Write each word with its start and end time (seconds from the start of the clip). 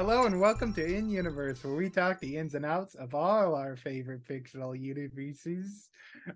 Hello 0.00 0.24
and 0.24 0.40
welcome 0.40 0.72
to 0.72 0.82
In 0.82 1.10
Universe, 1.10 1.62
where 1.62 1.74
we 1.74 1.90
talk 1.90 2.20
the 2.20 2.38
ins 2.38 2.54
and 2.54 2.64
outs 2.64 2.94
of 2.94 3.14
all 3.14 3.54
our 3.54 3.76
favorite 3.76 4.24
fictional 4.24 4.74
universes. 4.74 5.90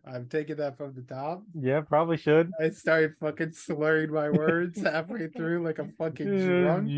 I'm 0.07 0.29
taking 0.29 0.57
that 0.57 0.77
from 0.77 0.93
the 0.93 1.01
top. 1.01 1.45
Yeah, 1.59 1.81
probably 1.81 2.19
should. 2.19 2.51
I 2.61 2.69
started 2.69 3.15
fucking 3.21 3.53
slurring 3.53 4.13
my 4.13 4.29
words 4.29 4.83
halfway 4.83 5.29
through 5.29 5.65
like 5.65 5.79
a 5.79 5.89
fucking 5.97 6.27
drunk. 6.27 6.91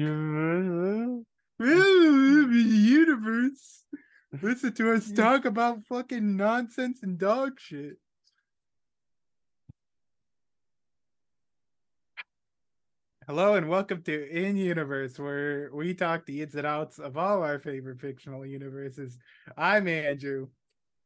universe. 2.72 3.84
Listen 4.42 4.72
to 4.72 4.92
us 4.92 5.12
talk 5.16 5.44
about 5.44 5.84
fucking 5.88 6.36
nonsense 6.36 6.98
and 7.00 7.16
dog 7.16 7.60
shit. 7.60 7.98
Hello 13.26 13.54
and 13.54 13.68
welcome 13.68 14.02
to 14.02 14.30
In 14.30 14.56
Universe, 14.56 15.18
where 15.18 15.70
we 15.72 15.94
talk 15.94 16.24
the 16.26 16.42
ins 16.42 16.54
and 16.54 16.66
outs 16.66 16.98
of 17.00 17.16
all 17.16 17.42
our 17.42 17.58
favorite 17.58 18.00
fictional 18.00 18.46
universes. 18.46 19.18
I'm 19.56 19.88
Andrew, 19.88 20.46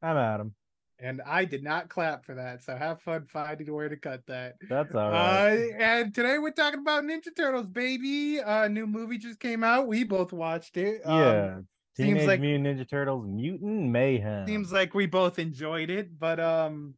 I'm 0.02 0.18
Adam. 0.18 0.54
and 0.98 1.22
I 1.26 1.46
did 1.46 1.62
not 1.62 1.88
clap 1.88 2.26
for 2.26 2.34
that, 2.34 2.62
so 2.62 2.76
have 2.76 3.00
fun 3.00 3.24
finding 3.26 3.72
where 3.72 3.88
to 3.88 3.96
cut 3.96 4.26
that. 4.26 4.56
That's 4.68 4.94
all 4.94 5.10
right. 5.10 5.70
Uh, 5.72 5.82
and 5.82 6.14
today 6.14 6.38
we're 6.38 6.50
talking 6.50 6.80
about 6.80 7.04
Ninja 7.04 7.34
Turtles, 7.34 7.68
baby. 7.68 8.38
A 8.44 8.68
new 8.68 8.86
movie 8.86 9.16
just 9.16 9.40
came 9.40 9.64
out. 9.64 9.86
We 9.88 10.04
both 10.04 10.32
watched 10.34 10.76
it. 10.76 11.00
Um, 11.06 11.18
yeah. 11.20 11.54
seems 11.96 12.08
Teenage 12.18 12.26
like- 12.26 12.40
Mutant 12.40 12.78
Ninja 12.78 12.88
Turtles 12.88 13.26
Mutant 13.26 13.90
Mayhem. 13.90 14.46
seems 14.46 14.70
like 14.72 14.92
we 14.92 15.06
both 15.06 15.38
enjoyed 15.38 15.88
it, 15.88 16.18
but 16.18 16.38
um, 16.38 16.92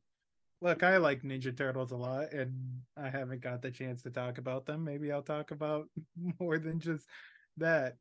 look, 0.63 0.83
I 0.83 0.97
like 0.99 1.23
Ninja 1.23 1.57
Turtles 1.57 1.93
a 1.93 1.97
lot, 1.97 2.33
and 2.33 2.81
I 2.97 3.11
haven't 3.11 3.43
got 3.43 3.63
the 3.63 3.71
chance 3.71 4.03
to 4.03 4.11
talk 4.11 4.39
about 4.39 4.65
them. 4.65 4.85
Maybe 4.85 5.11
I'll 5.13 5.23
talk 5.23 5.51
about 5.51 5.89
more 6.41 6.59
than 6.59 6.81
just 6.81 7.07
that. 7.59 7.97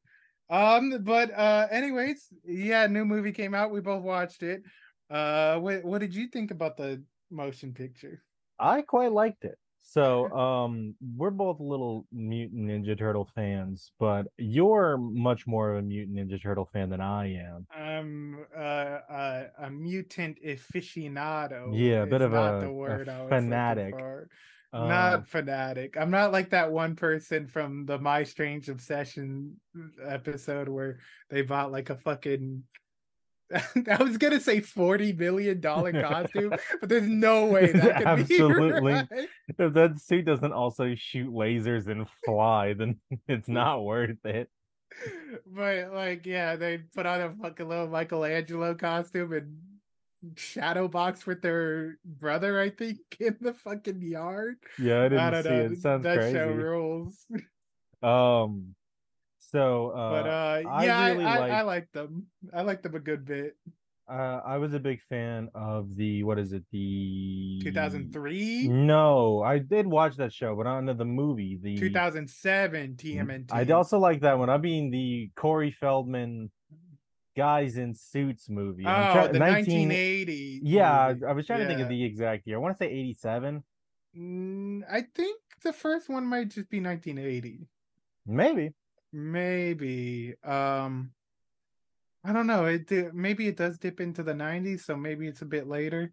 Um, 0.49 1.03
but 1.03 1.31
uh, 1.31 1.67
anyways, 1.71 2.27
yeah, 2.45 2.87
new 2.87 3.05
movie 3.05 3.31
came 3.31 3.53
out. 3.53 3.71
We 3.71 3.81
both 3.81 4.03
watched 4.03 4.43
it. 4.43 4.63
Uh, 5.09 5.57
what 5.59 5.83
what 5.83 5.99
did 5.99 6.15
you 6.15 6.27
think 6.27 6.51
about 6.51 6.77
the 6.77 7.03
motion 7.29 7.73
picture? 7.73 8.23
I 8.59 8.81
quite 8.81 9.11
liked 9.11 9.43
it. 9.43 9.57
So, 9.83 10.29
um, 10.31 10.95
we're 11.17 11.31
both 11.31 11.59
little 11.59 12.05
Mutant 12.11 12.67
Ninja 12.67 12.97
Turtle 12.97 13.27
fans, 13.35 13.91
but 13.99 14.27
you're 14.37 14.97
much 14.97 15.47
more 15.47 15.73
of 15.73 15.79
a 15.79 15.81
Mutant 15.81 16.17
Ninja 16.17 16.41
Turtle 16.41 16.69
fan 16.71 16.89
than 16.89 17.01
I 17.01 17.33
am. 17.33 17.67
I'm 17.75 18.45
uh, 18.55 18.59
uh, 18.59 19.43
a 19.59 19.69
mutant 19.69 20.37
aficionado. 20.45 21.71
Yeah, 21.73 22.03
a 22.03 22.05
bit 22.05 22.21
of 22.21 22.33
a- 22.33 22.59
the 22.61 22.71
word 22.71 23.09
fanatic. 23.27 23.93
Um, 24.73 24.87
not 24.87 25.27
fanatic. 25.27 25.97
I'm 25.97 26.11
not 26.11 26.31
like 26.31 26.51
that 26.51 26.71
one 26.71 26.95
person 26.95 27.45
from 27.45 27.85
the 27.85 27.99
My 27.99 28.23
Strange 28.23 28.69
Obsession 28.69 29.59
episode 30.07 30.69
where 30.69 30.99
they 31.29 31.41
bought 31.41 31.71
like 31.73 31.89
a 31.89 31.97
fucking. 31.97 32.63
I 33.89 34.01
was 34.03 34.17
gonna 34.17 34.39
say 34.39 34.59
forty 34.61 35.13
million 35.13 35.59
dollar 35.59 35.91
costume, 36.01 36.53
but 36.79 36.89
there's 36.89 37.07
no 37.07 37.45
way 37.45 37.71
that 37.71 37.97
could 37.97 38.07
Absolutely. 38.19 38.93
be 38.93 38.97
right. 38.97 39.29
if 39.57 39.73
that 39.73 39.99
suit 39.99 40.25
doesn't 40.25 40.53
also 40.53 40.95
shoot 40.95 41.31
lasers 41.31 41.87
and 41.87 42.07
fly, 42.25 42.73
then 42.73 42.99
it's 43.27 43.47
not 43.49 43.83
worth 43.83 44.23
it. 44.25 44.49
But 45.45 45.93
like, 45.93 46.25
yeah, 46.25 46.55
they 46.55 46.79
put 46.79 47.05
on 47.05 47.21
a 47.21 47.33
fucking 47.41 47.67
little 47.67 47.87
Michelangelo 47.87 48.75
costume 48.75 49.33
and 49.33 49.57
shadow 50.37 50.87
box 50.87 51.25
with 51.25 51.41
their 51.41 51.97
brother, 52.05 52.59
I 52.59 52.69
think, 52.69 52.99
in 53.19 53.37
the 53.41 53.53
fucking 53.53 54.01
yard. 54.01 54.57
Yeah, 54.77 55.03
I 55.03 55.09
didn't 55.09 55.33
I 55.33 55.41
see 55.41 55.49
know. 55.49 55.55
it. 55.71 55.81
Sounds 55.81 56.03
that 56.03 56.17
crazy. 56.17 56.33
show 56.33 56.49
rules. 56.51 57.25
Um, 58.03 58.75
so 59.51 59.89
uh, 59.89 60.09
but 60.11 60.29
uh, 60.29 60.69
I 60.69 60.85
yeah, 60.85 60.99
I, 60.99 61.11
really 61.11 61.25
I, 61.25 61.39
like- 61.39 61.51
I 61.51 61.61
like 61.63 61.91
them. 61.91 62.27
I 62.53 62.61
like 62.61 62.81
them 62.81 62.95
a 62.95 62.99
good 62.99 63.25
bit. 63.25 63.55
uh, 64.09 64.41
I 64.45 64.57
was 64.57 64.73
a 64.73 64.79
big 64.79 65.01
fan 65.09 65.49
of 65.55 65.95
the 65.95 66.23
what 66.23 66.39
is 66.39 66.53
it? 66.53 66.63
The 66.71 67.59
2003, 67.63 68.67
No, 68.69 69.41
I 69.41 69.59
did 69.59 69.87
watch 69.87 70.15
that 70.17 70.33
show, 70.33 70.55
but 70.55 70.67
into 70.67 70.93
the 70.93 71.05
movie. 71.05 71.59
The 71.61 71.77
2007 71.77 72.95
TMNT. 72.95 73.47
I 73.51 73.63
also 73.73 73.99
like 73.99 74.21
that 74.21 74.37
one. 74.37 74.49
I 74.49 74.57
mean 74.57 74.91
the 74.91 75.31
Corey 75.35 75.71
Feldman 75.71 76.51
guys 77.35 77.77
in 77.77 77.93
suits 77.95 78.49
movie. 78.49 78.83
Oh, 78.85 79.13
try- 79.13 79.27
the 79.27 79.39
19 79.39 79.89
1980. 79.89 80.61
Yeah, 80.63 81.13
movie. 81.13 81.25
I 81.25 81.31
was 81.33 81.45
trying 81.47 81.59
to 81.59 81.67
think 81.67 81.79
of 81.79 81.89
the 81.89 82.03
exact 82.03 82.47
year. 82.47 82.57
I 82.57 82.59
want 82.59 82.75
to 82.77 82.83
say 82.83 82.89
87. 82.91 83.63
Mm, 84.17 84.81
I 84.91 85.01
think 85.15 85.39
the 85.63 85.71
first 85.71 86.09
one 86.09 86.25
might 86.25 86.49
just 86.49 86.69
be 86.69 86.81
1980. 86.81 87.67
Maybe. 88.25 88.73
Maybe. 89.13 90.35
Um 90.43 91.13
I 92.23 92.33
don't 92.33 92.47
know. 92.47 92.65
It 92.65 92.91
maybe 93.13 93.47
it 93.47 93.57
does 93.57 93.77
dip 93.79 93.99
into 93.99 94.23
the 94.23 94.33
90s, 94.33 94.85
so 94.85 94.95
maybe 94.95 95.27
it's 95.27 95.41
a 95.41 95.45
bit 95.45 95.67
later. 95.67 96.11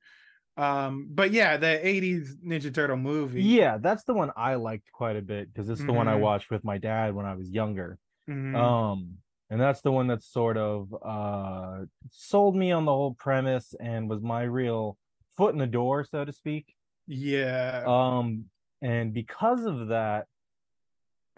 Um 0.57 1.09
but 1.11 1.33
yeah, 1.33 1.57
the 1.57 1.87
80s 1.87 2.37
Ninja 2.37 2.73
Turtle 2.75 2.97
movie. 2.97 3.43
Yeah, 3.43 3.79
that's 3.79 4.05
the 4.05 4.15
one 4.15 4.33
I 4.37 4.55
liked 4.57 4.91
quite 4.93 5.17
a 5.17 5.23
bit 5.23 5.53
because 5.53 5.69
it's 5.69 5.85
the 5.85 5.93
one 5.93 6.09
I 6.09 6.17
Mhm. 6.17 6.21
watched 6.23 6.51
with 6.51 6.65
my 6.65 6.79
dad 6.79 7.15
when 7.15 7.27
I 7.27 7.35
was 7.35 7.51
younger. 7.51 7.99
Mhm. 8.29 8.55
Um, 8.57 9.19
and 9.51 9.61
that's 9.61 9.81
the 9.83 9.93
one 9.93 10.09
that 10.09 10.23
sort 10.23 10.57
of 10.57 10.93
uh 11.03 11.85
sold 12.11 12.57
me 12.57 12.73
on 12.73 12.85
the 12.85 12.93
whole 12.93 13.15
premise 13.15 13.75
and 13.81 14.09
was 14.09 14.23
my 14.23 14.43
real 14.43 14.99
foot 15.37 15.53
in 15.53 15.59
the 15.59 15.67
door, 15.67 16.05
so 16.05 16.25
to 16.25 16.33
speak. 16.33 16.75
yeah. 17.07 17.85
Um, 17.87 18.51
and 18.83 19.13
because 19.13 19.65
of 19.65 19.89
that, 19.89 20.27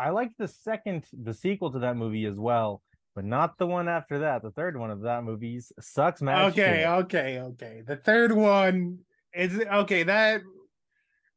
I 0.01 0.11
liked 0.11 0.39
the 0.39 0.49
second, 0.49 1.05
the 1.13 1.35
sequel 1.35 1.71
to 1.73 1.79
that 1.81 1.97
movie 1.97 2.25
as 2.25 2.39
well, 2.39 2.83
but 3.15 3.25
not 3.25 3.59
the 3.59 3.67
one 3.67 3.89
after 3.89 4.21
that. 4.21 4.43
The 4.43 4.51
third 4.51 4.77
one 4.77 4.91
of 4.91 5.03
that 5.03 5.25
movie's 5.25 5.73
sucks, 5.81 6.23
man. 6.23 6.51
okay, 6.51 6.87
okay, 6.87 7.41
okay. 7.41 7.83
The 7.87 7.97
third 7.97 8.33
one 8.33 9.01
is 9.35 9.61
okay. 9.61 10.03
That 10.03 10.43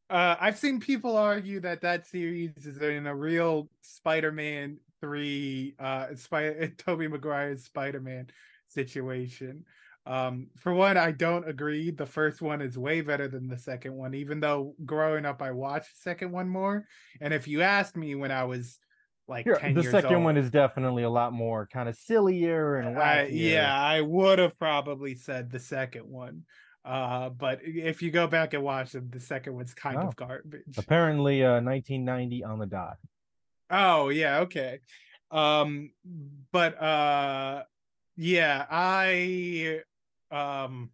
uh, 0.09 0.35
I've 0.39 0.57
seen 0.57 0.79
people 0.79 1.17
argue 1.17 1.59
that 1.61 1.81
that 1.81 2.07
series 2.07 2.51
is 2.65 2.77
in 2.77 3.07
a 3.07 3.15
real 3.15 3.69
Spider-Man 3.81 4.77
three 5.01 5.75
uh 5.79 6.15
Spider 6.15 6.67
Tobey 6.77 7.09
Maguire's 7.09 7.65
Spider-Man 7.65 8.27
situation. 8.69 9.65
Um, 10.05 10.47
for 10.57 10.73
one, 10.73 10.97
I 10.97 11.11
don't 11.11 11.47
agree. 11.47 11.91
The 11.91 12.05
first 12.05 12.41
one 12.41 12.61
is 12.61 12.77
way 12.77 13.01
better 13.01 13.27
than 13.27 13.47
the 13.47 13.57
second 13.57 13.93
one, 13.93 14.13
even 14.13 14.39
though 14.39 14.75
growing 14.85 15.25
up 15.25 15.41
I 15.41 15.51
watched 15.51 15.93
the 15.93 16.01
second 16.01 16.31
one 16.31 16.49
more. 16.49 16.85
And 17.21 17.33
if 17.33 17.47
you 17.47 17.61
asked 17.61 17.95
me 17.95 18.13
when 18.15 18.31
I 18.31 18.43
was 18.43 18.79
like 19.29 19.45
Here, 19.45 19.55
10 19.55 19.73
the 19.73 19.83
second 19.83 20.15
old, 20.15 20.23
one 20.25 20.35
is 20.37 20.51
definitely 20.51 21.03
a 21.03 21.09
lot 21.09 21.31
more 21.31 21.67
kind 21.71 21.87
of 21.87 21.95
sillier 21.95 22.75
and 22.75 22.99
I, 22.99 23.27
yeah, 23.27 23.73
I 23.73 24.01
would 24.01 24.39
have 24.39 24.59
probably 24.59 25.15
said 25.15 25.49
the 25.49 25.59
second 25.59 26.05
one. 26.09 26.43
Uh, 26.83 27.29
but 27.29 27.61
if 27.63 28.01
you 28.01 28.11
go 28.11 28.27
back 28.27 28.53
and 28.53 28.61
watch 28.61 28.91
them, 28.91 29.09
the 29.09 29.21
second 29.21 29.55
one's 29.55 29.73
kind 29.73 29.97
Oh. 29.97 30.07
of 30.07 30.17
garbage. 30.17 30.77
Apparently, 30.77 31.41
uh, 31.41 31.61
1990 31.61 32.43
on 32.43 32.59
the 32.59 32.65
dot. 32.65 32.97
Oh 33.69 34.09
yeah, 34.09 34.39
okay. 34.39 34.81
Um 35.31 35.91
but 36.51 36.79
uh 36.81 37.63
yeah, 38.17 38.65
I 38.69 39.79
um 40.33 40.89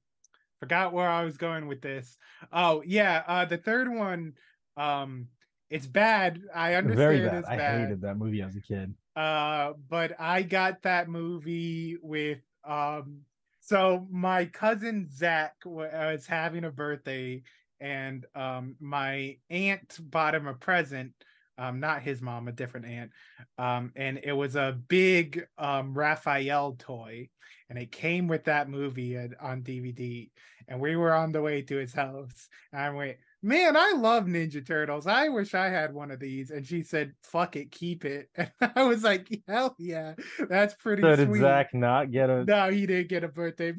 forgot 0.60 0.94
where 0.94 1.08
I 1.08 1.24
was 1.24 1.38
going 1.38 1.68
with 1.68 1.82
this. 1.82 2.18
Oh 2.52 2.84
yeah, 2.86 3.24
uh 3.28 3.46
the 3.46 3.58
third 3.58 3.92
one 3.92 4.34
um 4.78 5.28
it's 5.70 5.86
bad. 5.86 6.42
I 6.54 6.74
understand 6.76 6.98
Very 6.98 7.30
bad. 7.30 7.46
I 7.46 7.58
bad. 7.58 7.82
hated 7.82 8.02
that 8.02 8.18
movie 8.18 8.42
as 8.42 8.56
a 8.56 8.62
kid. 8.62 8.94
Uh 9.16 9.74
but 9.90 10.20
I 10.20 10.42
got 10.44 10.82
that 10.84 11.10
movie 11.10 11.98
with 12.02 12.40
um 12.66 13.22
so 13.62 14.08
my 14.12 14.46
cousin 14.46 15.08
Zach 15.12 15.54
was 15.66 16.26
having 16.26 16.64
a 16.66 16.72
birthday 16.72 17.44
and 17.80 18.26
um 18.36 18.76
my 18.80 19.38
aunt 19.50 19.98
bought 20.02 20.36
him 20.36 20.48
a 20.48 20.54
present 20.54 21.14
um 21.60 21.80
not 21.80 22.02
his 22.02 22.22
mom 22.22 22.48
a 22.48 22.52
different 22.52 22.86
aunt. 22.88 23.12
Um 23.58 23.92
and 23.96 24.20
it 24.24 24.34
was 24.34 24.56
a 24.56 24.78
big 24.88 25.46
um 25.58 25.94
Raphael 25.94 26.76
toy 26.80 27.30
and 27.70 27.78
it 27.78 27.92
came 27.92 28.28
with 28.28 28.46
that 28.46 28.68
movie 28.70 29.16
at, 29.16 29.32
on 29.40 29.62
DVD 29.62 30.30
and 30.68 30.80
we 30.80 30.96
were 30.96 31.14
on 31.14 31.32
the 31.32 31.42
way 31.42 31.62
to 31.62 31.76
his 31.78 31.94
house 31.94 32.48
and 32.74 32.82
I 32.82 32.90
went 32.90 33.18
man 33.44 33.78
I 33.78 33.94
love 33.98 34.26
Ninja 34.26 34.66
Turtles. 34.66 35.06
I 35.08 35.30
wish 35.30 35.54
I 35.54 35.70
had 35.70 35.94
one 35.94 36.12
of 36.12 36.20
these. 36.20 36.50
And 36.52 36.66
she 36.66 36.84
said 36.84 37.14
fuck 37.22 37.56
it 37.56 37.72
keep 37.72 38.06
it. 38.06 38.30
And 38.38 38.72
I 38.76 38.84
was 38.84 39.04
like 39.04 39.28
hell 39.48 39.76
yeah 39.78 40.14
that's 40.50 40.74
pretty 40.76 41.04
So 41.04 41.16
did 41.16 41.28
sweet. 41.28 41.42
Zach 41.42 41.74
not 41.74 42.12
get 42.12 42.30
a? 42.30 42.46
no, 42.46 42.70
he 42.72 42.86
didn't 42.86 43.10
get 43.10 43.24
a 43.24 43.28
birthday 43.28 43.74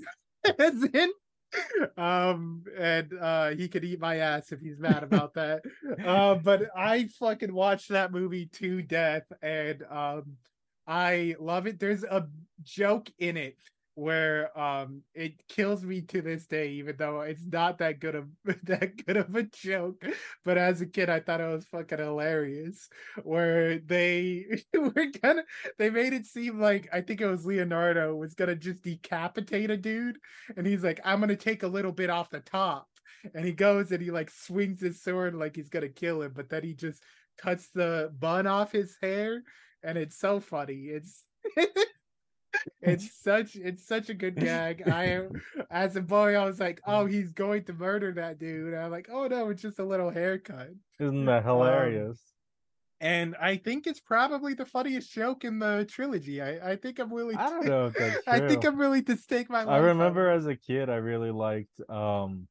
present. 0.57 1.13
Um, 1.97 2.65
and 2.79 3.13
uh, 3.19 3.49
he 3.51 3.69
could 3.69 3.85
eat 3.85 4.01
my 4.01 4.17
ass 4.17 4.53
if 4.53 4.61
he's 4.61 4.79
mad 4.79 5.03
about 5.03 5.35
that. 5.35 5.63
uh, 6.05 6.35
but 6.37 6.71
I 6.77 7.09
fucking 7.19 7.53
watched 7.53 7.89
that 7.89 8.13
movie 8.13 8.47
to 8.55 8.83
death, 8.83 9.25
and 9.43 9.83
um, 9.91 10.37
I 10.87 11.37
love 11.39 11.67
it. 11.67 11.79
There's 11.79 12.05
a 12.05 12.29
joke 12.63 13.11
in 13.19 13.37
it 13.37 13.57
where 14.01 14.57
um 14.59 15.03
it 15.15 15.35
kills 15.49 15.83
me 15.85 16.01
to 16.01 16.23
this 16.23 16.47
day 16.47 16.71
even 16.73 16.97
though 16.97 17.21
it's 17.21 17.45
not 17.45 17.79
that 17.79 18.01
good 18.01 18.15
of 18.15 18.29
that 18.65 19.05
good 19.07 19.17
of 19.17 19.35
a 19.35 19.43
joke 19.43 20.03
but 20.45 20.57
as 20.59 20.81
a 20.81 20.87
kid 20.87 21.11
i 21.11 21.21
thought 21.21 21.41
it 21.41 21.51
was 21.51 21.67
fucking 21.67 21.99
hilarious 21.99 22.89
where 23.23 23.79
they 23.79 24.45
were 24.75 25.07
gonna 25.23 25.43
they 25.79 25.91
made 25.91 26.13
it 26.13 26.27
seem 26.27 26.61
like 26.61 26.89
I 26.93 27.01
think 27.01 27.21
it 27.21 27.27
was 27.27 27.47
Leonardo 27.47 28.15
was 28.15 28.35
gonna 28.35 28.57
just 28.57 28.83
decapitate 28.83 29.71
a 29.71 29.77
dude, 29.77 30.19
and 30.57 30.67
he's 30.67 30.85
like, 30.85 31.01
I'm 31.05 31.21
gonna 31.21 31.37
take 31.37 31.63
a 31.63 31.69
little 31.69 31.93
bit 31.93 32.11
off 32.11 32.31
the 32.31 32.41
top, 32.41 32.89
and 33.35 33.45
he 33.45 33.53
goes 33.53 33.93
and 33.93 34.03
he 34.03 34.11
like 34.11 34.31
swings 34.31 34.81
his 34.81 35.03
sword 35.03 35.35
like 35.35 35.57
he's 35.57 35.69
gonna 35.69 35.89
kill 35.89 36.23
him, 36.23 36.33
but 36.35 36.49
then 36.49 36.63
he 36.63 36.75
just 36.75 37.03
cuts 37.39 37.69
the 37.75 38.13
bun 38.19 38.47
off 38.47 38.73
his 38.73 38.97
hair, 39.01 39.43
and 39.83 39.99
it's 39.99 40.19
so 40.19 40.41
funny. 40.41 40.91
It's 40.91 41.25
it's 42.83 43.21
such 43.23 43.57
it's 43.57 43.87
such 43.87 44.09
a 44.09 44.15
good 44.15 44.37
gag. 44.37 44.89
I 44.89 45.05
am 45.07 45.41
as 45.71 45.97
a 45.97 46.01
boy, 46.03 46.35
I 46.35 46.45
was 46.45 46.61
like, 46.61 46.81
oh, 46.87 47.07
he's 47.07 47.33
going 47.33 47.65
to 47.65 47.73
murder 47.73 48.13
that 48.13 48.39
dude. 48.39 48.75
And 48.75 48.83
I'm 48.83 48.91
like, 48.91 49.09
oh 49.13 49.27
no, 49.27 49.51
it's 49.51 49.63
just 49.63 49.79
a 49.79 49.85
little 49.85 50.11
haircut. 50.11 50.71
Isn't 50.99 51.27
that 51.27 51.45
hilarious? 51.45 52.19
and 53.01 53.35
I 53.41 53.57
think 53.57 53.87
it's 53.87 54.01
probably 54.01 54.55
the 54.55 54.67
funniest 54.67 55.13
joke 55.13 55.45
in 55.45 55.59
the 55.59 55.87
trilogy. 55.89 56.43
I, 56.43 56.73
I 56.73 56.77
think 56.77 56.99
I'm 56.99 57.11
willing. 57.11 57.37
I 57.37 57.49
don't 57.49 57.63
to- 57.63 57.69
know 57.69 57.93
I 58.27 58.41
think. 58.41 58.65
I'm 58.65 58.77
willing 58.77 59.05
to 59.07 59.17
stake 59.17 59.49
my. 59.49 59.63
I 59.63 59.79
remember 59.79 60.31
as 60.31 60.47
a 60.47 60.57
kid, 60.57 60.91
I 60.91 60.97
really 60.97 61.31
liked 61.31 61.81
um 61.89 62.47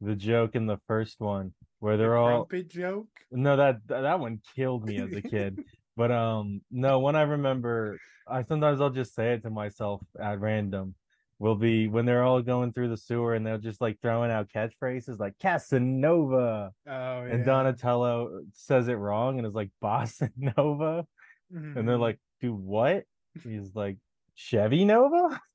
the 0.00 0.16
joke 0.16 0.54
in 0.54 0.66
the 0.66 0.78
first 0.86 1.20
one 1.20 1.52
where 1.80 1.98
they're 1.98 2.16
all 2.16 2.44
crumpet 2.46 2.70
joke. 2.70 3.08
no 3.30 3.56
that 3.56 3.86
that 3.88 4.18
one 4.18 4.40
killed 4.56 4.86
me 4.86 4.98
as 4.98 5.12
a 5.12 5.22
kid. 5.22 5.62
but 6.00 6.10
um 6.10 6.62
no, 6.70 6.98
when 7.00 7.14
I 7.14 7.22
remember, 7.22 7.98
I 8.26 8.42
sometimes 8.42 8.80
I'll 8.80 8.88
just 9.02 9.14
say 9.14 9.34
it 9.34 9.42
to 9.42 9.50
myself 9.50 10.00
at 10.18 10.40
random. 10.40 10.94
Will 11.38 11.56
be 11.56 11.88
when 11.88 12.06
they're 12.06 12.22
all 12.22 12.40
going 12.42 12.72
through 12.72 12.88
the 12.88 12.96
sewer 12.96 13.34
and 13.34 13.46
they're 13.46 13.58
just 13.58 13.80
like 13.82 13.98
throwing 14.00 14.30
out 14.30 14.48
catchphrases 14.48 15.18
like 15.18 15.34
Casanova 15.38 16.72
Oh, 16.86 17.24
yeah. 17.24 17.32
and 17.32 17.44
Donatello 17.44 18.40
says 18.52 18.88
it 18.88 18.94
wrong 18.94 19.36
and 19.38 19.46
is 19.46 19.54
like 19.54 19.70
Bossa 19.82 20.30
Nova 20.56 21.06
and 21.52 21.86
they're 21.86 21.96
Mhm. 21.96 22.00
like, 22.08 22.18
"Do 22.40 22.54
what?" 22.54 23.04
He's 23.44 23.74
like, 23.74 23.98
"Chevy 24.34 24.84
Nova." 24.86 25.38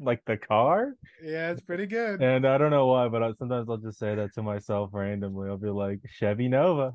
Like 0.00 0.22
the 0.26 0.36
car, 0.36 0.94
yeah, 1.22 1.50
it's 1.50 1.62
pretty 1.62 1.86
good. 1.86 2.22
and 2.22 2.46
I 2.46 2.56
don't 2.58 2.70
know 2.70 2.86
why, 2.86 3.08
but 3.08 3.22
I, 3.22 3.32
sometimes 3.38 3.68
I'll 3.68 3.76
just 3.88 3.98
say 3.98 4.14
that 4.14 4.32
to 4.34 4.42
myself 4.42 4.90
randomly. 4.92 5.48
I'll 5.48 5.56
be 5.56 5.70
like, 5.70 6.00
"Chevy 6.18 6.46
Nova." 6.48 6.92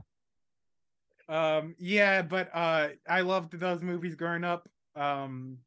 Um, 1.27 1.75
yeah, 1.79 2.21
but 2.21 2.49
uh, 2.53 2.89
I 3.07 3.21
loved 3.21 3.53
those 3.53 3.81
movies 3.81 4.15
growing 4.15 4.43
up. 4.43 4.69
Um, 4.95 5.59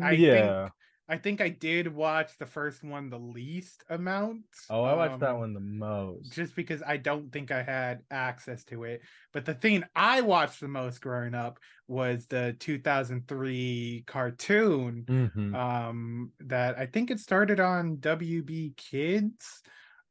I 0.00 0.16
yeah. 0.16 0.24
think 0.30 0.72
I 1.08 1.18
think 1.18 1.40
I 1.40 1.50
did 1.50 1.88
watch 1.88 2.38
the 2.38 2.46
first 2.46 2.84
one 2.84 3.10
the 3.10 3.18
least 3.18 3.84
amount. 3.90 4.46
Oh, 4.68 4.82
I 4.82 4.94
watched 4.94 5.20
that 5.20 5.32
um, 5.32 5.38
one 5.38 5.52
the 5.54 5.60
most. 5.60 6.28
just 6.28 6.54
because 6.54 6.82
I 6.82 6.96
don't 6.98 7.30
think 7.32 7.50
I 7.50 7.62
had 7.62 8.04
access 8.10 8.64
to 8.66 8.84
it. 8.84 9.02
But 9.32 9.44
the 9.44 9.54
thing 9.54 9.84
I 9.94 10.20
watched 10.20 10.60
the 10.60 10.68
most 10.68 11.00
growing 11.00 11.34
up 11.34 11.58
was 11.88 12.26
the 12.26 12.56
2003 12.58 14.04
cartoon 14.06 15.08
Mhm. 15.08 15.54
um 15.54 16.32
that 16.40 16.78
I 16.78 16.86
think 16.86 17.10
it 17.10 17.20
started 17.20 17.60
on 17.60 17.96
WB 18.00 18.74
Kids. 18.76 19.62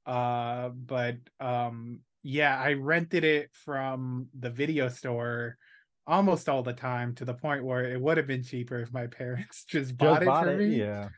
Uh 0.05 0.69
but 0.69 1.17
um 1.39 2.01
yeah, 2.23 2.59
I 2.59 2.73
rented 2.73 3.23
it 3.23 3.50
from 3.53 4.27
the 4.38 4.50
video 4.50 4.89
store 4.89 5.57
almost 6.07 6.50
all 6.50 6.63
the 6.63 6.73
time 6.73 7.15
to 7.15 7.25
the 7.25 7.33
point 7.33 7.63
where 7.63 7.85
it 7.85 8.01
would 8.01 8.18
have 8.18 8.27
been 8.27 8.44
cheaper 8.44 8.79
if 8.79 8.91
my 8.91 9.07
parents 9.19 9.63
just 9.65 9.97
bought 9.97 10.21
Just 10.21 10.21
it 10.23 10.25
bought 10.25 10.44
for 10.45 10.50
it, 10.51 10.57
me 10.69 10.79
yeah. 10.79 11.10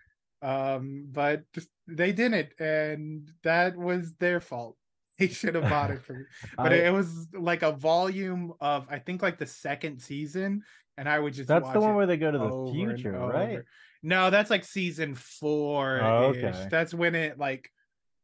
um 0.42 1.08
but 1.12 1.44
just, 1.54 1.70
they 1.88 2.12
didn't 2.12 2.50
and 2.60 3.32
that 3.44 3.78
was 3.78 4.14
their 4.16 4.42
fault 4.42 4.78
they 5.20 5.28
should 5.28 5.56
have 5.56 5.70
bought 5.70 5.92
it 5.92 6.02
for 6.02 6.14
me 6.14 6.26
but 6.58 6.74
I- 6.74 6.88
it 6.88 6.94
was 6.94 7.28
like 7.34 7.64
a 7.64 7.72
volume 7.72 8.54
of 8.60 8.88
i 8.90 9.00
think 9.00 9.22
like 9.22 9.38
the 9.38 9.46
second 9.46 10.02
season 10.02 10.64
and 10.98 11.08
i 11.08 11.18
would 11.18 11.34
just 11.34 11.48
That's 11.48 11.72
the 11.72 11.80
one 11.80 11.96
where 11.96 12.06
they 12.06 12.18
go 12.18 12.32
to 12.32 12.38
the 12.38 12.72
future, 12.74 13.12
right? 13.14 13.62
no 14.04 14.30
that's 14.30 14.50
like 14.50 14.66
season 14.66 15.16
four 15.16 16.00
Oh, 16.02 16.26
okay. 16.26 16.68
that's 16.70 16.94
when 16.94 17.16
it 17.16 17.38
like 17.38 17.70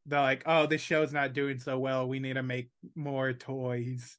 they're 0.09 0.21
like 0.21 0.43
oh 0.45 0.65
this 0.65 0.81
show's 0.81 1.13
not 1.13 1.33
doing 1.33 1.59
so 1.59 1.77
well. 1.79 2.07
We 2.07 2.19
need 2.19 2.33
to 2.33 2.43
make 2.43 2.69
more 2.95 3.33
toys. 3.33 4.17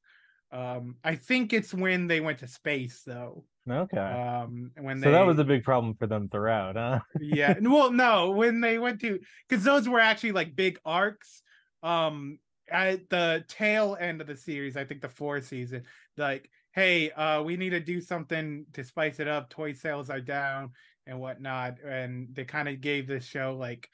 Um 0.52 0.96
i 1.04 1.14
think 1.14 1.52
it's 1.52 1.72
when 1.72 2.06
they 2.06 2.20
went 2.20 2.38
to 2.38 2.48
space 2.48 3.02
though. 3.06 3.44
Okay. 3.68 3.98
um 3.98 4.72
when 4.80 4.98
so 4.98 5.06
they 5.06 5.12
that 5.12 5.26
was 5.26 5.38
a 5.38 5.44
big 5.44 5.64
problem 5.64 5.94
for 5.94 6.06
them 6.06 6.28
throughout, 6.28 6.76
huh? 6.76 7.00
yeah. 7.20 7.54
Well 7.60 7.92
no 7.92 8.30
when 8.30 8.60
they 8.60 8.78
went 8.78 9.00
to 9.00 9.18
because 9.48 9.64
those 9.64 9.88
were 9.88 10.00
actually 10.00 10.32
like 10.32 10.56
big 10.56 10.78
arcs. 10.84 11.42
Um 11.82 12.38
at 12.70 13.10
the 13.10 13.44
tail 13.48 13.96
end 13.98 14.20
of 14.20 14.28
the 14.28 14.36
series 14.36 14.76
i 14.76 14.84
think 14.84 15.00
the 15.00 15.08
fourth 15.08 15.44
season 15.44 15.82
like 16.16 16.48
hey 16.70 17.10
uh 17.10 17.42
we 17.42 17.56
need 17.56 17.70
to 17.70 17.80
do 17.80 18.00
something 18.00 18.64
to 18.72 18.84
spice 18.84 19.18
it 19.18 19.26
up. 19.26 19.50
Toy 19.50 19.72
sales 19.72 20.08
are 20.08 20.20
down 20.20 20.70
and 21.06 21.20
whatnot. 21.20 21.78
And 21.84 22.28
they 22.32 22.44
kind 22.44 22.68
of 22.68 22.80
gave 22.80 23.06
this 23.06 23.24
show 23.24 23.56
like 23.58 23.88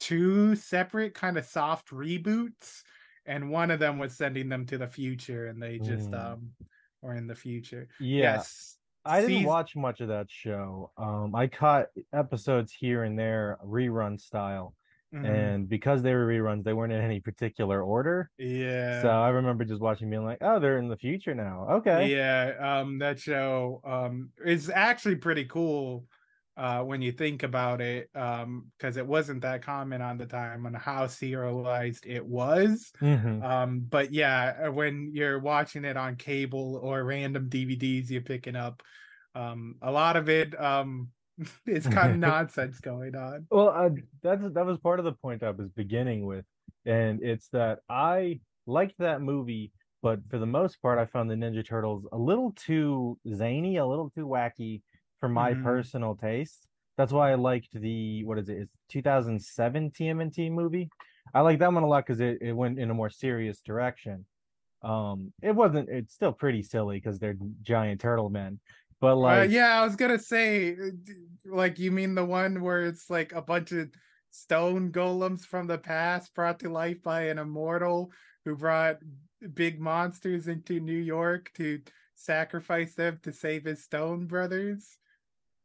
two 0.00 0.54
separate 0.56 1.14
kind 1.14 1.36
of 1.38 1.44
soft 1.44 1.88
reboots 1.90 2.82
and 3.26 3.50
one 3.50 3.70
of 3.70 3.78
them 3.80 3.98
was 3.98 4.16
sending 4.16 4.48
them 4.48 4.66
to 4.66 4.78
the 4.78 4.88
future 4.88 5.46
and 5.46 5.62
they 5.62 5.78
just 5.78 6.10
Mm. 6.10 6.32
um 6.32 6.52
were 7.02 7.14
in 7.14 7.26
the 7.26 7.34
future 7.34 7.88
Yeah. 8.00 8.34
yes 8.36 8.78
I 9.06 9.20
didn't 9.20 9.36
seas- 9.38 9.46
watch 9.46 9.76
much 9.76 10.00
of 10.00 10.08
that 10.08 10.30
show. 10.30 10.90
Um, 10.96 11.34
I 11.34 11.46
caught 11.46 11.88
episodes 12.14 12.72
here 12.72 13.04
and 13.04 13.18
there, 13.18 13.58
rerun 13.62 14.18
style, 14.18 14.74
Mhm. 15.14 15.24
and 15.28 15.68
because 15.68 16.02
they 16.02 16.14
were 16.14 16.26
reruns, 16.26 16.64
they 16.64 16.72
weren't 16.72 16.92
in 16.94 17.02
any 17.02 17.20
particular 17.20 17.82
order. 17.82 18.30
yeah 18.38 19.02
So 19.02 19.10
I 19.10 19.28
remember 19.28 19.64
just 19.66 19.82
watching, 19.82 20.08
being 20.08 20.24
like, 20.24 20.38
"Oh, 20.40 20.58
they're 20.58 20.78
in 20.78 20.88
the 20.88 20.96
future 20.96 21.34
now." 21.34 21.66
Okay. 21.78 22.16
Yeah, 22.16 22.54
um, 22.80 22.98
that 23.00 23.18
show 23.20 23.82
um 23.84 24.30
is 24.42 24.70
actually 24.70 25.16
pretty 25.16 25.44
cool 25.44 26.06
uh 26.56 26.82
when 26.84 27.02
you 27.02 27.12
think 27.12 27.42
about 27.42 27.80
it, 27.80 28.08
um, 28.14 28.70
because 28.78 28.96
it 28.96 29.06
wasn't 29.06 29.42
that 29.42 29.62
common 29.62 30.00
on 30.02 30.18
the 30.18 30.26
time 30.26 30.66
on 30.66 30.74
how 30.74 31.06
serialized 31.06 32.06
it 32.06 32.24
was. 32.26 32.92
Mhm. 33.00 33.42
Um, 33.42 33.80
but 33.80 34.12
yeah, 34.12 34.66
uh, 34.66 34.72
when 34.72 35.10
you're 35.12 35.40
watching 35.40 35.84
it 35.84 35.96
on 35.96 36.16
cable 36.16 36.76
or 36.82 37.04
random 37.04 37.48
DVDs 37.50 38.10
you're 38.10 38.22
picking 38.22 38.56
up, 38.56 38.82
Um, 39.34 39.76
a 39.82 39.90
lot 39.92 40.16
of 40.16 40.28
it 40.28 40.58
um 40.60 41.10
is 41.66 41.88
kind 41.88 42.12
of 42.12 42.18
nonsense 42.18 42.80
going 42.80 43.16
on. 43.16 43.48
Well, 43.50 43.68
uh, 43.68 43.90
that's 44.22 44.42
that 44.42 44.66
was 44.66 44.78
part 44.78 44.98
of 44.98 45.04
the 45.04 45.12
point 45.12 45.42
I 45.42 45.50
was 45.50 45.68
beginning 45.70 46.24
with, 46.26 46.44
and 46.84 47.22
it's 47.22 47.48
that 47.50 47.80
I 47.88 48.40
liked 48.66 48.98
that 48.98 49.20
movie, 49.20 49.72
but 50.02 50.20
for 50.30 50.38
the 50.38 50.46
most 50.46 50.80
part, 50.82 50.98
I 50.98 51.06
found 51.06 51.30
the 51.30 51.34
Ninja 51.34 51.66
Turtles 51.66 52.06
a 52.12 52.18
little 52.18 52.52
too 52.52 53.18
zany, 53.32 53.76
a 53.76 53.86
little 53.86 54.10
too 54.10 54.26
wacky 54.26 54.82
for 55.24 55.28
my 55.30 55.54
Mhm. 55.54 55.64
personal 55.64 56.14
taste. 56.14 56.68
That's 56.98 57.10
why 57.12 57.32
I 57.32 57.36
liked 57.36 57.72
the 57.72 58.24
what 58.24 58.38
is 58.38 58.50
it? 58.50 58.58
It's 58.58 58.76
2007 58.90 59.90
TMNT 59.90 60.50
movie. 60.50 60.90
I 61.32 61.40
like 61.40 61.58
that 61.60 61.72
one 61.72 61.82
a 61.82 61.86
lot 61.86 62.04
because 62.04 62.20
it, 62.20 62.38
it 62.42 62.52
went 62.52 62.78
in 62.78 62.90
a 62.90 62.94
more 62.94 63.08
serious 63.08 63.60
direction. 63.62 64.26
Um, 64.82 65.32
it 65.40 65.52
wasn't. 65.52 65.88
It's 65.88 66.12
still 66.14 66.32
pretty 66.32 66.62
silly 66.62 66.98
because 66.98 67.18
they're 67.18 67.36
giant 67.62 68.02
turtle 68.02 68.28
men, 68.28 68.60
but 69.00 69.16
Uh, 69.26 69.40
like 69.40 69.50
yeah, 69.50 69.80
I 69.80 69.84
was 69.84 69.96
gonna 69.96 70.18
say, 70.18 70.74
uh, 70.76 70.90
like, 71.46 71.78
you 71.78 71.90
mean 71.90 72.14
the 72.14 72.24
one 72.24 72.60
where 72.60 72.82
it's 72.84 73.08
like 73.08 73.32
a 73.32 73.40
bunch 73.42 73.72
of 73.72 73.90
stone 74.30 74.92
golems 74.92 75.46
from 75.46 75.66
the 75.66 75.78
past 75.78 76.34
brought 76.34 76.60
to 76.60 76.68
life 76.68 77.02
by 77.02 77.22
an 77.24 77.38
immortal 77.38 78.12
who 78.44 78.56
brought 78.56 78.98
big 79.54 79.80
monsters 79.80 80.48
into 80.48 80.80
New 80.80 80.98
York 80.98 81.50
to 81.54 81.80
sacrifice 82.14 82.94
them 82.94 83.18
to 83.22 83.32
save 83.32 83.64
his 83.64 83.82
stone 83.82 84.26
brothers? 84.26 84.98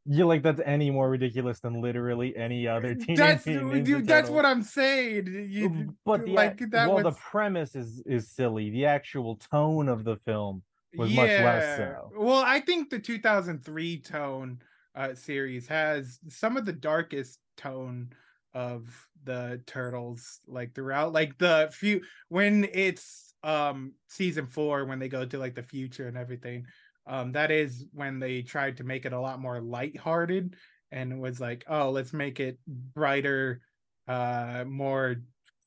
You 0.06 0.26
like 0.26 0.42
that's 0.42 0.60
any 0.64 0.90
more 0.90 1.10
ridiculous 1.10 1.60
than 1.60 1.80
literally 1.80 2.36
any 2.36 2.66
other 2.66 2.94
Teenage 2.96 3.18
That's 3.18 3.46
Mutant 3.46 3.86
you, 3.86 4.02
that's 4.02 4.30
what 4.30 4.46
I'm 4.46 4.62
saying. 4.62 5.48
You, 5.50 5.94
but 6.04 6.24
the 6.24 6.32
like 6.32 6.58
that 6.70 6.88
well, 6.88 7.02
was 7.02 7.14
the 7.14 7.20
premise 7.20 7.74
is 7.74 8.02
is 8.06 8.30
silly. 8.30 8.70
The 8.70 8.86
actual 8.86 9.36
tone 9.36 9.88
of 9.88 10.04
the 10.04 10.16
film 10.16 10.62
was 10.96 11.10
much 11.12 11.28
less 11.28 11.76
so. 11.76 12.10
Well, 12.16 12.42
I 12.44 12.60
think 12.60 12.90
the 12.90 12.98
2003 12.98 14.00
tone 14.00 14.62
uh, 14.94 15.14
series 15.14 15.66
has 15.68 16.18
some 16.28 16.56
of 16.56 16.64
the 16.64 16.72
darkest 16.72 17.38
tone 17.56 18.10
of 18.54 19.06
the 19.24 19.60
turtles 19.66 20.40
like 20.46 20.74
throughout 20.74 21.12
like 21.12 21.36
the 21.38 21.68
few 21.72 22.00
when 22.28 22.66
it's 22.72 23.34
um 23.44 23.92
season 24.08 24.46
4 24.46 24.86
when 24.86 24.98
they 24.98 25.08
go 25.08 25.24
to 25.24 25.38
like 25.38 25.54
the 25.54 25.62
future 25.62 26.08
and 26.08 26.16
everything 26.16 26.64
um 27.06 27.32
that 27.32 27.50
is 27.50 27.84
when 27.92 28.18
they 28.18 28.42
tried 28.42 28.76
to 28.76 28.84
make 28.84 29.04
it 29.06 29.12
a 29.12 29.20
lot 29.20 29.40
more 29.40 29.60
lighthearted 29.60 30.56
and 30.92 31.20
was 31.20 31.40
like 31.40 31.64
oh 31.68 31.90
let's 31.90 32.12
make 32.12 32.40
it 32.40 32.58
brighter 32.66 33.60
uh 34.08 34.64
more 34.66 35.16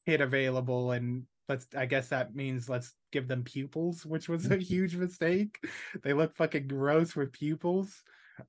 kid 0.05 0.21
available 0.21 0.91
and 0.91 1.23
let's 1.49 1.67
i 1.77 1.85
guess 1.85 2.09
that 2.09 2.35
means 2.35 2.69
let's 2.69 2.93
give 3.13 3.27
them 3.27 3.43
pupils 3.43 4.05
which 4.05 4.27
was 4.27 4.49
a 4.51 4.57
huge 4.71 4.95
mistake. 4.95 5.59
They 6.03 6.13
look 6.13 6.35
fucking 6.35 6.67
gross 6.67 7.15
with 7.15 7.31
pupils. 7.31 8.03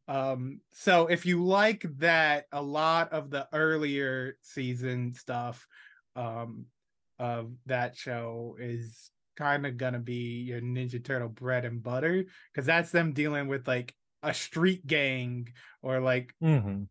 Um 0.08 0.60
so 0.72 1.06
if 1.06 1.26
you 1.26 1.44
like 1.44 1.84
that 1.98 2.46
a 2.50 2.62
lot 2.62 3.12
of 3.12 3.30
the 3.30 3.46
earlier 3.52 4.36
season 4.42 5.14
stuff 5.14 5.66
um 6.16 6.66
of 7.18 7.52
that 7.66 7.96
show 7.96 8.56
is 8.58 9.10
kind 9.36 9.66
of 9.66 9.76
gonna 9.76 9.98
be 9.98 10.42
your 10.42 10.60
ninja 10.60 11.02
turtle 11.04 11.28
bread 11.28 11.64
and 11.64 11.82
butter 11.82 12.24
because 12.52 12.66
that's 12.66 12.90
them 12.90 13.12
dealing 13.12 13.48
with 13.48 13.66
like 13.68 13.94
a 14.22 14.32
street 14.34 14.86
gang 14.86 15.52
or 15.82 16.00
like 16.00 16.34
hmm 16.40 16.84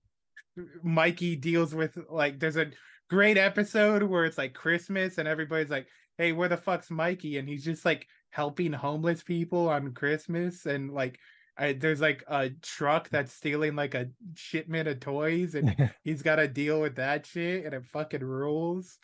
Mikey 0.84 1.36
deals 1.36 1.74
with 1.74 1.98
like 2.10 2.40
there's 2.40 2.58
a 2.58 2.72
great 3.10 3.38
episode 3.38 4.04
where 4.04 4.26
it's 4.26 4.38
like 4.38 4.54
Christmas 4.54 5.18
and 5.18 5.28
everybody's 5.28 5.70
like, 5.70 5.88
"Hey, 6.18 6.32
where 6.32 6.50
the 6.50 6.58
fuck's 6.58 6.92
Mikey?" 6.92 7.38
and 7.38 7.48
he's 7.48 7.66
just 7.66 7.86
like 7.86 8.08
helping 8.30 8.74
homeless 8.74 9.24
people 9.24 9.70
on 9.70 9.94
Christmas 9.94 10.66
and 10.66 10.92
like 10.94 11.20
I, 11.58 11.74
there's 11.74 12.02
like 12.02 12.24
a 12.28 12.50
truck 12.62 13.10
that's 13.10 13.34
stealing 13.34 13.76
like 13.76 13.94
a 13.96 14.10
shipment 14.36 14.88
of 14.88 15.00
toys 15.00 15.56
and 15.56 15.76
he's 16.04 16.22
got 16.24 16.38
to 16.38 16.48
deal 16.48 16.82
with 16.82 16.96
that 16.96 17.26
shit 17.28 17.66
and 17.66 17.74
it 17.76 17.86
fucking 17.86 18.24
rules. 18.24 18.98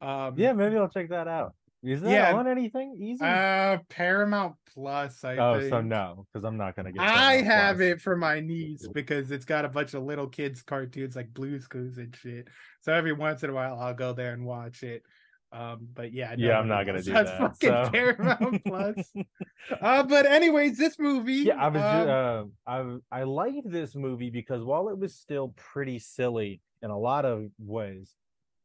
Um 0.00 0.34
yeah, 0.38 0.52
maybe 0.54 0.76
I'll 0.76 0.88
check 0.88 1.10
that 1.10 1.28
out. 1.28 1.54
Is 1.84 2.00
that 2.02 2.10
Yeah. 2.10 2.34
on 2.34 2.48
anything 2.48 2.96
easy? 2.98 3.24
uh 3.24 3.78
Paramount 3.88 4.54
Plus 4.74 5.22
I 5.22 5.36
oh, 5.36 5.58
think. 5.60 5.70
so 5.70 5.80
no, 5.80 6.26
because 6.32 6.44
I'm 6.44 6.56
not 6.56 6.74
gonna 6.74 6.90
get. 6.92 7.00
It. 7.02 7.08
I 7.08 7.12
Paramount 7.42 7.46
have 7.46 7.76
Plus. 7.76 7.86
it 7.88 8.00
for 8.00 8.16
my 8.16 8.40
niece 8.40 8.88
because 8.88 9.30
it's 9.30 9.44
got 9.44 9.64
a 9.64 9.68
bunch 9.68 9.94
of 9.94 10.02
little 10.02 10.26
kids 10.26 10.62
cartoons 10.62 11.14
like 11.16 11.32
Blue's 11.34 11.66
Clues 11.68 11.98
and 11.98 12.14
shit. 12.16 12.48
So 12.80 12.92
every 12.92 13.12
once 13.12 13.42
in 13.44 13.50
a 13.50 13.52
while 13.52 13.78
I'll 13.78 13.94
go 13.94 14.12
there 14.12 14.32
and 14.32 14.44
watch 14.44 14.82
it. 14.82 15.02
Um, 15.52 15.86
but 15.94 16.12
yeah, 16.12 16.34
Yeah, 16.36 16.58
I'm 16.58 16.66
not 16.66 16.84
gonna 16.86 17.00
do 17.02 17.12
that. 17.12 17.38
Fucking 17.38 17.68
so- 17.70 17.90
Paramount 17.92 18.64
Plus. 18.64 19.12
Uh, 19.80 20.02
but 20.02 20.26
anyways, 20.26 20.76
this 20.76 20.98
movie. 20.98 21.44
yeah, 21.48 21.54
I 21.56 21.68
was. 21.68 21.80
um, 22.42 22.52
uh, 22.66 22.98
I 23.12 23.20
I 23.20 23.22
liked 23.22 23.70
this 23.70 23.94
movie 23.94 24.28
because 24.30 24.62
while 24.62 24.88
it 24.90 24.98
was 24.98 25.14
still 25.14 25.54
pretty 25.56 25.98
silly 25.98 26.60
in 26.82 26.90
a 26.90 26.98
lot 26.98 27.24
of 27.24 27.46
ways, 27.58 28.10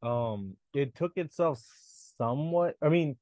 um, 0.03 0.55
it 0.73 0.95
took 0.95 1.13
itself 1.15 1.63
somewhat. 2.19 2.75
I 2.81 2.89
mean, 2.89 3.17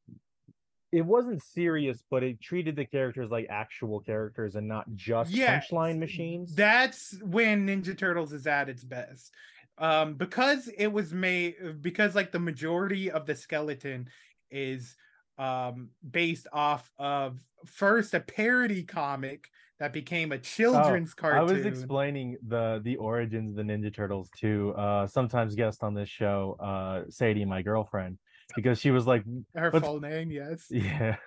it 0.92 1.06
wasn't 1.06 1.44
serious, 1.44 2.04
but 2.10 2.24
it 2.24 2.42
treated 2.42 2.76
the 2.76 2.86
characters 2.86 3.30
like 3.30 3.48
actual 3.50 4.00
characters 4.00 4.56
and 4.56 4.68
not 4.68 4.86
just 4.96 5.32
Yes, 5.32 5.68
punchline 5.70 6.00
machines. 6.00 6.56
That's 6.56 7.18
when 7.22 7.68
Ninja 7.68 7.98
Turtles 7.98 8.34
is 8.34 8.48
at 8.48 8.70
its 8.70 8.84
best. 8.84 9.34
Um, 9.78 10.16
because 10.16 10.70
it 10.70 10.88
was 10.88 11.14
made 11.14 11.82
because 11.82 12.16
like 12.16 12.32
the 12.32 12.40
majority 12.40 13.12
of 13.12 13.26
the 13.26 13.36
skeleton 13.36 14.10
is 14.50 14.96
um 15.38 15.90
based 16.10 16.48
off 16.52 16.90
of 16.98 17.40
first 17.66 18.16
a 18.16 18.20
parody 18.20 18.82
comic 18.82 19.52
that 19.78 19.94
became 19.94 20.32
a 20.32 20.38
children's 20.40 21.14
I 21.14 21.22
cartoon. 21.22 21.40
I 21.40 21.44
was 21.54 21.66
explaining 21.66 22.38
the 22.48 22.82
the 22.84 22.96
origins 22.96 23.52
of 23.52 23.58
the 23.58 23.62
Ninja 23.72 23.94
Turtles 23.94 24.32
to 24.40 24.74
uh 24.76 25.06
sometimes 25.06 25.54
guest 25.54 25.84
on 25.84 25.94
this 25.94 26.10
show, 26.10 26.58
uh 26.60 27.04
Sadie, 27.12 27.46
my 27.46 27.62
girlfriend, 27.62 28.18
because 28.56 28.80
she 28.80 28.92
was 28.92 29.06
like, 29.08 29.24
her 29.56 29.72
full 29.72 30.00
name, 30.00 30.32
yes. 30.32 30.66
Yeah. 30.70 31.16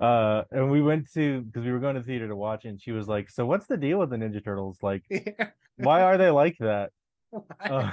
Uh 0.00 0.44
and 0.52 0.70
we 0.70 0.80
went 0.80 1.12
to 1.14 1.40
because 1.40 1.64
we 1.64 1.72
were 1.72 1.80
going 1.80 1.96
to 1.96 2.02
theater 2.04 2.28
to 2.28 2.36
watch 2.36 2.64
it, 2.64 2.68
and 2.68 2.80
she 2.80 2.92
was 2.92 3.08
like, 3.08 3.28
So 3.28 3.44
what's 3.46 3.66
the 3.66 3.76
deal 3.76 3.98
with 3.98 4.10
the 4.10 4.16
Ninja 4.16 4.44
Turtles? 4.44 4.78
Like, 4.80 5.02
why 5.76 6.02
are 6.02 6.16
they 6.16 6.30
like 6.30 6.56
that? 6.60 6.90
Uh. 7.60 7.90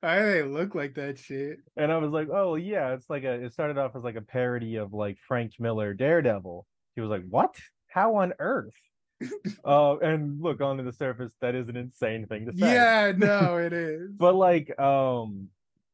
Why 0.00 0.20
do 0.20 0.24
they 0.32 0.42
look 0.44 0.76
like 0.76 0.94
that 0.94 1.18
shit? 1.18 1.58
And 1.76 1.90
I 1.90 1.98
was 1.98 2.12
like, 2.12 2.28
Oh 2.32 2.54
yeah, 2.54 2.94
it's 2.94 3.10
like 3.10 3.24
a 3.24 3.32
it 3.32 3.52
started 3.52 3.78
off 3.78 3.96
as 3.96 4.04
like 4.04 4.14
a 4.14 4.20
parody 4.22 4.76
of 4.76 4.92
like 4.92 5.18
Frank 5.26 5.54
Miller 5.58 5.92
Daredevil. 5.92 6.64
She 6.94 7.00
was 7.00 7.10
like, 7.10 7.24
What? 7.28 7.56
How 7.88 8.14
on 8.16 8.32
earth? 8.38 8.72
uh 9.64 9.98
and 9.98 10.40
look 10.40 10.60
onto 10.60 10.84
the 10.84 10.92
surface, 10.92 11.32
that 11.40 11.56
is 11.56 11.68
an 11.68 11.76
insane 11.76 12.26
thing 12.26 12.46
to 12.46 12.52
say. 12.52 12.72
Yeah, 12.74 13.12
no, 13.16 13.56
it 13.56 13.72
is. 13.72 14.12
but 14.16 14.36
like 14.36 14.78
um 14.78 15.48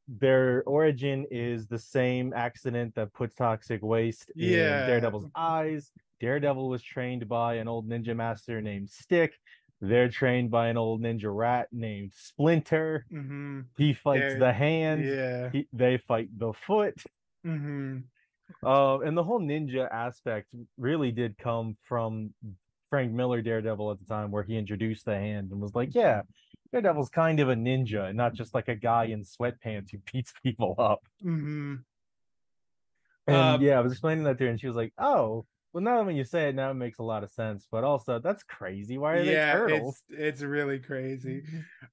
their 0.08 0.62
origin 0.64 1.26
is 1.30 1.66
the 1.66 1.78
same 1.78 2.32
accident 2.32 2.94
that 2.94 3.12
puts 3.12 3.36
toxic 3.36 3.82
waste 3.82 4.30
Yeah. 4.34 4.80
in 4.82 4.86
Daredevil's 4.88 5.26
eyes. 5.36 5.92
Daredevil 6.20 6.68
was 6.68 6.82
trained 6.82 7.28
by 7.28 7.54
an 7.54 7.68
old 7.68 7.86
ninja 7.88 8.16
master 8.16 8.60
named 8.62 8.88
Stick. 8.90 9.38
They're 9.80 10.08
trained 10.08 10.50
by 10.50 10.68
an 10.68 10.76
old 10.76 11.02
ninja 11.02 11.32
rat 11.34 11.68
named 11.72 12.12
Splinter. 12.14 13.04
hmm 13.10 13.60
He 13.76 13.92
fights 13.92 14.34
the 14.38 14.52
hand. 14.52 15.04
Yeah. 15.04 15.50
He, 15.50 15.68
they 15.72 15.98
fight 15.98 16.30
the 16.36 16.52
foot. 16.52 16.94
hmm 17.44 17.98
Uh, 18.64 18.98
and 19.00 19.16
the 19.16 19.22
whole 19.22 19.40
ninja 19.40 19.88
aspect 19.92 20.48
really 20.78 21.12
did 21.12 21.36
come 21.36 21.76
from 21.82 22.32
Frank 22.88 23.12
Miller 23.12 23.42
Daredevil 23.42 23.90
at 23.92 23.98
the 23.98 24.06
time, 24.06 24.30
where 24.30 24.42
he 24.42 24.56
introduced 24.56 25.04
the 25.04 25.14
hand 25.14 25.52
and 25.52 25.60
was 25.60 25.74
like, 25.74 25.94
"Yeah, 25.94 26.22
Daredevil's 26.72 27.10
kind 27.10 27.40
of 27.40 27.48
a 27.48 27.54
ninja, 27.54 28.08
and 28.08 28.16
not 28.16 28.34
just 28.34 28.54
like 28.54 28.68
a 28.68 28.76
guy 28.76 29.06
in 29.06 29.24
sweatpants 29.24 29.90
who 29.90 29.98
beats 30.12 30.32
people 30.42 30.74
up." 30.78 31.02
hmm 31.22 31.84
And 33.26 33.34
Um, 33.34 33.62
yeah, 33.62 33.78
I 33.78 33.80
was 33.80 33.92
explaining 33.92 34.24
that 34.24 34.38
to 34.38 34.44
her, 34.44 34.50
and 34.50 34.60
she 34.60 34.66
was 34.66 34.76
like, 34.76 34.92
"Oh, 34.98 35.46
well, 35.72 35.82
now 35.82 35.98
that 35.98 36.06
when 36.06 36.16
you 36.16 36.24
say 36.24 36.48
it, 36.48 36.54
now 36.54 36.70
it 36.70 36.74
makes 36.74 36.98
a 36.98 37.02
lot 37.02 37.24
of 37.24 37.30
sense." 37.30 37.66
But 37.70 37.84
also, 37.84 38.18
that's 38.18 38.42
crazy. 38.42 38.96
Why 38.98 39.14
are 39.16 39.24
yeah, 39.24 39.54
they 39.56 39.66
turtles? 39.66 40.02
it's 40.10 40.20
it's 40.20 40.42
really 40.42 40.78
crazy. 40.80 41.42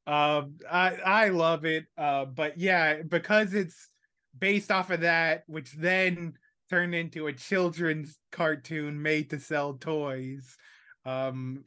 Um, 0.08 0.58
I 0.70 0.96
I 0.96 1.30
love 1.30 1.66
it. 1.66 1.86
Uh, 1.98 2.26
but 2.26 2.58
yeah, 2.58 3.02
because 3.02 3.54
it's 3.54 3.90
based 4.38 4.72
off 4.72 4.92
of 4.92 5.02
that, 5.02 5.44
which 5.48 5.72
then 5.74 6.34
turned 6.70 6.96
into 6.96 7.28
a 7.28 7.34
children's 7.34 8.18
cartoon 8.32 9.02
made 9.02 9.30
to 9.32 9.40
sell 9.40 9.76
toys. 9.76 10.58
Um, 11.06 11.66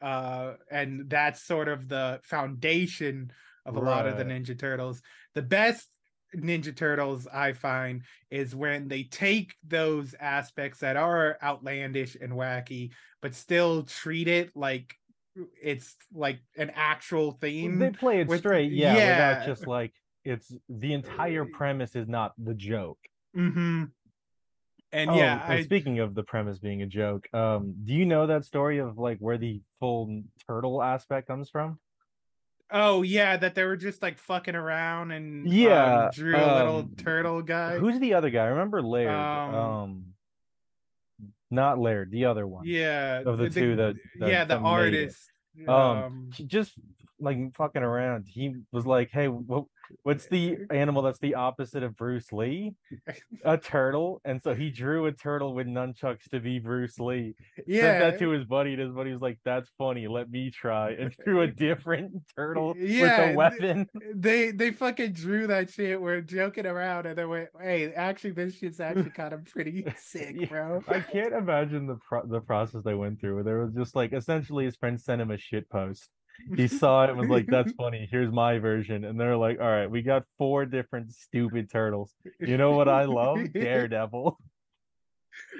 uh, 0.00 0.54
and 0.70 1.08
that's 1.08 1.42
sort 1.42 1.68
of 1.68 1.88
the 1.88 2.20
foundation 2.22 3.32
of 3.66 3.76
a 3.76 3.80
lot 3.80 4.06
of 4.06 4.16
the 4.16 4.24
Ninja 4.24 4.58
Turtles. 4.58 5.02
The 5.34 5.42
best 5.42 5.88
Ninja 6.36 6.74
Turtles 6.74 7.26
I 7.26 7.52
find 7.52 8.02
is 8.30 8.54
when 8.54 8.88
they 8.88 9.04
take 9.04 9.54
those 9.66 10.14
aspects 10.18 10.80
that 10.80 10.96
are 10.96 11.38
outlandish 11.42 12.16
and 12.20 12.32
wacky, 12.32 12.92
but 13.22 13.34
still 13.34 13.82
treat 13.82 14.28
it 14.28 14.50
like 14.54 14.94
it's 15.62 15.96
like 16.12 16.40
an 16.56 16.70
actual 16.74 17.32
theme. 17.32 17.78
They 17.78 17.90
play 17.90 18.20
it 18.20 18.28
with- 18.28 18.40
straight, 18.40 18.72
yeah, 18.72 18.96
yeah. 18.96 19.30
without 19.30 19.46
just 19.46 19.66
like 19.66 19.92
it's 20.24 20.52
the 20.68 20.92
entire 20.92 21.44
premise 21.44 21.94
is 21.94 22.08
not 22.08 22.32
the 22.38 22.54
joke. 22.54 22.98
hmm 23.34 23.84
And 24.92 25.10
Oh, 25.10 25.14
yeah, 25.16 25.42
and 25.44 25.52
I, 25.52 25.62
speaking 25.62 25.98
of 25.98 26.14
the 26.14 26.22
premise 26.22 26.58
being 26.58 26.80
a 26.82 26.86
joke, 26.86 27.28
um, 27.34 27.74
do 27.84 27.92
you 27.92 28.06
know 28.06 28.26
that 28.26 28.44
story 28.46 28.78
of 28.78 28.96
like 28.98 29.18
where 29.18 29.36
the 29.36 29.60
full 29.80 30.22
turtle 30.46 30.82
aspect 30.82 31.28
comes 31.28 31.50
from? 31.50 31.78
oh 32.70 33.00
yeah, 33.00 33.34
that 33.38 33.54
they 33.54 33.64
were 33.64 33.76
just 33.78 34.02
like 34.02 34.18
fucking 34.18 34.54
around 34.54 35.10
and 35.10 35.46
um, 35.46 35.52
Yeah, 35.52 36.10
drew 36.12 36.36
a 36.36 36.52
little 36.58 36.78
um, 36.80 36.92
turtle 36.98 37.40
guy. 37.40 37.78
Who's 37.78 37.98
the 37.98 38.12
other 38.14 38.28
guy? 38.28 38.44
I 38.44 38.48
remember 38.48 38.82
Laird. 38.82 39.08
Um, 39.14 39.54
Um, 39.54 40.04
not 41.50 41.78
Laird, 41.78 42.10
the 42.10 42.26
other 42.26 42.46
one. 42.46 42.64
yeah, 42.66 43.22
of 43.24 43.38
the 43.38 43.48
two 43.48 43.76
that- 43.76 43.96
that- 44.20 44.28
yeah, 44.28 44.44
the 44.44 44.56
that 44.56 44.62
artist. 44.62 45.30
Um, 45.66 46.30
he 46.34 46.44
just 46.44 46.72
like 47.18 47.38
fucking 47.54 47.82
around. 47.82 48.26
He 48.28 48.54
was 48.70 48.86
like, 48.86 49.10
"Hey, 49.10 49.28
what, 49.28 49.64
what's 50.02 50.26
the 50.26 50.58
animal 50.70 51.02
that's 51.02 51.18
the 51.18 51.34
opposite 51.34 51.82
of 51.82 51.96
Bruce 51.96 52.32
Lee? 52.32 52.74
A 53.44 53.56
turtle." 53.58 54.20
And 54.24 54.42
so 54.42 54.54
he 54.54 54.70
drew 54.70 55.06
a 55.06 55.12
turtle 55.12 55.54
with 55.54 55.66
nunchucks 55.66 56.28
to 56.30 56.40
be 56.40 56.58
Bruce 56.58 56.98
Lee. 56.98 57.34
yeah, 57.66 57.80
Sent 57.82 57.98
that 58.00 58.18
to 58.20 58.30
his 58.30 58.44
buddy, 58.44 58.72
and 58.74 58.80
his 58.82 58.92
buddy 58.92 59.12
was 59.12 59.22
like, 59.22 59.38
"That's 59.44 59.70
funny. 59.78 60.08
Let 60.08 60.30
me 60.30 60.50
try." 60.50 60.90
And 60.92 61.14
drew 61.24 61.42
a 61.42 61.46
different 61.46 62.12
turtle 62.36 62.74
Yeah, 62.76 63.26
with 63.26 63.34
a 63.34 63.36
weapon. 63.36 63.86
they 64.14 64.50
they 64.50 64.70
fucking 64.72 65.12
drew 65.12 65.46
that 65.48 65.70
shit. 65.70 66.00
We're 66.00 66.20
joking 66.20 66.66
around, 66.66 67.06
and 67.06 67.16
then 67.16 67.28
went, 67.28 67.48
"Hey, 67.60 67.92
actually, 67.92 68.32
this 68.32 68.56
shit's 68.58 68.80
actually 68.80 69.10
kind 69.10 69.32
of 69.32 69.44
pretty 69.46 69.84
sick, 69.98 70.48
bro." 70.48 70.82
I 70.88 71.00
can't 71.00 71.32
imagine 71.32 71.86
the 71.86 71.96
pro- 72.08 72.26
the 72.26 72.40
process 72.40 72.82
they 72.84 72.94
went 72.94 73.20
through. 73.20 73.36
Where 73.36 73.44
there 73.44 73.58
was 73.64 73.72
just 73.74 73.94
like 73.96 74.12
essentially 74.12 74.64
his 74.64 74.76
friend 74.76 75.00
sent 75.00 75.20
him 75.20 75.30
a 75.30 75.38
shit 75.38 75.68
post. 75.70 76.08
He 76.56 76.68
saw 76.68 77.04
it 77.04 77.10
and 77.10 77.18
was 77.18 77.28
like, 77.28 77.46
"That's 77.46 77.72
funny. 77.72 78.08
Here's 78.10 78.32
my 78.32 78.58
version." 78.58 79.04
And 79.04 79.18
they're 79.18 79.36
like, 79.36 79.60
"All 79.60 79.66
right, 79.66 79.90
we 79.90 80.02
got 80.02 80.24
four 80.38 80.66
different 80.66 81.12
stupid 81.12 81.70
turtles. 81.70 82.14
You 82.40 82.56
know 82.56 82.72
what 82.72 82.88
I 82.88 83.04
love? 83.04 83.52
Daredevil." 83.52 84.38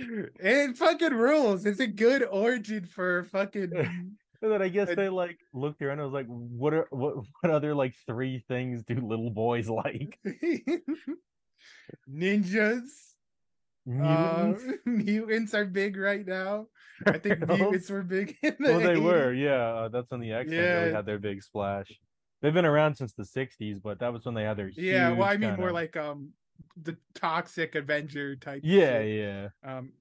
It 0.01 0.77
fucking 0.77 1.15
rules. 1.15 1.65
It's 1.65 1.79
a 1.79 1.87
good 1.87 2.25
origin 2.25 2.85
for 2.85 3.25
fucking. 3.25 3.73
And 4.41 4.53
then 4.53 4.63
I 4.63 4.69
guess 4.69 4.95
they 4.95 5.09
like 5.09 5.41
looked 5.53 5.83
around 5.83 5.99
and 5.99 6.13
was 6.13 6.15
like, 6.15 6.29
"What 6.29 6.73
are 6.73 6.87
what 6.91 7.17
what 7.41 7.53
other 7.53 7.75
like 7.75 7.97
three 8.07 8.45
things 8.47 8.85
do 8.85 8.95
little 8.95 9.31
boys 9.31 9.69
like?" 9.69 10.17
Ninjas. 12.09 12.85
Mutants. 13.85 14.63
Uh, 14.65 14.77
mutants 14.85 15.55
are 15.55 15.65
big 15.65 15.97
right 15.97 16.25
now. 16.25 16.69
I 17.07 17.19
think 17.19 17.41
mutants 17.49 17.91
were 17.91 18.03
big 18.03 18.37
in 18.43 18.57
the 18.59 18.71
well, 18.71 18.81
they 18.81 18.97
were, 18.99 19.33
yeah. 19.33 19.53
Uh, 19.75 19.89
that's 19.89 20.11
when 20.11 20.21
the 20.21 20.33
X 20.33 20.51
Men 20.51 20.81
really 20.83 20.93
had 20.95 21.07
their 21.07 21.19
big 21.19 21.43
splash. 21.43 21.91
They've 22.41 22.55
been 22.55 22.65
around 22.65 22.95
since 22.97 23.13
the 23.15 23.25
'60s, 23.25 23.81
but 23.83 23.99
that 24.01 24.13
was 24.13 24.25
when 24.25 24.35
they 24.35 24.45
had 24.45 24.57
their 24.57 24.69
Yeah, 24.69 25.11
well, 25.13 25.29
I 25.29 25.33
mean 25.37 25.51
kinda- 25.51 25.57
more 25.59 25.73
like 25.73 25.97
um 25.97 26.31
the 26.83 26.97
toxic 27.15 27.75
Avenger 27.75 28.37
type. 28.37 28.63
yeah, 28.65 29.01
shit. 29.01 29.19
yeah, 29.19 29.49
Um, 29.79 29.93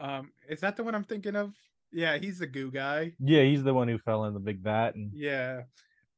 um, 0.00 0.32
is 0.48 0.60
that 0.60 0.76
the 0.76 0.84
one 0.84 0.94
I'm 0.94 1.04
thinking 1.04 1.36
of? 1.36 1.54
Yeah, 1.92 2.18
he's 2.18 2.38
the 2.38 2.46
goo 2.46 2.70
guy. 2.70 3.12
yeah. 3.20 3.42
He's 3.42 3.62
the 3.62 3.72
one 3.74 3.88
who 3.88 3.98
fell 3.98 4.24
in 4.24 4.34
the 4.34 4.40
big 4.40 4.60
vat, 4.60 4.94
and 4.94 5.10
Yeah. 5.14 5.62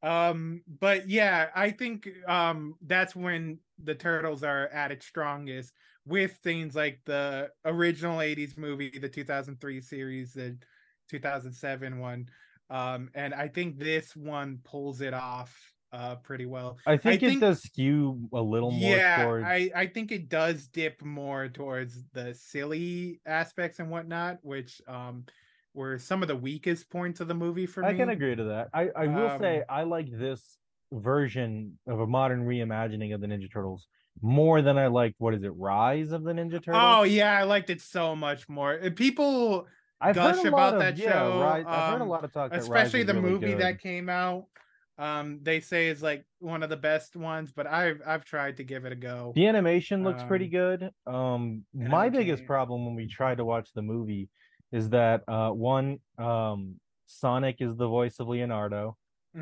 Um, 0.02 0.62
but 0.80 1.08
yeah, 1.08 1.48
I 1.54 1.70
think 1.70 2.08
um 2.28 2.76
that's 2.82 3.14
when 3.16 3.58
the 3.82 3.94
turtles 3.94 4.42
are 4.44 4.68
at 4.68 4.92
its 4.92 5.06
strongest 5.06 5.72
with 6.08 6.32
things 6.42 6.74
like 6.74 7.00
the 7.04 7.50
original 7.64 8.18
80s 8.18 8.56
movie, 8.58 8.98
the 8.98 9.08
2003 9.08 9.80
series, 9.80 10.32
the 10.32 10.56
2007 11.10 11.98
one. 11.98 12.28
Um, 12.70 13.10
and 13.14 13.32
I 13.34 13.48
think 13.48 13.78
this 13.78 14.16
one 14.16 14.58
pulls 14.64 15.00
it 15.00 15.14
off 15.14 15.56
uh 15.90 16.16
pretty 16.16 16.44
well. 16.44 16.76
I 16.86 16.98
think 16.98 17.22
it 17.22 17.28
think- 17.28 17.40
does 17.40 17.62
skew 17.62 18.28
a 18.34 18.42
little 18.42 18.70
more 18.70 18.90
yeah, 18.96 19.24
towards. 19.24 19.46
I, 19.46 19.70
I 19.74 19.86
think 19.86 20.12
it 20.12 20.28
does 20.28 20.66
dip 20.66 21.00
more 21.02 21.48
towards 21.48 22.04
the 22.12 22.34
silly 22.34 23.20
aspects 23.24 23.78
and 23.78 23.90
whatnot, 23.90 24.38
which 24.42 24.82
um 24.86 25.24
were 25.74 25.98
some 25.98 26.20
of 26.22 26.28
the 26.28 26.36
weakest 26.36 26.90
points 26.90 27.20
of 27.20 27.28
the 27.28 27.34
movie 27.34 27.64
for 27.66 27.84
I 27.84 27.92
me. 27.92 27.94
I 27.94 27.98
can 27.98 28.08
agree 28.10 28.36
to 28.36 28.44
that. 28.44 28.68
I 28.74 28.90
I 28.96 29.06
will 29.06 29.38
say 29.38 29.58
Um, 29.58 29.64
I 29.70 29.82
like 29.84 30.08
this 30.10 30.58
version 30.92 31.78
of 31.86 32.00
a 32.00 32.06
modern 32.06 32.46
reimagining 32.46 33.14
of 33.14 33.20
the 33.20 33.26
Ninja 33.26 33.50
Turtles 33.50 33.86
more 34.22 34.62
than 34.62 34.78
I 34.78 34.86
liked. 34.88 35.16
What 35.18 35.34
is 35.34 35.42
it? 35.42 35.52
Rise 35.56 36.12
of 36.12 36.24
the 36.24 36.32
Ninja 36.32 36.62
Turtles. 36.62 36.82
Oh 36.82 37.02
yeah, 37.04 37.38
I 37.38 37.44
liked 37.44 37.70
it 37.70 37.80
so 37.80 38.14
much 38.16 38.48
more. 38.48 38.78
People, 38.90 39.66
I've 40.00 40.14
gush 40.14 40.44
about 40.44 40.74
of, 40.74 40.80
that 40.80 40.96
yeah, 40.96 41.12
show, 41.12 41.40
Rise, 41.40 41.64
I've 41.66 41.92
heard 41.92 42.00
a 42.00 42.02
um, 42.04 42.08
lot 42.08 42.24
of 42.24 42.32
talk. 42.32 42.52
especially 42.54 43.02
the 43.02 43.14
really 43.14 43.30
movie 43.30 43.46
good. 43.48 43.60
that 43.60 43.80
came 43.80 44.08
out. 44.08 44.46
Um, 44.98 45.38
they 45.42 45.60
say 45.60 45.86
is 45.88 46.02
like 46.02 46.24
one 46.40 46.64
of 46.64 46.70
the 46.70 46.76
best 46.76 47.14
ones, 47.14 47.52
but 47.52 47.66
I've 47.68 48.00
I've 48.04 48.24
tried 48.24 48.56
to 48.56 48.64
give 48.64 48.84
it 48.84 48.90
a 48.92 48.96
go. 48.96 49.32
The 49.36 49.46
animation 49.46 50.02
looks 50.02 50.24
pretty 50.24 50.46
Um, 50.46 50.50
good. 50.50 50.90
Um, 51.06 51.64
my 51.72 52.08
biggest 52.08 52.46
problem 52.46 52.84
when 52.84 52.96
we 52.96 53.06
tried 53.06 53.36
to 53.38 53.44
watch 53.44 53.68
the 53.74 53.82
movie 53.82 54.28
is 54.72 54.90
that 54.90 55.22
uh, 55.28 55.50
one, 55.50 55.98
um, 56.18 56.80
Sonic 57.06 57.56
is 57.60 57.76
the 57.76 57.86
voice 57.86 58.18
of 58.18 58.26
Leonardo, 58.28 58.96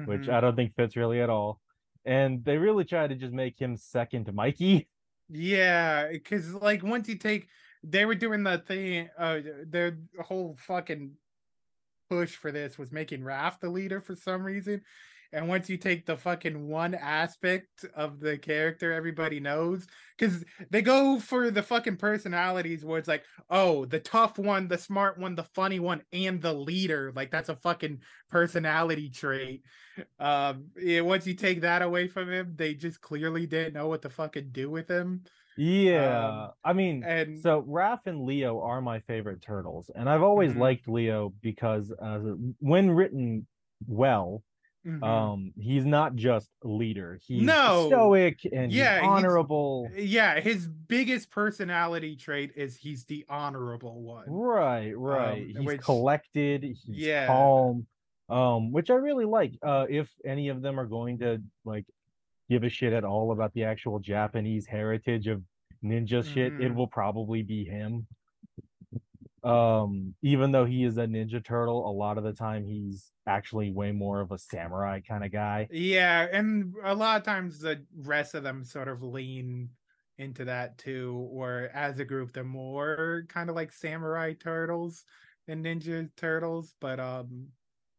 which 0.04 0.22
Mhm. 0.22 0.32
I 0.32 0.40
don't 0.40 0.56
think 0.56 0.74
fits 0.76 0.94
really 0.94 1.20
at 1.22 1.30
all, 1.30 1.58
and 2.06 2.44
they 2.44 2.56
really 2.56 2.84
tried 2.84 3.10
to 3.10 3.16
just 3.16 3.34
make 3.34 3.58
him 3.58 3.76
second 3.76 4.26
to 4.26 4.32
Mikey. 4.32 4.88
Yeah, 5.28 6.08
because 6.10 6.54
like 6.54 6.82
once 6.82 7.08
you 7.08 7.16
take, 7.16 7.48
they 7.82 8.04
were 8.04 8.14
doing 8.14 8.44
the 8.44 8.58
thing. 8.58 9.10
Uh, 9.18 9.40
their 9.66 9.98
whole 10.20 10.56
fucking 10.66 11.12
push 12.08 12.36
for 12.36 12.52
this 12.52 12.78
was 12.78 12.92
making 12.92 13.22
Raph 13.22 13.58
the 13.60 13.68
leader 13.68 14.00
for 14.00 14.14
some 14.14 14.44
reason. 14.44 14.82
And 15.32 15.48
once 15.48 15.68
you 15.68 15.76
take 15.76 16.06
the 16.06 16.16
fucking 16.16 16.68
one 16.68 16.94
aspect 16.94 17.84
of 17.94 18.20
the 18.20 18.38
character 18.38 18.92
everybody 18.92 19.40
knows, 19.40 19.86
because 20.16 20.44
they 20.70 20.82
go 20.82 21.18
for 21.18 21.50
the 21.50 21.62
fucking 21.62 21.96
personalities 21.96 22.84
where 22.84 22.98
it's 22.98 23.08
like, 23.08 23.24
oh, 23.50 23.84
the 23.84 24.00
tough 24.00 24.38
one, 24.38 24.68
the 24.68 24.78
smart 24.78 25.18
one, 25.18 25.34
the 25.34 25.44
funny 25.44 25.80
one, 25.80 26.02
and 26.12 26.40
the 26.40 26.52
leader. 26.54 27.12
Like 27.14 27.30
that's 27.30 27.48
a 27.48 27.56
fucking 27.56 28.00
personality 28.30 29.10
trait. 29.10 29.62
Um, 30.18 30.66
yeah, 30.76 31.00
once 31.00 31.26
you 31.26 31.34
take 31.34 31.62
that 31.62 31.82
away 31.82 32.08
from 32.08 32.30
him, 32.30 32.52
they 32.56 32.74
just 32.74 33.00
clearly 33.00 33.46
didn't 33.46 33.74
know 33.74 33.88
what 33.88 34.02
to 34.02 34.10
fucking 34.10 34.50
do 34.52 34.70
with 34.70 34.88
him. 34.88 35.24
Yeah, 35.58 36.44
Um, 36.44 36.50
I 36.64 36.72
mean, 36.74 37.02
and- 37.02 37.38
so 37.38 37.62
Raph 37.62 38.00
and 38.06 38.24
Leo 38.26 38.60
are 38.60 38.82
my 38.82 39.00
favorite 39.00 39.40
turtles, 39.40 39.90
and 39.94 40.06
I've 40.06 40.22
always 40.22 40.52
Mhm. 40.52 40.58
liked 40.58 40.86
Leo 40.86 41.32
because 41.40 41.90
uh, 41.98 42.18
when 42.58 42.90
written 42.90 43.46
well, 43.86 44.42
Mhm. 44.86 45.02
um, 45.02 45.52
he's 45.58 45.84
not 45.84 46.14
just 46.14 46.48
a 46.64 46.68
leader; 46.68 47.18
he's 47.26 47.42
No. 47.42 47.86
stoic 47.88 48.40
and 48.52 48.72
Yeah, 48.72 49.00
honorable. 49.02 49.90
yeah, 49.96 50.38
his 50.40 50.68
biggest 50.68 51.30
personality 51.30 52.14
trait 52.14 52.52
is 52.54 52.76
he's 52.76 53.04
the 53.04 53.24
honorable 53.28 54.00
one. 54.02 54.24
Right, 54.30 54.96
right. 54.96 55.42
Um, 55.42 55.48
he's 55.48 55.58
which- 55.58 55.80
collected, 55.80 56.62
he's 56.62 56.84
Yeah. 56.86 57.26
calm. 57.26 57.86
Um, 58.28 58.72
which 58.72 58.90
I 58.90 58.94
really 58.94 59.24
like. 59.24 59.52
Uh, 59.62 59.86
if 59.88 60.08
any 60.24 60.48
of 60.48 60.60
them 60.62 60.78
are 60.80 60.86
going 60.86 61.18
to 61.18 61.40
like 61.64 61.84
give 62.48 62.62
a 62.64 62.68
shit 62.68 62.92
at 62.92 63.04
all 63.04 63.32
about 63.32 63.52
the 63.54 63.64
actual 63.64 63.98
Japanese 63.98 64.66
heritage 64.66 65.26
of 65.26 65.42
ninja 65.84 66.24
shit, 66.24 66.52
it 66.54 66.72
Mhm. 66.72 66.74
will 66.74 66.86
probably 66.88 67.42
be 67.42 67.64
him. 67.64 68.06
Um, 69.46 70.14
even 70.22 70.50
though 70.52 70.64
he 70.64 70.84
is 70.84 70.98
a 70.98 71.06
ninja 71.06 71.44
turtle, 71.44 71.88
a 71.88 71.92
lot 71.92 72.18
of 72.18 72.24
the 72.24 72.32
time 72.32 72.64
he's 72.64 73.12
actually 73.26 73.70
way 73.70 73.92
more 73.92 74.20
of 74.20 74.32
a 74.32 74.38
samurai 74.38 75.00
kind 75.00 75.24
of 75.24 75.32
guy. 75.32 75.68
Yeah, 75.70 76.26
and 76.32 76.74
a 76.82 76.94
lot 76.94 77.18
of 77.18 77.24
times 77.24 77.60
the 77.60 77.84
rest 77.96 78.34
of 78.34 78.42
them 78.42 78.64
sort 78.64 78.88
of 78.88 79.02
lean 79.02 79.70
into 80.18 80.46
that 80.46 80.78
too, 80.78 81.28
or 81.30 81.70
as 81.74 81.98
a 81.98 82.04
group, 82.04 82.32
they're 82.32 82.44
more 82.44 83.24
kind 83.28 83.50
of 83.50 83.56
like 83.56 83.72
samurai 83.72 84.32
turtles 84.32 85.04
than 85.46 85.62
ninja 85.62 86.08
turtles. 86.16 86.74
But 86.80 86.98
um, 86.98 87.48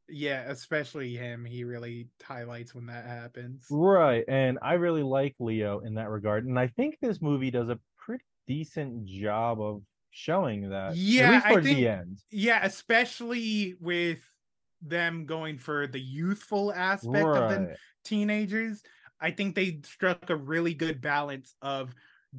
yeah, 0.09 0.43
especially 0.47 1.15
him, 1.15 1.45
he 1.45 1.63
really 1.63 2.09
highlights 2.23 2.73
when 2.73 2.87
that 2.87 3.05
happens. 3.05 3.67
Right, 3.69 4.25
and 4.27 4.57
I 4.61 4.73
really 4.73 5.03
like 5.03 5.35
Leo 5.39 5.79
in 5.79 5.95
that 5.95 6.09
regard, 6.09 6.45
and 6.45 6.59
I 6.59 6.67
think 6.67 6.97
this 7.01 7.21
movie 7.21 7.51
does 7.51 7.69
a 7.69 7.79
pretty 7.97 8.25
decent 8.47 9.05
job 9.05 9.61
of 9.61 9.81
showing 10.17 10.69
that. 10.69 10.95
Yeah, 10.95 11.41
I 11.45 11.53
think- 11.61 11.63
the 11.77 11.87
end. 11.87 12.19
Yeah, 12.31 12.59
especially 12.63 13.75
with 13.79 14.19
them 14.81 15.25
going 15.25 15.57
for 15.57 15.87
the 15.87 15.99
youthful 15.99 16.73
aspect 16.73 17.25
of 17.25 17.49
the 17.49 17.75
teenagers, 18.03 18.81
I 19.19 19.31
think 19.31 19.55
they 19.55 19.79
struck 19.83 20.29
a 20.29 20.35
really 20.35 20.73
good 20.73 21.01
balance 21.01 21.55
of 21.61 21.93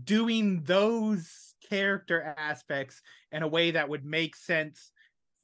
doing 0.04 0.62
those 0.64 1.54
character 1.68 2.34
aspects 2.36 3.00
in 3.32 3.42
a 3.42 3.48
way 3.48 3.72
that 3.72 3.88
would 3.88 4.04
make 4.04 4.36
sense 4.36 4.92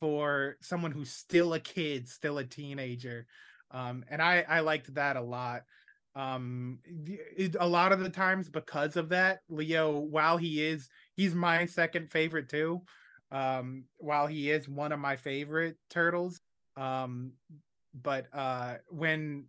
for 0.01 0.57
someone 0.61 0.93
who's 0.93 1.11
still 1.11 1.55
a 1.55 1.61
kid, 1.61 2.09
still 2.09 2.39
a 2.39 2.45
teenager. 2.45 3.27
Um, 3.71 4.05
and 4.09 4.21
I, 4.23 4.45
I 4.49 4.61
liked 4.61 4.93
that 4.95 5.17
a 5.17 5.21
lot. 5.23 5.63
Um, 6.15 6.79
it- 6.85 7.57
a 7.59 7.67
lot 7.67 7.93
of 7.93 7.99
the 8.01 8.11
times 8.11 8.49
because 8.49 8.97
of 8.97 9.09
that, 9.09 9.41
Leo, 9.49 9.99
while 9.99 10.37
he 10.37 10.65
is, 10.65 10.89
he's 11.17 11.35
my 11.35 11.67
second 11.67 12.11
favorite 12.11 12.49
too. 12.49 12.83
Um, 13.33 13.85
while 13.99 14.27
he 14.27 14.51
is 14.51 14.69
one 14.69 14.93
of 14.93 15.01
my 15.01 15.17
favorite 15.17 15.77
turtles, 15.91 16.41
um, 16.77 17.33
but 18.01 18.27
uh, 18.33 18.77
when 18.89 19.47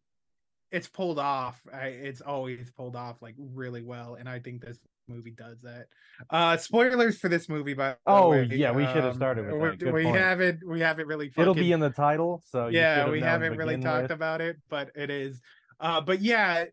it's 0.72 0.88
pulled 0.88 1.20
off, 1.20 1.62
I, 1.72 1.88
it's 1.88 2.22
always 2.22 2.72
pulled 2.72 2.96
off 2.96 3.22
like 3.22 3.36
really 3.38 3.84
well, 3.84 4.16
and 4.16 4.28
I 4.28 4.40
think 4.40 4.62
this 4.66 4.80
movie 5.08 5.30
does 5.32 5.62
that. 5.62 5.86
Uh 6.32 6.58
spoilers 6.58 7.20
for 7.20 7.30
this 7.30 7.48
movie, 7.48 7.76
by 7.76 7.90
the 7.90 7.98
Oh, 8.08 8.32
way. 8.32 8.50
yeah, 8.52 8.72
we 8.72 8.86
should 8.88 8.96
have 8.96 9.06
Um, 9.12 9.14
started 9.16 9.46
with 9.46 9.54
we- 9.62 9.70
that. 9.70 9.78
Good 9.80 9.94
we 9.94 10.06
haven't 10.06 10.68
we 10.68 10.80
haven't 10.80 11.06
really 11.08 11.32
It'll 11.38 11.54
be 11.54 11.72
in 11.72 11.80
the 11.80 11.92
title, 11.92 12.42
so 12.48 12.68
you 12.70 12.80
yeah 12.80 13.04
have 13.04 13.12
we 13.12 13.22
haven't 13.22 13.56
really 13.56 13.76
begin 13.76 13.82
talked 13.88 14.02
with. 14.04 14.12
about 14.12 14.42
it 14.42 14.58
but 14.68 14.90
it 14.96 15.12
is 15.12 15.42
uh 15.80 16.02
but 16.02 16.22
yeah 16.22 16.66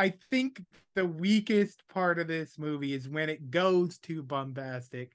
i 0.00 0.12
think 0.30 0.62
the 0.96 1.04
weakest 1.06 1.82
part 1.88 2.18
of 2.18 2.26
this 2.26 2.58
movie 2.58 2.94
is 2.94 3.08
when 3.08 3.28
it 3.28 3.50
goes 3.50 3.98
too 3.98 4.22
bombastic 4.22 5.12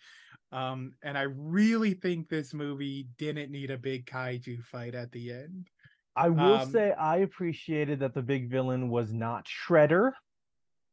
um 0.52 0.94
and 1.04 1.18
i 1.18 1.24
really 1.24 1.94
think 1.94 2.30
this 2.30 2.54
movie 2.54 3.08
didn't 3.18 3.52
need 3.52 3.72
a 3.72 3.78
big 3.78 4.06
kaiju 4.06 4.64
fight 4.64 4.96
at 4.96 5.12
the 5.12 5.32
end. 5.32 5.68
I 6.16 6.30
will 6.30 6.60
Um, 6.60 6.72
say 6.72 6.92
I 6.94 7.18
appreciated 7.18 8.00
that 8.00 8.14
the 8.14 8.22
big 8.22 8.50
villain 8.50 8.90
was 8.90 9.12
not 9.12 9.46
Shredder. 9.46 10.12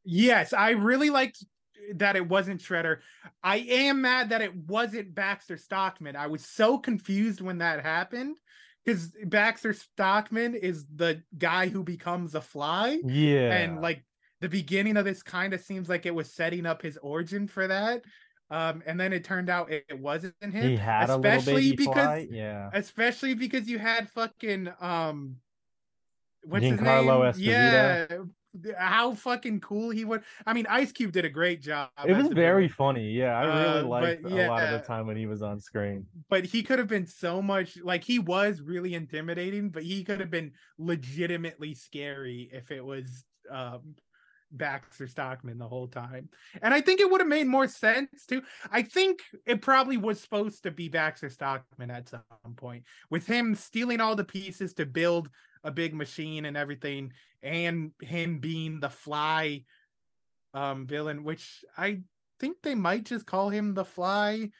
yes 0.04 0.52
i 0.52 0.70
really 0.70 1.10
liked 1.10 1.44
that 1.94 2.16
it 2.16 2.28
wasn't 2.28 2.60
shredder. 2.60 2.98
I 3.42 3.56
am 3.58 4.02
mad 4.02 4.30
that 4.30 4.40
it 4.40 4.54
wasn't 4.54 5.14
baxter 5.14 5.56
stockman. 5.56 6.16
I 6.16 6.28
was 6.28 6.44
so 6.44 6.78
confused 6.78 7.40
when 7.40 7.58
that 7.58 7.82
happened 7.82 8.38
because 8.84 9.12
baxter 9.26 9.72
stockman 9.72 10.54
is 10.54 10.84
the 10.94 11.22
guy 11.38 11.68
who 11.68 11.82
becomes 11.82 12.34
a 12.34 12.40
fly. 12.40 12.98
Yeah, 13.04 13.52
and 13.52 13.80
like 13.80 14.04
the 14.40 14.48
beginning 14.48 14.96
of 14.96 15.04
this 15.04 15.22
kind 15.22 15.54
of 15.54 15.60
seems 15.60 15.88
like 15.88 16.06
it 16.06 16.14
was 16.14 16.32
setting 16.32 16.66
up 16.66 16.82
his 16.82 16.98
origin 16.98 17.46
for 17.46 17.66
that. 17.66 18.02
Um 18.50 18.82
and 18.86 18.98
then 18.98 19.12
it 19.12 19.24
turned 19.24 19.48
out 19.48 19.70
it, 19.70 19.84
it 19.88 19.98
wasn't 19.98 20.34
him 20.40 20.52
he 20.52 20.76
had 20.76 21.08
especially 21.08 21.70
baby 21.70 21.76
because 21.76 21.94
fly. 21.94 22.28
Yeah, 22.30 22.70
especially 22.72 23.34
because 23.34 23.68
you 23.68 23.78
had 23.78 24.10
fucking 24.10 24.68
um 24.80 25.36
what's 26.44 26.64
his 26.64 26.78
Giancarlo 26.78 27.36
name? 27.36 27.44
yeah 27.44 28.06
how 28.76 29.14
fucking 29.14 29.60
cool 29.60 29.90
he 29.90 30.04
would 30.04 30.22
i 30.46 30.52
mean 30.52 30.66
ice 30.68 30.92
cube 30.92 31.10
did 31.12 31.24
a 31.24 31.30
great 31.30 31.62
job 31.62 31.88
it 32.06 32.12
was 32.12 32.28
very 32.28 32.68
villain, 32.68 32.68
funny. 32.68 33.10
Yeah, 33.10 33.38
I 33.38 33.44
really 33.44 33.80
Uh, 33.80 33.84
liked 33.84 34.24
a 34.24 34.28
lot 34.28 34.62
of 34.62 34.80
the 34.80 34.86
time 34.86 35.06
when 35.06 35.16
he 35.16 35.26
was 35.26 35.42
on 35.42 35.58
screen. 35.60 36.06
but 36.28 36.44
he 36.44 36.62
could 36.62 36.78
have 36.78 36.88
been 36.88 37.06
so 37.06 37.40
much 37.40 37.78
like 37.82 38.04
he 38.04 38.18
was 38.18 38.60
really 38.60 38.94
intimidating 38.94 39.70
but 39.70 39.82
he 39.82 40.04
could 40.04 40.20
have 40.20 40.30
been 40.30 40.52
legitimately 40.78 41.74
scary 41.74 42.50
if 42.52 42.70
it 42.70 42.84
was 42.84 43.24
um 43.50 43.94
Baxter 44.54 45.06
Stockman 45.06 45.56
the 45.56 45.66
whole 45.66 45.88
time. 45.88 46.28
And 46.60 46.74
I 46.74 46.82
think 46.82 47.00
it 47.00 47.10
would 47.10 47.22
have 47.22 47.28
made 47.28 47.46
more 47.46 47.66
sense 47.66 48.26
too. 48.26 48.42
I 48.70 48.82
think 48.82 49.22
it 49.46 49.62
probably 49.62 49.96
was 49.96 50.20
supposed 50.20 50.64
to 50.64 50.70
be 50.70 50.90
Baxter 50.90 51.30
Stockman 51.30 51.90
at 51.90 52.10
some 52.10 52.20
point 52.56 52.84
with 53.08 53.26
him 53.26 53.54
stealing 53.54 54.02
all 54.02 54.14
the 54.14 54.24
pieces 54.24 54.74
to 54.74 54.84
build 54.84 55.30
a 55.64 55.70
big 55.70 55.94
machine 55.94 56.44
and 56.44 56.56
everything 56.56 57.12
and 57.42 57.92
him 58.00 58.38
being 58.38 58.80
the 58.80 58.90
fly 58.90 59.64
um 60.54 60.86
villain 60.86 61.24
which 61.24 61.64
I 61.76 62.00
think 62.38 62.58
they 62.62 62.74
might 62.74 63.04
just 63.04 63.26
call 63.26 63.48
him 63.50 63.74
the 63.74 63.84
fly 63.84 64.50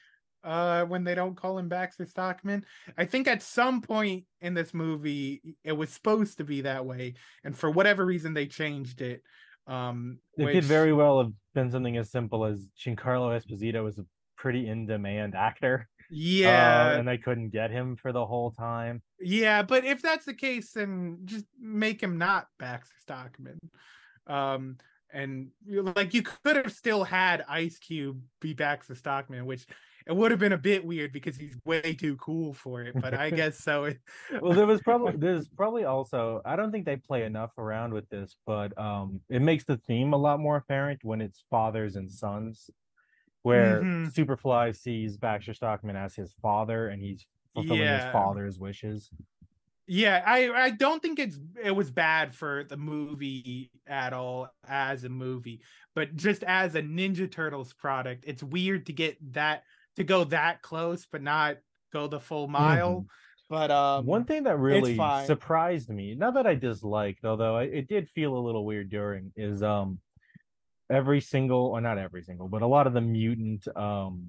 uh 0.44 0.84
when 0.84 1.04
they 1.04 1.14
don't 1.14 1.36
call 1.36 1.58
him 1.58 1.68
Baxter 1.68 2.06
Stockman. 2.06 2.64
I 2.96 3.04
think 3.04 3.28
at 3.28 3.42
some 3.42 3.80
point 3.80 4.24
in 4.40 4.54
this 4.54 4.72
movie 4.74 5.56
it 5.64 5.72
was 5.72 5.90
supposed 5.90 6.38
to 6.38 6.44
be 6.44 6.62
that 6.62 6.84
way 6.84 7.14
and 7.44 7.56
for 7.56 7.70
whatever 7.70 8.04
reason 8.04 8.34
they 8.34 8.46
changed 8.46 9.00
it. 9.00 9.22
Um 9.66 10.18
It 10.36 10.44
which, 10.44 10.54
could 10.54 10.64
very 10.64 10.92
well 10.92 11.22
have 11.22 11.32
been 11.54 11.70
something 11.70 11.96
as 11.96 12.10
simple 12.10 12.44
as 12.44 12.68
Giancarlo 12.78 13.36
Esposito 13.38 13.84
was 13.84 13.98
a 13.98 14.06
pretty 14.36 14.66
in 14.66 14.86
demand 14.86 15.34
actor. 15.36 15.88
Uh, 16.12 16.16
yeah 16.16 16.92
and 16.92 17.08
they 17.08 17.18
couldn't 17.18 17.50
get 17.50 17.70
him 17.70 17.96
for 17.96 18.12
the 18.12 18.24
whole 18.24 18.50
time. 18.50 19.02
yeah 19.20 19.62
but 19.62 19.84
if 19.84 20.02
that's 20.02 20.26
the 20.26 20.34
case 20.34 20.72
then 20.72 21.18
just 21.24 21.46
make 21.60 22.02
him 22.02 22.18
not 22.18 22.48
Baxter 22.58 22.94
Stockman. 23.00 23.58
Um 24.26 24.76
and 25.14 25.48
like 25.96 26.14
you 26.14 26.22
could 26.22 26.56
have 26.56 26.72
still 26.72 27.04
had 27.04 27.44
Ice 27.48 27.78
Cube 27.78 28.22
be 28.40 28.54
Baxter 28.54 28.94
Stockman, 28.94 29.44
which 29.44 29.66
it 30.06 30.16
would 30.16 30.30
have 30.30 30.40
been 30.40 30.52
a 30.52 30.58
bit 30.58 30.84
weird 30.84 31.12
because 31.12 31.36
he's 31.36 31.54
way 31.64 31.92
too 31.92 32.16
cool 32.16 32.54
for 32.54 32.82
it. 32.82 32.94
But 33.00 33.14
I 33.14 33.30
guess 33.30 33.58
so. 33.58 33.92
Well 34.40 34.52
there 34.52 34.66
was 34.66 34.80
probably 34.80 35.16
there's 35.16 35.48
probably 35.48 35.84
also 35.84 36.40
i 36.44 36.56
don't 36.56 36.72
think 36.72 36.86
they 36.86 36.96
play 36.96 37.24
enough 37.24 37.56
around 37.58 37.92
with 37.92 38.08
this 38.08 38.36
but 38.46 38.76
um 38.78 39.20
it 39.28 39.42
makes 39.42 39.64
the 39.64 39.76
theme 39.76 40.12
a 40.12 40.16
lot 40.16 40.40
more 40.40 40.56
apparent 40.56 41.00
when 41.02 41.20
it's 41.20 41.44
fathers 41.50 41.96
and 41.96 42.10
sons 42.10 42.70
where 43.42 43.88
Mhm. 43.88 44.06
superfly 44.06 44.74
sees 44.76 45.16
baxter 45.16 45.54
stockman 45.54 45.96
as 45.96 46.14
his 46.14 46.34
father 46.42 46.88
and 46.88 47.02
he's 47.02 47.26
fulfilling 47.54 47.90
his 47.92 48.04
father's 48.06 48.58
wishes 48.58 49.10
Yeah, 49.88 50.22
I 50.24 50.50
I 50.66 50.70
don't 50.70 51.02
think 51.02 51.18
it's 51.18 51.38
it 51.62 51.72
was 51.72 51.90
bad 51.90 52.34
for 52.36 52.62
the 52.64 52.76
movie 52.76 53.72
at 53.86 54.12
all 54.12 54.48
as 54.64 55.02
a 55.04 55.08
movie, 55.08 55.62
but 55.94 56.14
just 56.14 56.44
as 56.44 56.74
a 56.76 56.82
Ninja 56.82 57.30
Turtles 57.30 57.72
product, 57.72 58.24
it's 58.26 58.42
weird 58.44 58.86
to 58.86 58.92
get 58.92 59.18
that 59.34 59.64
to 59.96 60.04
go 60.04 60.24
that 60.24 60.62
close 60.62 61.06
but 61.06 61.20
not 61.22 61.58
go 61.92 62.06
the 62.06 62.20
full 62.20 62.46
mile. 62.48 63.08
But 63.48 63.70
um 63.72 64.06
one 64.06 64.24
thing 64.24 64.44
that 64.44 64.56
really 64.58 65.10
surprised 65.10 65.90
me 65.90 66.14
not 66.14 66.34
that 66.34 66.46
i 66.46 66.54
disliked 66.54 67.24
although 67.24 67.56
I, 67.56 67.64
it 67.64 67.88
did 67.88 68.08
feel 68.08 68.36
a 68.36 68.40
little 68.40 68.64
weird 68.64 68.88
during 68.90 69.32
is 69.36 69.62
um 69.62 70.00
every 70.92 71.20
single 71.20 71.66
or 71.66 71.80
not 71.80 71.98
every 71.98 72.22
single 72.22 72.48
but 72.48 72.62
a 72.62 72.66
lot 72.66 72.86
of 72.86 72.92
the 72.92 73.00
mutant 73.00 73.66
um 73.76 74.26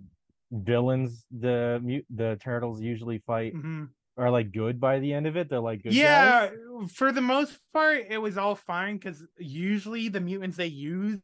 villains 0.51 1.25
the 1.31 2.01
the 2.15 2.37
turtles 2.43 2.79
usually 2.81 3.17
fight 3.25 3.53
mhm. 3.55 3.89
are 4.17 4.29
like 4.29 4.51
good 4.51 4.79
by 4.79 4.99
the 4.99 5.11
end 5.11 5.25
of 5.25 5.35
it. 5.35 5.49
They're 5.49 5.59
like 5.59 5.81
good 5.81 5.93
yeah, 5.93 6.47
guys. 6.47 6.91
for 6.93 7.11
the 7.11 7.21
most 7.21 7.57
part 7.73 8.05
it 8.09 8.19
was 8.19 8.37
all 8.37 8.55
fine 8.55 8.99
cuz 8.99 9.23
usually 9.39 10.09
the 10.09 10.21
mutants 10.21 10.57
they 10.57 10.67
use 10.67 11.19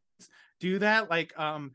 do 0.60 0.80
that 0.80 1.10
like 1.10 1.38
um 1.40 1.72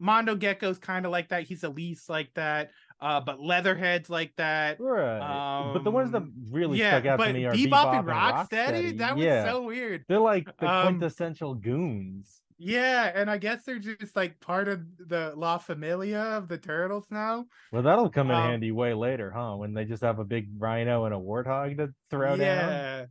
Mondo 0.00 0.36
Gecko's 0.36 0.78
kind 0.78 1.04
of 1.06 1.12
like 1.12 1.30
that. 1.30 1.42
He's 1.42 1.64
at 1.64 1.74
least 1.74 2.08
like 2.08 2.32
that. 2.34 2.70
Uh, 3.00 3.20
but 3.20 3.40
Leatherhead's 3.40 4.08
like 4.08 4.32
that. 4.36 4.78
Right. 4.80 5.72
but 5.72 5.82
the 5.84 5.90
ones 5.90 6.12
that 6.12 6.22
Um, 6.22 6.32
really 6.50 6.78
yeah, 6.78 7.00
stuck 7.00 7.06
out 7.06 7.24
to 7.24 7.32
me 7.32 7.44
are 7.46 7.52
Bebop, 7.52 7.98
and 7.98 8.06
Rocksteady. 8.06 8.48
Rocksteady. 8.48 8.98
That 8.98 9.16
was 9.16 9.24
yeah. 9.24 9.44
so 9.44 9.62
weird. 9.62 10.04
They're 10.08 10.20
like 10.20 10.46
the 10.58 10.68
Um, 10.68 10.86
quintessential 10.86 11.54
goons. 11.54 12.42
Yeah, 12.58 13.12
and 13.14 13.30
I 13.30 13.38
guess 13.38 13.62
they're 13.62 13.78
just 13.78 14.16
like 14.16 14.40
part 14.40 14.66
of 14.66 14.80
the 14.98 15.32
La 15.36 15.58
Familia 15.58 16.20
of 16.20 16.48
the 16.48 16.58
turtles 16.58 17.06
now. 17.08 17.46
Well, 17.70 17.82
that'll 17.82 18.10
come 18.10 18.30
in 18.30 18.36
um, 18.36 18.42
handy 18.42 18.72
way 18.72 18.94
later, 18.94 19.30
huh? 19.30 19.54
When 19.56 19.74
they 19.74 19.84
just 19.84 20.02
have 20.02 20.18
a 20.18 20.24
big 20.24 20.48
rhino 20.58 21.04
and 21.04 21.14
a 21.14 21.18
warthog 21.18 21.76
to 21.76 21.94
throw 22.10 22.36
down. 22.36 22.38
yeah. 22.40 23.06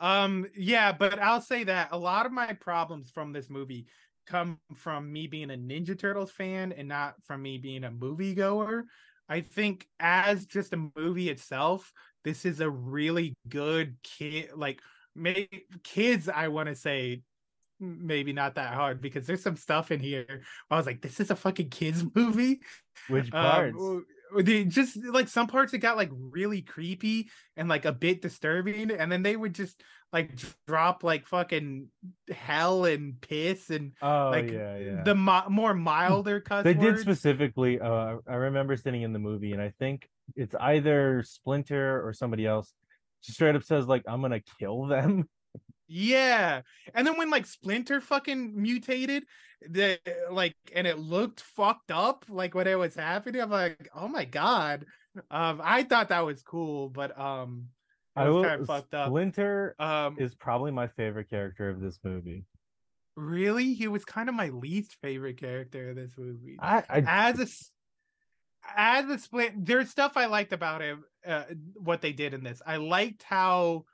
Um, 0.00 0.46
yeah, 0.56 0.92
but 0.92 1.18
I'll 1.18 1.40
say 1.40 1.64
that 1.64 1.88
a 1.92 1.98
lot 1.98 2.26
of 2.26 2.32
my 2.32 2.52
problems 2.54 3.10
from 3.10 3.32
this 3.32 3.48
movie 3.48 3.86
come 4.26 4.58
from 4.74 5.12
me 5.12 5.26
being 5.26 5.50
a 5.50 5.56
Ninja 5.56 5.98
Turtles 5.98 6.30
fan 6.30 6.72
and 6.72 6.88
not 6.88 7.14
from 7.24 7.42
me 7.42 7.58
being 7.58 7.84
a 7.84 7.90
moviegoer. 7.90 8.84
I 9.28 9.40
think 9.40 9.86
as 9.98 10.46
just 10.46 10.72
a 10.72 10.90
movie 10.96 11.28
itself, 11.30 11.92
this 12.24 12.44
is 12.44 12.60
a 12.60 12.68
really 12.68 13.34
good 13.48 13.96
kid 14.02 14.50
like 14.54 14.80
may, 15.14 15.48
kids 15.84 16.28
I 16.28 16.48
want 16.48 16.68
to 16.68 16.74
say 16.74 17.22
maybe 17.80 18.32
not 18.32 18.54
that 18.54 18.74
hard 18.74 19.00
because 19.00 19.26
there's 19.26 19.42
some 19.42 19.56
stuff 19.56 19.90
in 19.90 20.00
here 20.00 20.42
I 20.70 20.76
was 20.76 20.86
like 20.86 21.00
this 21.00 21.18
is 21.18 21.30
a 21.30 21.36
fucking 21.36 21.70
kids 21.70 22.04
movie 22.14 22.60
Which 23.08 23.32
um, 23.32 23.42
parts? 23.50 23.76
w- 23.76 24.04
they 24.42 24.64
just 24.64 24.96
like 25.04 25.28
some 25.28 25.48
parts 25.48 25.72
it 25.72 25.78
got 25.78 25.96
like 25.96 26.10
really 26.12 26.62
creepy 26.62 27.30
and 27.56 27.68
like 27.68 27.84
a 27.84 27.92
bit 27.92 28.22
disturbing 28.22 28.90
and 28.90 29.10
then 29.10 29.22
they 29.22 29.34
would 29.34 29.54
just 29.54 29.82
like 30.12 30.32
drop 30.66 31.04
like 31.04 31.26
fucking 31.26 31.86
hell 32.30 32.84
and 32.84 33.20
piss 33.20 33.70
and 33.70 33.92
oh 34.02 34.30
like 34.30 34.50
yeah, 34.50 34.76
yeah. 34.76 35.02
the 35.04 35.14
mo- 35.14 35.48
more 35.48 35.74
milder 35.74 36.40
cuss 36.48 36.64
they 36.64 36.74
did 36.74 36.98
specifically. 36.98 37.80
Uh, 37.80 38.16
I 38.28 38.34
remember 38.34 38.76
sitting 38.76 39.02
in 39.02 39.12
the 39.12 39.18
movie, 39.18 39.52
and 39.52 39.62
I 39.62 39.72
think 39.78 40.08
it's 40.36 40.54
either 40.58 41.22
Splinter 41.22 42.06
or 42.06 42.12
somebody 42.12 42.46
else. 42.46 42.72
Just 43.22 43.36
straight 43.36 43.54
up 43.54 43.62
says 43.62 43.86
like, 43.86 44.02
"I'm 44.06 44.20
gonna 44.20 44.42
kill 44.58 44.86
them." 44.86 45.28
Yeah. 45.92 46.62
And 46.94 47.06
then 47.06 47.16
when 47.18 47.30
like 47.30 47.46
Splinter 47.46 48.00
fucking 48.00 48.60
mutated, 48.60 49.24
the 49.68 49.98
like 50.30 50.56
and 50.74 50.86
it 50.86 50.98
looked 50.98 51.40
fucked 51.40 51.90
up 51.90 52.24
like 52.28 52.54
when 52.54 52.66
it 52.68 52.78
was 52.78 52.94
happening. 52.94 53.42
I'm 53.42 53.50
like, 53.50 53.88
oh 53.94 54.08
my 54.08 54.24
god. 54.24 54.86
Um 55.30 55.60
I 55.64 55.82
thought 55.84 56.10
that 56.10 56.20
was 56.26 56.42
cool, 56.42 56.88
but 56.90 57.18
um 57.20 57.70
I 58.16 58.26
was 58.26 58.36
will. 58.36 58.42
kind 58.42 58.60
of 58.60 58.66
fucked 58.66 58.94
up. 58.94 59.08
Splinter 59.08 59.74
Um 59.80 60.16
is 60.18 60.34
probably 60.36 60.70
my 60.72 60.88
favorite 60.88 61.28
character 61.30 61.68
of 61.70 61.80
this 61.80 61.98
movie. 62.04 62.46
really 63.16 63.74
he 63.74 63.88
was 63.88 64.04
kind 64.04 64.28
of 64.28 64.34
my 64.34 64.48
least 64.50 64.96
favorite 65.02 65.38
character 65.38 65.90
of 65.90 65.96
this 65.96 66.16
movie. 66.16 66.62
I, 66.62 66.84
I 66.88 67.06
as 67.06 67.38
a 67.40 67.46
as 68.76 69.06
a 69.06 69.18
split 69.18 69.52
there's 69.56 69.90
stuff 69.90 70.12
i 70.16 70.26
liked 70.26 70.52
about 70.52 70.80
him 70.82 71.04
uh, 71.26 71.44
what 71.74 72.00
they 72.02 72.12
did 72.12 72.34
in 72.34 72.44
this 72.44 72.60
i 72.66 72.76
liked 72.76 73.22
how 73.22 73.84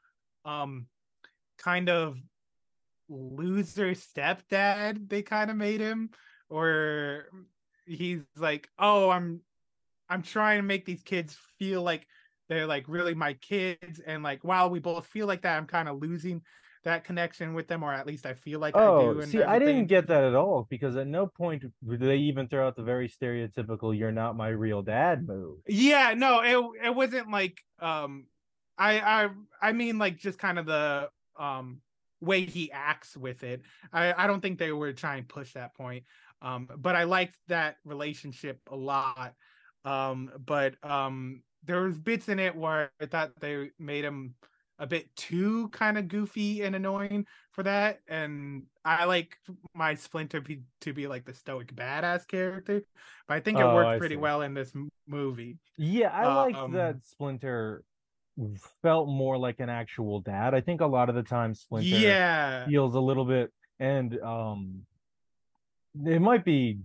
um 0.45 0.87
kind 1.59 1.89
of 1.89 2.17
loser 3.09 3.93
stepdad 3.93 5.09
they 5.09 5.23
kind 5.23 5.51
of 5.51 5.57
made 5.57 5.81
him 5.81 6.11
or 6.49 7.27
he's 7.87 8.21
like 8.37 8.69
oh 8.79 9.11
i'm 9.11 9.41
i'm 10.09 10.23
trying 10.23 10.59
to 10.59 10.63
make 10.63 10.85
these 10.85 11.03
kids 11.03 11.37
feel 11.59 11.83
like 11.83 12.07
they're 12.49 12.67
like 12.67 12.85
really 12.89 13.15
my 13.15 13.35
kids 13.35 14.01
and 14.07 14.23
like 14.23 14.43
while 14.43 14.71
we 14.71 14.81
both 14.81 15.07
feel 15.07 15.27
like 15.27 15.43
that 15.43 15.57
i'm 15.57 15.67
kind 15.67 15.89
of 15.89 16.01
losing 16.01 16.43
that 16.87 17.03
connection 17.03 17.53
with 17.53 17.67
them, 17.67 17.83
or 17.83 17.93
at 17.93 18.07
least 18.07 18.27
I 18.27 18.35
feel 18.35 18.61
like 18.61 18.75
oh, 18.77 19.11
I 19.11 19.13
do. 19.13 19.21
and 19.21 19.29
see, 19.29 19.43
I 19.43 19.59
didn't 19.59 19.87
get 19.87 20.07
that 20.07 20.23
at 20.23 20.35
all 20.35 20.67
because 20.71 20.97
at 20.97 21.09
no 21.09 21.27
point 21.27 21.63
did 21.63 22.01
they 22.01 22.17
even 22.17 22.49
throw 22.49 22.67
out 22.67 22.77
the 22.77 22.83
very 22.85 23.09
stereotypical 23.09 23.97
"you're 23.97 24.13
not 24.13 24.37
my 24.37 24.49
real 24.49 24.83
dad" 24.83 25.27
move. 25.27 25.59
Yeah, 25.67 26.15
no, 26.17 26.41
it 26.41 26.87
it 26.87 26.95
wasn't 26.95 27.31
like 27.31 27.61
um 27.81 28.27
I 28.79 29.01
I 29.01 29.29
I 29.61 29.73
mean 29.73 29.99
like 29.99 30.17
just 30.17 30.39
kind 30.39 30.61
of 30.61 30.67
the 30.67 31.11
um 31.39 31.81
way 32.21 32.45
he 32.45 32.71
acts 32.73 33.17
with 33.17 33.43
it. 33.45 33.63
I 33.93 34.13
I 34.25 34.27
don't 34.27 34.41
think 34.41 34.59
they 34.59 34.73
were 34.73 34.93
trying 34.93 35.23
to 35.23 35.29
push 35.35 35.53
that 35.55 35.75
point. 35.75 36.05
Um 36.43 36.69
but 36.79 36.97
I 36.97 37.05
liked 37.05 37.37
that 37.49 37.77
relationship 37.85 38.61
a 38.71 38.77
lot. 38.77 39.35
Um 39.85 40.33
but 40.45 40.83
um 40.85 41.43
there 41.65 41.83
was 41.83 41.99
bits 41.99 42.29
in 42.29 42.39
it 42.39 42.55
where 42.55 42.91
I 43.01 43.07
thought 43.07 43.41
they 43.41 43.71
made 43.79 44.05
him 44.05 44.35
a 44.79 44.87
bit 44.87 45.15
too 45.17 45.69
kind 45.71 45.97
of 45.97 46.07
goofy 46.09 46.63
and 46.63 46.77
annoying 46.77 47.27
for 47.53 47.63
that 47.63 48.01
and 48.09 48.65
I 48.85 49.07
like 49.07 49.39
my 49.75 49.95
Splinter 49.95 50.41
be, 50.43 50.63
to 50.83 50.93
be 50.93 51.07
like 51.07 51.25
the 51.25 51.33
stoic 51.35 51.75
badass 51.75 52.27
character, 52.29 52.83
but 53.27 53.35
I 53.35 53.41
think 53.41 53.59
it 53.59 53.65
Oh, 53.65 53.71
worked 53.75 53.89
I 53.89 53.99
pretty 53.99 54.17
see. 54.17 54.21
well 54.21 54.43
in 54.43 54.55
this 54.55 54.73
m- 54.77 54.91
movie. 55.07 55.59
Yeah, 55.79 56.11
I 56.11 56.27
liked 56.27 56.59
Um, 56.59 56.73
that 56.73 57.05
Splinter 57.07 57.85
felt 58.83 59.09
more 59.09 59.39
like 59.39 59.61
an 59.61 59.69
actual 59.69 60.21
dad. 60.21 60.55
I 60.55 60.61
think 60.61 60.81
a 60.81 60.87
lot 60.87 61.09
of 61.09 61.15
the 61.15 61.23
time 61.23 61.55
Splinter 61.55 61.97
Yeah. 61.97 62.65
feels 62.67 62.95
a 62.95 63.01
little 63.01 63.25
bit 63.25 63.53
and 63.79 64.19
um 64.21 64.87
it 66.05 66.21
might 66.21 66.45
be 66.45 66.79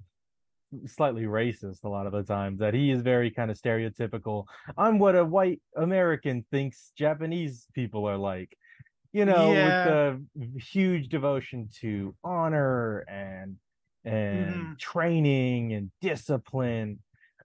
slightly 0.86 1.24
racist 1.24 1.84
a 1.84 1.90
lot 1.90 2.06
of 2.06 2.14
the 2.14 2.24
times 2.24 2.60
that 2.60 2.74
he 2.74 2.92
is 2.92 3.02
very 3.02 3.30
kind 3.30 3.52
of 3.52 3.58
stereotypical 3.60 4.46
i'm 4.78 5.00
what 5.00 5.16
a 5.16 5.24
white 5.26 5.62
american 5.76 6.46
thinks 6.52 6.92
japanese 6.98 7.68
people 7.74 8.06
are 8.06 8.18
like 8.18 8.58
you 9.12 9.26
know 9.26 9.52
Yeah. 9.54 9.64
with 9.66 9.84
the 9.84 10.60
huge 10.60 11.10
devotion 11.10 11.68
to 11.80 12.16
honor 12.24 13.00
and 13.10 13.58
and 14.06 14.76
Mhm. 14.76 14.80
training 14.80 15.74
and 15.74 15.92
discipline 16.00 17.00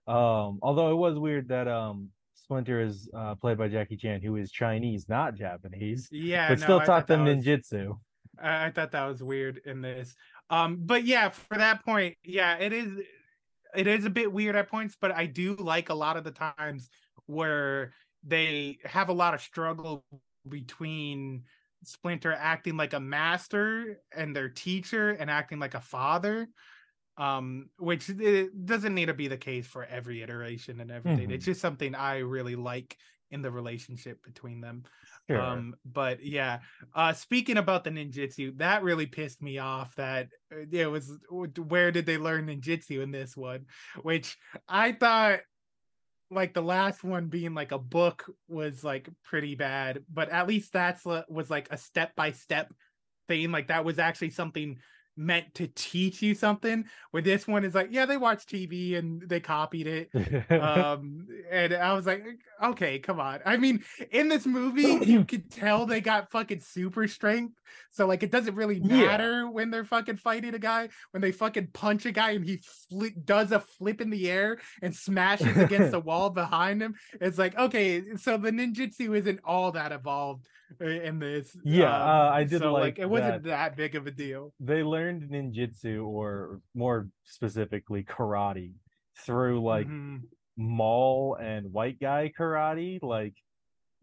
um 0.07 0.59
although 0.61 0.91
it 0.91 0.95
was 0.95 1.19
weird 1.19 1.49
that 1.49 1.67
um 1.67 2.09
splinter 2.47 2.79
is 2.79 3.09
uh 3.13 3.35
played 3.35 3.57
by 3.57 3.67
jackie 3.67 3.97
chan 3.97 4.21
who 4.21 4.37
is 4.37 4.51
chinese 4.51 5.09
not 5.09 5.35
japanese 5.35 6.07
Yeah. 6.11 6.47
but 6.47 6.59
no, 6.59 6.63
still 6.63 6.79
I 6.79 6.85
taught 6.85 7.07
them 7.07 7.25
was- 7.25 7.43
ninjutsu 7.45 7.99
I, 8.41 8.67
I 8.67 8.71
thought 8.71 8.91
that 8.91 9.05
was 9.07 9.23
weird 9.23 9.61
in 9.65 9.81
this. 9.81 10.15
Um, 10.51 10.77
but 10.81 11.03
yeah, 11.03 11.29
for 11.29 11.57
that 11.57 11.83
point, 11.83 12.17
yeah, 12.23 12.55
it 12.57 12.71
is 12.71 12.99
it 13.75 13.87
is 13.87 14.05
a 14.05 14.11
bit 14.11 14.31
weird 14.31 14.55
at 14.55 14.69
points, 14.69 14.95
but 15.01 15.11
I 15.11 15.25
do 15.25 15.55
like 15.55 15.89
a 15.89 15.95
lot 15.95 16.17
of 16.17 16.23
the 16.23 16.29
times 16.31 16.87
where 17.25 17.93
they 18.23 18.77
have 18.85 19.09
a 19.09 19.13
lot 19.13 19.33
of 19.33 19.41
struggle 19.41 20.05
between 20.47 21.45
Splinter 21.83 22.31
acting 22.31 22.77
like 22.77 22.93
a 22.93 22.99
master 22.99 24.01
and 24.15 24.35
their 24.35 24.49
teacher 24.49 25.09
and 25.11 25.31
acting 25.31 25.57
like 25.57 25.73
a 25.73 25.81
father. 25.81 26.47
Um, 27.17 27.69
which 27.79 28.09
it 28.09 28.65
doesn't 28.65 28.93
need 28.93 29.07
to 29.07 29.13
be 29.13 29.27
the 29.27 29.37
case 29.37 29.65
for 29.65 29.83
every 29.83 30.21
iteration 30.21 30.79
and 30.79 30.91
everything. 30.91 31.29
Mhm. 31.29 31.33
It's 31.33 31.45
just 31.45 31.61
something 31.61 31.95
I 31.95 32.19
really 32.19 32.55
like 32.55 32.95
in 33.31 33.41
the 33.41 33.51
relationship 33.51 34.23
between 34.23 34.61
them. 34.61 34.83
Sure. 35.29 35.41
Um, 35.41 35.75
but 35.83 36.23
yeah, 36.23 36.59
uh, 36.93 37.13
speaking 37.13 37.57
about 37.57 37.83
the 37.83 37.89
ninjutsu, 37.89 38.57
that 38.59 38.83
really 38.83 39.07
pissed 39.07 39.41
me 39.41 39.57
off. 39.57 39.95
That 39.95 40.29
uh, 40.53 40.65
it 40.71 40.85
was 40.85 41.11
where 41.29 41.91
did 41.91 42.05
they 42.05 42.17
learn 42.17 42.47
ninjutsu 42.47 43.01
in 43.01 43.11
this 43.11 43.35
one? 43.35 43.65
Which 44.03 44.37
I 44.69 44.91
thought, 44.93 45.39
like 46.29 46.53
the 46.53 46.61
last 46.61 47.03
one 47.03 47.27
being 47.27 47.53
like 47.53 47.71
a 47.71 47.79
book 47.79 48.31
was 48.47 48.83
like 48.83 49.09
pretty 49.23 49.55
bad, 49.55 50.03
but 50.13 50.29
at 50.29 50.47
least 50.47 50.71
that's 50.71 51.05
li- 51.05 51.23
was 51.29 51.49
like 51.49 51.67
a 51.71 51.77
step 51.77 52.15
by 52.15 52.31
step 52.31 52.71
thing. 53.27 53.51
Like 53.51 53.67
that 53.67 53.85
was 53.85 53.97
actually 53.99 54.29
something 54.29 54.77
meant 55.17 55.53
to 55.55 55.67
teach 55.67 56.21
you 56.21 56.35
something. 56.35 56.85
Where 57.11 57.21
this 57.23 57.47
one 57.47 57.65
is 57.65 57.75
like, 57.75 57.89
yeah, 57.91 58.05
they 58.05 58.17
watched 58.17 58.49
TV 58.49 58.95
and 58.95 59.21
they 59.21 59.39
copied 59.39 59.87
it 59.87 60.09
um 60.51 61.27
and 61.51 61.73
i 61.73 61.93
was 61.93 62.05
like 62.05 62.23
okay 62.61 62.99
come 62.99 63.19
on 63.19 63.39
i 63.45 63.57
mean 63.57 63.83
in 64.11 64.27
this 64.29 64.45
movie 64.45 64.99
you 65.03 65.23
could 65.27 65.49
tell 65.49 65.85
they 65.85 66.01
got 66.01 66.31
fucking 66.31 66.59
super 66.59 67.07
strength 67.07 67.55
so 67.91 68.05
like 68.07 68.23
it 68.23 68.31
doesn't 68.31 68.55
really 68.55 68.79
Yeah. 68.79 69.05
matter 69.07 69.49
when 69.49 69.69
they're 69.71 69.83
fucking 69.85 70.17
fighting 70.17 70.53
a 70.53 70.59
guy 70.59 70.89
when 71.11 71.21
they 71.21 71.31
fucking 71.31 71.67
punch 71.73 72.05
a 72.05 72.11
guy 72.11 72.31
and 72.31 72.45
he 72.45 72.57
fli 72.91 73.13
does 73.25 73.51
a 73.51 73.59
flip 73.59 74.01
in 74.01 74.09
the 74.09 74.29
air 74.29 74.59
and 74.81 74.95
smashes 74.95 75.59
against 75.59 75.91
the 75.91 75.99
wall 75.99 76.29
behind 76.29 76.81
him 76.81 76.95
it's 77.19 77.37
like 77.37 77.57
okay 77.57 78.03
so 78.15 78.37
the 78.37 78.51
ninjutsu 78.51 79.17
isn't 79.17 79.39
all 79.43 79.71
that 79.71 79.91
evolved 79.91 80.47
in 80.79 81.19
this 81.19 81.55
Yeah, 81.63 81.95
um, 81.95 82.09
uh, 82.09 82.29
I 82.29 82.43
did 82.43 82.59
so 82.61 82.73
like 82.73 82.99
it 82.99 83.09
wasn't 83.09 83.43
that 83.43 83.75
big 83.75 83.95
of 83.95 84.07
a 84.07 84.11
deal 84.11 84.53
they 84.59 84.83
learned 84.83 85.29
ninjutsu 85.31 86.05
or 86.05 86.59
more 86.75 87.07
specifically 87.23 88.03
karate 88.03 88.73
through 89.25 89.61
like 89.63 89.87
Mhm. 89.87 90.23
mall 90.57 91.35
and 91.39 91.71
white 91.71 91.99
guy 91.99 92.31
karate 92.37 92.99
like 93.01 93.35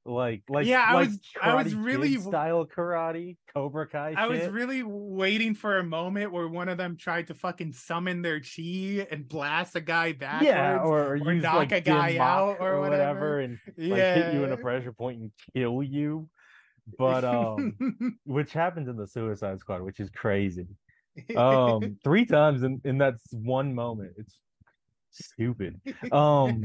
like 0.07 0.43
like 0.51 0.67
Yeah, 0.67 0.85
I 0.87 0.93
like 0.95 1.09
was- 1.09 1.21
I 1.41 1.55
was 1.55 1.75
really- 1.75 2.17
style 2.17 2.67
karate 2.67 3.37
cobra 3.55 3.87
kai 3.89 4.13
I 4.17 4.27
was 4.27 4.47
really 4.49 4.83
waiting 4.83 5.55
for 5.55 5.79
a 5.79 5.85
moment 5.85 6.31
where 6.31 6.47
one 6.47 6.69
of 6.69 6.77
them 6.77 6.97
tried 6.99 7.29
to 7.29 7.35
fucking 7.35 7.73
summon 7.73 8.21
their 8.21 8.39
chi 8.41 9.07
and 9.11 9.27
blast 9.27 9.77
a 9.77 9.81
guy 9.81 10.13
backwards. 10.13 10.47
yeah 10.47 10.79
or, 10.81 11.07
or 11.13 11.17
use 11.17 11.43
knock 11.43 11.55
like 11.55 11.73
a 11.73 11.81
guy 11.81 12.19
out 12.19 12.59
Mak 12.59 12.61
or 12.61 12.81
whatever. 12.81 13.41
and 13.41 13.59
yeah. 13.79 13.95
like 13.95 14.03
hit 14.25 14.35
you 14.35 14.45
in 14.45 14.53
a 14.53 14.57
pressure 14.59 14.93
point 14.93 15.21
and 15.21 15.33
kill 15.55 15.83
you 15.83 16.29
but 16.99 17.25
um 17.25 18.19
which 18.25 18.53
happens 18.53 18.89
in 18.89 18.97
the 18.97 19.07
suicide 19.07 19.59
squad 19.61 19.83
which 19.83 20.01
is 20.01 20.11
crazy. 20.11 20.67
Um 21.37 21.99
three 22.05 22.25
times 22.25 22.63
in 22.63 22.81
in 22.85 22.99
that 22.99 23.15
one 23.33 23.75
moment 23.75 24.13
it's 24.19 24.39
stupid. 25.11 25.81
Um 26.13 26.65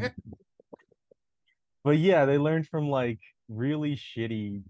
but 1.83 1.97
yeah 1.97 2.25
they 2.25 2.37
learned 2.37 2.67
from 2.67 2.89
like 2.89 3.19
really 3.47 3.95
shitty 3.95 4.61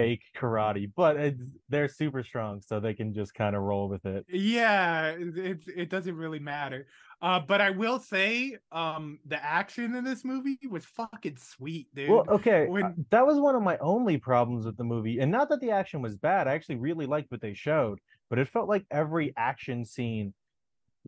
fake 0.00 0.22
karate 0.36 0.90
but 0.96 1.16
it's, 1.16 1.42
they're 1.68 1.88
super 1.88 2.22
strong 2.22 2.60
so 2.60 2.80
they 2.80 2.94
can 2.94 3.12
just 3.12 3.34
kind 3.34 3.54
of 3.54 3.62
roll 3.62 3.88
with 3.88 4.04
it 4.06 4.24
yeah, 4.28 5.08
it, 5.10 5.36
it 5.36 5.58
it 5.76 5.90
doesn't 5.90 6.16
really 6.16 6.38
matter. 6.38 6.86
Uh, 7.22 7.38
but 7.38 7.60
I 7.60 7.70
will 7.70 7.98
say, 7.98 8.56
um, 8.72 9.18
the 9.26 9.42
action 9.44 9.94
in 9.94 10.04
this 10.04 10.24
movie 10.24 10.58
was 10.70 10.86
fucking 10.86 11.36
sweet, 11.36 11.88
dude. 11.94 12.08
well 12.08 12.24
okay 12.28 12.66
when- 12.66 12.84
uh, 12.84 12.92
that 13.10 13.26
was 13.26 13.38
one 13.38 13.54
of 13.54 13.62
my 13.62 13.76
only 13.78 14.16
problems 14.16 14.64
with 14.64 14.76
the 14.76 14.84
movie 14.84 15.18
and 15.20 15.30
not 15.30 15.48
that 15.50 15.60
the 15.60 15.70
action 15.70 16.00
was 16.00 16.16
bad 16.16 16.48
i 16.48 16.54
actually 16.54 16.76
really 16.76 17.06
liked 17.06 17.30
what 17.30 17.40
they 17.40 17.54
showed 17.54 17.98
but 18.28 18.38
it 18.38 18.48
felt 18.48 18.68
like 18.68 18.84
every 18.90 19.32
action 19.36 19.84
scene 19.84 20.32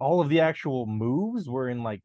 all 0.00 0.20
of 0.20 0.28
the 0.28 0.40
actual 0.40 0.87
moves 0.87 1.48
were 1.48 1.68
in 1.68 1.83
like 1.83 2.02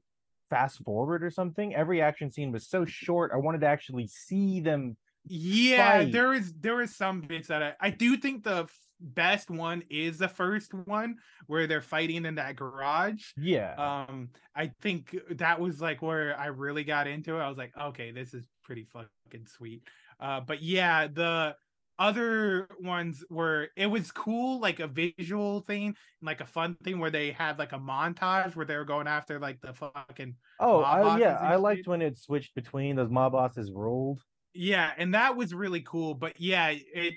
fast 0.49 0.83
forward 0.83 1.23
or 1.23 1.29
something 1.29 1.75
every 1.75 2.01
action 2.01 2.31
scene 2.31 2.51
was 2.51 2.67
so 2.67 2.85
short 2.85 3.31
i 3.33 3.37
wanted 3.37 3.61
to 3.61 3.67
actually 3.67 4.07
see 4.07 4.61
them 4.61 4.95
Yeah, 5.29 5.99
fight. 5.99 6.11
there 6.11 6.33
is 6.33 6.53
there 6.59 6.81
is 6.81 6.95
some 6.95 7.21
bits 7.21 7.47
that 7.49 7.63
I, 7.63 7.73
I 7.79 7.89
do 7.89 8.17
think 8.17 8.43
the 8.43 8.63
f- 8.63 8.79
best 8.99 9.49
one 9.49 9.83
is 9.89 10.17
the 10.17 10.27
first 10.27 10.73
one 10.73 11.17
where 11.45 11.67
they're 11.67 11.81
fighting 11.81 12.25
in 12.25 12.35
that 12.35 12.55
garage. 12.55 13.23
yeah 13.37 13.75
Um, 13.77 14.29
I 14.55 14.71
think 14.81 15.15
that 15.31 15.59
was 15.59 15.79
like 15.81 16.01
where 16.01 16.37
I 16.37 16.47
really 16.47 16.83
got 16.83 17.07
into 17.07 17.35
it. 17.35 17.39
I 17.39 17.49
was 17.49 17.57
like, 17.57 17.73
okay, 17.79 18.11
this 18.11 18.33
is 18.33 18.47
pretty 18.63 18.85
fucking 18.85 19.45
sweet. 19.45 19.83
Uh, 20.19 20.39
but 20.41 20.63
yeah, 20.63 21.07
the 21.07 21.55
other 21.99 22.67
ones 22.79 23.23
were 23.29 23.69
it 23.75 23.87
was 23.87 24.11
cool, 24.11 24.59
like 24.59 24.79
a 24.79 24.87
visual 24.87 25.61
thing, 25.61 25.95
like 26.21 26.41
a 26.41 26.45
fun 26.45 26.75
thing 26.83 26.99
where 26.99 27.09
they 27.11 27.31
had 27.31 27.57
like 27.57 27.73
a 27.73 27.79
montage 27.79 28.55
where 28.55 28.65
they 28.65 28.77
were 28.77 28.85
going 28.85 29.07
after 29.07 29.39
like 29.39 29.59
the 29.61 29.73
fucking 29.73 30.35
Oh, 30.59 30.81
I, 30.81 31.17
yeah, 31.17 31.37
I 31.39 31.55
liked 31.55 31.87
when 31.87 32.01
it 32.01 32.17
switched 32.17 32.55
between 32.55 32.95
those 32.95 33.09
mob 33.09 33.31
bosses 33.33 33.71
rolled. 33.71 34.21
Yeah, 34.53 34.91
and 34.97 35.13
that 35.13 35.35
was 35.35 35.53
really 35.53 35.81
cool. 35.81 36.13
But 36.13 36.39
yeah, 36.39 36.69
it 36.71 37.15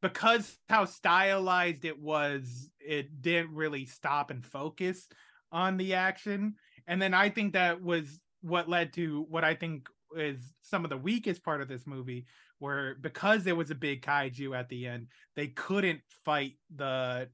because 0.00 0.58
how 0.68 0.84
stylized 0.84 1.84
it 1.84 1.98
was, 1.98 2.70
it 2.80 3.22
didn't 3.22 3.54
really 3.54 3.86
stop 3.86 4.30
and 4.30 4.44
focus 4.44 5.08
on 5.52 5.76
the 5.76 5.94
action. 5.94 6.56
And 6.86 7.00
then 7.00 7.14
I 7.14 7.28
think 7.30 7.52
that 7.52 7.80
was 7.80 8.20
what 8.40 8.68
led 8.68 8.92
to 8.94 9.22
what 9.28 9.44
I 9.44 9.54
think 9.54 9.88
is 10.16 10.52
some 10.62 10.84
of 10.84 10.90
the 10.90 10.98
weakest 10.98 11.42
part 11.44 11.62
of 11.62 11.68
this 11.68 11.86
movie, 11.86 12.26
where 12.58 12.96
because 12.96 13.44
there 13.44 13.54
was 13.56 13.70
a 13.70 13.74
big 13.76 14.02
kaiju 14.02 14.56
at 14.58 14.68
the 14.68 14.86
end, 14.86 15.08
they 15.36 15.48
couldn't 15.48 16.02
fight 16.24 16.54
the 16.74 17.30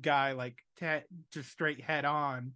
guy 0.00 0.32
like 0.32 0.58
te- 0.78 1.06
just 1.32 1.50
straight 1.50 1.80
head 1.80 2.04
on, 2.04 2.54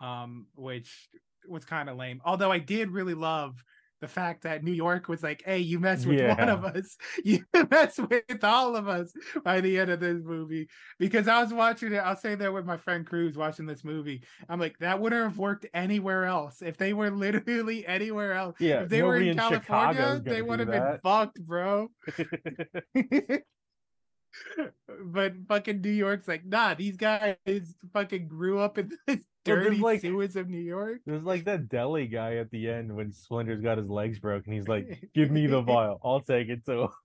um, 0.00 0.48
which 0.54 1.08
was 1.48 1.64
kind 1.64 1.88
of 1.88 1.96
lame. 1.96 2.20
Although 2.24 2.52
I 2.52 2.58
did 2.58 2.90
really 2.90 3.14
love 3.14 3.62
the 4.00 4.08
fact 4.08 4.42
that 4.42 4.62
New 4.62 4.72
York 4.72 5.08
was 5.08 5.22
like, 5.22 5.42
"Hey, 5.44 5.58
you 5.58 5.78
mess 5.80 6.04
with 6.04 6.20
one 6.20 6.48
of 6.48 6.64
us, 6.64 6.96
you 7.24 7.44
mess 7.70 7.98
with 7.98 8.44
all 8.44 8.76
of 8.76 8.88
us." 8.88 9.12
By 9.44 9.60
the 9.60 9.78
end 9.78 9.90
of 9.90 10.00
this 10.00 10.22
movie, 10.22 10.68
because 10.98 11.28
I 11.28 11.42
was 11.42 11.52
watching 11.52 11.92
it, 11.92 11.98
I'll 11.98 12.16
say 12.16 12.34
that 12.34 12.52
with 12.52 12.66
my 12.66 12.76
friend 12.76 13.06
Cruz 13.06 13.36
watching 13.36 13.66
this 13.66 13.84
movie, 13.84 14.22
I'm 14.48 14.60
like, 14.60 14.78
that 14.78 15.00
wouldn't 15.00 15.22
have 15.22 15.38
worked 15.38 15.66
anywhere 15.72 16.24
else. 16.24 16.62
If 16.62 16.76
they 16.76 16.92
were 16.92 17.10
literally 17.16 17.86
anywhere 17.86 18.32
else, 18.32 18.56
Yeah, 18.58 18.82
if 18.82 18.88
they 18.88 19.02
were 19.02 19.16
in 19.16 19.28
in 19.28 19.36
California, 19.36 20.20
they 20.22 20.42
would 20.42 20.60
have 20.60 20.70
been 20.70 20.98
fucked, 21.02 21.40
bro. 21.40 21.90
but 25.04 25.34
fucking 25.48 25.80
New 25.80 25.90
York's 25.90 26.28
like, 26.28 26.44
nah, 26.44 26.74
these 26.74 26.96
guys 26.96 27.36
fucking 27.92 28.28
grew 28.28 28.58
up 28.58 28.78
in 28.78 28.90
there's, 29.06 29.24
dirty 29.46 29.76
like- 29.78 30.00
sewers 30.00 30.36
of 30.36 30.48
New 30.48 30.60
York. 30.60 31.00
There's 31.06 31.22
like 31.24 31.44
that 31.44 31.68
deli 31.68 32.06
guy 32.06 32.36
at 32.36 32.50
the 32.50 32.68
end 32.68 32.94
when 32.94 33.12
Splinter's 33.12 33.60
got 33.60 33.78
his 33.78 33.88
legs 33.88 34.18
broken. 34.18 34.52
He's 34.52 34.68
like, 34.68 35.08
"Give 35.14 35.30
me 35.30 35.46
the 35.46 35.60
vial. 35.62 36.00
I'll 36.04 36.20
take 36.20 36.48
it 36.48 36.64
too." 36.66 36.88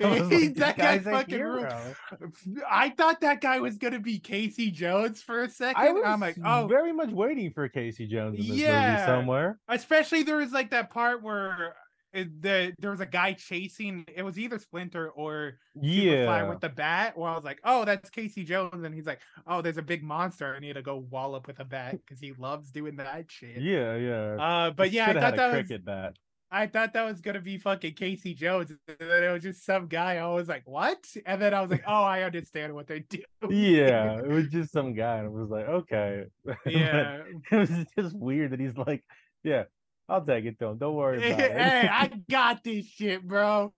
I 0.00 0.20
like, 0.20 0.54
That 0.54 0.78
guy 0.78 0.96
guy's 0.98 1.04
fucking 1.04 1.34
hero." 1.34 1.94
I 2.70 2.90
thought 2.90 3.20
that 3.20 3.40
guy 3.42 3.58
was 3.60 3.76
gonna 3.76 4.00
be 4.00 4.18
Casey 4.18 4.70
Jones 4.70 5.20
for 5.22 5.42
a 5.42 5.50
second. 5.50 5.82
I 5.82 5.90
was 5.92 6.02
I'm 6.06 6.20
like, 6.20 6.36
oh, 6.44 6.66
very 6.66 6.92
much 6.92 7.10
waiting 7.10 7.52
for 7.52 7.68
Casey 7.68 8.06
Jones 8.06 8.38
in 8.40 8.48
this 8.48 8.56
Yeah. 8.56 8.92
movie 8.94 9.04
somewhere. 9.06 9.58
especially 9.68 10.22
there 10.22 10.36
was 10.38 10.52
like 10.52 10.70
that 10.70 10.88
part 10.90 11.22
where 11.22 11.74
it, 12.12 12.42
the 12.42 12.74
there 12.78 12.90
was 12.90 13.00
a 13.00 13.06
guy 13.06 13.32
chasing. 13.32 14.04
It 14.14 14.22
was 14.22 14.38
either 14.38 14.58
Splinter 14.58 15.10
or 15.10 15.58
Superfly 15.76 16.26
Yeah, 16.26 16.48
with 16.48 16.60
the 16.60 16.68
bat. 16.68 17.16
Where 17.16 17.30
I 17.30 17.34
was 17.34 17.44
like, 17.44 17.60
oh, 17.64 17.84
that's 17.84 18.10
Casey 18.10 18.44
Jones, 18.44 18.84
and 18.84 18.94
he's 18.94 19.06
like, 19.06 19.20
oh, 19.46 19.62
there's 19.62 19.78
a 19.78 19.82
big 19.82 20.02
monster. 20.02 20.54
I 20.54 20.60
need 20.60 20.74
to 20.74 20.82
go 20.82 21.06
wallop 21.10 21.46
with 21.46 21.60
a 21.60 21.64
bat 21.64 21.92
because 21.92 22.20
he 22.20 22.32
loves 22.32 22.70
doing 22.70 22.96
that 22.96 23.30
shit. 23.30 23.60
yeah, 23.60 23.96
yeah. 23.96 24.36
Uh, 24.38 24.70
but 24.70 24.90
yeah, 24.92 25.10
I 25.10 25.14
thought 25.14 25.36
that 25.36 25.68
was 25.68 25.78
bat. 25.80 26.16
I 26.54 26.66
thought 26.66 26.92
that 26.92 27.04
was 27.04 27.22
gonna 27.22 27.40
be 27.40 27.56
fucking 27.56 27.94
Casey 27.94 28.34
Jones, 28.34 28.70
and 28.86 28.96
then 28.98 29.24
it 29.24 29.32
was 29.32 29.42
just 29.42 29.64
some 29.64 29.86
guy. 29.86 30.18
I 30.18 30.26
was 30.26 30.48
like, 30.48 30.64
"What?" 30.66 31.02
And 31.24 31.40
then 31.40 31.54
I 31.54 31.62
was 31.62 31.70
like, 31.70 31.84
"Oh, 31.86 32.02
I 32.04 32.24
understand 32.24 32.74
what 32.74 32.86
they 32.86 33.00
do." 33.08 33.20
Yeah, 33.48 34.18
it 34.18 34.28
was 34.28 34.48
just 34.48 34.70
some 34.70 34.92
guy, 34.92 35.16
and 35.16 35.28
it 35.28 35.32
was 35.32 35.48
like, 35.48 35.66
okay. 35.66 36.24
Yeah. 36.66 37.22
it 37.50 37.56
was 37.56 37.70
just 37.98 38.14
weird 38.14 38.50
that 38.50 38.60
he's 38.60 38.76
like, 38.76 39.02
yeah, 39.42 39.64
I'll 40.12 40.24
take 40.24 40.44
it, 40.44 40.56
though. 40.58 40.74
Don't 40.74 40.94
worry 40.94 41.18
about 41.32 41.40
it. 41.40 41.52
hey, 41.52 41.88
I 41.90 42.06
got 42.30 42.62
this 42.62 42.86
shit, 42.86 43.26
bro. 43.26 43.72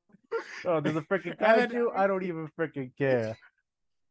oh, 0.66 0.81
there's 0.81 0.97
a 0.97 1.01
freaking 1.03 1.38
kaiju. 1.40 1.97
I 1.97 2.07
don't 2.07 2.25
even 2.25 2.49
freaking 2.59 2.90
care. 2.99 3.37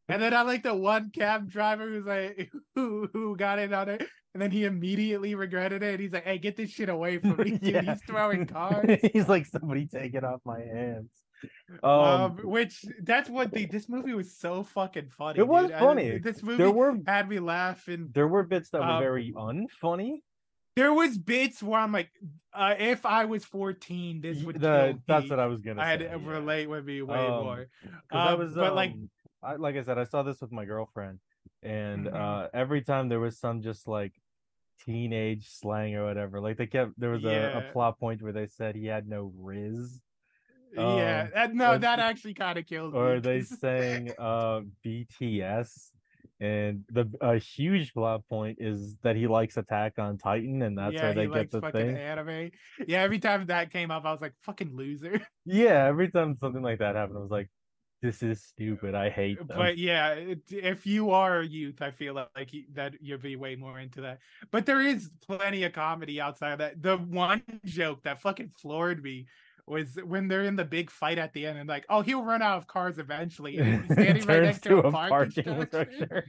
And 0.10 0.22
then 0.22 0.34
I 0.34 0.42
like 0.42 0.64
the 0.64 0.76
one 0.76 1.12
cab 1.12 1.50
driver 1.50 1.88
who's 1.88 2.06
like, 2.06 2.52
who 2.76 3.08
who 3.14 3.38
got 3.38 3.58
in 3.58 3.74
on 3.74 3.88
it, 3.88 4.06
and 4.34 4.42
then 4.44 4.52
he 4.52 4.66
immediately 4.66 5.34
regretted 5.34 5.82
it. 5.82 5.98
He's 6.02 6.12
like, 6.12 6.26
"Hey, 6.26 6.38
get 6.40 6.58
this 6.58 6.72
shit 6.72 6.90
away 6.90 7.20
from 7.20 7.38
me, 7.38 7.52
dude. 7.52 7.64
Yeah. 7.64 7.82
He's 7.94 8.02
throwing 8.06 8.46
cars." 8.46 9.00
he's 9.14 9.30
like, 9.30 9.46
somebody 9.46 9.88
take 9.88 10.14
it 10.14 10.26
off 10.26 10.42
my 10.44 10.60
hands. 10.60 11.10
Um, 11.82 11.90
Um, 11.90 12.32
which 12.44 12.84
that's 13.02 13.30
what 13.30 13.52
they. 13.54 13.64
This 13.66 13.88
movie 13.88 14.14
was 14.14 14.36
so 14.38 14.64
fucking 14.66 15.08
funny. 15.18 15.40
It 15.40 15.48
was 15.48 15.68
dude. 15.68 15.76
I- 15.76 15.80
funny. 15.80 16.18
this 16.18 16.44
movie 16.44 16.58
there 16.58 16.70
were 16.72 16.98
had 17.08 17.30
me 17.30 17.40
laughing. 17.40 18.10
there 18.14 18.28
were 18.28 18.44
bits 18.44 18.72
that 18.72 18.82
were 18.82 18.88
Um, 18.88 19.02
very 19.02 19.32
unfunny. 19.32 20.18
There 20.76 20.94
was 20.94 21.18
bits 21.18 21.62
where 21.62 21.80
I'm 21.80 21.92
like, 21.92 22.10
uh, 22.54 22.76
if 22.80 23.06
I 23.06 23.26
was 23.26 23.46
14, 23.46 24.22
this 24.22 24.42
would 24.44 24.60
the- 24.60 25.00
that's 25.08 25.26
me. 25.26 25.30
what 25.30 25.40
I 25.40 25.46
was 25.46 25.62
gonna 25.62 25.82
I 25.82 25.86
had 25.88 26.00
say. 26.00 26.08
to 26.08 26.18
yeah. 26.20 26.28
relate 26.32 26.68
with 26.68 26.86
me 26.86 27.02
way 27.04 27.18
Um, 27.18 27.44
more. 27.44 27.68
'Cause 27.84 27.90
I 28.12 28.32
Um, 28.34 28.40
was, 28.40 28.54
but, 28.56 28.74
like- 28.76 28.92
um, 28.92 29.10
I, 29.44 29.56
like 29.56 29.76
I 29.76 29.84
said, 29.84 29.98
I 30.00 30.06
saw 30.06 30.24
this 30.24 30.42
with 30.42 30.52
my 30.52 30.66
girlfriend, 30.66 31.20
and 31.62 32.08
Mhm. 32.08 32.14
uh, 32.16 32.50
every 32.54 32.82
time 32.82 33.08
there 33.10 33.20
was 33.20 33.38
some 33.38 33.62
just 33.62 33.88
like 33.88 34.14
teenage 34.80 35.48
slang 35.48 35.96
or 35.96 36.06
whatever. 36.06 36.42
Like 36.42 36.58
they 36.58 36.66
kept 36.68 37.00
there 37.00 37.12
was 37.12 37.24
a, 37.24 37.32
Yeah. 37.32 37.58
a 37.70 37.72
plot 37.72 38.00
point 38.00 38.22
where 38.24 38.34
they 38.34 38.48
said 38.48 38.76
he 38.76 38.88
had 38.88 39.08
no 39.08 39.32
riz, 39.38 40.02
yeah, 40.74 41.24
um, 41.26 41.30
that, 41.36 41.54
no, 41.54 41.74
or- 41.74 41.78
that 41.78 42.00
actually 42.00 42.34
kind 42.34 42.58
of 42.58 42.66
killed 42.66 42.94
me. 42.94 43.00
or 43.00 43.20
they 43.20 43.40
'cause- 43.42 43.60
sang 43.60 44.12
uh 44.18 44.62
BTS. 44.84 45.93
And 46.44 46.84
the 46.90 47.10
a 47.22 47.38
huge 47.38 47.94
plot 47.94 48.28
point 48.28 48.58
is 48.60 48.98
that 49.02 49.16
he 49.16 49.28
likes 49.28 49.56
Attack 49.56 49.94
on 49.98 50.18
Titan, 50.18 50.62
and 50.62 50.78
that's 50.78 50.94
yeah, 50.94 51.04
where 51.04 51.14
they 51.14 51.28
he 51.28 51.34
get 51.34 51.52
the 51.52 51.62
fucking 51.62 51.96
thing. 51.96 51.96
anime. 51.96 52.52
Yeah, 52.86 53.02
every 53.02 53.20
time 53.20 53.46
that 53.46 53.72
came 53.72 53.92
up, 53.92 54.04
I 54.04 54.12
was 54.12 54.20
like, 54.20 54.34
fucking 54.42 54.76
loser. 54.76 55.22
Yeah, 55.46 55.86
every 55.86 56.12
time 56.12 56.36
something 56.38 56.62
like 56.62 56.80
that 56.80 56.98
happened, 56.98 57.18
I 57.18 57.22
was 57.22 57.32
like, 57.32 57.50
"This 58.02 58.22
is 58.24 58.44
stupid. 58.44 58.94
I 58.94 59.10
hate 59.10 59.38
them." 59.48 59.58
but 59.58 59.78
yeah, 59.78 60.16
if 60.50 60.86
you 60.86 61.12
are 61.12 61.40
a 61.40 61.46
youth, 61.46 61.82
I 61.82 61.92
feel 61.92 62.14
like 62.14 62.52
you, 62.52 62.64
that 62.74 62.96
you'll 63.00 63.20
be 63.20 63.38
way 63.38 63.56
more 63.56 63.80
into 63.80 64.02
that. 64.02 64.20
But 64.52 64.66
there 64.66 64.82
is 64.82 65.10
plenty 65.26 65.64
of 65.64 65.72
comedy 65.72 66.20
outside 66.20 66.52
of 66.54 66.60
that. 66.60 66.82
The 66.82 66.98
one 66.98 67.44
joke 67.64 68.04
that 68.04 68.22
fucking 68.22 68.52
floored 68.60 69.02
me 69.02 69.28
was 69.68 69.98
when 70.06 70.28
they're 70.28 70.44
in 70.44 70.56
the 70.56 70.66
big 70.66 70.90
fight 70.92 71.18
at 71.18 71.34
the 71.34 71.46
end 71.46 71.58
and 71.58 71.70
like, 71.70 71.86
oh, 71.90 72.02
he'll 72.02 72.24
run 72.24 72.42
out 72.42 72.58
of 72.58 72.68
cars 72.68 72.98
eventually. 73.00 73.58
And 73.58 73.84
he's 73.86 73.92
standing 73.94 74.26
right 74.26 74.44
next 74.44 74.62
to, 74.64 74.80
a, 74.80 74.92
parking 74.92 75.44
parking 75.44 75.66
structure. 75.68 76.26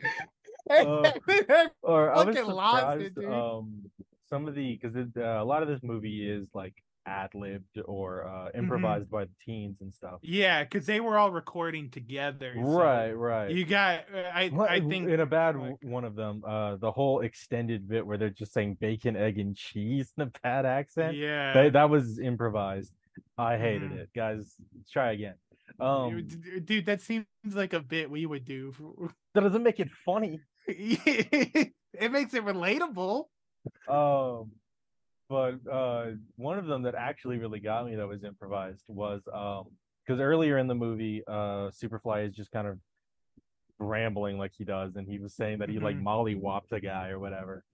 Uh, 0.70 1.12
or 1.82 2.12
I 2.14 2.24
was 2.24 2.36
lost 2.36 3.00
it, 3.00 3.14
surprised. 3.14 3.32
um, 3.32 3.82
some 4.30 4.48
of 4.48 4.54
the 4.54 4.78
because 4.80 4.96
uh, 5.16 5.20
a 5.20 5.44
lot 5.44 5.62
of 5.62 5.68
this 5.68 5.80
movie 5.82 6.28
is 6.28 6.46
like 6.54 6.74
ad 7.06 7.34
libbed 7.34 7.78
or 7.84 8.26
uh, 8.26 8.30
Mm-hmm. 8.30 8.58
improvised 8.60 9.10
by 9.10 9.24
the 9.24 9.30
teens 9.44 9.76
and 9.82 9.92
stuff. 9.92 10.20
yeah, 10.22 10.62
because 10.64 10.86
they 10.86 11.00
were 11.00 11.18
all 11.18 11.30
recording 11.30 11.90
together. 11.90 12.54
so 12.56 12.60
Right, 12.62 13.12
right. 13.12 13.50
You 13.50 13.64
got. 13.66 14.04
I. 14.14 14.50
I 14.58 14.80
think 14.80 15.10
in 15.10 15.20
a 15.20 15.26
bad 15.26 15.56
like- 15.56 15.74
one 15.82 16.04
of 16.04 16.14
them, 16.14 16.42
uh, 16.46 16.76
the 16.76 16.90
whole 16.92 17.20
extended 17.20 17.86
bit 17.88 18.06
where 18.06 18.16
they're 18.16 18.30
just 18.30 18.54
saying 18.54 18.78
bacon, 18.80 19.16
egg, 19.16 19.38
and 19.38 19.54
cheese 19.56 20.12
in 20.16 20.22
a 20.22 20.30
bad 20.42 20.64
accent. 20.64 21.16
Yeah. 21.16 21.52
That, 21.52 21.72
that 21.74 21.90
was 21.90 22.18
improvised. 22.18 22.92
I 23.38 23.56
hated 23.56 23.92
it, 23.92 24.10
guys. 24.14 24.54
Try 24.92 25.12
again. 25.12 25.34
Um, 25.80 26.26
dude, 26.64 26.86
that 26.86 27.00
seems 27.00 27.26
like 27.52 27.72
a 27.72 27.80
bit 27.80 28.10
we 28.10 28.26
would 28.26 28.44
do. 28.44 28.72
that 29.34 29.40
doesn't 29.42 29.62
make 29.62 29.80
it 29.80 29.88
funny. 30.04 30.40
it 30.66 32.12
makes 32.12 32.34
it 32.34 32.44
relatable. 32.44 33.24
Um, 33.88 34.50
but 35.28 35.54
uh, 35.70 36.12
one 36.36 36.58
of 36.58 36.66
them 36.66 36.82
that 36.82 36.94
actually 36.94 37.38
really 37.38 37.60
got 37.60 37.86
me 37.86 37.96
that 37.96 38.06
was 38.06 38.24
improvised 38.24 38.84
was 38.88 39.22
um, 39.32 39.64
because 40.06 40.20
earlier 40.20 40.58
in 40.58 40.66
the 40.66 40.74
movie, 40.74 41.22
uh, 41.26 41.70
Superfly 41.70 42.28
is 42.28 42.34
just 42.34 42.50
kind 42.52 42.66
of 42.68 42.78
rambling 43.78 44.38
like 44.38 44.52
he 44.56 44.64
does, 44.64 44.96
and 44.96 45.08
he 45.08 45.18
was 45.18 45.34
saying 45.34 45.58
that 45.58 45.68
he 45.68 45.78
like 45.78 45.96
Mhm. 45.96 46.02
mollywopped 46.02 46.72
a 46.72 46.80
guy 46.80 47.08
or 47.08 47.18
whatever. 47.18 47.64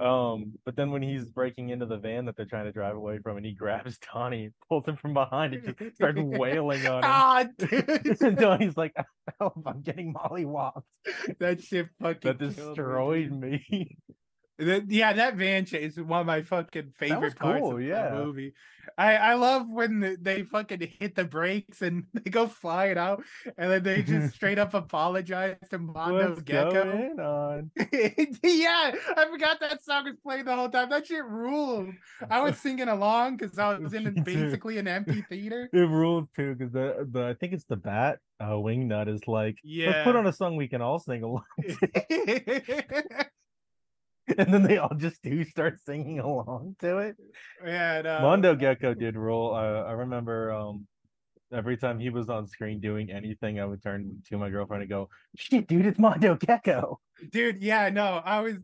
Um, 0.00 0.52
but 0.64 0.76
then 0.76 0.92
when 0.92 1.02
he's 1.02 1.24
breaking 1.28 1.70
into 1.70 1.84
the 1.84 1.96
van 1.96 2.26
that 2.26 2.36
they're 2.36 2.46
trying 2.46 2.66
to 2.66 2.72
drive 2.72 2.94
away 2.94 3.18
from, 3.18 3.36
and 3.36 3.44
he 3.44 3.52
grabs 3.52 3.98
Donnie, 4.14 4.50
pulls 4.68 4.86
him 4.86 4.96
from 4.96 5.12
behind, 5.12 5.54
and 5.54 5.64
just 5.64 5.96
starts 5.96 6.18
wailing 6.20 6.86
on 6.86 6.98
him. 6.98 7.04
Ah, 7.04 7.44
dude, 7.58 8.20
and 8.20 8.36
Donnie's 8.36 8.76
like, 8.76 8.94
"Help! 9.40 9.54
I'm 9.66 9.82
getting 9.82 10.14
mollywopped." 10.14 10.82
that 11.40 11.62
shit 11.62 11.88
fucking 12.00 12.20
That 12.22 12.38
destroyed 12.38 13.32
me. 13.32 13.96
Yeah, 14.58 15.12
that 15.12 15.36
van 15.36 15.64
chase 15.66 15.96
is 15.96 16.02
one 16.02 16.20
of 16.20 16.26
my 16.26 16.42
fucking 16.42 16.92
favorite 16.96 17.36
parts 17.36 17.60
cool, 17.60 17.76
of 17.76 17.82
yeah. 17.82 18.10
the 18.10 18.24
movie. 18.24 18.54
I 18.96 19.16
I 19.16 19.34
love 19.34 19.68
when 19.68 20.16
they 20.20 20.42
fucking 20.42 20.80
hit 20.98 21.14
the 21.14 21.24
brakes 21.24 21.82
and 21.82 22.04
they 22.14 22.30
go 22.30 22.46
flying 22.46 22.98
out, 22.98 23.22
and 23.56 23.70
then 23.70 23.82
they 23.82 24.02
just 24.02 24.34
straight 24.34 24.58
up 24.58 24.74
apologize 24.74 25.56
to 25.70 25.78
Mondo 25.78 26.30
What's 26.30 26.42
Gecko. 26.42 27.14
on? 27.18 27.70
yeah, 28.42 28.92
I 29.16 29.26
forgot 29.30 29.60
that 29.60 29.84
song 29.84 30.04
was 30.04 30.16
playing 30.22 30.46
the 30.46 30.56
whole 30.56 30.68
time. 30.68 30.90
That 30.90 31.06
shit 31.06 31.24
ruled. 31.24 31.90
I 32.30 32.40
was 32.40 32.58
singing 32.58 32.88
along 32.88 33.36
because 33.36 33.58
I 33.58 33.78
was 33.78 33.94
in 33.94 34.22
basically 34.24 34.78
an 34.78 34.88
empty 34.88 35.22
theater. 35.28 35.68
It 35.72 35.88
ruled 35.88 36.28
too 36.34 36.54
because 36.54 36.72
the 36.72 37.06
the 37.10 37.28
I 37.28 37.34
think 37.34 37.52
it's 37.52 37.64
the 37.64 37.76
bat 37.76 38.18
uh, 38.40 38.52
wingnut 38.52 39.08
is 39.08 39.26
like 39.28 39.58
yeah. 39.62 39.90
let's 39.90 40.04
put 40.04 40.16
on 40.16 40.26
a 40.26 40.32
song 40.32 40.56
we 40.56 40.68
can 40.68 40.82
all 40.82 40.98
sing 40.98 41.22
along, 41.22 41.44
and 44.38 44.52
then 44.52 44.62
they 44.62 44.78
all 44.78 44.94
just 44.96 45.22
do 45.22 45.44
start 45.44 45.78
singing 45.84 46.18
along 46.20 46.76
to 46.80 46.98
it. 46.98 47.16
and 47.64 48.06
uh, 48.06 48.20
Mondo 48.20 48.54
Gecko 48.54 48.94
did 48.94 49.16
roll. 49.16 49.54
Uh, 49.54 49.84
I 49.84 49.92
remember 49.92 50.52
um 50.52 50.86
every 51.52 51.78
time 51.78 51.98
he 51.98 52.10
was 52.10 52.28
on 52.28 52.46
screen 52.46 52.78
doing 52.80 53.10
anything, 53.10 53.58
I 53.58 53.64
would 53.64 53.82
turn 53.82 54.22
to 54.28 54.36
my 54.36 54.50
girlfriend 54.50 54.82
and 54.82 54.90
go, 54.90 55.08
"Shit, 55.36 55.66
dude, 55.66 55.86
it's 55.86 55.98
Mondo 55.98 56.34
Gecko." 56.36 57.00
dude 57.30 57.58
yeah 57.58 57.88
no 57.88 58.22
i 58.24 58.40
was 58.40 58.56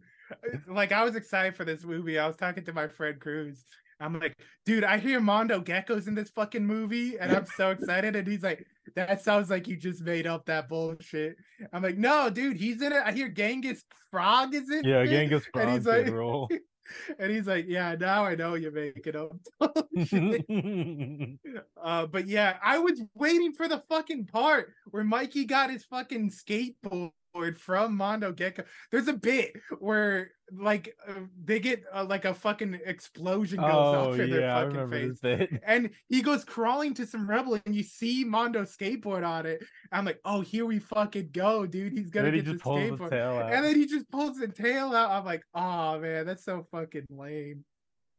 like 0.69 0.93
i 0.93 1.05
was 1.05 1.17
excited 1.17 1.57
for 1.57 1.65
this 1.65 1.85
movie 1.85 2.19
i 2.19 2.27
was 2.27 2.37
talking 2.37 2.65
to 2.65 2.73
my 2.73 2.89
friend 2.89 3.21
cruz 3.21 3.65
i'm 4.01 4.19
like 4.19 4.37
dude 4.65 4.85
i 4.85 4.99
hear 4.99 5.21
mondo 5.21 5.61
gecko's 5.61 6.09
in 6.09 6.15
this 6.15 6.31
fucking 6.31 6.65
movie 6.67 7.19
and 7.19 7.33
i'm 7.33 7.47
so 7.47 7.71
excited 7.71 8.17
and 8.17 8.27
he's 8.27 8.43
like 8.43 8.67
that 8.97 9.23
sounds 9.23 9.51
like 9.51 9.67
you 9.67 9.77
just 9.77 10.03
made 10.03 10.27
up 10.27 10.45
that 10.47 10.69
bullshit 10.69 11.37
i'm 11.73 11.83
like 11.83 11.97
no 11.99 12.29
dude 12.31 12.57
he's 12.57 12.83
in 12.83 12.93
it 12.93 13.03
i 13.05 13.13
hear 13.13 13.29
genghis 13.29 13.85
frog 14.11 14.55
is 14.55 14.71
in 14.71 14.85
Yeah, 14.85 15.01
it. 15.03 15.09
Genghis 15.09 15.45
and 15.55 15.63
Frog 15.63 15.69
he's 15.75 15.87
like 15.87 16.07
roll. 16.09 16.49
and 17.19 17.31
he's 17.33 17.47
like 17.47 17.65
yeah 17.67 17.95
now 17.99 18.25
i 18.25 18.35
know 18.35 18.55
you're 18.55 18.71
making 18.73 19.17
up. 19.17 19.33
Uh, 21.83 22.07
but 22.07 22.27
yeah, 22.27 22.57
I 22.63 22.79
was 22.79 23.01
waiting 23.15 23.53
for 23.53 23.69
the 23.69 23.83
fucking 23.91 24.27
part 24.27 24.73
where 24.91 25.05
Mikey 25.05 25.45
got 25.45 25.71
his 25.71 25.85
fucking 25.85 26.31
skateboard 26.31 27.11
from 27.59 27.97
Mondo 27.97 28.33
Gecko. 28.33 28.65
There's 28.91 29.09
a 29.09 29.13
bit 29.13 29.53
where 29.79 30.31
like 30.53 30.95
uh, 31.09 31.21
they 31.45 31.59
get 31.59 31.83
uh, 31.93 32.05
like 32.05 32.25
a 32.25 32.35
fucking 32.35 32.79
explosion 32.85 33.61
goes 33.61 33.71
oh 33.71 34.11
off 34.11 34.19
in 34.19 34.31
their 34.31 34.41
yeah, 34.41 34.59
I 34.59 34.71
fucking 34.71 35.17
face. 35.17 35.61
And 35.67 35.91
he 36.09 36.23
goes 36.23 36.45
crawling 36.45 36.95
to 36.95 37.07
some 37.07 37.29
rebel, 37.29 37.59
and 37.67 37.75
you 37.75 37.83
see 37.83 38.25
Mondo 38.25 38.63
skateboard 38.63 39.27
on 39.27 39.47
it. 39.47 39.63
I'm 39.91 40.05
like, 40.05 40.21
oh, 40.25 40.43
here 40.43 40.67
we 40.67 40.79
fucking 40.79 41.31
go, 41.33 41.67
dude. 41.67 41.93
He's 41.93 42.11
gonna 42.11 42.31
then 42.31 42.37
get 42.37 42.45
the 42.45 42.53
the 42.53 42.59
skateboard. 42.59 43.11
tail 43.11 43.31
out. 43.31 43.53
And 43.53 43.65
then 43.65 43.77
he 43.77 43.87
just 43.87 44.09
pulls 44.11 44.39
the 44.39 44.49
tail 44.49 44.95
out. 44.95 45.11
I'm 45.11 45.25
like, 45.25 45.43
oh 45.55 45.99
man, 45.99 46.27
that's 46.27 46.45
so 46.45 46.67
fucking 46.71 47.07
lame. 47.11 47.65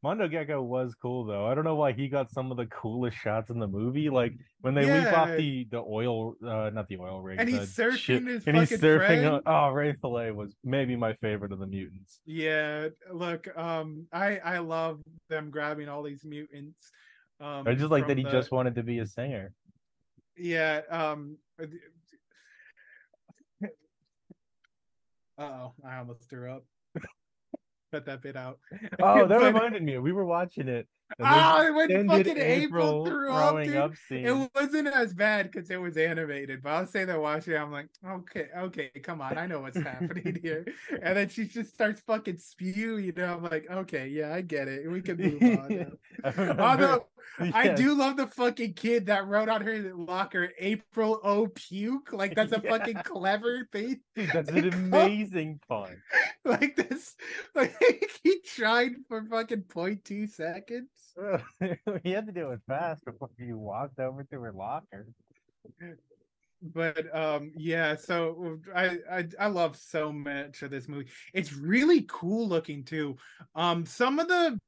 Mondo 0.06 0.28
Gecko 0.28 0.62
was 0.62 0.94
cool 0.94 1.26
though. 1.26 1.48
I 1.48 1.56
don't 1.56 1.64
know 1.64 1.74
why 1.74 1.92
he 1.92 2.08
got 2.08 2.30
some 2.30 2.52
of 2.52 2.58
the 2.58 2.68
coolest 2.68 3.18
shots 3.18 3.50
in 3.50 3.58
the 3.58 3.66
movie. 3.68 4.12
Like 4.12 4.34
when 4.62 4.76
they 4.76 4.86
leap 4.86 5.12
off 5.18 5.36
the 5.36 5.68
the 5.72 5.80
oil, 5.80 6.36
uh, 6.46 6.70
not 6.72 6.88
the 6.88 6.98
oil 6.98 7.24
rig, 7.24 7.40
And 7.40 7.50
he's 7.50 7.76
surfing 7.76 7.98
ship- 7.98 8.24
his 8.28 8.46
and 8.46 8.56
he's 8.56 8.70
surfing. 8.70 9.28
On, 9.34 9.42
oh, 9.48 9.70
Ray 9.72 9.94
Fillet 9.94 10.30
was 10.30 10.56
maybe 10.64 10.96
my 10.96 11.14
favorite 11.14 11.52
of 11.52 11.58
the 11.58 11.66
mutants. 11.66 12.20
Yeah, 12.24 12.90
look, 13.12 13.48
um, 13.58 14.06
I 14.14 14.38
I 14.38 14.60
love 14.60 15.02
them 15.28 15.50
grabbing 15.50 15.90
all 15.90 16.04
these 16.04 16.24
mutants. 16.24 16.92
Um, 17.40 17.68
I 17.68 17.74
just 17.74 17.90
like 17.90 18.06
that 18.06 18.18
he 18.20 18.24
the- 18.26 18.30
just 18.30 18.52
wanted 18.52 18.76
to 18.76 18.84
be 18.84 19.00
a 19.00 19.08
singer. 19.08 19.54
Yeah. 20.38 20.82
Um. 20.92 21.38
Oh, 25.38 25.74
I 25.86 25.98
almost 25.98 26.30
threw 26.30 26.50
up. 26.50 26.64
Cut 27.96 28.06
that 28.08 28.22
bit 28.22 28.36
out. 28.36 28.60
Oh, 29.02 29.26
that 29.30 29.42
reminded 29.42 29.82
me. 29.82 29.98
We 30.00 30.12
were 30.12 30.26
watching 30.26 30.68
it. 30.68 30.86
Oh, 31.20 31.24
there's 31.24 31.30
ah, 31.30 31.72
when 31.76 32.08
fucking 32.08 32.38
April 32.38 33.06
threw 33.06 33.32
up, 33.32 33.64
dude, 33.64 33.76
up 33.76 33.96
scene. 33.96 34.26
It 34.26 34.50
wasn't 34.56 34.88
as 34.88 35.14
bad 35.14 35.52
because 35.52 35.70
it 35.70 35.80
was 35.80 35.98
animated, 35.98 36.64
but 36.64 36.70
I'll 36.72 36.88
say 36.88 37.06
that 37.06 37.22
watching, 37.22 37.54
it, 37.54 37.58
I'm 37.58 37.72
like, 37.72 37.90
okay, 38.06 38.48
okay, 38.58 38.90
come 39.04 39.22
on, 39.22 39.38
I 39.38 39.46
know 39.46 39.60
what's 39.62 39.78
happening 39.78 40.40
here. 40.42 40.66
And 41.02 41.16
then 41.16 41.30
she 41.30 41.46
just 41.48 41.74
starts 41.74 42.02
fucking 42.02 42.38
spew, 42.38 42.98
you 42.98 43.12
know. 43.14 43.36
I'm 43.36 43.44
like, 43.44 43.68
okay, 43.70 44.08
yeah, 44.08 44.34
I 44.34 44.42
get 44.42 44.68
it. 44.68 44.90
We 44.90 45.02
can 45.02 45.18
move 45.18 45.42
on. 45.44 45.98
I 46.24 46.50
Although 46.58 47.08
I 47.40 47.70
do 47.70 47.94
love 47.96 48.18
the 48.18 48.28
fucking 48.28 48.74
kid 48.74 49.08
that 49.08 49.28
wrote 49.28 49.50
on 49.50 49.62
her 49.62 49.94
locker 49.96 50.52
April 50.58 51.20
O 51.24 51.48
puke. 51.48 52.14
Like 52.14 52.36
that's 52.36 52.52
a 52.54 52.62
Yeah. 52.64 52.70
fucking 52.70 53.02
clever 53.04 53.68
thing. 53.72 54.02
Dude, 54.16 54.30
that's 54.34 54.50
an 54.50 54.74
amazing 54.74 55.60
pun. 55.68 56.02
Like 56.44 56.76
this, 56.76 57.16
like 57.54 57.76
he 58.24 58.40
tried 58.42 58.94
for 59.08 59.24
fucking 59.26 59.64
0.2 59.64 60.30
seconds. 60.30 60.90
you 61.62 62.16
had 62.16 62.26
to 62.28 62.32
do 62.34 62.52
it 62.52 62.60
fast 62.68 63.06
before 63.06 63.30
you 63.38 63.58
walked 63.58 64.00
over 64.00 64.24
to 64.24 64.42
her 64.42 64.52
locker. 64.52 65.08
But 66.62 67.16
um, 67.16 67.52
yeah. 67.56 67.96
So 67.96 68.60
I 68.74 68.98
I 69.12 69.28
I 69.40 69.48
love 69.48 69.78
so 69.78 70.12
much 70.12 70.62
of 70.62 70.72
this 70.72 70.88
movie. 70.88 71.10
It's 71.34 71.54
really 71.54 72.06
cool 72.08 72.48
looking 72.48 72.84
too. 72.84 73.18
Um, 73.56 73.86
some 73.86 74.20
of 74.20 74.28
the 74.28 74.60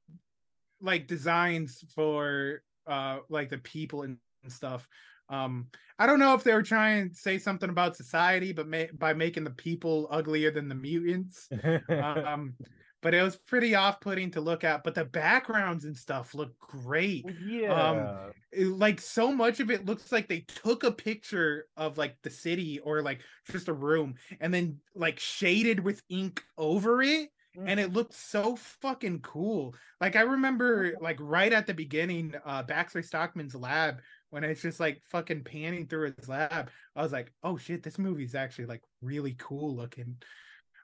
like 0.79 1.07
designs 1.07 1.83
for 1.95 2.61
uh 2.85 3.19
like 3.29 3.49
the 3.49 3.57
people 3.57 4.03
and 4.03 4.17
and 4.43 4.51
stuff. 4.51 4.87
Um, 5.29 5.67
I 5.99 6.05
don't 6.05 6.19
know 6.19 6.33
if 6.35 6.43
they 6.43 6.53
were 6.53 6.63
trying 6.63 7.09
to 7.09 7.15
say 7.15 7.37
something 7.37 7.69
about 7.69 7.97
society, 7.97 8.53
but 8.53 8.67
ma- 8.67 8.93
by 8.97 9.13
making 9.13 9.43
the 9.43 9.49
people 9.51 10.07
uglier 10.09 10.51
than 10.51 10.69
the 10.69 10.75
mutants. 10.75 11.49
um 11.89 12.53
but 13.01 13.13
it 13.13 13.21
was 13.21 13.35
pretty 13.35 13.75
off-putting 13.75 14.31
to 14.31 14.41
look 14.41 14.63
at 14.63 14.83
but 14.83 14.95
the 14.95 15.05
backgrounds 15.05 15.85
and 15.85 15.95
stuff 15.95 16.33
look 16.33 16.57
great. 16.59 17.25
Um, 17.25 17.33
yeah. 17.47 18.29
It- 18.51 18.67
like 18.67 18.99
so 18.99 19.31
much 19.31 19.59
of 19.59 19.69
it 19.69 19.85
looks 19.85 20.11
like 20.11 20.27
they 20.27 20.39
took 20.41 20.83
a 20.83 20.91
picture 20.91 21.67
of 21.75 21.97
like 21.97 22.17
the 22.23 22.29
city 22.29 22.79
or 22.79 23.01
like 23.01 23.21
just 23.51 23.67
a 23.67 23.73
room 23.73 24.15
and 24.39 24.53
then 24.53 24.79
like 24.95 25.19
shaded 25.19 25.79
with 25.79 26.01
ink 26.09 26.43
over 26.57 27.01
it 27.01 27.29
and 27.65 27.79
it 27.79 27.87
mm-hmm. 27.87 27.95
looked 27.95 28.13
so 28.13 28.55
fucking 28.55 29.19
cool. 29.19 29.73
Like 29.99 30.15
i 30.15 30.21
remember 30.21 30.93
like 31.01 31.17
right 31.19 31.51
at 31.51 31.67
the 31.67 31.73
beginning 31.73 32.33
uh 32.45 32.63
baxter 32.63 33.01
stockman's 33.01 33.55
lab 33.55 34.01
when 34.29 34.43
it's 34.43 34.61
just 34.61 34.79
like 34.79 35.01
fucking 35.05 35.43
panning 35.43 35.87
through 35.87 36.13
his 36.17 36.27
lab 36.27 36.69
i 36.95 37.01
was 37.01 37.11
like 37.11 37.31
oh 37.43 37.57
shit 37.57 37.81
this 37.81 37.97
movie's 37.97 38.35
actually 38.35 38.65
like 38.65 38.81
really 39.01 39.35
cool 39.39 39.75
looking 39.75 40.17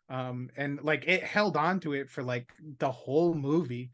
um 0.10 0.50
and 0.58 0.82
like 0.84 1.06
it 1.08 1.24
held 1.24 1.56
on 1.58 1.80
to 1.80 1.94
it 1.94 2.10
for 2.10 2.24
like 2.24 2.52
the 2.80 2.92
whole 2.92 3.34
movie 3.34 3.90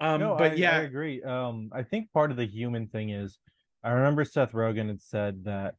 um 0.00 0.20
no, 0.20 0.34
but 0.36 0.52
I, 0.52 0.54
yeah 0.56 0.78
I 0.78 0.80
agree. 0.82 1.22
Um, 1.22 1.70
I 1.72 1.82
think 1.82 2.10
part 2.12 2.30
of 2.32 2.36
the 2.36 2.46
human 2.46 2.88
thing 2.88 3.10
is, 3.10 3.38
I 3.84 3.90
remember 3.90 4.24
Seth 4.24 4.50
Rogen 4.52 4.88
had 4.88 5.00
said 5.00 5.44
that 5.44 5.76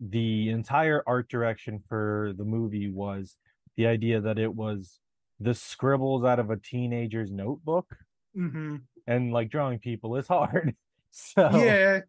the 0.00 0.48
entire 0.50 1.04
art 1.06 1.28
direction 1.28 1.80
for 1.88 2.32
the 2.36 2.44
movie 2.44 2.90
was 2.90 3.36
the 3.76 3.86
idea 3.86 4.20
that 4.20 4.38
it 4.38 4.52
was 4.52 4.98
the 5.38 5.54
scribbles 5.54 6.24
out 6.24 6.40
of 6.40 6.50
a 6.50 6.56
teenager's 6.56 7.30
notebook, 7.30 7.94
mhm. 8.36 8.80
and 9.06 9.32
like 9.32 9.48
drawing 9.48 9.78
people 9.78 10.16
is 10.16 10.26
hard. 10.26 10.74
So 11.14 11.50
yeah 11.62 12.00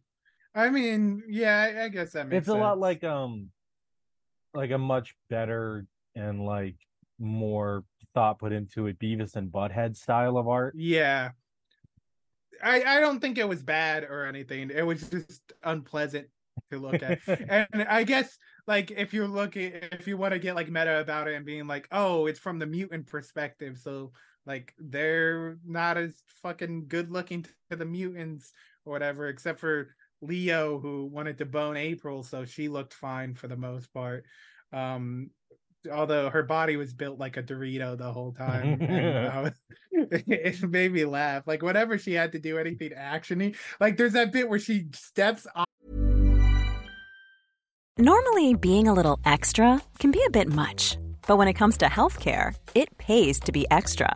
i 0.55 0.69
mean 0.69 1.23
yeah 1.27 1.59
I- 1.59 1.83
i 1.83 1.89
guess 1.89 2.13
that 2.13 2.29
makes 2.29 2.47
it's 2.47 2.47
a 2.47 2.53
lot 2.55 2.79
like 2.79 3.03
um, 3.03 3.49
like 4.53 4.71
a 4.71 4.77
much 4.77 5.13
better 5.29 5.85
and 6.15 6.45
like 6.45 6.75
more 7.19 7.83
thought 8.13 8.39
put 8.39 8.51
into 8.51 8.87
it, 8.87 8.99
Beavis 8.99 9.35
and 9.35 9.51
Butthead 9.51 9.95
style 9.95 10.37
of 10.37 10.47
art. 10.47 10.73
Yeah. 10.77 11.31
I 12.61 12.83
I 12.83 12.99
don't 12.99 13.19
think 13.19 13.37
it 13.37 13.47
was 13.47 13.61
bad 13.61 14.03
or 14.03 14.25
anything. 14.25 14.71
It 14.73 14.85
was 14.85 15.09
just 15.09 15.53
unpleasant 15.63 16.27
to 16.71 16.79
look 16.79 17.01
at. 17.01 17.19
and 17.27 17.83
I 17.89 18.03
guess 18.03 18.37
like 18.67 18.91
if 18.91 19.13
you're 19.13 19.27
looking 19.27 19.73
if 19.91 20.07
you 20.07 20.17
want 20.17 20.33
to 20.33 20.39
get 20.39 20.55
like 20.55 20.69
meta 20.69 20.99
about 20.99 21.27
it 21.27 21.35
and 21.35 21.45
being 21.45 21.67
like, 21.67 21.87
"Oh, 21.91 22.25
it's 22.27 22.39
from 22.39 22.59
the 22.59 22.65
mutant 22.65 23.07
perspective." 23.07 23.77
So 23.77 24.11
like 24.45 24.73
they're 24.77 25.57
not 25.65 25.97
as 25.97 26.15
fucking 26.41 26.87
good 26.87 27.11
looking 27.11 27.45
to 27.69 27.75
the 27.75 27.85
mutants 27.85 28.51
or 28.85 28.93
whatever 28.93 29.27
except 29.27 29.59
for 29.59 29.95
Leo 30.21 30.79
who 30.79 31.05
wanted 31.05 31.37
to 31.39 31.45
bone 31.45 31.77
April, 31.77 32.23
so 32.23 32.45
she 32.45 32.69
looked 32.69 32.93
fine 32.93 33.33
for 33.33 33.47
the 33.47 33.57
most 33.57 33.93
part. 33.93 34.25
Um 34.71 35.31
although 35.91 36.29
her 36.29 36.43
body 36.43 36.75
was 36.77 36.93
built 36.93 37.19
like 37.19 37.37
a 37.37 37.43
Dorito 37.43 37.97
the 37.97 38.11
whole 38.11 38.33
time. 38.33 38.81
and 38.81 39.27
I 39.33 39.41
was- 39.41 39.59
it 39.91 40.61
made 40.69 40.91
me 40.91 41.05
laugh. 41.05 41.43
Like 41.45 41.61
whenever 41.61 41.97
she 41.97 42.13
had 42.13 42.31
to 42.31 42.39
do 42.39 42.57
anything 42.57 42.91
actiony, 42.91 43.55
like 43.79 43.97
there's 43.97 44.13
that 44.13 44.31
bit 44.31 44.49
where 44.49 44.59
she 44.59 44.87
steps 44.93 45.45
off. 45.55 45.65
Normally, 47.97 48.55
being 48.55 48.87
a 48.87 48.93
little 48.93 49.19
extra 49.23 49.79
can 49.99 50.09
be 50.11 50.23
a 50.25 50.31
bit 50.31 50.47
much, 50.47 50.97
but 51.27 51.37
when 51.37 51.47
it 51.47 51.53
comes 51.53 51.77
to 51.77 51.85
healthcare, 51.85 52.55
it 52.73 52.97
pays 52.97 53.39
to 53.41 53.51
be 53.51 53.67
extra. 53.69 54.15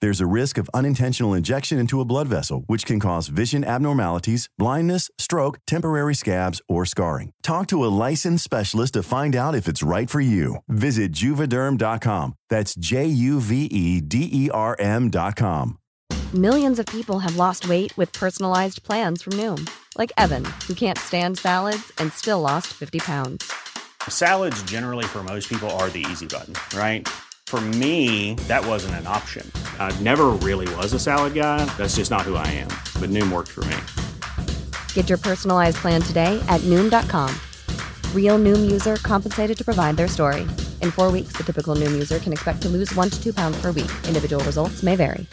There's 0.00 0.20
a 0.20 0.26
risk 0.26 0.58
of 0.58 0.70
unintentional 0.72 1.34
injection 1.34 1.78
into 1.78 2.00
a 2.00 2.04
blood 2.04 2.28
vessel, 2.28 2.62
which 2.66 2.86
can 2.86 3.00
cause 3.00 3.28
vision 3.28 3.64
abnormalities, 3.64 4.48
blindness, 4.56 5.10
stroke, 5.18 5.58
temporary 5.66 6.14
scabs, 6.14 6.62
or 6.68 6.84
scarring. 6.84 7.32
Talk 7.42 7.66
to 7.68 7.84
a 7.84 7.90
licensed 8.06 8.44
specialist 8.44 8.94
to 8.94 9.02
find 9.02 9.34
out 9.34 9.56
if 9.56 9.66
it's 9.66 9.82
right 9.82 10.08
for 10.08 10.20
you. 10.20 10.58
Visit 10.68 11.12
juvederm.com. 11.12 12.34
That's 12.48 12.74
J 12.76 13.06
U 13.06 13.40
V 13.40 13.64
E 13.64 14.00
D 14.00 14.28
E 14.32 14.50
R 14.50 14.76
M.com. 14.78 15.78
Millions 16.34 16.78
of 16.78 16.84
people 16.86 17.20
have 17.20 17.36
lost 17.36 17.68
weight 17.68 17.96
with 17.96 18.12
personalized 18.12 18.82
plans 18.82 19.22
from 19.22 19.32
Noom, 19.32 19.66
like 19.96 20.12
Evan, 20.18 20.44
who 20.66 20.74
can't 20.74 20.98
stand 20.98 21.38
salads 21.38 21.90
and 21.96 22.12
still 22.12 22.40
lost 22.42 22.66
50 22.68 22.98
pounds. 22.98 23.50
Salads, 24.06 24.62
generally, 24.64 25.06
for 25.06 25.24
most 25.24 25.48
people, 25.48 25.70
are 25.80 25.88
the 25.88 26.04
easy 26.10 26.26
button, 26.26 26.54
right? 26.78 27.08
For 27.48 27.60
me, 27.62 28.34
that 28.46 28.62
wasn't 28.66 28.96
an 28.96 29.06
option. 29.06 29.50
I 29.78 29.90
never 30.02 30.26
really 30.44 30.68
was 30.76 30.92
a 30.92 30.98
salad 30.98 31.32
guy. 31.32 31.64
That's 31.78 31.96
just 31.96 32.10
not 32.10 32.20
who 32.28 32.34
I 32.34 32.46
am. 32.48 32.68
But 33.00 33.08
Noom 33.08 33.32
worked 33.32 33.48
for 33.48 33.64
me. 33.64 33.76
Get 34.92 35.08
your 35.08 35.16
personalized 35.16 35.78
plan 35.78 36.02
today 36.02 36.38
at 36.48 36.60
Noom.com. 36.66 37.34
Real 38.14 38.38
Noom 38.38 38.70
user 38.70 38.96
compensated 38.96 39.56
to 39.56 39.64
provide 39.64 39.96
their 39.96 40.08
story. 40.08 40.42
In 40.82 40.90
four 40.90 41.10
weeks, 41.10 41.32
the 41.38 41.42
typical 41.42 41.74
Noom 41.74 41.92
user 41.92 42.18
can 42.18 42.34
expect 42.34 42.60
to 42.62 42.68
lose 42.68 42.94
one 42.94 43.08
to 43.08 43.22
two 43.22 43.32
pounds 43.32 43.58
per 43.62 43.72
week. 43.72 43.90
Individual 44.06 44.44
results 44.44 44.82
may 44.82 44.94
vary. 44.94 45.26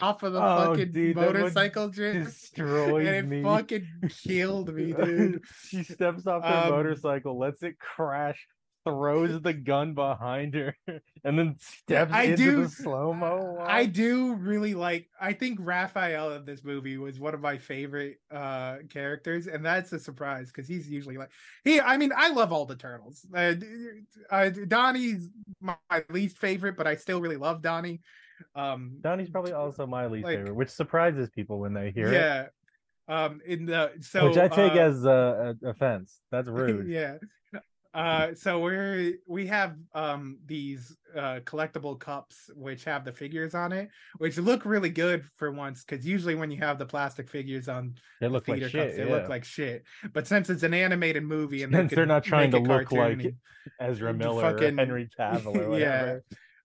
off 0.00 0.22
of 0.22 0.32
the 0.34 0.38
Oh, 0.42 0.56
fucking 0.70 0.92
dude, 0.92 1.16
that 1.16 1.26
would 1.32 1.36
motorcycle 1.36 1.88
jet. 1.88 2.24
destroys 2.24 3.06
and 3.06 3.16
it 3.16 3.26
me. 3.26 3.42
fucking 3.42 3.86
killed 4.26 4.74
me, 4.74 4.92
dude. 5.04 5.40
she 5.68 5.82
steps 5.84 6.26
off 6.26 6.44
her 6.44 6.64
Um, 6.66 6.70
motorcycle, 6.70 7.38
lets 7.38 7.62
it 7.62 7.78
crash, 7.78 8.46
throws 8.86 9.40
the 9.42 9.52
gun 9.52 9.94
behind 9.94 10.54
her, 10.54 10.76
and 11.24 11.38
then 11.38 11.56
steps 11.58 12.12
I 12.12 12.22
into 12.24 12.36
do- 12.36 12.62
the 12.62 12.68
slow 12.68 13.12
mo. 13.12 13.58
I 13.60 13.84
do 13.86 14.34
really 14.34 14.74
like 14.74 15.08
I 15.20 15.32
think 15.32 15.58
Raphael 15.60 16.32
in 16.34 16.44
this 16.44 16.62
movie 16.62 16.96
was 16.96 17.18
one 17.18 17.34
of 17.34 17.40
my 17.40 17.58
favorite 17.58 18.18
uh 18.30 18.76
characters 18.88 19.48
and 19.48 19.64
that's 19.64 19.92
a 19.92 19.98
surprise 19.98 20.52
because 20.52 20.68
he's 20.68 20.88
usually 20.88 21.16
like 21.18 21.30
he 21.64 21.80
I 21.80 21.96
mean 21.96 22.12
I 22.16 22.30
love 22.30 22.52
all 22.52 22.64
the 22.64 22.76
turtles. 22.76 23.26
Uh, 23.34 23.54
uh, 24.30 24.50
Donnie's 24.68 25.28
my 25.60 25.76
least 26.10 26.38
favorite 26.38 26.76
but 26.76 26.86
I 26.86 26.94
still 26.94 27.20
really 27.20 27.36
love 27.36 27.60
Donnie. 27.62 28.00
Um 28.54 28.98
Donnie's 29.00 29.30
probably 29.30 29.52
also 29.52 29.86
my 29.86 30.06
least 30.06 30.26
like- 30.26 30.38
favorite, 30.38 30.54
which 30.54 30.70
surprises 30.70 31.28
people 31.30 31.58
when 31.58 31.74
they 31.74 31.90
hear 31.90 32.08
it. 32.08 32.12
yeah. 32.12 32.46
Um 33.08 33.40
in 33.44 33.66
the 33.66 33.92
so 34.00 34.28
which 34.28 34.36
I 34.38 34.46
take 34.48 34.72
uh, 34.74 34.78
as 34.78 35.04
uh, 35.06 35.54
offense. 35.64 36.20
That's 36.30 36.48
rude. 36.60 36.86
yeah. 36.88 37.16
Uh, 37.96 38.34
so 38.34 38.60
we're 38.60 39.14
we 39.26 39.46
have 39.46 39.74
um 39.94 40.36
these 40.44 40.94
uh 41.16 41.40
collectible 41.44 41.98
cups 41.98 42.50
which 42.54 42.84
have 42.84 43.04
the 43.06 43.12
figures 43.12 43.54
on 43.54 43.72
it, 43.72 43.88
which 44.18 44.36
look 44.36 44.66
really 44.66 44.90
good 44.90 45.24
for 45.38 45.50
once 45.50 45.82
because 45.82 46.04
usually 46.06 46.34
when 46.34 46.50
you 46.50 46.58
have 46.58 46.78
the 46.78 46.84
plastic 46.84 47.30
figures 47.30 47.68
on 47.68 47.94
They 48.20 48.26
the 48.26 48.32
look 48.34 48.48
like 48.48 48.60
shit. 48.64 48.72
cups, 48.72 48.96
they 48.96 49.06
yeah. 49.06 49.10
look 49.14 49.28
like 49.30 49.44
shit. 49.44 49.84
But 50.12 50.26
since 50.26 50.50
it's 50.50 50.62
an 50.62 50.74
animated 50.74 51.22
movie 51.22 51.62
and 51.62 51.72
they 51.72 51.78
Since 51.78 51.94
they're 51.94 52.04
not 52.04 52.22
trying 52.24 52.50
to 52.50 52.58
look 52.58 52.92
like 52.92 53.34
Ezra 53.80 54.12
Miller 54.12 54.44
or 54.44 54.52
fucking- 54.52 54.76
Henry 54.76 55.08
Cavill 55.18 55.56
or 55.68 55.78
yeah. 55.78 56.16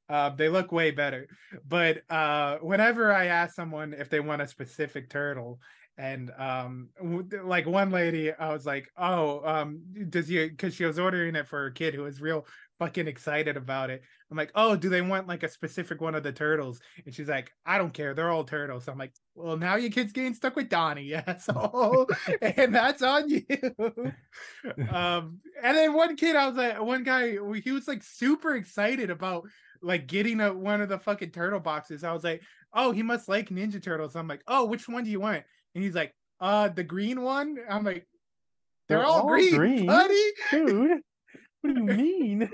uh, 0.10 0.30
they 0.32 0.50
look 0.50 0.74
way 0.74 0.92
better. 0.92 1.28
But 1.66 2.02
uh, 2.10 2.58
whenever 2.58 3.14
I 3.14 3.28
ask 3.28 3.56
someone 3.56 3.94
if 3.94 4.10
they 4.10 4.20
want 4.20 4.42
a 4.42 4.48
specific 4.48 5.10
turtle, 5.10 5.60
and 6.02 6.32
um, 6.36 6.90
like 7.44 7.68
one 7.68 7.92
lady, 7.92 8.34
I 8.34 8.52
was 8.52 8.66
like, 8.66 8.90
"Oh, 8.98 9.48
um, 9.48 9.82
does 10.10 10.32
you?" 10.32 10.50
Because 10.50 10.74
she 10.74 10.84
was 10.84 10.98
ordering 10.98 11.36
it 11.36 11.48
for 11.48 11.60
her 11.60 11.70
kid 11.70 11.94
who 11.94 12.02
was 12.02 12.20
real 12.20 12.48
fucking 12.80 13.08
excited 13.08 13.56
about 13.56 13.92
it. 13.92 14.02
I'm 14.32 14.38
like, 14.38 14.52
"Oh, 14.56 14.76
do 14.76 14.90
they 14.90 15.04
want 15.04 15.28
like 15.28 15.44
a 15.44 15.48
specific 15.48 16.02
one 16.02 16.16
of 16.16 16.24
the 16.24 16.32
turtles?" 16.32 16.80
And 17.06 17.14
she's 17.14 17.30
like, 17.30 17.54
"I 17.68 17.78
don't 17.78 17.94
care. 17.94 18.16
They're 18.16 18.32
all 18.32 18.44
turtles." 18.44 18.86
so 18.86 18.92
I'm 18.92 18.98
like, 18.98 19.14
"Well, 19.36 19.58
now 19.58 19.76
your 19.76 19.92
kid's 19.92 20.12
getting 20.12 20.34
stuck 20.34 20.56
with 20.56 20.70
Donnie, 20.70 21.04
yeah, 21.04 21.38
so 21.38 22.08
and 22.42 22.74
that's 22.74 23.04
on 23.04 23.30
you." 23.30 23.46
um, 24.90 25.40
and 25.62 25.78
then 25.78 25.94
one 25.94 26.16
kid, 26.16 26.36
I 26.36 26.48
was 26.48 26.58
like, 26.58 26.82
one 26.82 27.04
guy, 27.04 27.38
he 27.64 27.72
was 27.72 27.88
like 27.88 28.02
super 28.02 28.56
excited 28.56 29.12
about 29.12 29.48
like 29.84 30.08
getting 30.08 30.42
a, 30.42 30.52
one 30.52 30.82
of 30.82 30.90
the 30.90 30.98
fucking 30.98 31.30
turtle 31.30 31.60
boxes. 31.60 32.04
I 32.04 32.12
was 32.12 32.24
like, 32.24 32.42
oh, 32.74 32.92
he 32.92 33.04
must 33.04 33.30
like 33.30 33.50
Ninja 33.50 33.82
Turtles. 33.82 34.16
I'm 34.16 34.28
like, 34.28 34.44
oh, 34.48 34.66
which 34.66 34.88
one 34.88 35.04
do 35.04 35.10
you 35.10 35.20
want? 35.20 35.44
And 35.76 35.84
he's 35.84 35.96
like, 35.96 36.14
uh, 36.40 36.70
the 36.70 36.84
green 36.84 37.22
one. 37.22 37.58
I'm 37.70 37.84
like, 37.84 38.08
they're, 38.88 38.98
They're 39.00 39.06
all, 39.08 39.22
all 39.22 39.28
green, 39.28 39.56
green? 39.56 39.86
buddy. 39.86 40.24
Dude, 40.52 41.02
what 41.62 41.74
do 41.76 41.80
you 41.80 41.86
mean? 41.98 42.50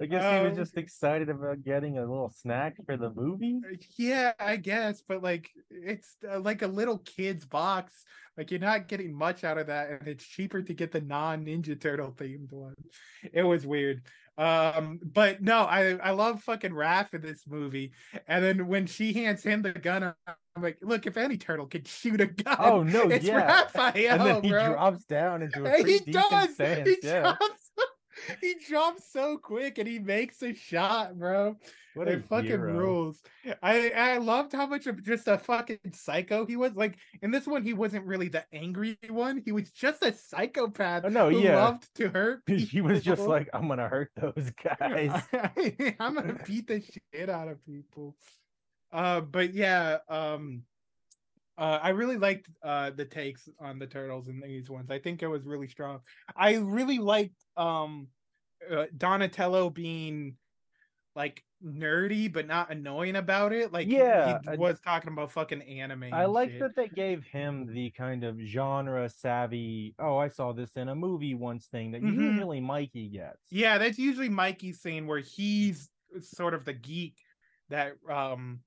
I 0.00 0.06
guess 0.06 0.22
he 0.38 0.44
was 0.48 0.52
Um, 0.52 0.56
just 0.64 0.76
excited 0.76 1.28
about 1.28 1.64
getting 1.64 1.98
a 1.98 2.02
little 2.02 2.30
snack 2.30 2.76
for 2.86 2.96
the 2.96 3.10
movie. 3.10 3.58
Yeah, 3.98 4.32
I 4.38 4.56
guess, 4.56 5.02
but 5.08 5.22
like 5.22 5.50
it's 5.70 6.16
uh, 6.30 6.38
like 6.38 6.62
a 6.62 6.68
little 6.68 6.98
kid's 6.98 7.44
box. 7.44 7.92
Like 8.36 8.50
you're 8.50 8.60
not 8.60 8.86
getting 8.86 9.12
much 9.16 9.42
out 9.42 9.58
of 9.58 9.66
that, 9.66 9.90
and 9.90 10.06
it's 10.06 10.24
cheaper 10.24 10.62
to 10.62 10.74
get 10.74 10.92
the 10.92 11.00
non 11.00 11.44
Ninja 11.46 11.80
Turtle 11.80 12.12
themed 12.12 12.52
one. 12.52 12.74
It 13.32 13.42
was 13.42 13.66
weird. 13.66 14.02
Um, 14.38 15.00
but 15.02 15.42
no, 15.42 15.60
I 15.60 15.96
I 15.96 16.10
love 16.10 16.42
fucking 16.42 16.72
Raph 16.72 17.14
in 17.14 17.22
this 17.22 17.44
movie. 17.46 17.92
And 18.28 18.44
then 18.44 18.66
when 18.68 18.86
she 18.86 19.12
hands 19.12 19.42
him 19.42 19.62
the 19.62 19.72
gun, 19.72 20.02
I'm 20.26 20.62
like, 20.62 20.78
look, 20.82 21.06
if 21.06 21.16
any 21.16 21.36
turtle 21.38 21.66
could 21.66 21.88
shoot 21.88 22.20
a 22.20 22.26
gun, 22.26 22.56
Oh 22.58 22.82
no, 22.82 23.08
it's 23.08 23.24
yeah. 23.24 23.46
Raphael, 23.46 24.12
and 24.12 24.20
then 24.20 24.42
he 24.42 24.50
bro. 24.50 24.72
drops 24.72 25.04
down 25.04 25.42
into 25.42 25.64
a 25.64 25.82
he 25.84 25.98
does. 26.00 26.54
stance. 26.54 26.88
He 26.88 26.96
yeah. 27.02 27.20
drops. 27.20 27.70
He 28.40 28.54
drops 28.66 29.12
so 29.12 29.36
quick 29.36 29.76
and 29.76 29.86
he 29.86 29.98
makes 29.98 30.42
a 30.42 30.54
shot, 30.54 31.18
bro. 31.18 31.58
What 31.96 32.08
a 32.08 32.12
it 32.12 32.24
fucking 32.26 32.46
hero. 32.48 32.72
rules. 32.72 33.22
I 33.62 33.90
I 33.90 34.18
loved 34.18 34.52
how 34.52 34.66
much 34.66 34.86
of 34.86 35.02
just 35.02 35.28
a 35.28 35.38
fucking 35.38 35.78
psycho 35.92 36.44
he 36.44 36.56
was. 36.56 36.74
Like 36.74 36.98
in 37.22 37.30
this 37.30 37.46
one, 37.46 37.62
he 37.62 37.72
wasn't 37.72 38.04
really 38.04 38.28
the 38.28 38.44
angry 38.52 38.98
one. 39.08 39.42
He 39.42 39.52
was 39.52 39.70
just 39.70 40.02
a 40.02 40.12
psychopath. 40.12 41.04
Oh, 41.06 41.08
no, 41.08 41.30
who 41.30 41.40
yeah. 41.40 41.56
loved 41.56 41.88
to 41.96 42.08
hurt. 42.08 42.42
He 42.46 42.82
was 42.82 43.02
just 43.02 43.22
like, 43.22 43.48
I'm 43.54 43.66
gonna 43.66 43.88
hurt 43.88 44.10
those 44.14 44.50
guys. 44.78 45.22
I'm 45.98 46.14
gonna 46.14 46.38
beat 46.46 46.66
the 46.66 46.82
shit 46.82 47.30
out 47.30 47.48
of 47.48 47.64
people. 47.64 48.14
Uh, 48.92 49.22
but 49.22 49.54
yeah, 49.54 49.98
um, 50.08 50.64
uh, 51.56 51.78
I 51.82 51.90
really 51.90 52.18
liked 52.18 52.48
uh 52.62 52.90
the 52.90 53.06
takes 53.06 53.48
on 53.58 53.78
the 53.78 53.86
turtles 53.86 54.28
in 54.28 54.40
these 54.40 54.68
ones. 54.68 54.90
I 54.90 54.98
think 54.98 55.22
it 55.22 55.28
was 55.28 55.46
really 55.46 55.68
strong. 55.68 56.00
I 56.36 56.56
really 56.56 56.98
liked 56.98 57.42
um 57.56 58.08
uh, 58.70 58.84
Donatello 58.96 59.70
being 59.70 60.36
like 61.14 61.42
nerdy 61.64 62.32
but 62.32 62.46
not 62.46 62.70
annoying 62.70 63.16
about 63.16 63.52
it. 63.52 63.72
Like 63.72 63.88
Yeah, 63.88 64.38
he 64.42 64.56
was 64.56 64.78
talking 64.80 65.12
about 65.12 65.32
fucking 65.32 65.62
anime. 65.62 66.04
I 66.04 66.24
and 66.24 66.32
like 66.32 66.50
shit. 66.50 66.60
that 66.60 66.76
they 66.76 66.88
gave 66.88 67.24
him 67.24 67.72
the 67.72 67.90
kind 67.90 68.24
of 68.24 68.38
genre 68.38 69.08
savvy. 69.08 69.94
Oh, 69.98 70.16
I 70.16 70.28
saw 70.28 70.52
this 70.52 70.76
in 70.76 70.88
a 70.88 70.94
movie 70.94 71.34
once 71.34 71.66
thing 71.66 71.92
that 71.92 72.02
Mhm. 72.02 72.36
usually 72.36 72.60
Mikey 72.60 73.08
gets. 73.08 73.40
Yeah, 73.50 73.78
that's 73.78 73.98
usually 73.98 74.28
Mikey's 74.28 74.80
scene 74.80 75.06
where 75.06 75.20
he's 75.20 75.90
sort 76.20 76.54
of 76.54 76.64
the 76.64 76.72
geek 76.74 77.18
that 77.68 77.94
um 78.08 78.60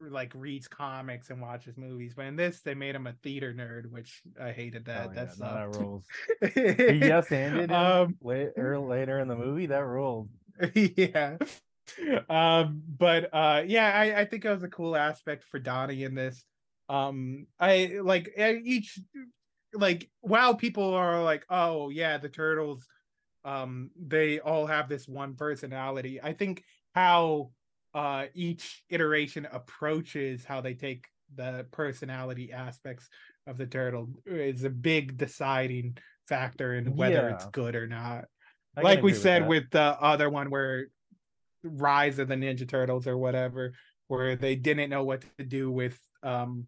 like 0.00 0.32
reads 0.34 0.68
comics 0.68 1.30
and 1.30 1.40
watches 1.40 1.76
movies. 1.76 2.12
But 2.14 2.26
in 2.26 2.36
this, 2.36 2.60
they 2.60 2.74
made 2.74 2.94
him 2.94 3.06
a 3.06 3.14
theater 3.22 3.54
nerd, 3.54 3.90
which 3.90 4.22
I 4.40 4.52
hated 4.52 4.84
that. 4.86 5.08
Oh, 5.08 5.12
yeah, 5.14 5.26
no, 5.38 5.54
that 5.54 5.78
rules. 5.78 6.04
He 6.54 7.06
yes 7.06 7.28
him 7.28 7.70
um, 7.72 8.16
later 8.20 8.78
later 8.78 9.20
in 9.20 9.28
the 9.28 9.36
movie. 9.36 9.66
That 9.66 9.84
ruled. 9.84 10.28
yeah. 10.74 11.36
Um, 12.28 12.82
but 12.86 13.28
uh 13.32 13.62
yeah, 13.66 13.92
I, 13.94 14.20
I 14.20 14.24
think 14.24 14.44
it 14.44 14.50
was 14.50 14.62
a 14.62 14.68
cool 14.68 14.96
aspect 14.96 15.44
for 15.44 15.58
Donnie 15.58 16.04
in 16.04 16.14
this. 16.14 16.44
Um 16.88 17.46
I 17.58 17.98
like 18.02 18.30
each 18.36 18.98
like 19.72 20.10
wow 20.22 20.52
people 20.52 20.94
are 20.94 21.22
like, 21.22 21.44
oh 21.50 21.90
yeah, 21.90 22.18
the 22.18 22.28
turtles 22.28 22.86
um 23.44 23.90
they 23.96 24.40
all 24.40 24.66
have 24.66 24.88
this 24.88 25.06
one 25.06 25.34
personality. 25.34 26.20
I 26.22 26.32
think 26.32 26.64
how 26.94 27.50
uh 27.94 28.26
each 28.34 28.82
iteration 28.90 29.46
approaches 29.50 30.44
how 30.44 30.60
they 30.60 30.74
take 30.74 31.06
the 31.34 31.66
personality 31.72 32.52
aspects 32.52 33.08
of 33.46 33.58
the 33.58 33.66
turtle 33.66 34.08
is 34.26 34.64
a 34.64 34.70
big 34.70 35.16
deciding 35.16 35.96
factor 36.28 36.74
in 36.74 36.96
whether 36.96 37.28
it's 37.28 37.46
good 37.46 37.74
or 37.74 37.86
not 37.86 38.24
I 38.76 38.82
like 38.82 39.02
we 39.02 39.10
agree 39.10 39.12
with 39.12 39.22
said 39.22 39.48
with 39.48 39.70
the 39.70 39.80
other 40.00 40.28
one 40.28 40.50
where 40.50 40.86
rise 41.68 42.18
of 42.18 42.28
the 42.28 42.34
ninja 42.34 42.68
turtles 42.68 43.06
or 43.06 43.16
whatever 43.16 43.72
where 44.08 44.36
they 44.36 44.54
didn't 44.54 44.90
know 44.90 45.04
what 45.04 45.22
to 45.38 45.44
do 45.44 45.70
with 45.70 45.98
um 46.22 46.66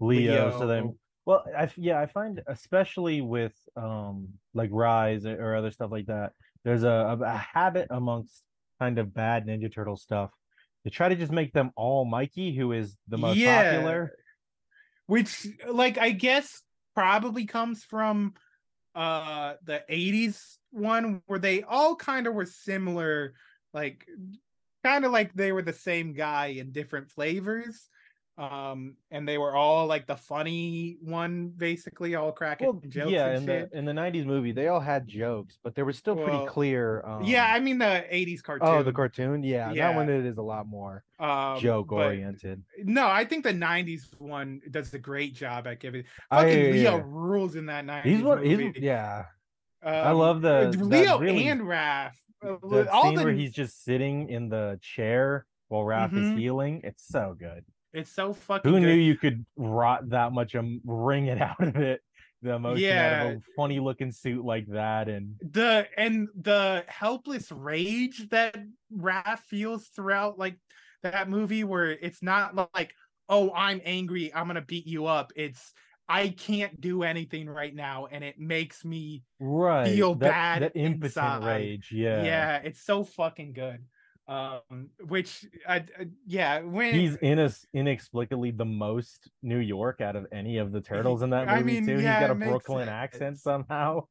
Leo, 0.00 0.56
so 0.58 0.66
then 0.66 0.96
well 1.26 1.44
I 1.56 1.68
yeah 1.76 2.00
I 2.00 2.06
find 2.06 2.40
especially 2.46 3.20
with 3.20 3.54
um 3.76 4.28
like 4.54 4.70
Rise 4.72 5.26
or- 5.26 5.54
other 5.56 5.70
stuff 5.70 5.90
like 5.90 6.06
that 6.06 6.32
there's 6.64 6.82
a, 6.84 6.88
a, 6.88 7.18
a 7.24 7.36
habit 7.36 7.88
amongst 7.90 8.42
kind 8.80 8.98
of 8.98 9.12
bad 9.12 9.46
Ninja 9.46 9.72
Turtle 9.72 9.96
stuff 9.96 10.30
to 10.84 10.90
try 10.90 11.08
to 11.08 11.16
just 11.16 11.32
make 11.32 11.52
them 11.52 11.72
all 11.76 12.04
Mikey 12.04 12.54
who 12.54 12.72
is 12.72 12.96
the 13.08 13.18
most 13.18 13.36
Yeah. 13.36 13.62
popular 13.62 14.12
which 15.06 15.46
like 15.70 15.96
i 15.98 16.10
guess 16.10 16.62
probably 16.94 17.44
comes 17.46 17.82
from 17.82 18.34
uh 18.94 19.54
the 19.64 19.82
80s 19.90 20.56
one 20.70 21.22
where 21.26 21.38
they 21.38 21.62
all 21.62 21.96
kind 21.96 22.26
of 22.26 22.34
were 22.34 22.46
similar 22.46 23.34
like 23.82 24.06
kind 24.84 25.04
of 25.04 25.10
like 25.12 25.30
they 25.34 25.52
were 25.52 25.62
the 25.62 25.72
same 25.90 26.12
guy 26.12 26.46
in 26.60 26.72
different 26.72 27.10
flavors 27.10 27.88
um 28.38 28.94
and 29.10 29.26
they 29.28 29.36
were 29.36 29.52
all 29.62 29.86
like 29.88 30.06
the 30.06 30.16
funny 30.16 30.96
one 31.02 31.48
basically 31.56 32.14
all 32.14 32.30
cracking 32.30 32.68
well 32.68 32.80
jokes 32.88 33.10
yeah 33.10 33.34
in 33.36 33.44
shit. 33.44 33.70
the 33.72 33.78
in 33.78 33.84
the 33.84 33.92
90s 33.92 34.24
movie 34.24 34.52
they 34.52 34.68
all 34.68 34.78
had 34.78 35.08
jokes 35.08 35.58
but 35.64 35.74
they 35.74 35.82
were 35.82 35.92
still 35.92 36.14
pretty 36.14 36.46
clear 36.46 37.02
um, 37.04 37.24
yeah 37.24 37.46
i 37.52 37.58
mean 37.58 37.78
the 37.78 38.04
80s 38.12 38.40
cartoon 38.40 38.68
oh 38.68 38.82
the 38.84 38.92
cartoon 38.92 39.42
yeah, 39.42 39.74
that 39.74 39.94
one 39.96 40.06
Yeah. 40.08 40.14
it 40.20 40.24
is 40.26 40.38
a 40.38 40.42
lot 40.54 40.68
more 40.68 41.02
um, 41.18 41.58
joke 41.58 41.90
oriented 41.90 42.62
No, 42.84 43.08
I 43.08 43.24
think 43.24 43.42
the 43.42 43.52
'90s 43.52 44.02
one 44.20 44.60
does 44.70 44.94
a 44.94 45.00
great 45.10 45.34
job 45.34 45.66
at 45.66 45.80
giving. 45.80 46.04
I- 46.30 46.36
Fucking 46.44 46.64
yeah, 46.66 46.70
Leo 46.70 46.96
yeah. 46.98 47.02
rules 47.04 47.56
in 47.56 47.66
that 47.66 47.84
'90s 47.84 48.04
he's 48.04 48.22
what 48.22 48.38
he's 48.46 48.76
yeah 48.76 49.24
Um, 49.82 50.16
love 50.16 50.38
the- 50.42 50.70
Leo 50.78 51.18
really- 51.18 51.48
and 51.48 51.62
Raph. 51.62 52.14
Uh, 52.42 52.56
that 52.70 52.88
all 52.88 53.04
scene 53.04 53.16
the 53.16 53.24
where 53.24 53.32
he's 53.32 53.52
just 53.52 53.84
sitting 53.84 54.28
in 54.28 54.48
the 54.48 54.78
chair 54.82 55.46
while 55.68 55.82
Raph 55.82 56.12
Mhm. 56.12 56.18
is 56.18 56.30
healing 56.30 56.80
it's 56.84 57.06
so 57.06 57.34
good 57.38 57.64
It's 57.92 58.10
so 58.10 58.32
fucking. 58.32 58.70
Who 58.70 58.78
good. 58.80 58.86
knew 58.86 58.92
you 58.94 59.16
could 59.16 59.44
rot 59.56 60.08
that 60.10 60.32
much 60.32 60.54
and 60.54 60.80
wring 60.84 61.26
it 61.26 61.40
out 61.42 61.60
of 61.60 61.76
it? 61.76 62.02
The 62.42 62.52
emotion 62.54 62.96
out 62.98 63.26
of 63.26 63.36
a 63.38 63.40
funny 63.56 63.80
looking 63.80 64.12
suit 64.12 64.44
like 64.44 64.66
that, 64.68 65.08
and 65.08 65.34
the 65.40 65.88
and 65.96 66.28
the 66.36 66.84
helpless 66.86 67.50
rage 67.50 68.28
that 68.28 68.56
Raph 68.94 69.40
feels 69.40 69.88
throughout 69.88 70.38
like 70.38 70.58
that 71.02 71.28
movie 71.28 71.64
where 71.64 71.90
it's 71.90 72.22
not 72.22 72.54
like 72.74 72.94
oh 73.28 73.52
i'm 73.54 73.80
angry 73.84 74.32
i'm 74.34 74.46
gonna 74.46 74.62
beat 74.62 74.86
you 74.86 75.06
up 75.06 75.32
it's 75.36 75.72
i 76.08 76.28
can't 76.28 76.80
do 76.80 77.02
anything 77.02 77.48
right 77.48 77.74
now 77.74 78.06
and 78.10 78.24
it 78.24 78.38
makes 78.38 78.84
me 78.84 79.22
right, 79.40 79.86
feel 79.88 80.14
that, 80.14 80.30
bad 80.30 80.62
that 80.62 80.72
impotent 80.74 81.04
inside. 81.04 81.44
rage. 81.44 81.90
Yeah, 81.92 82.22
yeah, 82.24 82.56
it's 82.58 82.82
so 82.82 83.04
fucking 83.04 83.52
good 83.52 83.84
um 84.28 84.90
which 85.06 85.46
I, 85.66 85.76
I 85.76 85.84
yeah 86.26 86.60
when 86.60 86.92
He's 86.94 87.16
in 87.16 87.38
a, 87.38 87.50
inexplicably 87.72 88.50
the 88.50 88.66
most 88.66 89.30
New 89.42 89.58
York 89.58 90.02
out 90.02 90.16
of 90.16 90.26
any 90.32 90.58
of 90.58 90.70
the 90.70 90.82
turtles 90.82 91.22
in 91.22 91.30
that 91.30 91.46
movie 91.46 91.58
I 91.58 91.62
mean, 91.62 91.86
too. 91.86 92.00
yeah, 92.00 92.18
He's 92.18 92.28
got 92.28 92.30
a 92.30 92.34
Brooklyn 92.34 92.88
sense. 92.88 92.90
accent 92.90 93.38
somehow. 93.40 94.02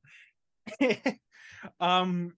um 1.79 2.33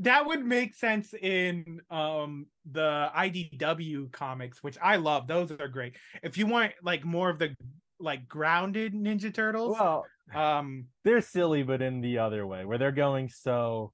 that 0.00 0.26
would 0.26 0.44
make 0.44 0.74
sense 0.74 1.12
in 1.12 1.82
um 1.90 2.46
the 2.70 3.10
IDW 3.14 4.10
comics 4.10 4.62
which 4.62 4.78
I 4.82 4.96
love 4.96 5.26
those 5.26 5.50
are 5.50 5.68
great 5.68 5.96
if 6.22 6.38
you 6.38 6.46
want 6.46 6.72
like 6.82 7.04
more 7.04 7.28
of 7.28 7.38
the 7.38 7.54
like 8.00 8.28
grounded 8.28 8.94
ninja 8.94 9.32
turtles 9.32 9.76
Well, 9.78 10.06
um 10.34 10.86
they're 11.04 11.20
silly, 11.22 11.62
but 11.62 11.82
in 11.82 12.00
the 12.00 12.18
other 12.18 12.46
way, 12.46 12.64
where 12.64 12.78
they're 12.78 12.92
going 12.92 13.28
so. 13.28 13.92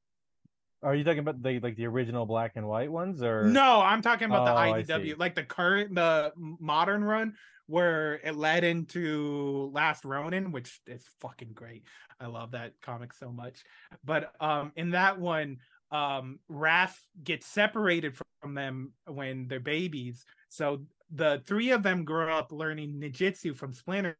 Are 0.83 0.95
you 0.95 1.03
talking 1.03 1.21
about 1.21 1.43
the 1.43 1.61
like 1.61 1.77
the 1.77 1.87
original 1.87 2.27
black 2.27 2.53
and 2.57 2.67
white 2.69 2.93
ones, 2.93 3.23
or 3.23 3.45
no 3.45 3.81
I'm 3.81 4.03
talking 4.03 4.27
about 4.29 4.47
Oh, 4.49 4.83
the. 4.83 4.93
IDW 4.93 5.19
like 5.19 5.35
the 5.35 5.43
current 5.45 5.95
the 5.95 6.33
modern 6.37 7.03
run 7.03 7.35
where 7.67 8.17
it 8.23 8.37
led 8.37 8.65
into 8.65 9.71
Last 9.73 10.05
Ronin 10.05 10.53
which 10.53 10.81
is 10.87 11.07
fucking 11.21 11.53
great 11.55 11.85
I 12.21 12.27
love 12.27 12.51
that 12.51 12.75
comic 12.83 13.15
so 13.15 13.33
much 13.33 13.65
but 14.05 14.33
um 14.41 14.73
in 14.77 14.91
that 14.91 15.19
one 15.19 15.57
um 15.91 16.39
Raph 16.51 16.95
gets 17.23 17.47
separated 17.47 18.19
from 18.43 18.53
them 18.55 18.93
when 19.07 19.49
they're 19.49 19.61
babies 19.61 20.27
so 20.51 20.83
the 21.13 21.43
three 21.47 21.71
of 21.71 21.83
them 21.83 22.05
grow 22.05 22.35
up 22.35 22.51
learning 22.51 22.95
ninjutsu 23.01 23.55
from 23.57 23.73
Splinter 23.73 24.17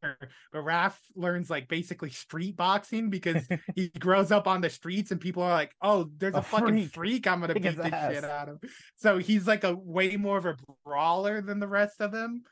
but 0.53 0.59
Raph 0.65 0.97
learns 1.17 1.49
like 1.49 1.67
basically 1.67 2.11
street 2.11 2.57
boxing 2.57 3.09
because 3.11 3.47
he 3.75 3.89
grows 3.99 4.31
up 4.31 4.47
on 4.47 4.61
the 4.61 4.69
streets 4.71 5.11
and 5.11 5.21
people 5.21 5.43
are 5.43 5.51
like 5.53 5.75
oh 5.81 6.11
there's 6.19 6.35
a, 6.35 6.39
A 6.39 6.43
fucking 6.43 6.77
freak. 6.89 6.93
freak 6.93 7.27
I'm 7.27 7.41
gonna 7.41 7.55
beat 7.55 7.79
ass. 7.79 8.13
shit 8.15 8.25
out 8.25 8.49
of 8.49 8.61
so 8.97 9.19
he's 9.19 9.47
like 9.47 9.65
a 9.65 9.75
way 9.75 10.17
more 10.17 10.37
of 10.39 10.45
a 10.47 10.57
brawler 10.85 11.41
than 11.41 11.59
the 11.59 11.69
rest 11.69 12.01
of 12.01 12.13
them 12.13 12.43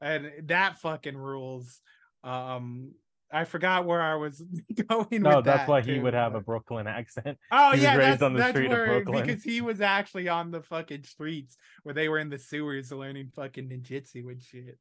and 0.00 0.30
that 0.44 0.78
fucking 0.78 1.16
rules 1.16 1.80
um 2.24 2.92
I 3.32 3.44
forgot 3.44 3.86
where 3.86 4.00
I 4.02 4.14
was 4.16 4.40
going 4.88 5.22
no? 5.22 5.40
That's 5.40 5.60
that, 5.60 5.68
why 5.68 5.80
he 5.80 5.98
would 5.98 6.14
have 6.14 6.34
a 6.34 6.40
Brooklyn 6.40 6.86
accent. 6.86 7.38
Oh 7.50 7.72
He 7.72 7.82
yeah, 7.82 7.96
that's, 7.96 8.22
on 8.22 8.34
the 8.34 8.38
that's 8.40 8.50
street 8.50 8.66
of 8.66 8.72
where 8.72 8.86
Brooklyn. 9.02 9.26
because 9.26 9.42
he 9.42 9.60
was 9.60 9.80
actually 9.80 10.28
on 10.28 10.50
the 10.50 10.62
fucking 10.62 11.04
streets 11.04 11.56
where 11.82 11.94
they 11.94 12.08
were 12.08 12.18
in 12.18 12.28
the 12.28 12.38
sewers 12.38 12.92
learning 12.92 13.30
fucking 13.34 13.68
ninjutsu 13.68 14.30
and 14.30 14.42
shit. 14.42 14.78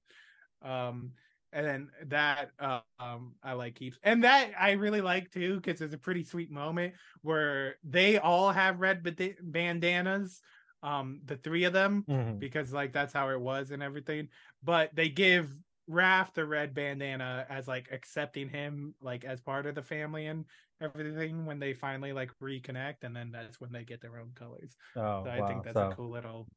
Um, 0.62 1.12
and 1.54 1.66
then 1.66 1.90
that 2.08 2.52
uh, 2.60 2.80
um 3.00 3.34
I 3.44 3.54
like 3.54 3.76
keeps 3.76 3.98
and 4.04 4.24
that 4.24 4.52
I 4.58 4.72
really 4.72 5.02
like 5.02 5.32
too 5.32 5.56
because 5.58 5.82
it's 5.82 5.94
a 5.94 5.98
pretty 5.98 6.24
sweet 6.24 6.50
moment 6.50 6.94
where 7.24 7.76
they 7.84 8.18
all 8.20 8.52
have 8.52 8.80
red 8.80 9.04
bandanas, 9.42 10.42
um, 10.82 11.20
the 11.26 11.36
three 11.36 11.66
of 11.66 11.74
them 11.74 12.06
Mhm. 12.10 12.40
because 12.40 12.72
like 12.72 12.92
that's 12.94 13.12
how 13.14 13.30
it 13.30 13.40
was 13.40 13.72
and 13.72 13.84
everything. 13.84 14.30
But 14.64 14.96
they 14.96 15.10
give 15.10 15.54
Raph 15.92 16.34
the 16.34 16.46
red 16.46 16.74
bandana 16.74 17.46
as 17.50 17.68
like 17.68 17.92
accepting 17.92 18.50
him 18.50 18.96
like 19.02 19.26
as 19.26 19.42
part 19.42 19.66
of 19.66 19.76
the 19.76 19.84
family 19.84 20.28
and 20.28 20.46
everything 20.80 21.46
when 21.46 21.60
they 21.60 21.74
finally 21.74 22.14
like 22.14 22.32
reconnect, 22.42 23.04
and 23.04 23.16
then 23.16 23.32
that's 23.32 23.60
when 23.60 23.72
they 23.72 23.84
get 23.84 24.02
their 24.02 24.18
own 24.18 24.32
colors. 24.34 24.76
Oh, 24.96 25.24
So 25.24 25.30
I 25.30 25.42
wow. 25.42 25.48
think 25.48 25.64
that's 25.64 25.76
so, 25.76 25.92
a 25.92 25.96
cool 25.96 26.10
little 26.12 26.48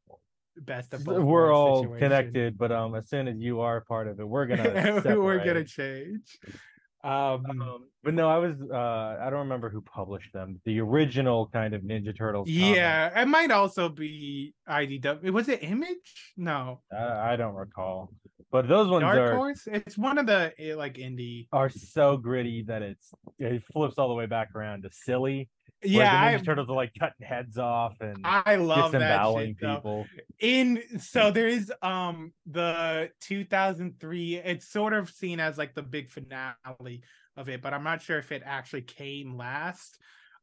best 0.57 0.95
of 0.95 1.05
both 1.05 1.26
we're 1.26 1.53
all 1.53 1.82
situation. 1.82 1.99
connected, 1.99 2.57
but 2.59 2.70
um, 2.70 2.95
as 2.95 3.09
soon 3.09 3.28
as 3.28 3.41
you 3.41 3.61
are 3.61 3.80
part 3.80 4.09
of 4.09 4.20
it, 4.20 4.28
we're 4.28 4.47
gonna 4.47 5.03
we're 5.05 5.41
gonna 5.41 5.64
change. 5.64 6.39
Um, 7.05 7.45
Um, 7.61 7.85
but 8.03 8.15
no, 8.15 8.29
I 8.29 8.39
was 8.39 8.57
uh 8.61 9.17
I 9.21 9.29
don't 9.31 9.41
remember 9.41 9.69
who 9.69 9.81
published 9.83 10.33
them. 10.33 10.61
The 10.65 10.81
original 10.81 11.49
kind 11.53 11.75
of 11.75 11.83
Ninja 11.83 12.17
Turtles. 12.17 12.49
comic. 12.49 12.77
yeah, 12.77 13.21
it 13.23 13.29
might 13.29 13.51
also 13.51 13.89
be 13.89 14.55
IDW. 14.69 15.31
Was 15.31 15.49
it 15.49 15.63
Image? 15.63 16.33
No, 16.37 16.81
I, 16.93 17.33
I 17.33 17.37
don't 17.37 17.55
recall. 17.55 18.11
But 18.51 18.69
those 18.69 18.89
ones 18.89 19.03
Dark 19.03 19.19
are 19.19 19.37
Horse. 19.37 19.67
It's 19.67 19.99
one 19.99 20.17
of 20.19 20.27
the 20.27 20.53
eh, 20.59 20.75
like 20.75 20.95
indie. 20.95 21.49
are 21.53 21.69
so 21.71 22.17
gritty 22.17 22.63
that 22.69 22.83
it's 22.83 23.13
it 23.39 23.63
flips 23.73 23.99
all 23.99 24.09
the 24.09 24.15
way 24.15 24.27
back 24.27 24.55
around 24.55 24.83
to 24.83 24.91
silly. 24.93 25.49
Yeah, 25.85 26.28
the 26.28 26.37
I, 26.37 26.39
Ninja 26.39 26.45
Turtles 26.45 26.68
are 26.68 26.76
like 26.76 26.93
cutting 26.99 27.26
heads 27.26 27.59
off 27.59 27.97
and 28.01 28.18
I 28.24 28.57
love 28.57 28.93
that 28.93 28.99
disemboweling 28.99 29.57
shit. 29.61 29.68
people. 29.70 30.07
in 30.41 30.82
so 30.99 31.30
there 31.30 31.47
is 31.49 31.72
um 31.82 32.32
the 32.47 33.11
2003 33.20 34.37
it's 34.37 34.68
sort 34.68 34.93
of 34.93 35.11
seen 35.11 35.41
as 35.41 35.59
like 35.59 35.74
the 35.74 35.82
big 35.82 36.11
finale 36.11 37.03
of 37.37 37.49
it 37.49 37.62
but 37.62 37.72
i'm 37.72 37.85
not 37.85 38.03
sure 38.03 38.18
if 38.18 38.32
it 38.32 38.43
actually 38.45 38.82
came 38.82 39.37
last 39.37 39.99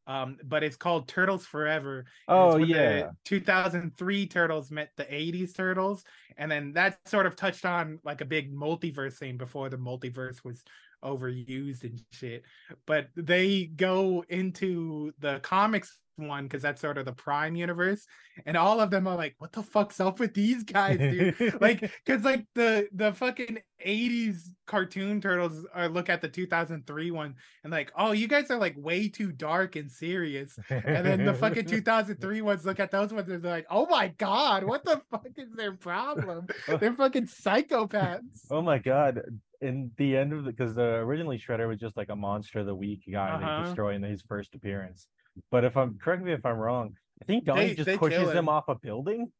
um 0.08 0.38
but 0.44 0.64
it's 0.64 0.76
called 0.76 1.08
turtles 1.08 1.46
forever 1.46 2.06
Oh 2.28 2.58
yeah. 2.58 3.10
2003 3.26 4.28
turtles 4.28 4.72
met 4.72 4.90
the 4.98 5.04
80s 5.06 5.56
turtles 5.56 6.04
and 6.38 6.52
then 6.52 6.74
that 6.74 6.98
sort 7.08 7.26
of 7.26 7.36
touched 7.36 7.66
on 7.66 8.00
like 8.04 8.22
a 8.22 8.26
big 8.26 8.54
multiverse 8.54 9.18
thing 9.18 9.38
before 9.38 9.70
the 9.70 9.78
multiverse 9.78 10.44
was 10.44 10.64
overused 11.04 11.84
and 11.84 12.02
shit. 12.12 12.44
But 12.86 13.08
they 13.16 13.66
go 13.66 14.24
into 14.30 15.12
the 15.20 15.40
comics 15.40 15.98
one 16.18 16.44
because 16.44 16.62
that's 16.62 16.82
sort 16.82 16.98
of 16.98 17.06
the 17.06 17.12
prime 17.12 17.56
universe 17.56 18.06
and 18.46 18.56
all 18.56 18.80
of 18.80 18.90
them 18.92 19.08
are 19.08 19.16
like 19.16 19.36
what 19.40 19.52
the 19.52 19.64
fuck's 19.64 20.00
up 20.00 20.20
with 20.20 20.34
these 20.34 20.64
guys 20.64 20.98
dude? 20.98 21.36
Like 21.62 21.80
because 21.80 22.24
like 22.24 22.46
the 22.56 22.88
the 22.94 23.14
fucking 23.14 23.60
80s 23.86 24.50
cartoon 24.68 25.22
turtles 25.22 25.66
are 25.74 25.90
look 25.90 26.10
at 26.10 26.22
the 26.22 26.28
2003 26.28 27.12
one 27.12 27.36
and 27.64 27.72
like 27.72 27.92
oh 27.98 28.12
you 28.12 28.28
guys 28.28 28.50
are 28.52 28.58
like 28.58 28.76
way 28.78 29.10
too 29.10 29.32
dark 29.32 29.76
and 29.76 29.92
serious. 29.92 30.58
And 30.70 31.06
then 31.06 31.26
the 31.26 31.34
fucking 31.34 31.66
2003 31.66 32.42
ones 32.42 32.66
look 32.66 32.80
at 32.80 32.92
those 32.92 33.14
ones 33.14 33.30
and 33.30 33.42
they're 33.42 33.52
like 33.52 33.68
oh 33.70 33.88
my 33.88 34.10
god 34.18 34.64
what 34.64 34.86
the 34.86 35.02
fuck 35.10 35.28
is 35.38 35.52
their 35.56 35.74
problem? 35.74 36.48
Oh. 36.68 36.78
They're 36.78 36.94
fucking 36.94 37.28
psychopaths. 37.28 38.46
Oh 38.52 38.62
my 38.62 38.78
god! 38.78 39.22
In 39.62 39.92
the 39.98 40.18
end 40.18 40.34
of 40.34 40.44
the 40.44 40.52
because 40.52 40.74
the 40.74 40.96
originally 40.96 41.38
Shredder 41.38 41.68
was 41.68 41.80
just 41.80 41.96
like 41.96 42.10
a 42.10 42.16
monster 42.16 42.60
of 42.60 42.66
the 42.66 42.76
week 42.76 43.04
guy 43.12 43.30
Uh-huh. 43.30 43.58
they 43.60 43.64
destroy 43.66 43.94
in 43.94 44.02
his 44.04 44.22
first 44.24 44.56
appearance. 44.56 45.08
But 45.52 45.64
if 45.64 45.78
I'm 45.78 45.98
correct 46.00 46.24
me 46.24 46.34
if 46.34 46.46
I'm 46.46 46.58
wrong, 46.58 46.96
I 47.22 47.26
think 47.26 47.46
Donnie 47.46 47.68
They- 47.68 47.76
just 47.76 47.86
they 47.86 47.98
pushes 47.98 48.30
him 48.32 48.38
him. 48.38 48.50
off 48.50 48.68
a 48.70 48.76
building. 48.76 49.32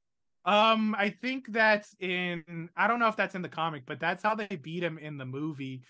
Um, 0.46 0.96
I 0.98 1.10
think 1.10 1.52
that's 1.52 1.96
in. 2.00 2.70
I 2.76 2.88
don't 2.88 3.00
know 3.00 3.08
if 3.08 3.16
that's 3.16 3.36
in 3.36 3.42
the 3.42 3.50
comic, 3.50 3.84
but 3.86 4.00
that's 4.00 4.24
how 4.24 4.34
they 4.36 4.48
beat 4.48 4.84
him 4.84 4.98
in 4.98 5.18
the 5.18 5.26
movie, 5.26 5.84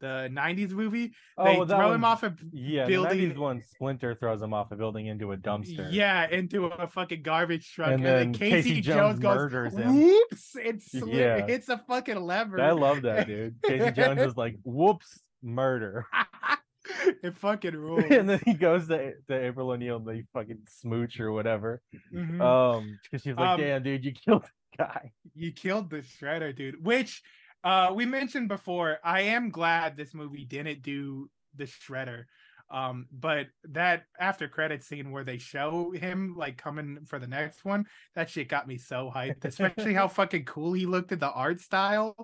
the 0.00 0.28
'90s 0.32 0.70
movie. 0.72 1.12
Oh, 1.38 1.44
they 1.44 1.56
well, 1.56 1.66
that 1.66 1.76
throw 1.76 1.92
him 1.92 2.04
off 2.04 2.22
a 2.22 2.34
Yeah, 2.52 2.86
building- 2.86 3.28
the 3.30 3.34
90s 3.34 3.38
one 3.38 3.62
Splinter 3.62 4.14
throws 4.14 4.42
him 4.42 4.52
off 4.52 4.70
a 4.72 4.76
building 4.76 5.06
into 5.06 5.32
a 5.32 5.36
dumpster. 5.36 5.88
yeah 5.90 6.28
into 6.28 6.66
a 6.66 6.86
fucking 6.88 7.22
garbage 7.22 7.72
truck, 7.72 7.88
And 7.92 7.94
and, 7.96 8.04
then, 8.04 8.32
then 8.32 8.34
Casey, 8.34 8.70
Casey 8.70 8.80
Jones, 8.82 8.96
Jones 8.96 9.18
goes, 9.20 9.36
murders 9.36 9.74
him. 9.76 9.94
"Whoops!" 10.02 10.56
It, 10.56 10.76
sli- 10.80 11.14
Yeah. 11.14 11.36
it 11.36 11.48
hits 11.50 11.68
a 11.68 11.78
fucking 11.78 12.20
lever. 12.20 12.60
I 12.60 12.72
love 12.72 13.02
that 13.02 13.26
dude. 13.26 13.56
Casey 13.64 13.90
Jones 13.92 14.20
is 14.20 14.36
like, 14.36 14.56
"Whoops, 14.64 15.20
murder," 15.42 16.06
it 17.22 17.36
fucking 17.38 17.74
rules. 17.76 18.04
and 18.10 18.28
then 18.28 18.40
he 18.44 18.54
goes 18.54 18.88
to, 18.88 19.12
to 19.28 19.34
April 19.46 19.70
O'Neil 19.70 19.96
and 19.96 20.06
they 20.06 20.24
fucking 20.32 20.58
smooch 20.68 21.18
or 21.20 21.32
whatever. 21.32 21.80
Mhm. 22.12 22.40
Um, 22.40 22.98
because 23.02 23.22
she's 23.22 23.36
like, 23.36 23.48
Um, 23.48 23.60
"Damn, 23.60 23.82
dude, 23.82 24.04
you 24.04 24.12
killed 24.12 24.42
the 24.44 24.48
guy." 24.78 25.12
you 25.36 25.52
killed 25.52 25.90
the 25.90 25.98
shredder 25.98 26.54
dude 26.54 26.84
which 26.84 27.20
uh 27.64 27.90
we 27.94 28.06
mentioned 28.06 28.48
before 28.48 28.98
i 29.02 29.22
am 29.22 29.50
glad 29.50 29.96
this 29.96 30.14
movie 30.14 30.44
didn't 30.44 30.82
do 30.82 31.28
the 31.56 31.64
shredder. 31.64 32.24
Um 32.70 33.06
but 33.12 33.46
that 33.70 34.04
after 34.18 34.48
credit 34.48 34.82
scene 34.82 35.10
where 35.10 35.24
they 35.24 35.38
show 35.38 35.92
him 35.92 36.34
like 36.36 36.56
coming 36.56 36.98
for 37.06 37.18
the 37.18 37.26
next 37.26 37.64
one 37.64 37.86
that 38.14 38.30
shit 38.30 38.48
got 38.48 38.66
me 38.66 38.78
so 38.78 39.10
hyped 39.14 39.44
especially 39.44 39.94
how 39.94 40.08
fucking 40.20 40.44
cool 40.44 40.72
he 40.72 40.86
looked 40.86 41.12
at 41.12 41.20
the 41.20 41.30
art 41.30 41.60
style. 41.60 42.14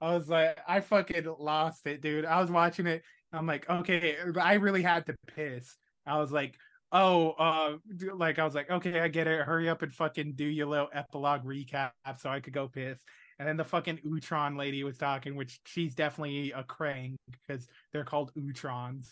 I 0.00 0.14
was 0.14 0.28
like 0.28 0.58
i 0.66 0.80
fucking 0.80 1.32
lost 1.38 1.86
it 1.86 2.00
dude. 2.00 2.24
I 2.24 2.40
was 2.40 2.50
watching 2.50 2.86
it 2.86 3.02
i'm 3.32 3.46
like 3.46 3.68
okay 3.68 4.16
i 4.40 4.54
really 4.54 4.82
had 4.82 5.06
to 5.06 5.14
piss. 5.34 5.76
I 6.06 6.18
was 6.18 6.32
like 6.32 6.56
oh 6.90 7.30
uh 7.32 7.76
like 8.16 8.38
i 8.38 8.44
was 8.44 8.54
like 8.54 8.70
okay 8.70 9.00
i 9.00 9.08
get 9.08 9.26
it. 9.26 9.42
Hurry 9.42 9.68
up 9.68 9.82
and 9.82 9.94
fucking 9.94 10.34
do 10.34 10.44
your 10.44 10.66
little 10.66 10.88
epilogue 10.92 11.44
recap 11.44 11.92
so 12.18 12.28
i 12.30 12.40
could 12.40 12.52
go 12.52 12.68
piss 12.68 12.98
and 13.42 13.48
then 13.48 13.56
the 13.56 13.64
fucking 13.64 13.98
Utrom 14.06 14.56
lady 14.56 14.84
was 14.84 14.96
talking 14.96 15.34
which 15.34 15.58
she's 15.66 15.94
definitely 15.96 16.52
a 16.52 16.62
krang 16.62 17.16
because 17.32 17.66
they're 17.92 18.04
called 18.04 18.30
Utroms 18.36 19.08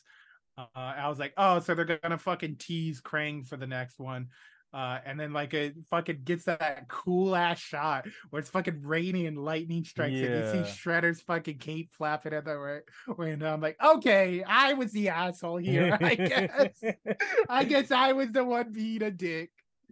uh, 0.57 0.67
i 0.75 1.09
was 1.09 1.19
like 1.19 1.33
oh 1.37 1.59
so 1.59 1.75
they're 1.75 1.99
gonna 2.03 2.17
fucking 2.19 2.55
tease 2.57 3.01
krang 3.01 3.45
for 3.45 3.57
the 3.57 3.67
next 3.67 3.99
one 3.99 4.29
Uh, 4.73 5.01
and 5.05 5.19
then 5.19 5.33
like 5.33 5.53
it 5.53 5.75
fucking 5.91 6.21
gets 6.23 6.45
that 6.45 6.87
cool 6.87 7.35
ass 7.35 7.59
shot 7.59 8.07
where 8.31 8.39
it's 8.39 8.51
fucking 8.51 8.81
raining 8.85 9.27
and 9.27 9.37
lightning 9.37 9.83
strikes 9.83 10.21
and 10.21 10.31
you 10.33 10.47
see 10.53 10.63
Shredder's 10.79 11.21
fucking 11.23 11.59
cape 11.59 11.91
flapping 11.99 12.33
at 12.33 12.45
the 12.45 12.57
right 12.57 12.83
window. 13.19 13.53
I'm 13.53 13.61
like, 13.61 13.77
okay, 13.83 14.45
I 14.47 14.75
was 14.75 14.93
the 14.93 15.09
asshole 15.09 15.57
here. 15.57 15.99
I 16.01 16.15
guess. 16.15 16.85
I 17.49 17.65
guess 17.65 17.91
I 17.91 18.13
was 18.13 18.31
the 18.31 18.45
one 18.45 18.71
being 18.73 19.03
a 19.03 19.11
dick. 19.11 19.51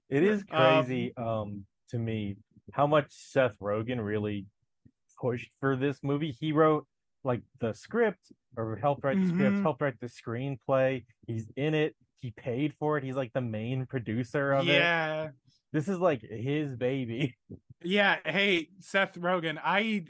It 0.08 0.22
is 0.22 0.44
Um, 0.52 0.84
crazy 0.84 1.12
um 1.16 1.64
to 1.90 1.98
me 1.98 2.36
how 2.72 2.86
much 2.86 3.06
Seth 3.10 3.58
Rogen 3.60 4.04
really 4.04 4.46
pushed 5.20 5.50
for 5.60 5.76
this 5.76 5.98
movie. 6.02 6.34
He 6.38 6.52
wrote 6.52 6.86
like 7.24 7.42
the 7.60 7.72
script 7.74 8.32
or 8.56 8.76
helped 8.76 9.02
write 9.04 9.20
the 9.20 9.28
script, 9.28 9.56
Mhm. 9.56 9.62
helped 9.62 9.82
write 9.82 9.98
the 10.00 10.06
screenplay. 10.06 11.04
He's 11.26 11.46
in 11.56 11.74
it. 11.74 11.96
He 12.20 12.30
paid 12.30 12.74
for 12.78 12.96
it. 12.98 13.04
He's 13.04 13.16
like 13.16 13.32
the 13.32 13.40
main 13.40 13.86
producer 13.86 14.52
of 14.52 14.68
it. 14.68 14.72
Yeah. 14.72 15.30
This 15.72 15.88
is 15.88 15.98
like 15.98 16.22
his 16.22 16.74
baby. 16.76 17.36
Yeah. 17.82 18.16
Hey, 18.24 18.68
Seth 18.80 19.14
Rogen, 19.14 19.58
I 19.62 20.04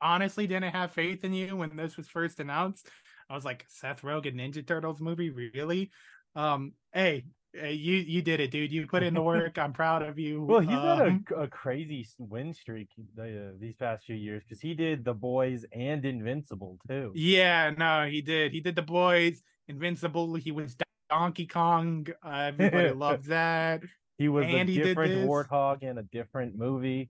honestly 0.00 0.46
didn't 0.48 0.72
have 0.74 0.90
faith 0.92 1.22
in 1.24 1.32
you 1.32 1.56
when 1.56 1.76
this 1.76 1.96
was 1.96 2.08
first 2.08 2.40
announced. 2.40 2.88
I 3.30 3.34
was 3.34 3.44
like, 3.44 3.64
Seth 3.68 4.02
Rogen 4.02 4.34
Ninja 4.34 4.66
Turtles 4.66 5.00
movie, 5.00 5.30
really? 5.30 5.90
Um, 6.34 6.72
hey, 6.92 7.24
hey, 7.52 7.72
you 7.72 7.96
you 7.96 8.22
did 8.22 8.40
it, 8.40 8.50
dude. 8.50 8.72
You 8.72 8.86
put 8.86 9.02
in 9.02 9.14
the 9.14 9.22
work. 9.22 9.58
I'm 9.58 9.72
proud 9.72 10.02
of 10.02 10.18
you. 10.18 10.42
Well, 10.44 10.60
he's 10.60 10.70
had 10.70 11.00
Um, 11.08 11.24
a, 11.36 11.42
a 11.42 11.48
crazy 11.48 12.06
win 12.18 12.52
streak 12.54 12.88
uh, 13.18 13.24
these 13.58 13.74
past 13.76 14.04
few 14.04 14.16
years 14.16 14.42
because 14.44 14.60
he 14.60 14.74
did 14.74 15.04
The 15.04 15.14
Boys 15.14 15.64
and 15.72 16.04
Invincible 16.04 16.78
too. 16.88 17.12
Yeah, 17.14 17.70
no, 17.76 18.06
he 18.08 18.22
did. 18.22 18.52
He 18.52 18.60
did 18.60 18.74
the 18.76 18.82
boys, 18.82 19.42
Invincible. 19.68 20.34
He 20.34 20.52
was 20.52 20.76
Donkey 21.10 21.46
Kong. 21.46 22.06
Uh, 22.24 22.50
everybody 22.52 22.90
loves 22.94 23.26
that. 23.28 23.82
He 24.18 24.28
was 24.28 24.44
And 24.46 24.68
a 24.68 24.72
he 24.72 24.78
different 24.78 25.28
warthog 25.28 25.82
in 25.82 25.98
a 25.98 26.02
different 26.02 26.56
movie, 26.56 27.08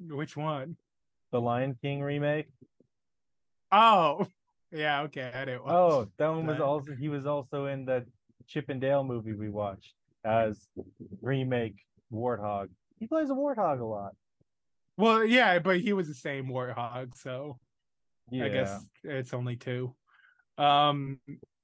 Which 0.00 0.36
one? 0.36 0.76
the 1.32 1.40
Lion 1.40 1.76
King 1.82 2.00
remake. 2.02 2.46
Oh, 3.72 4.26
yeah. 4.72 5.02
Okay, 5.02 5.30
I 5.34 5.44
didn't. 5.44 5.64
Watch 5.64 5.72
Oh, 5.72 6.08
that 6.18 6.28
one 6.28 6.46
was 6.46 6.60
also 6.60 6.94
he 6.94 7.08
was 7.08 7.26
also 7.26 7.66
in 7.66 7.84
the 7.84 8.04
Chip 8.48 8.68
and 8.68 8.80
Dale 8.80 9.04
movie 9.04 9.32
we 9.32 9.48
watched 9.48 9.94
as 10.24 10.68
remake 11.20 11.76
Warthog. 12.12 12.68
He 12.98 13.06
plays 13.06 13.30
a 13.30 13.34
warthog 13.34 13.80
a 13.80 13.84
lot. 13.84 14.12
Well, 14.96 15.24
yeah, 15.24 15.58
but 15.58 15.80
he 15.80 15.92
was 15.92 16.08
the 16.08 16.14
same 16.14 16.46
warthog, 16.46 17.16
so 17.16 17.58
Yeah. 18.30 18.44
I 18.44 18.48
guess 18.48 18.86
it's 19.04 19.34
only 19.34 19.56
two. 19.56 19.94
Um, 20.56 21.20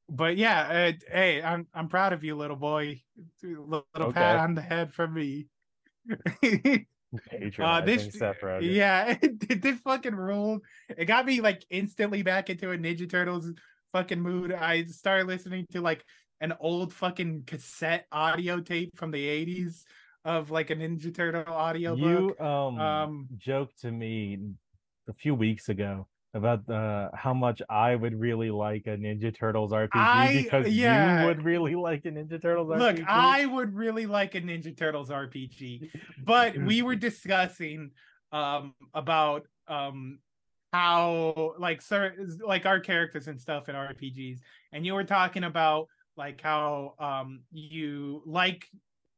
but 0.09 0.37
yeah, 0.37 0.91
uh, 0.91 0.93
hey, 1.11 1.43
I'm 1.43 1.67
I'm 1.73 1.89
proud 1.89 2.13
of 2.13 2.23
you, 2.25 2.37
little 2.37 2.57
boy. 2.57 3.01
Little 3.43 3.87
Okay. 3.97 4.13
pat 4.13 4.39
on 4.39 4.55
the 4.55 4.63
head 4.63 4.93
from 4.93 5.15
me. 5.15 5.47
Uh, 7.59 7.83
this, 7.83 8.19
yeah, 8.63 9.19
this 9.23 9.79
fucking 9.81 10.15
ruled. 10.15 10.63
It 10.89 11.05
got 11.05 11.27
me 11.27 11.43
like 11.43 11.63
instantly 11.69 12.23
back 12.23 12.49
into 12.49 12.71
a 12.71 12.79
Ninja 12.79 13.09
Turtles 13.09 13.53
fucking 13.93 14.21
mood. 14.21 14.51
I 14.51 14.85
started 14.85 15.27
listening 15.27 15.67
to 15.73 15.83
like 15.83 16.05
an 16.43 16.53
old 16.61 16.93
fucking 16.93 17.45
cassette 17.47 18.07
audio 18.13 18.61
tape 18.61 18.95
from 18.97 19.11
the 19.11 19.25
'80s 19.27 19.85
of 20.25 20.51
like 20.51 20.71
a 20.71 20.77
Ninja 20.77 21.15
Turtle 21.15 21.53
audio 21.55 21.95
you 21.95 22.29
book. 22.37 22.41
um, 22.41 22.79
Um, 22.79 23.29
joked 23.39 23.81
to 23.81 23.91
me 23.91 24.39
a 25.09 25.13
few 25.15 25.35
weeks 25.35 25.69
ago 25.69 26.07
about 26.35 26.69
uh, 26.69 27.09
how 27.15 27.35
much 27.35 27.61
I 27.69 27.95
would 27.95 28.19
really 28.19 28.51
like 28.51 28.87
a 28.87 28.97
Ninja 28.97 29.35
Turtles 29.37 29.73
RPG 29.73 29.91
I- 29.95 30.43
because 30.43 30.69
yeah. 30.69 31.21
you 31.21 31.27
would 31.27 31.43
really 31.45 31.75
like 31.75 32.05
a 32.07 32.11
Ninja 32.11 32.41
Turtles 32.41 32.69
RPG. 32.71 32.79
Look, 32.99 33.09
I 33.09 33.47
would 33.47 33.75
really 33.75 34.07
like 34.07 34.35
a 34.35 34.41
Ninja 34.41 34.77
Turtles 34.77 35.11
RPG, 35.11 35.91
but 36.25 36.57
we 36.69 36.83
were 36.83 36.97
discussing 36.97 37.91
um 38.33 38.75
about 38.95 39.47
um 39.69 40.19
how 40.73 41.53
like 41.59 41.83
sir 41.83 42.15
like 42.45 42.65
our 42.65 42.81
characters 42.81 43.29
and 43.29 43.39
stuff 43.41 43.69
in 43.69 43.75
RPGs, 43.75 44.39
and 44.73 44.87
you 44.87 44.95
were 44.95 45.05
talking 45.05 45.45
about 45.45 45.89
like 46.17 46.41
how 46.41 46.95
um 46.99 47.41
you 47.53 48.23
like 48.27 48.67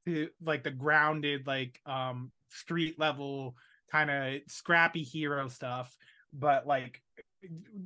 the 0.07 0.29
like 0.43 0.63
the 0.63 0.71
grounded 0.71 1.47
like 1.47 1.81
um 1.87 2.31
street 2.51 2.99
level 2.99 3.57
kind 3.91 4.11
of 4.11 4.41
scrappy 4.49 5.03
hero 5.03 5.49
stuff, 5.49 5.97
but 6.33 6.67
like 6.67 7.01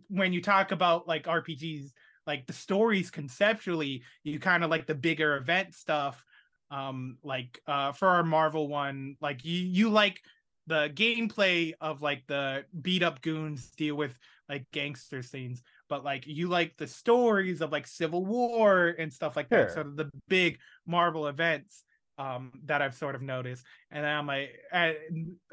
when 0.09 0.33
you 0.33 0.41
talk 0.41 0.73
about 0.73 1.07
like 1.09 1.25
RPGs 1.25 1.93
like 2.27 2.47
the 2.47 2.53
stories 2.53 3.11
conceptually 3.11 4.03
you 4.23 4.39
kind 4.39 4.63
of 4.63 4.71
like 4.71 4.87
the 4.87 4.95
bigger 4.95 5.37
event 5.37 5.75
stuff 5.75 6.23
um 6.71 7.17
like 7.23 7.61
uh 7.67 7.91
for 7.93 8.07
our 8.07 8.23
marvel 8.23 8.69
one 8.69 9.17
like 9.21 9.45
you 9.45 9.59
you 9.61 9.89
like 9.89 10.21
the 10.67 10.91
gameplay 10.95 11.73
of 11.81 12.03
like 12.03 12.23
the 12.27 12.65
beat 12.83 13.03
up 13.03 13.23
goons 13.23 13.71
deal 13.71 13.95
with 13.97 14.17
like 14.49 14.67
gangster 14.73 15.23
scenes 15.23 15.63
but 15.89 16.05
like 16.05 16.27
you 16.27 16.49
like 16.49 16.77
the 16.77 16.87
stories 16.87 17.61
of 17.61 17.73
like 17.73 17.87
civil 17.87 18.25
war 18.25 18.95
and 18.99 19.13
stuff 19.13 19.37
like 19.37 19.49
that 19.49 19.69
Sure. 19.69 19.75
sort 19.75 19.87
of 19.87 19.97
the 19.97 20.11
big 20.29 20.59
marvel 20.87 21.27
events 21.27 21.85
um 22.19 22.53
that 22.65 22.83
i've 22.83 22.95
sort 22.95 23.15
of 23.15 23.23
noticed 23.23 23.65
and 23.91 24.05
i'm 24.07 24.27
like 24.27 24.51
I, 24.73 24.97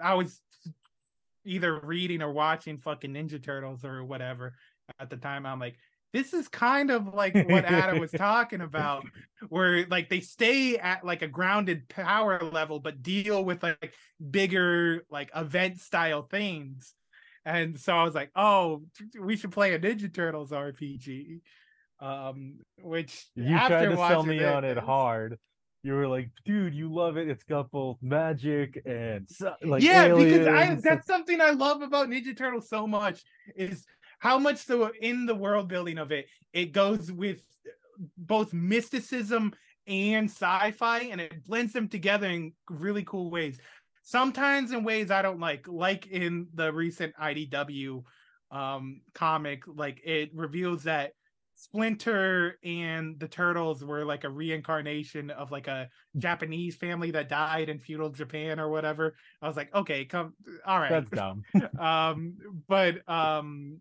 I 0.01 0.15
was 0.15 0.41
either 1.45 1.79
reading 1.79 2.21
or 2.21 2.31
watching 2.31 2.77
fucking 2.77 3.13
ninja 3.13 3.41
turtles 3.41 3.85
or 3.85 4.03
whatever 4.03 4.55
at 4.99 5.09
the 5.09 5.17
time 5.17 5.45
i'm 5.45 5.59
like 5.59 5.75
this 6.15 6.33
is 6.33 6.47
kind 6.47 6.91
of 6.91 7.13
like 7.13 7.33
what 7.49 7.65
Adam 7.65 7.99
was 7.99 8.11
talking 8.17 8.61
about, 8.61 9.05
where 9.49 9.85
like 9.87 10.07
they 10.07 10.21
stay 10.21 10.77
at 10.77 11.03
like 11.05 11.21
a 11.21 11.27
grounded 11.27 11.89
power 11.89 12.39
level, 12.39 12.79
but 12.79 13.03
deal 13.03 13.43
with 13.43 13.61
like 13.61 13.93
bigger 14.31 15.03
like 15.09 15.29
event 15.35 15.77
style 15.81 16.21
things. 16.21 16.93
And 17.45 17.79
so 17.79 17.93
I 17.93 18.03
was 18.03 18.15
like, 18.15 18.31
oh, 18.35 18.81
we 19.19 19.37
should 19.37 19.51
play 19.51 19.73
a 19.73 19.79
Ninja 19.79 20.13
Turtles 20.13 20.51
RPG. 20.51 21.41
Um, 21.99 22.59
which 22.81 23.27
You 23.35 23.55
after 23.55 23.85
tried 23.85 23.89
to 23.89 23.97
sell 23.97 24.23
me 24.23 24.43
on 24.43 24.65
it 24.65 24.77
hard. 24.77 25.37
You 25.83 25.93
were 25.93 26.07
like, 26.07 26.29
dude, 26.45 26.73
you 26.73 26.91
love 26.91 27.15
it. 27.15 27.29
It's 27.29 27.43
got 27.43 27.71
both 27.71 27.97
magic 28.01 28.81
and 28.85 29.29
like 29.63 29.83
yeah, 29.83 30.07
because 30.07 30.47
I 30.47 30.75
that's 30.81 31.05
something 31.05 31.39
I 31.39 31.51
love 31.51 31.83
about 31.83 32.09
Ninja 32.09 32.35
Turtles 32.35 32.67
so 32.67 32.87
much 32.87 33.23
is 33.55 33.85
how 34.17 34.39
much 34.39 34.65
the 34.65 34.91
in 34.99 35.27
the 35.27 35.35
world 35.35 35.67
building 35.67 35.99
of 35.99 36.11
it 36.11 36.25
it 36.53 36.71
goes 36.71 37.11
with 37.11 37.41
both 38.17 38.51
mysticism 38.51 39.53
and 39.87 40.29
sci-fi 40.29 40.99
and 41.01 41.21
it 41.21 41.45
blends 41.45 41.73
them 41.73 41.87
together 41.87 42.27
in 42.27 42.53
really 42.69 43.03
cool 43.03 43.29
ways. 43.29 43.59
Sometimes 44.05 44.71
in 44.71 44.83
ways 44.83 45.09
I 45.09 45.21
don't 45.23 45.39
like, 45.39 45.67
like 45.67 46.05
in 46.07 46.47
the 46.53 46.71
recent 46.71 47.15
IDW 47.19 48.03
um 48.51 49.01
comic, 49.13 49.63
like 49.67 49.99
it 50.05 50.29
reveals 50.33 50.83
that 50.83 51.13
Splinter 51.55 52.59
and 52.63 53.19
the 53.19 53.27
Turtles 53.27 53.83
were 53.83 54.05
like 54.05 54.23
a 54.23 54.29
reincarnation 54.29 55.31
of 55.31 55.51
like 55.51 55.67
a 55.67 55.89
Japanese 56.17 56.75
family 56.75 57.11
that 57.11 57.29
died 57.29 57.69
in 57.69 57.79
feudal 57.79 58.11
Japan 58.11 58.59
or 58.59 58.69
whatever. 58.69 59.15
I 59.41 59.47
was 59.47 59.57
like, 59.57 59.73
okay, 59.73 60.05
come, 60.05 60.35
all 60.65 60.79
right. 60.79 60.91
That's 60.91 61.09
dumb. 61.09 61.43
um, 61.79 62.37
but 62.67 63.09
um, 63.09 63.79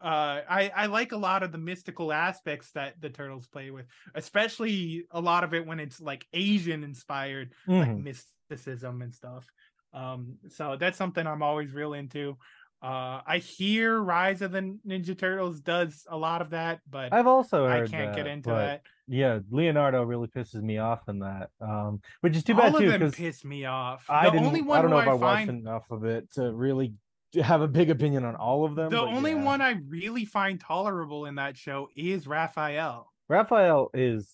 uh, 0.00 0.42
I 0.48 0.70
I 0.74 0.86
like 0.86 1.12
a 1.12 1.16
lot 1.16 1.42
of 1.42 1.52
the 1.52 1.58
mystical 1.58 2.12
aspects 2.12 2.72
that 2.72 3.00
the 3.00 3.08
Turtles 3.08 3.46
play 3.46 3.70
with, 3.70 3.86
especially 4.14 5.06
a 5.10 5.20
lot 5.20 5.44
of 5.44 5.54
it 5.54 5.66
when 5.66 5.80
it's 5.80 6.00
like 6.00 6.26
Asian 6.32 6.84
inspired, 6.84 7.54
like 7.78 7.88
Mhm. 7.88 8.04
Mysticism 8.52 9.02
and 9.02 9.14
stuff. 9.14 9.46
Um, 9.94 10.36
so 10.48 10.76
that's 10.78 10.98
something 10.98 11.26
I'm 11.26 11.42
always 11.42 11.72
real 11.72 11.94
into. 11.94 12.36
Uh, 12.82 13.20
I 13.24 13.38
hear 13.38 14.00
Rise 14.00 14.42
of 14.42 14.50
the 14.50 14.76
Ninja 14.86 15.16
Turtles 15.16 15.60
does 15.60 16.04
a 16.08 16.16
lot 16.16 16.42
of 16.42 16.50
that, 16.50 16.80
but 16.90 17.12
I've 17.12 17.28
also 17.28 17.66
I 17.66 17.86
can't 17.86 18.14
get 18.14 18.26
into 18.26 18.50
that. 18.50 18.82
Yeah, 19.06 19.38
Leonardo 19.50 20.02
really 20.02 20.26
pisses 20.26 20.62
me 20.62 20.78
off 20.78 21.08
in 21.08 21.20
that. 21.20 21.50
Um, 21.60 22.00
which 22.22 22.36
is 22.36 22.42
too 22.42 22.54
bad 22.54 22.74
All 22.74 22.80
too 22.80 22.90
because 22.90 23.14
piss 23.14 23.44
me 23.44 23.66
off. 23.66 24.06
I 24.08 24.30
the 24.30 24.38
only 24.38 24.62
one 24.62 24.78
I 24.78 24.82
don't 24.82 24.90
know 24.90 24.98
if 24.98 25.06
I, 25.06 25.12
I 25.12 25.14
watched 25.14 25.48
enough 25.48 25.84
of 25.90 26.04
it 26.04 26.32
to 26.32 26.52
really 26.52 26.94
have 27.40 27.60
a 27.60 27.68
big 27.68 27.88
opinion 27.88 28.24
on 28.24 28.34
all 28.34 28.64
of 28.64 28.74
them. 28.74 28.90
the 28.90 29.00
only 29.00 29.30
yeah. 29.30 29.44
one 29.44 29.62
I 29.62 29.76
really 29.86 30.24
find 30.24 30.58
tolerable 30.58 31.26
in 31.26 31.36
that 31.36 31.56
show 31.56 31.88
is 31.96 32.26
Raphael. 32.26 33.12
Raphael 33.28 33.90
is. 33.94 34.28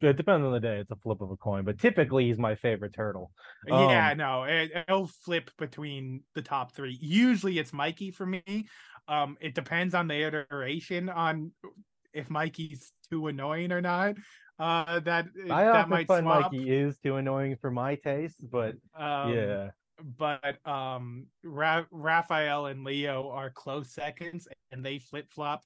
It 0.00 0.16
depends 0.16 0.44
on 0.44 0.52
the 0.52 0.60
day. 0.60 0.78
It's 0.78 0.90
a 0.90 0.96
flip 0.96 1.20
of 1.20 1.30
a 1.30 1.36
coin, 1.36 1.64
but 1.64 1.78
typically 1.78 2.26
he's 2.26 2.38
my 2.38 2.54
favorite 2.54 2.94
turtle. 2.94 3.32
yeah, 3.66 4.10
Um, 4.12 4.18
no, 4.18 4.44
it, 4.44 4.70
it'll 4.88 5.06
flip 5.06 5.50
between 5.58 6.22
the 6.34 6.42
top 6.42 6.72
three. 6.72 6.96
Usually 7.00 7.58
it's 7.58 7.72
Mikey 7.72 8.10
for 8.10 8.26
me. 8.26 8.68
Um, 9.08 9.36
it 9.40 9.54
depends 9.54 9.94
on 9.94 10.08
the 10.08 10.14
iteration 10.14 11.08
on 11.08 11.52
if 12.12 12.30
Mikey's 12.30 12.92
too 13.10 13.26
annoying 13.26 13.72
or 13.72 13.80
not. 13.80 14.16
Uh, 14.58 15.00
that 15.00 15.26
I 15.50 15.64
that 15.64 15.88
might 15.88 16.06
find 16.06 16.24
swap. 16.24 16.52
Mikey 16.52 16.70
is 16.70 16.98
too 16.98 17.16
annoying 17.16 17.56
for 17.56 17.70
my 17.70 17.96
taste, 17.96 18.48
but 18.50 18.76
Um, 18.94 19.32
yeah, 19.34 19.70
but 20.18 20.66
um 20.66 21.26
Ra- 21.42 21.86
Raphael 21.90 22.66
and 22.66 22.84
Leo 22.84 23.30
are 23.30 23.50
close 23.50 23.92
seconds 23.92 24.46
and 24.70 24.84
they 24.84 24.98
flip 24.98 25.32
flop 25.32 25.64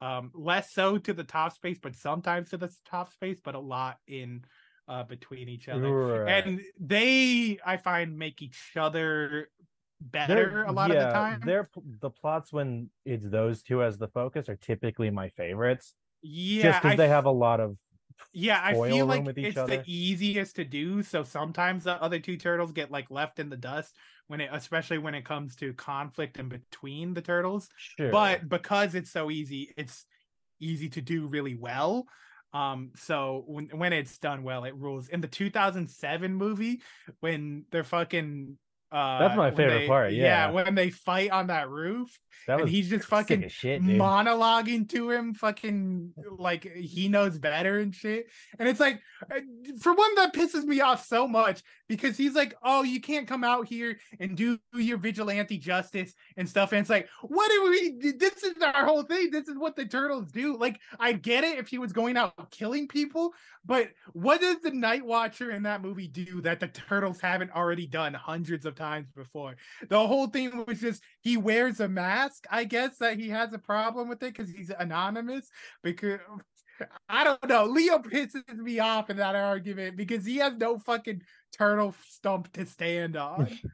um 0.00 0.30
less 0.34 0.72
so 0.72 0.96
to 0.98 1.12
the 1.12 1.24
top 1.24 1.52
space 1.52 1.78
but 1.82 1.94
sometimes 1.94 2.50
to 2.50 2.56
the 2.56 2.72
top 2.86 3.12
space 3.12 3.40
but 3.42 3.54
a 3.54 3.58
lot 3.58 3.98
in 4.06 4.44
uh 4.86 5.02
between 5.02 5.48
each 5.48 5.68
other. 5.68 5.92
Right. 5.92 6.46
And 6.46 6.60
they 6.80 7.58
I 7.64 7.76
find 7.76 8.16
make 8.18 8.40
each 8.42 8.72
other 8.76 9.50
better 10.00 10.34
They're- 10.50 10.64
a 10.64 10.72
lot 10.72 10.90
yeah, 10.90 10.96
of 10.96 11.08
the 11.08 11.12
time. 11.12 11.40
They're 11.44 11.68
the 12.00 12.10
plots 12.10 12.52
when 12.52 12.90
it's 13.04 13.28
those 13.28 13.62
two 13.62 13.82
as 13.82 13.98
the 13.98 14.08
focus 14.08 14.48
are 14.48 14.56
typically 14.56 15.10
my 15.10 15.28
favorites. 15.30 15.94
Yeah, 16.22 16.62
just 16.62 16.82
because 16.82 16.96
they 16.96 17.08
have 17.08 17.26
a 17.26 17.30
lot 17.30 17.60
of 17.60 17.76
Yeah, 18.32 18.60
I 18.62 18.74
feel 18.74 19.06
like 19.06 19.24
with 19.24 19.38
each 19.38 19.46
it's 19.48 19.56
other. 19.58 19.78
the 19.78 19.84
easiest 19.86 20.56
to 20.56 20.64
do. 20.64 21.02
So 21.02 21.22
sometimes 21.24 21.84
the 21.84 22.00
other 22.02 22.18
two 22.18 22.36
turtles 22.36 22.72
get 22.72 22.90
like 22.90 23.10
left 23.10 23.38
in 23.38 23.48
the 23.50 23.56
dust 23.56 23.96
when 24.28 24.40
it, 24.40 24.50
especially 24.52 24.98
when 24.98 25.14
it 25.14 25.24
comes 25.24 25.56
to 25.56 25.72
conflict 25.74 26.36
in 26.38 26.48
between 26.48 27.14
the 27.14 27.22
turtles. 27.22 27.68
sure. 27.76 28.10
But 28.10 28.48
because 28.48 28.94
it's 28.94 29.10
so 29.10 29.30
easy, 29.30 29.74
it's 29.76 30.04
easy 30.60 30.88
to 30.90 31.00
do 31.00 31.26
really 31.26 31.56
well. 31.56 32.06
Um, 32.54 32.92
so 32.96 33.44
when 33.46 33.66
when 33.66 33.92
it's 33.92 34.18
done 34.18 34.42
well, 34.42 34.64
it 34.64 34.74
rules. 34.76 35.08
In 35.08 35.20
the 35.20 35.28
2007 35.28 36.34
movie, 36.34 36.80
when 37.20 37.64
they're 37.70 37.84
fucking. 37.84 38.56
Uh, 38.90 39.18
That's 39.18 39.36
my 39.36 39.50
favorite 39.50 39.80
they- 39.80 39.86
part, 39.86 40.12
yeah. 40.12 40.50
when 40.50 40.74
they 40.74 40.90
fight 40.90 41.30
on 41.30 41.48
that 41.48 41.68
roof, 41.68 42.18
that 42.48 42.60
and 42.60 42.68
he's 42.68 42.88
just 42.88 43.06
fucking 43.06 43.46
shit, 43.48 43.84
dude. 43.84 44.00
monologuing 44.00 44.88
to 44.88 45.10
him 45.10 45.34
fucking 45.34 46.12
like 46.38 46.64
he 46.74 47.08
knows 47.08 47.38
better 47.38 47.78
and 47.80 47.94
shit 47.94 48.26
and 48.58 48.68
it's 48.68 48.80
like 48.80 49.00
uh, 49.30 49.40
for 49.80 49.92
one 49.92 50.14
that 50.14 50.32
pisses 50.32 50.64
me 50.64 50.80
off 50.80 51.06
so 51.06 51.28
much 51.28 51.62
because 51.88 52.16
he's 52.16 52.34
like 52.34 52.54
oh 52.62 52.82
you 52.82 53.00
can't 53.00 53.28
come 53.28 53.44
out 53.44 53.66
here 53.66 53.98
and 54.18 54.36
do 54.36 54.58
your 54.74 54.96
vigilante 54.96 55.58
justice 55.58 56.14
and 56.36 56.48
stuff 56.48 56.72
and 56.72 56.80
it's 56.80 56.90
like 56.90 57.08
what 57.22 57.50
do 57.50 57.70
we 57.70 58.12
this 58.12 58.42
is 58.42 58.54
our 58.62 58.86
whole 58.86 59.02
thing 59.02 59.30
this 59.30 59.48
is 59.48 59.58
what 59.58 59.76
the 59.76 59.84
turtles 59.84 60.30
do 60.32 60.56
like 60.56 60.80
i 60.98 61.12
get 61.12 61.44
it 61.44 61.58
if 61.58 61.68
he 61.68 61.78
was 61.78 61.92
going 61.92 62.16
out 62.16 62.50
killing 62.50 62.88
people 62.88 63.34
but 63.66 63.90
what 64.14 64.40
does 64.40 64.56
the 64.62 64.70
night 64.70 65.04
watcher 65.04 65.50
in 65.50 65.62
that 65.64 65.82
movie 65.82 66.08
do 66.08 66.40
that 66.40 66.60
the 66.60 66.68
turtles 66.68 67.20
haven't 67.20 67.50
already 67.54 67.86
done 67.86 68.14
hundreds 68.14 68.64
of 68.64 68.74
times 68.78 69.10
before. 69.14 69.56
The 69.88 70.06
whole 70.06 70.28
thing 70.28 70.64
was 70.66 70.80
just 70.80 71.02
he 71.20 71.36
wears 71.36 71.80
a 71.80 71.88
mask. 71.88 72.46
I 72.50 72.64
guess 72.64 72.96
that 72.98 73.18
he 73.18 73.28
has 73.28 73.52
a 73.52 73.58
problem 73.58 74.08
with 74.08 74.22
it 74.22 74.32
because 74.34 74.50
he's 74.50 74.70
anonymous 74.70 75.50
because 75.82 76.20
i 77.08 77.24
don't 77.24 77.46
know. 77.48 77.64
Leo 77.66 77.98
pisses 77.98 78.56
me 78.56 78.78
off 78.78 79.10
in 79.10 79.16
that 79.18 79.34
argument 79.34 79.96
because 79.96 80.24
he 80.24 80.36
has 80.36 80.54
no 80.56 80.78
fucking 80.78 81.22
turtle 81.52 81.94
stump 82.08 82.52
to 82.54 82.64
stand 82.64 83.16
on. 83.16 83.48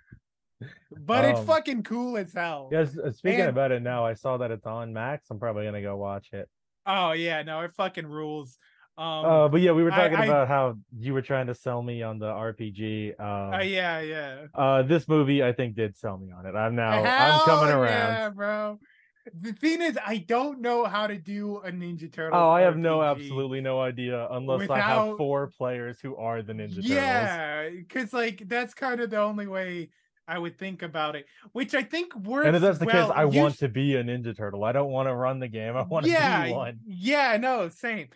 But 0.96 1.24
it's 1.26 1.40
Um, 1.40 1.46
fucking 1.46 1.82
cool 1.82 2.16
as 2.16 2.32
hell. 2.32 2.70
Yes, 2.72 2.96
uh, 2.96 3.10
speaking 3.12 3.40
And- 3.40 3.50
about 3.50 3.72
it 3.72 3.82
now, 3.82 4.06
I 4.06 4.14
saw 4.14 4.38
that 4.38 4.50
it's 4.50 4.64
on 4.64 4.92
Max. 4.94 5.26
I'm 5.30 5.38
probably 5.38 5.64
gonna 5.64 5.82
go 5.82 5.96
watch 5.96 6.28
it. 6.32 6.48
oh 6.86 7.12
yeah 7.12 7.42
no 7.42 7.60
it 7.60 7.72
fucking 7.72 8.06
rules 8.06 8.58
um 8.96 9.24
uh, 9.24 9.48
but 9.48 9.60
yeah, 9.60 9.72
we 9.72 9.82
were 9.82 9.90
talking 9.90 10.16
I- 10.16 10.24
about 10.26 10.48
how 10.48 10.76
you 10.96 11.12
were 11.14 11.22
trying 11.22 11.46
to 11.48 11.54
sell 11.54 11.82
me 11.82 12.02
on 12.02 12.18
the 12.18 12.26
RPG. 12.30 13.18
Um, 13.18 13.54
uh, 13.54 13.62
yeah 13.62 14.00
yeah 14.00 14.46
uh, 14.54 14.82
this 14.82 15.08
movie 15.08 15.42
I 15.42 15.52
think 15.52 15.74
did 15.74 15.96
sell 15.96 16.16
me 16.16 16.30
on 16.32 16.46
it. 16.46 16.54
I'm 16.54 16.74
now 16.74 17.02
I'm 17.02 17.40
coming 17.44 17.74
around. 17.74 17.88
yeah, 18.14 18.28
bro 18.30 18.78
the 19.40 19.52
thing 19.54 19.80
is 19.80 19.98
i 20.04 20.18
don't 20.18 20.60
know 20.60 20.84
how 20.84 21.06
to 21.06 21.16
do 21.16 21.56
a 21.58 21.70
ninja 21.70 22.12
turtle 22.12 22.38
Oh, 22.38 22.50
I 22.50 22.60
have 22.60 22.76
no 22.76 23.02
absolutely 23.02 23.60
no 23.60 23.80
idea 23.80 24.28
unless 24.30 24.68
I 24.68 24.80
have 24.80 25.16
four 25.16 25.50
players 25.56 25.98
who 26.00 26.14
are 26.16 26.42
the 26.42 26.52
Ninja 26.52 26.76
Turtles. 26.76 26.86
Yeah, 26.86 27.70
because 27.70 28.12
like 28.12 28.42
that's 28.48 28.74
kind 28.74 29.00
of 29.00 29.10
the 29.10 29.20
only 29.20 29.46
way 29.46 29.88
I 30.26 30.38
would 30.38 30.58
think 30.58 30.82
about 30.82 31.16
it, 31.16 31.26
which 31.52 31.74
I 31.74 31.82
think 31.82 32.14
works. 32.16 32.46
And 32.46 32.56
if 32.56 32.62
that's 32.62 32.78
the 32.78 32.86
well. 32.86 33.08
case, 33.08 33.16
I 33.16 33.24
You 33.24 33.40
want 33.40 33.58
to 33.58 33.68
be 33.68 33.96
a 33.96 34.04
Ninja 34.04 34.36
Turtle. 34.36 34.64
I 34.64 34.72
don't 34.72 34.90
want 34.90 35.08
to 35.08 35.14
run 35.14 35.38
the 35.38 35.48
game. 35.48 35.76
I 35.76 35.82
want 35.82 36.06
to 36.06 36.12
yeah, 36.12 36.46
be 36.46 36.52
one. 36.52 36.80
Yeah, 36.86 37.36
no, 37.36 37.68
same. 37.68 38.08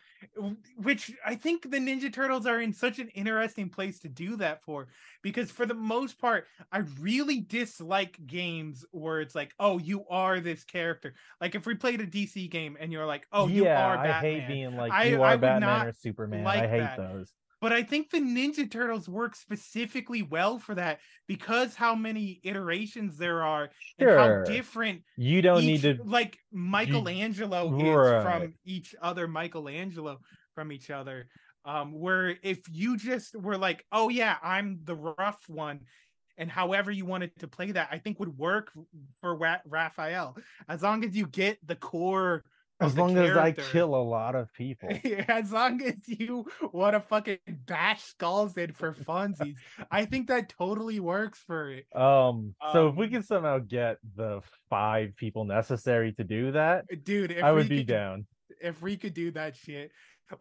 Which 0.77 1.13
I 1.25 1.35
think 1.35 1.71
the 1.71 1.79
Ninja 1.79 2.13
Turtles 2.13 2.47
are 2.47 2.61
in 2.61 2.73
such 2.73 2.99
an 2.99 3.09
interesting 3.09 3.69
place 3.69 3.99
to 4.01 4.09
do 4.09 4.37
that 4.37 4.63
for, 4.63 4.89
because 5.23 5.51
for 5.51 5.67
the 5.67 5.75
most 5.75 6.19
part, 6.19 6.47
I 6.73 6.79
really 7.01 7.41
dislike 7.41 8.19
games 8.27 8.85
where 8.93 9.21
it's 9.21 9.35
like, 9.35 9.55
oh, 9.59 9.79
you 9.79 10.05
are 10.09 10.41
this 10.41 10.65
character. 10.65 11.15
Like 11.41 11.55
if 11.55 11.67
we 11.67 11.75
played 11.75 12.01
a 12.01 12.07
DC 12.07 12.51
game 12.51 12.77
and 12.81 12.93
you're 12.93 13.07
like, 13.07 13.27
oh, 13.33 13.49
you 13.49 13.65
yeah, 13.65 13.87
are 13.87 13.97
Batman. 13.97 14.15
I 14.15 14.21
hate 14.21 14.49
being 14.49 14.77
like 14.77 14.93
I- 14.93 15.05
you 15.05 15.23
I 15.23 15.29
are 15.29 15.35
would 15.35 15.41
Batman 15.41 15.61
not 15.61 15.87
or 15.89 15.93
Superman. 15.93 16.45
like 16.45 16.63
I 16.65 16.69
hate 16.69 16.79
that. 16.81 16.97
those. 16.99 17.33
But 17.61 17.73
I 17.73 17.83
think 17.83 18.11
the 18.11 18.21
Ninja 18.21 18.71
Turtles 18.71 19.09
work 19.09 19.35
specifically 19.35 20.23
well 20.23 20.59
for 20.59 20.75
that 20.77 21.01
because 21.27 21.75
how 21.75 21.95
many 21.95 22.41
iterations 22.45 23.19
there 23.19 23.43
are 23.43 23.71
and 23.99 24.09
how 24.11 24.43
different 24.45 25.03
You 25.17 25.43
don't 25.43 25.65
need 25.67 25.83
to 25.83 25.99
like 26.05 26.39
Michelangelo 26.53 27.75
is 27.77 27.83
Right. 27.83 28.23
from 28.23 28.55
each 28.65 28.95
other 29.03 29.27
Michelangelo 29.27 30.21
from 30.55 30.71
each 30.73 30.91
other. 30.91 31.29
Um, 31.65 31.93
where 31.93 32.37
if 32.43 32.61
you 32.71 32.97
just 32.97 33.35
were 33.37 33.59
like, 33.59 33.85
oh 33.93 34.09
yeah, 34.09 34.37
I'm 34.43 34.81
the 34.85 34.95
rough 34.95 35.41
one, 35.49 35.81
and 36.39 36.51
however 36.51 36.91
you 36.93 37.05
wanted 37.05 37.33
to 37.41 37.49
play 37.49 37.73
that, 37.73 37.89
I 37.91 37.99
think 37.99 38.21
would 38.21 38.39
work 38.39 38.71
for 39.21 39.35
Ra- 39.35 39.61
Raphael 39.67 40.37
as 40.69 40.83
long 40.83 41.05
as 41.05 41.17
you 41.17 41.27
get 41.27 41.59
the 41.67 41.75
core. 41.77 42.45
As 42.81 42.97
long 42.97 43.17
as 43.19 43.37
I 43.37 43.53
kill 43.53 43.95
a 43.95 44.03
lot 44.03 44.35
of 44.35 44.53
people. 44.55 44.89
as 45.29 45.53
long 45.53 45.83
as 45.83 45.97
you 46.07 46.47
want 46.73 46.95
to 46.95 47.01
fucking 47.01 47.39
bash 47.67 48.03
skulls 48.05 48.57
in 48.57 48.73
for 48.73 48.93
funsies, 48.95 49.57
I 49.91 50.05
think 50.05 50.29
that 50.29 50.49
totally 50.49 51.01
works 51.01 51.39
for 51.41 51.71
it. 51.71 51.87
Um, 51.95 52.55
so 52.73 52.89
if 52.89 52.95
we 52.97 53.07
Um, 53.07 53.11
can 53.11 53.23
somehow 53.23 53.59
get 53.59 53.99
the 54.17 54.43
five 54.71 55.17
people 55.17 55.45
necessary 55.45 56.13
to 56.15 56.25
do 56.25 56.53
that, 56.53 56.85
Dude, 57.05 57.33
if 57.33 57.43
I 57.43 57.53
would 57.53 57.69
we 57.69 57.69
be 57.69 57.85
could, 57.85 57.87
down. 57.87 58.27
if 58.61 58.81
we 58.83 58.97
could 58.97 59.15
do 59.15 59.31
that 59.33 59.57
shit. 59.57 59.91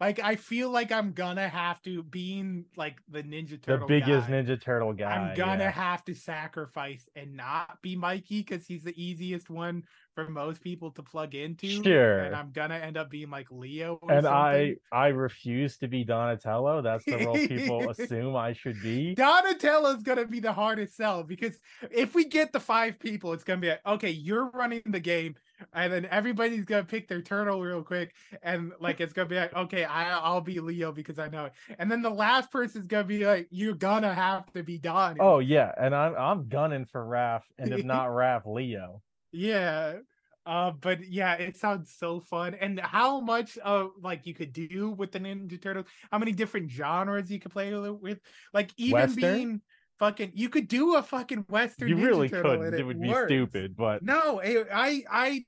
Like 0.00 0.20
I 0.20 0.36
feel 0.36 0.68
like 0.68 0.92
I'm 0.92 1.12
gonna 1.12 1.48
have 1.48 1.80
to 1.82 2.02
being 2.02 2.66
like 2.76 2.98
the 3.08 3.22
Ninja 3.22 3.60
Turtle, 3.62 3.86
The 3.88 4.00
biggest 4.00 4.28
guy, 4.28 4.34
Ninja 4.34 4.60
Turtle 4.60 4.92
guy. 4.92 5.10
I'm 5.14 5.34
gonna 5.34 5.64
yeah. 5.64 5.70
have 5.70 6.04
to 6.04 6.14
sacrifice 6.14 7.08
and 7.16 7.34
not 7.34 7.80
be 7.80 7.96
Mikey 7.96 8.40
because 8.42 8.66
he's 8.66 8.82
the 8.84 8.92
easiest 9.02 9.48
one 9.48 9.84
for 10.18 10.28
most 10.28 10.60
people 10.60 10.90
to 10.90 11.00
plug 11.00 11.36
into. 11.36 11.68
Sure. 11.68 12.18
And 12.18 12.34
I'm 12.34 12.50
gonna 12.50 12.74
end 12.74 12.96
up 12.96 13.08
being 13.08 13.30
like 13.30 13.46
Leo. 13.52 14.00
Or 14.02 14.10
and 14.10 14.24
something. 14.24 14.76
I 14.90 14.96
I 14.96 15.08
refuse 15.08 15.78
to 15.78 15.86
be 15.86 16.02
Donatello. 16.02 16.82
That's 16.82 17.04
the 17.04 17.18
role 17.18 17.36
people 17.36 17.88
assume 17.96 18.34
I 18.34 18.52
should 18.52 18.82
be. 18.82 19.14
Donatello's 19.14 20.02
gonna 20.02 20.26
be 20.26 20.40
the 20.40 20.52
hardest 20.52 20.96
sell 20.96 21.22
because 21.22 21.60
if 21.92 22.16
we 22.16 22.24
get 22.24 22.52
the 22.52 22.58
five 22.58 22.98
people, 22.98 23.32
it's 23.32 23.44
gonna 23.44 23.60
be 23.60 23.68
like, 23.68 23.86
okay, 23.86 24.10
you're 24.10 24.50
running 24.50 24.82
the 24.86 24.98
game, 24.98 25.36
and 25.72 25.92
then 25.92 26.08
everybody's 26.10 26.64
gonna 26.64 26.82
pick 26.82 27.06
their 27.06 27.22
turtle 27.22 27.62
real 27.62 27.84
quick, 27.84 28.12
and 28.42 28.72
like 28.80 29.00
it's 29.00 29.12
gonna 29.12 29.28
be 29.28 29.36
like, 29.36 29.54
okay, 29.54 29.84
I, 29.84 30.18
I'll 30.18 30.40
be 30.40 30.58
Leo 30.58 30.90
because 30.90 31.20
I 31.20 31.28
know 31.28 31.44
it, 31.44 31.52
and 31.78 31.88
then 31.88 32.02
the 32.02 32.10
last 32.10 32.50
person's 32.50 32.88
gonna 32.88 33.04
be 33.04 33.24
like, 33.24 33.46
you're 33.52 33.74
gonna 33.74 34.12
have 34.12 34.52
to 34.54 34.64
be 34.64 34.78
Donnie. 34.78 35.20
Oh 35.20 35.38
yeah, 35.38 35.70
and 35.78 35.94
I'm 35.94 36.16
I'm 36.16 36.48
gunning 36.48 36.86
for 36.86 37.04
Raph, 37.04 37.42
and 37.56 37.72
if 37.72 37.84
not 37.84 38.08
Raph, 38.08 38.52
Leo. 38.52 39.00
Yeah. 39.32 39.98
Uh, 40.46 40.70
but 40.70 41.04
yeah, 41.06 41.34
it 41.34 41.56
sounds 41.56 41.94
so 41.98 42.20
fun, 42.20 42.54
and 42.54 42.80
how 42.80 43.20
much 43.20 43.58
of 43.58 43.90
like 44.00 44.24
you 44.26 44.32
could 44.32 44.52
do 44.52 44.90
with 44.90 45.12
the 45.12 45.20
Ninja 45.20 45.60
Turtles, 45.60 45.86
how 46.10 46.18
many 46.18 46.32
different 46.32 46.70
genres 46.70 47.30
you 47.30 47.38
could 47.38 47.52
play 47.52 47.74
with, 47.74 48.18
like 48.54 48.72
even 48.78 49.14
Western? 49.14 49.14
being 49.14 49.60
fucking, 49.98 50.32
you 50.34 50.48
could 50.48 50.66
do 50.68 50.96
a 50.96 51.02
fucking 51.02 51.44
Western. 51.50 51.88
You 51.88 51.96
Ninja 51.96 52.06
really 52.06 52.28
Turtle 52.28 52.60
could. 52.60 52.62
and 52.62 52.78
It 52.78 52.84
would 52.84 53.00
be 53.00 53.12
stupid, 53.14 53.76
but 53.76 54.00
No, 54.00 54.38
it, 54.40 54.68
I 54.72 55.04
I 55.10 55.44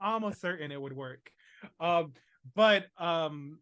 almost 0.00 0.40
certain 0.40 0.72
it 0.72 0.80
would 0.80 0.94
work. 0.94 1.30
Um, 1.78 2.14
but 2.54 2.86
um, 2.96 3.60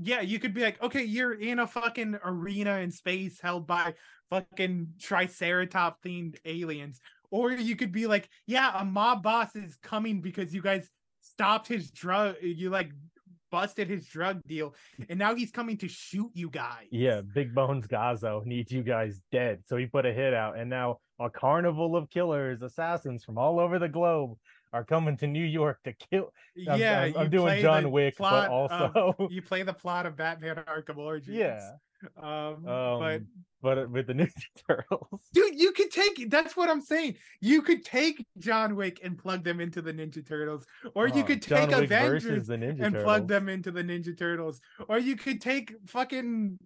yeah, 0.00 0.22
you 0.22 0.38
could 0.38 0.54
be 0.54 0.62
like, 0.62 0.82
okay, 0.82 1.04
you're 1.04 1.34
in 1.34 1.58
a 1.58 1.66
fucking 1.66 2.18
arena 2.24 2.78
in 2.78 2.90
space 2.90 3.40
held 3.40 3.66
by 3.66 3.94
fucking 4.30 4.94
Triceratop 4.98 5.96
themed 6.04 6.36
aliens, 6.44 7.00
or 7.34 7.50
you 7.50 7.74
could 7.74 7.90
be 7.90 8.06
like, 8.06 8.28
yeah, 8.46 8.80
a 8.80 8.84
mob 8.84 9.24
boss 9.24 9.56
is 9.56 9.76
coming 9.82 10.20
because 10.20 10.54
you 10.54 10.62
guys 10.62 10.88
stopped 11.20 11.66
his 11.66 11.90
drug, 11.90 12.36
you 12.40 12.70
like 12.70 12.92
busted 13.50 13.88
his 13.88 14.06
drug 14.06 14.40
deal, 14.46 14.72
and 15.08 15.18
now 15.18 15.34
he's 15.34 15.50
coming 15.50 15.76
to 15.78 15.88
shoot 15.88 16.30
you 16.32 16.48
guys. 16.48 16.86
yeah, 16.92 17.22
Big 17.34 17.52
Bones 17.52 17.88
Gazo 17.88 18.44
needs 18.46 18.70
you 18.70 18.84
guys 18.84 19.20
dead. 19.32 19.62
So 19.66 19.76
he 19.76 19.86
put 19.86 20.06
a 20.06 20.12
hit 20.12 20.32
out, 20.32 20.56
and 20.56 20.70
now 20.70 20.98
a 21.18 21.28
carnival 21.28 21.96
of 21.96 22.08
killers, 22.08 22.62
assassins 22.62 23.24
from 23.24 23.36
all 23.36 23.58
over 23.58 23.80
the 23.80 23.88
globe 23.88 24.36
are 24.72 24.84
coming 24.84 25.16
to 25.16 25.26
New 25.26 25.44
York 25.44 25.78
to 25.84 25.92
kill. 25.92 26.32
I'm- 26.68 26.78
yeah, 26.78 27.00
I'm, 27.02 27.16
I'm 27.16 27.30
doing 27.30 27.60
John 27.62 27.90
Wick, 27.90 28.14
but 28.18 28.46
of- 28.48 28.70
also 28.70 29.28
you 29.28 29.42
play 29.42 29.64
the 29.64 29.72
plot 29.74 30.06
of 30.06 30.16
Batman 30.16 30.56
Arkham 30.68 30.98
Origins. 30.98 31.36
yeah, 31.36 31.70
Um, 32.20 32.26
um, 32.68 32.98
but 33.00 33.22
but 33.62 33.90
with 33.90 34.06
the 34.08 34.12
Ninja 34.12 34.42
Turtles. 34.68 35.20
dude, 35.32 35.58
you 35.58 35.72
could 35.72 35.90
take 35.90 36.28
that's 36.30 36.56
what 36.56 36.68
I'm 36.68 36.80
saying. 36.82 37.16
You 37.40 37.62
could 37.62 37.84
take 37.84 38.24
John 38.38 38.76
Wick 38.76 39.00
and 39.02 39.16
plug 39.16 39.42
them 39.42 39.60
into 39.60 39.80
the 39.80 39.92
Ninja 39.92 40.26
Turtles, 40.26 40.66
or 40.94 41.08
you 41.08 41.22
Oh, 41.22 41.24
could 41.24 41.40
take 41.42 41.72
Avengers 41.72 42.24
versus 42.24 42.46
the 42.46 42.56
Ninja 42.56 42.82
and 42.84 42.94
Turtles. 42.94 43.04
plug 43.04 43.28
them 43.28 43.48
into 43.48 43.70
the 43.70 43.82
Ninja 43.82 44.16
Turtles, 44.16 44.60
or 44.88 44.98
you 44.98 45.16
could 45.16 45.40
take 45.40 45.74
fucking 45.86 46.58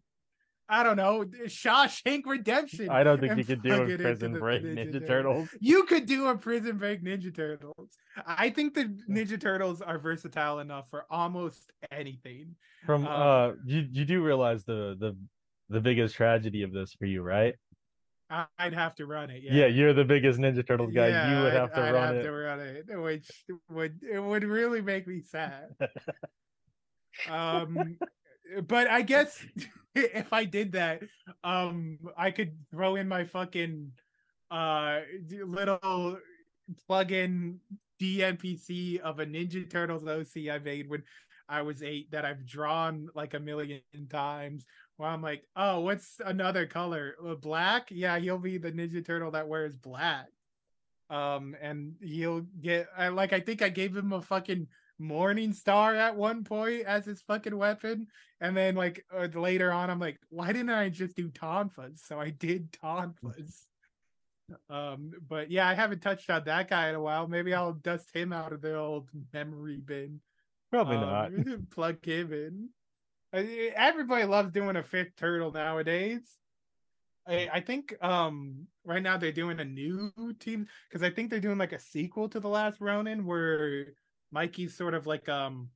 I 0.70 0.82
don't 0.82 0.96
know 0.96 1.24
Shawshank 1.46 2.22
Redemption. 2.26 2.90
I 2.90 3.02
don't 3.02 3.18
think 3.20 3.38
you 3.38 3.44
could 3.44 3.62
do 3.62 3.72
a 3.82 3.96
Prison 3.98 4.38
Break 4.38 4.62
Ninja 4.62 4.92
Ninja, 4.94 5.06
Turtles. 5.06 5.48
You 5.60 5.84
could 5.84 6.04
do 6.06 6.26
a 6.26 6.36
Prison 6.36 6.76
Break 6.76 7.02
Ninja 7.02 7.34
Turtles. 7.34 7.88
I 8.26 8.50
think 8.50 8.74
the 8.74 8.84
Ninja 9.08 9.40
Turtles 9.40 9.80
are 9.80 9.98
versatile 9.98 10.58
enough 10.58 10.90
for 10.90 11.06
almost 11.10 11.72
anything. 11.90 12.54
From 12.84 13.06
Um, 13.06 13.12
uh, 13.22 13.52
you 13.64 13.86
you 13.90 14.04
do 14.04 14.22
realize 14.22 14.64
the 14.64 14.96
the 14.98 15.16
the 15.70 15.80
biggest 15.80 16.14
tragedy 16.16 16.62
of 16.62 16.72
this 16.72 16.92
for 16.94 17.06
you, 17.06 17.22
right? 17.22 17.54
I'd 18.58 18.74
have 18.74 18.94
to 18.96 19.06
run 19.06 19.30
it. 19.30 19.42
Yeah, 19.42 19.52
Yeah, 19.54 19.66
you're 19.68 19.94
the 19.94 20.04
biggest 20.04 20.38
Ninja 20.38 20.66
Turtles 20.66 20.92
guy. 20.92 21.08
Yeah, 21.08 21.30
you 21.30 21.42
would 21.44 21.52
I'd- 21.52 21.56
have 21.60 21.72
to 21.72 21.80
I'd 21.80 21.94
run 21.94 22.06
have 22.08 22.16
it. 22.16 22.22
to 22.24 22.30
run 22.32 22.60
it, 22.60 22.84
which 23.00 23.30
would 23.70 24.00
it 24.02 24.20
would 24.20 24.44
really 24.44 24.82
make 24.82 25.06
me 25.08 25.22
sad. 25.22 25.74
um, 27.30 27.96
but 28.66 28.88
I 28.88 29.02
guess 29.02 29.44
if 29.94 30.32
I 30.32 30.44
did 30.44 30.72
that, 30.72 31.02
um, 31.44 31.98
I 32.16 32.30
could 32.30 32.56
throw 32.70 32.96
in 32.96 33.08
my 33.08 33.24
fucking 33.24 33.92
uh 34.50 35.00
little 35.30 36.18
plug-in 36.86 37.60
DMPC 38.00 39.00
of 39.00 39.18
a 39.18 39.26
Ninja 39.26 39.68
Turtles 39.68 40.06
OC 40.06 40.48
I 40.50 40.58
made 40.58 40.88
when 40.88 41.02
I 41.48 41.62
was 41.62 41.82
eight 41.82 42.10
that 42.10 42.24
I've 42.24 42.46
drawn 42.46 43.08
like 43.14 43.34
a 43.34 43.40
million 43.40 43.80
times. 44.10 44.66
Where 44.96 45.08
I'm 45.08 45.22
like, 45.22 45.44
oh, 45.56 45.80
what's 45.80 46.20
another 46.24 46.66
color? 46.66 47.14
Uh, 47.24 47.34
Black? 47.36 47.88
Yeah, 47.90 48.18
he'll 48.18 48.38
be 48.38 48.58
the 48.58 48.72
Ninja 48.72 49.04
Turtle 49.04 49.30
that 49.30 49.48
wears 49.48 49.76
black. 49.76 50.26
Um, 51.08 51.56
and 51.60 51.94
he'll 52.02 52.40
get 52.60 52.88
I 52.96 53.08
like 53.08 53.32
I 53.32 53.40
think 53.40 53.62
I 53.62 53.70
gave 53.70 53.96
him 53.96 54.12
a 54.12 54.20
fucking 54.20 54.66
Morning 54.98 55.52
Star 55.52 55.94
at 55.94 56.16
one 56.16 56.44
point 56.44 56.84
as 56.84 57.06
his 57.06 57.22
fucking 57.22 57.56
weapon, 57.56 58.08
and 58.40 58.56
then 58.56 58.74
like 58.74 59.04
uh, 59.14 59.28
later 59.34 59.72
on, 59.72 59.90
I'm 59.90 60.00
like, 60.00 60.18
why 60.28 60.48
didn't 60.48 60.70
I 60.70 60.88
just 60.88 61.14
do 61.16 61.28
Tonfas? 61.30 62.00
So 62.00 62.18
I 62.20 62.30
did 62.30 62.72
Tonfas. 62.72 63.64
Um, 64.70 65.10
but 65.28 65.50
yeah, 65.50 65.68
I 65.68 65.74
haven't 65.74 66.00
touched 66.00 66.30
on 66.30 66.44
that 66.44 66.70
guy 66.70 66.88
in 66.88 66.94
a 66.94 67.00
while. 67.02 67.28
Maybe 67.28 67.52
I'll 67.52 67.74
dust 67.74 68.08
him 68.14 68.32
out 68.32 68.54
of 68.54 68.62
the 68.62 68.76
old 68.78 69.10
memory 69.34 69.76
bin. 69.76 70.22
Probably 70.70 70.96
Um, 70.96 71.02
not. 71.02 71.70
plug 71.70 72.02
him 72.02 72.32
in. 72.32 72.70
Everybody 73.76 74.24
loves 74.24 74.50
doing 74.50 74.76
a 74.76 74.82
fifth 74.82 75.16
turtle 75.16 75.52
nowadays. 75.52 76.22
I, 77.26 77.50
I 77.52 77.60
think 77.60 77.94
um 78.02 78.66
right 78.86 79.02
now 79.02 79.18
they're 79.18 79.32
doing 79.32 79.60
a 79.60 79.64
new 79.66 80.10
team 80.40 80.66
because 80.88 81.02
I 81.02 81.10
think 81.10 81.28
they're 81.28 81.40
doing 81.40 81.58
like 81.58 81.74
a 81.74 81.78
sequel 81.78 82.30
to 82.30 82.40
the 82.40 82.48
last 82.48 82.80
Ronin 82.80 83.26
where 83.26 83.88
Mikey's 84.30 84.76
sort 84.76 84.94
of 84.94 85.06
like 85.06 85.28
um 85.28 85.68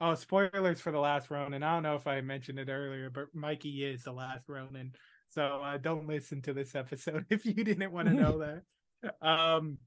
oh 0.00 0.14
spoilers 0.14 0.80
for 0.80 0.92
the 0.92 0.98
last 0.98 1.30
Ronin. 1.30 1.62
I 1.62 1.74
don't 1.74 1.82
know 1.82 1.96
if 1.96 2.06
I 2.06 2.20
mentioned 2.20 2.58
it 2.58 2.68
earlier, 2.68 3.10
but 3.10 3.34
Mikey 3.34 3.84
is 3.84 4.04
the 4.04 4.12
last 4.12 4.48
Ronin. 4.48 4.92
So 5.30 5.62
uh, 5.64 5.78
don't 5.78 6.06
listen 6.06 6.42
to 6.42 6.52
this 6.52 6.74
episode 6.74 7.26
if 7.30 7.46
you 7.46 7.54
didn't 7.54 7.92
want 7.92 8.08
to 8.08 8.14
know 8.14 8.38
that. 8.38 8.62
Um 9.20 9.78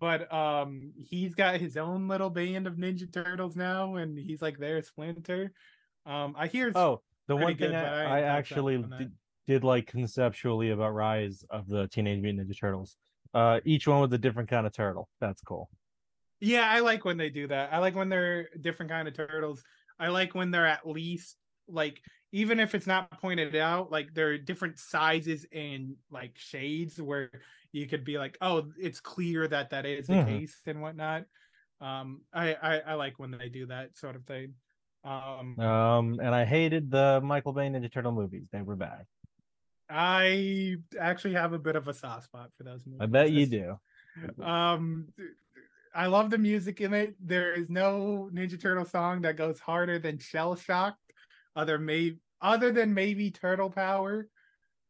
but 0.00 0.32
um 0.32 0.92
he's 0.96 1.36
got 1.36 1.60
his 1.60 1.76
own 1.76 2.08
little 2.08 2.30
band 2.30 2.66
of 2.66 2.74
Ninja 2.74 3.12
Turtles 3.12 3.54
now 3.54 3.94
and 3.94 4.18
he's 4.18 4.42
like 4.42 4.58
their 4.58 4.82
splinter. 4.82 5.52
Um 6.06 6.34
I 6.36 6.48
hear 6.48 6.72
Oh, 6.74 7.00
the 7.28 7.36
one 7.36 7.56
thing 7.56 7.70
good, 7.70 7.74
I 7.74 8.18
I, 8.18 8.20
actually 8.22 8.78
did, 8.98 9.12
did 9.46 9.64
like 9.64 9.86
conceptually 9.86 10.70
about 10.70 10.94
Rise 10.94 11.44
of 11.50 11.68
the 11.68 11.86
Teenage 11.86 12.20
Mutant 12.20 12.48
Ninja 12.48 12.58
Turtles. 12.58 12.96
Uh, 13.32 13.60
each 13.64 13.86
one 13.86 14.00
with 14.00 14.12
a 14.12 14.18
different 14.18 14.48
kind 14.48 14.66
of 14.66 14.72
turtle. 14.72 15.08
That's 15.20 15.42
cool. 15.42 15.68
Yeah, 16.40 16.68
I 16.68 16.80
like 16.80 17.04
when 17.04 17.16
they 17.16 17.30
do 17.30 17.48
that. 17.48 17.72
I 17.72 17.78
like 17.78 17.94
when 17.94 18.08
they're 18.08 18.48
different 18.60 18.90
kind 18.90 19.08
of 19.08 19.14
turtles. 19.14 19.62
I 19.98 20.08
like 20.08 20.34
when 20.34 20.50
they're 20.50 20.66
at 20.66 20.86
least 20.86 21.36
like 21.68 22.00
even 22.32 22.58
if 22.60 22.74
it's 22.74 22.86
not 22.86 23.20
pointed 23.20 23.54
out, 23.54 23.90
like 23.92 24.12
they're 24.12 24.36
different 24.38 24.78
sizes 24.78 25.46
and 25.52 25.94
like 26.10 26.32
shades 26.36 27.00
where 27.00 27.30
you 27.72 27.86
could 27.86 28.04
be 28.04 28.18
like, 28.18 28.36
oh, 28.40 28.70
it's 28.78 29.00
clear 29.00 29.46
that 29.48 29.70
that 29.70 29.86
is 29.86 30.08
the 30.08 30.14
Mhm. 30.14 30.26
case 30.26 30.60
and 30.66 30.82
whatnot. 30.82 31.24
Um, 31.80 32.22
I, 32.32 32.54
I 32.54 32.78
I 32.80 32.94
like 32.94 33.18
when 33.18 33.30
they 33.30 33.48
do 33.48 33.66
that 33.66 33.96
sort 33.96 34.16
of 34.16 34.24
thing. 34.26 34.54
Um, 35.04 35.58
Um, 35.58 36.18
and 36.20 36.34
I 36.34 36.44
hated 36.44 36.90
the 36.90 37.20
Michael 37.22 37.52
Bay 37.52 37.68
Ninja 37.68 37.92
Turtle 37.92 38.12
movies. 38.12 38.48
They 38.50 38.62
were 38.62 38.76
bad. 38.76 39.06
I 39.88 40.76
actually 40.98 41.34
have 41.34 41.52
a 41.52 41.58
bit 41.58 41.76
of 41.76 41.88
a 41.88 41.94
soft 41.94 42.24
spot 42.24 42.50
for 42.56 42.64
those 42.64 42.86
movies. 42.86 43.00
I 43.02 43.06
bet 43.06 43.30
you 43.30 43.46
do. 43.46 43.78
um 44.42 45.08
i 45.94 46.06
love 46.06 46.30
the 46.30 46.38
music 46.38 46.80
in 46.80 46.92
it. 46.92 47.14
There 47.20 47.52
is 47.52 47.68
no 47.70 48.28
ninja 48.32 48.60
turtle 48.60 48.84
song 48.84 49.22
that 49.22 49.36
goes 49.36 49.60
harder 49.60 49.98
than 49.98 50.18
shell 50.18 50.56
shocked 50.56 51.12
other 51.56 51.78
may 51.78 52.16
other 52.40 52.72
than 52.72 52.94
maybe 52.94 53.30
turtle 53.30 53.70
power. 53.70 54.28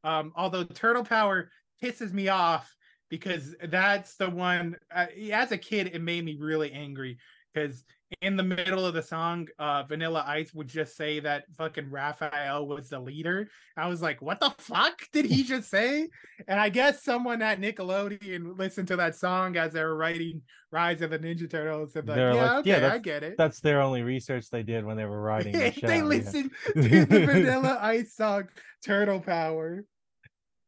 Um 0.02 0.32
although 0.36 0.64
turtle 0.64 1.04
power 1.04 1.50
pisses 1.82 2.12
me 2.12 2.28
off 2.28 2.74
because 3.10 3.54
that's 3.68 4.16
the 4.16 4.30
one 4.30 4.76
uh, 4.94 5.06
as 5.32 5.52
a 5.52 5.58
kid 5.58 5.90
it 5.92 6.00
made 6.00 6.24
me 6.24 6.36
really 6.40 6.72
angry 6.72 7.18
because 7.52 7.84
in 8.22 8.36
the 8.36 8.42
middle 8.42 8.84
of 8.84 8.94
the 8.94 9.02
song 9.02 9.46
uh 9.58 9.82
vanilla 9.84 10.24
ice 10.26 10.52
would 10.54 10.68
just 10.68 10.96
say 10.96 11.20
that 11.20 11.44
fucking 11.56 11.90
raphael 11.90 12.66
was 12.66 12.88
the 12.88 12.98
leader 12.98 13.48
i 13.76 13.86
was 13.86 14.02
like 14.02 14.20
what 14.22 14.40
the 14.40 14.50
fuck 14.58 15.00
did 15.12 15.24
he 15.24 15.42
just 15.44 15.70
say 15.70 16.08
and 16.48 16.58
I 16.60 16.68
guess 16.68 17.02
someone 17.02 17.42
at 17.42 17.60
Nickelodeon 17.60 18.58
listened 18.58 18.88
to 18.88 18.96
that 18.96 19.14
song 19.14 19.56
as 19.56 19.72
they 19.72 19.82
were 19.82 19.96
writing 19.96 20.42
Rise 20.70 21.00
of 21.02 21.10
the 21.10 21.18
Ninja 21.18 21.48
Turtles 21.48 21.94
and 21.96 22.06
like, 22.08 22.16
They're 22.16 22.34
yeah, 22.34 22.52
like, 22.56 22.66
yeah, 22.66 22.76
okay, 22.76 22.86
I 22.86 22.98
get 22.98 23.22
it. 23.22 23.36
That's 23.38 23.60
their 23.60 23.80
only 23.80 24.02
research 24.02 24.50
they 24.50 24.62
did 24.62 24.84
when 24.84 24.96
they 24.96 25.04
were 25.04 25.20
writing 25.20 25.52
the 25.58 25.72
show. 25.72 25.86
they 25.86 25.98
yeah. 25.98 26.04
listened 26.04 26.50
to 26.74 26.82
the 27.04 27.26
Vanilla 27.26 27.78
Ice 27.80 28.14
song 28.14 28.48
Turtle 28.84 29.20
Power. 29.20 29.84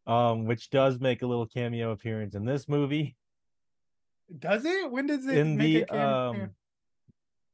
um, 0.06 0.44
which 0.44 0.70
does 0.70 1.00
make 1.00 1.22
a 1.22 1.26
little 1.26 1.46
cameo 1.46 1.90
appearance 1.90 2.34
in 2.34 2.44
this 2.44 2.68
movie. 2.68 3.16
Does 4.38 4.64
it? 4.64 4.90
When 4.90 5.06
does 5.06 5.26
it 5.26 5.36
in 5.36 5.56
make 5.56 5.72
the 5.72 5.82
a 5.82 5.86
cameo? 5.86 6.30
um 6.30 6.50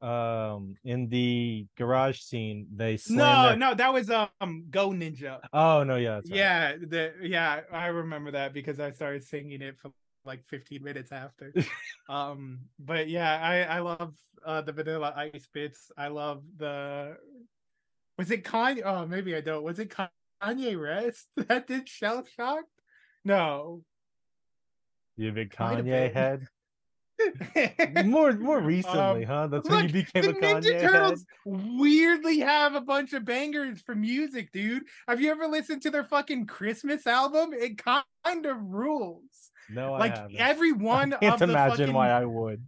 um 0.03 0.75
in 0.83 1.07
the 1.07 1.65
garage 1.77 2.19
scene 2.19 2.67
they 2.75 2.99
No, 3.09 3.43
their- 3.49 3.55
no, 3.55 3.73
that 3.73 3.93
was 3.93 4.09
um 4.09 4.65
Go 4.69 4.89
Ninja. 4.89 5.39
oh 5.53 5.83
no 5.83 5.95
yeah 5.95 6.15
right. 6.15 6.25
Yeah, 6.25 6.75
the 6.75 7.13
yeah, 7.21 7.61
I 7.71 7.87
remember 7.87 8.31
that 8.31 8.53
because 8.53 8.79
I 8.81 8.91
started 8.91 9.23
singing 9.23 9.61
it 9.61 9.79
for 9.79 9.91
like 10.25 10.43
15 10.47 10.83
minutes 10.83 11.11
after. 11.11 11.53
um, 12.09 12.59
but 12.79 13.07
yeah, 13.09 13.39
I 13.41 13.77
I 13.77 13.79
love 13.79 14.13
uh 14.45 14.61
the 14.61 14.73
Vanilla 14.73 15.13
Ice 15.15 15.47
bits. 15.53 15.89
I 15.97 16.07
love 16.09 16.43
the 16.57 17.15
was 18.17 18.29
it 18.29 18.43
Kanye? 18.43 18.81
Oh, 18.85 19.05
maybe 19.07 19.35
I 19.35 19.41
don't. 19.41 19.63
Was 19.63 19.79
it 19.79 19.89
Kanye 20.43 20.79
West 20.79 21.27
that 21.47 21.65
did 21.67 21.87
Shell 21.87 22.25
Shock? 22.35 22.65
No. 23.25 23.83
you 25.15 25.29
a 25.29 25.31
big 25.31 25.51
Kanye 25.51 26.13
head 26.13 26.47
more 28.05 28.33
more 28.33 28.59
recently 28.75 28.99
Um, 28.99 29.23
huh 29.23 29.47
that's 29.47 29.69
when 29.69 29.87
you 29.87 29.93
became 29.93 30.23
the 30.23 30.29
a 30.29 30.33
Kanye 30.33 30.61
Ninja 30.61 30.73
head 30.73 30.81
Turtles 30.81 31.25
weirdly 31.45 32.39
have 32.39 32.75
a 32.75 32.81
bunch 32.81 33.13
of 33.13 33.25
bangers 33.25 33.81
for 33.81 33.95
music, 33.95 34.51
dude. 34.51 34.83
Have 35.07 35.21
you 35.21 35.31
ever 35.31 35.47
listened 35.47 35.81
to 35.83 35.91
their 35.91 36.03
fucking 36.03 36.47
Christmas 36.47 37.05
album? 37.07 37.53
It 37.53 37.77
kind 37.83 38.45
of 38.45 38.57
rules. 38.61 39.51
no 39.69 39.93
I 39.93 39.99
like 39.99 40.17
every 40.37 40.71
one 40.95 41.13
I 41.13 41.17
can't 41.17 41.33
of 41.33 41.39
the 41.39 41.53
imagine 41.53 41.77
fucking, 41.77 41.93
why 41.93 42.09
I 42.09 42.25
would 42.25 42.63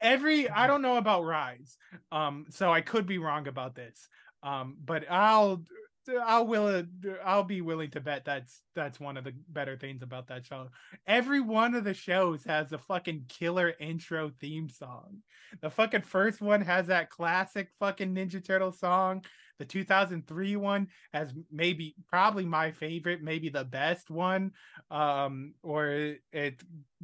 every 0.00 0.48
I 0.48 0.66
don't 0.66 0.82
know 0.82 0.96
about 0.96 1.24
Rise, 1.24 1.76
um, 2.10 2.46
so 2.50 2.72
I 2.72 2.80
could 2.80 3.06
be 3.06 3.18
wrong 3.18 3.46
about 3.48 3.74
this, 3.74 4.08
um, 4.42 4.76
but 4.84 5.04
I'll 5.10 5.62
I'll 6.08 6.46
will 6.46 6.84
I'll 7.24 7.44
be 7.44 7.60
willing 7.60 7.90
to 7.90 8.00
bet 8.00 8.24
that's 8.24 8.62
that's 8.74 8.98
one 8.98 9.16
of 9.16 9.24
the 9.24 9.32
better 9.48 9.76
things 9.76 10.02
about 10.02 10.28
that 10.28 10.46
show. 10.46 10.68
Every 11.06 11.40
one 11.40 11.74
of 11.74 11.84
the 11.84 11.94
shows 11.94 12.44
has 12.44 12.72
a 12.72 12.78
fucking 12.78 13.26
killer 13.28 13.74
intro 13.80 14.30
theme 14.40 14.68
song. 14.68 15.18
The 15.60 15.70
fucking 15.70 16.02
first 16.02 16.40
one 16.40 16.60
has 16.62 16.86
that 16.86 17.10
classic 17.10 17.68
fucking 17.78 18.14
Ninja 18.14 18.44
Turtle 18.44 18.72
song. 18.72 19.24
The 19.58 19.66
2003 19.66 20.56
one 20.56 20.88
has 21.12 21.34
maybe 21.52 21.94
probably 22.08 22.46
my 22.46 22.72
favorite, 22.72 23.22
maybe 23.22 23.50
the 23.50 23.64
best 23.64 24.10
one. 24.10 24.52
Um, 24.90 25.52
or 25.62 26.16
it, 26.32 26.62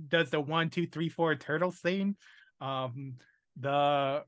does 0.08 0.30
the 0.30 0.40
one, 0.40 0.70
two, 0.70 0.86
three, 0.86 1.10
four 1.10 1.34
turtle 1.34 1.70
scene. 1.70 2.16
Um, 2.60 3.16
the 3.58 4.24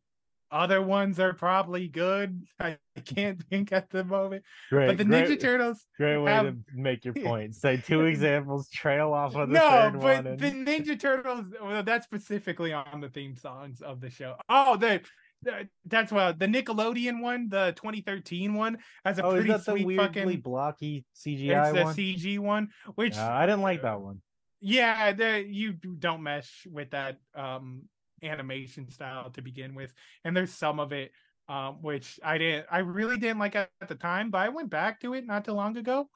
other 0.50 0.82
ones 0.82 1.20
are 1.20 1.32
probably 1.32 1.88
good. 1.88 2.44
I 2.60 2.78
can't 3.04 3.42
think 3.44 3.72
at 3.72 3.90
the 3.90 4.04
moment. 4.04 4.44
great 4.70 4.88
but 4.88 4.98
the 4.98 5.04
great, 5.04 5.28
Ninja 5.28 5.40
Turtles 5.40 5.86
great 5.96 6.18
way 6.18 6.32
have- 6.32 6.46
to 6.46 6.56
make 6.74 7.04
your 7.04 7.14
point 7.24 7.54
say 7.54 7.76
two 7.76 8.00
examples 8.06 8.68
trail 8.70 9.12
off 9.12 9.34
of 9.36 9.48
the 9.48 9.54
no, 9.54 9.70
third 9.70 9.92
but 9.94 10.02
one 10.02 10.26
and... 10.26 10.40
the 10.40 10.50
Ninja 10.50 10.98
Turtles. 10.98 11.46
Well, 11.62 11.82
that's 11.82 12.04
specifically 12.04 12.72
on 12.72 13.00
the 13.00 13.08
theme 13.08 13.36
songs 13.36 13.80
of 13.80 14.00
the 14.00 14.10
show. 14.10 14.36
Oh, 14.48 14.76
the, 14.76 15.00
the- 15.42 15.68
that's 15.86 16.12
well, 16.12 16.32
the 16.32 16.46
Nickelodeon 16.46 17.20
one, 17.20 17.48
the 17.48 17.72
2013 17.76 18.54
one, 18.54 18.78
has 19.04 19.18
a 19.18 19.24
oh 19.24 19.32
pretty 19.32 19.56
sweet 19.58 19.96
fucking. 19.96 20.40
blocky 20.40 21.04
CGI. 21.14 21.36
It's 21.36 21.42
CGI 21.42 21.74
the 21.74 21.84
one 21.84 21.94
CG 21.94 22.38
one, 22.38 22.68
which 22.94 23.16
Uh, 23.16 23.30
I 23.30 23.46
didn't 23.46 23.62
like 23.62 23.82
that 23.82 24.00
one 24.00 24.20
yeah, 24.60 25.12
the, 25.12 25.44
you 25.46 25.72
don't 25.72 26.22
mesh 26.22 26.66
with 26.70 26.90
that 26.90 27.18
um 27.34 27.82
animation 28.22 28.90
style 28.90 29.30
to 29.30 29.42
begin 29.42 29.74
with, 29.74 29.92
and 30.24 30.36
there's 30.36 30.52
some 30.52 30.80
of 30.80 30.92
it 30.92 31.12
um 31.48 31.78
which 31.80 32.20
I 32.22 32.36
didn't, 32.38 32.66
I 32.70 32.78
really 32.80 33.16
didn't 33.16 33.38
like 33.38 33.56
at 33.56 33.70
the 33.88 33.94
time, 33.94 34.30
but 34.30 34.38
I 34.38 34.50
went 34.50 34.70
back 34.70 35.00
to 35.00 35.14
it 35.14 35.26
not 35.26 35.44
too 35.44 35.52
long 35.52 35.76
ago. 35.76 36.08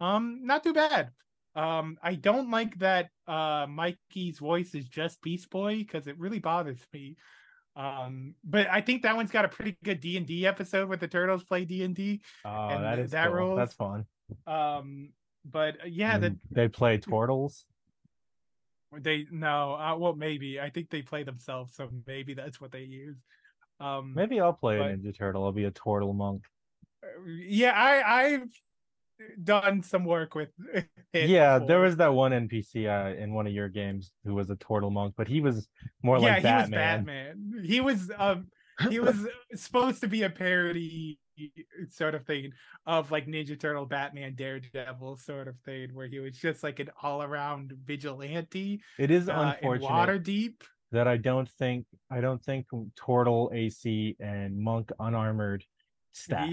Um, 0.00 0.40
not 0.42 0.62
too 0.62 0.74
bad. 0.74 1.10
Um, 1.56 1.98
I 2.02 2.14
don't 2.14 2.50
like 2.50 2.78
that 2.80 3.10
uh 3.26 3.66
Mikey's 3.68 4.38
voice 4.38 4.74
is 4.74 4.88
just 4.88 5.22
Beast 5.22 5.48
Boy 5.50 5.78
because 5.78 6.06
it 6.06 6.18
really 6.18 6.38
bothers 6.38 6.80
me. 6.92 7.16
Um, 7.76 8.34
but 8.44 8.68
I 8.70 8.80
think 8.80 9.02
that 9.02 9.16
one's 9.16 9.30
got 9.32 9.44
a 9.44 9.48
pretty 9.48 9.76
good 9.82 10.00
D 10.00 10.16
and 10.16 10.26
D 10.26 10.46
episode 10.46 10.88
where 10.88 10.96
the 10.96 11.08
turtles 11.08 11.44
play 11.44 11.64
D 11.64 11.82
and 11.82 11.94
D. 11.94 12.20
oh 12.44 12.68
that 12.80 12.98
is 12.98 13.10
that 13.12 13.28
cool. 13.28 13.36
rules. 13.36 13.56
that's 13.58 13.74
fun 13.74 14.06
Um, 14.46 15.10
but 15.44 15.76
uh, 15.82 15.86
yeah, 15.86 16.18
that 16.18 16.26
And 16.26 16.40
they 16.50 16.68
play 16.68 16.98
Turtles. 16.98 17.64
They 19.00 19.26
no, 19.30 19.74
uh, 19.74 19.96
well 19.96 20.14
maybe 20.14 20.60
I 20.60 20.70
think 20.70 20.90
they 20.90 21.02
play 21.02 21.22
themselves, 21.22 21.74
so 21.76 21.88
maybe 22.06 22.34
that's 22.34 22.60
what 22.60 22.72
they 22.72 22.82
use. 22.82 23.16
Um, 23.80 24.14
Maybe 24.14 24.40
I'll 24.40 24.52
play 24.52 24.78
but- 24.78 24.90
a 24.90 24.94
Ninja 24.94 25.16
Turtle. 25.16 25.44
I'll 25.44 25.52
be 25.52 25.64
a 25.64 25.70
Turtle 25.70 26.12
monk. 26.12 26.44
yeah, 27.26 27.72
I 27.72 28.24
I've 28.24 28.48
done 29.42 29.82
some 29.82 30.04
work 30.04 30.34
with. 30.34 30.50
it 31.12 31.28
yeah, 31.28 31.58
there 31.58 31.80
was 31.80 31.96
that 31.96 32.12
one 32.14 32.32
NPC 32.32 32.86
uh, 32.88 33.16
in 33.16 33.34
one 33.34 33.46
of 33.46 33.52
your 33.52 33.68
games 33.68 34.12
who 34.24 34.34
was 34.34 34.50
a 34.50 34.56
Turtle 34.56 34.90
monk, 34.90 35.14
but 35.16 35.28
he 35.28 35.40
was 35.40 35.68
more 36.02 36.18
yeah, 36.18 36.22
like 36.24 36.36
he 36.38 36.42
Batman. 36.42 36.70
was 36.70 37.06
Batman. 37.06 37.64
He 37.64 37.80
was 37.80 38.10
um 38.16 38.46
he 38.90 38.98
was 39.00 39.16
supposed 39.54 40.00
to 40.00 40.08
be 40.08 40.22
a 40.22 40.30
parody 40.30 41.18
sort 41.90 42.14
of 42.14 42.24
thing 42.26 42.52
of 42.86 43.10
like 43.10 43.26
Ninja 43.26 43.58
Turtle, 43.58 43.86
Batman, 43.86 44.34
Daredevil 44.34 45.16
sort 45.16 45.48
of 45.48 45.58
thing, 45.60 45.90
where 45.94 46.06
he 46.06 46.18
was 46.18 46.36
just 46.36 46.62
like 46.62 46.80
an 46.80 46.90
all 47.02 47.22
around 47.22 47.72
vigilante. 47.84 48.80
It 48.98 49.10
is 49.10 49.28
uh, 49.28 49.54
unfortunate 49.56 49.90
Waterdeep. 49.90 50.62
that 50.92 51.08
I 51.08 51.16
don't 51.16 51.48
think 51.48 51.86
I 52.10 52.20
don't 52.20 52.42
think 52.42 52.66
Turtle 52.96 53.50
AC 53.54 54.16
and 54.20 54.58
Monk 54.58 54.90
unarmored 54.98 55.64
stack. 56.12 56.48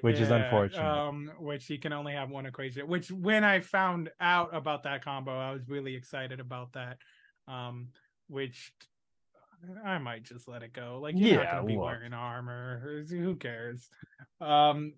which 0.00 0.18
is 0.18 0.30
unfortunate. 0.30 0.84
Um, 0.84 1.30
which 1.38 1.70
you 1.70 1.78
can 1.78 1.92
only 1.92 2.12
have 2.12 2.30
one 2.30 2.46
equation. 2.46 2.86
Which 2.88 3.10
when 3.10 3.44
I 3.44 3.60
found 3.60 4.10
out 4.20 4.54
about 4.54 4.82
that 4.82 5.04
combo, 5.04 5.38
I 5.38 5.52
was 5.52 5.68
really 5.68 5.94
excited 5.94 6.40
about 6.40 6.72
that. 6.72 6.98
Um, 7.48 7.88
which 8.28 8.72
I 9.84 9.98
might 9.98 10.22
just 10.22 10.48
let 10.48 10.62
it 10.62 10.72
go. 10.72 10.98
Like 11.00 11.20
you're 11.20 11.30
not 11.30 11.44
Yeah, 11.44 11.54
gonna 11.56 11.66
be 11.66 11.76
wearing 11.76 12.12
armor. 12.12 13.04
Who 13.08 13.36
cares? 13.36 13.88
Um, 14.40 14.92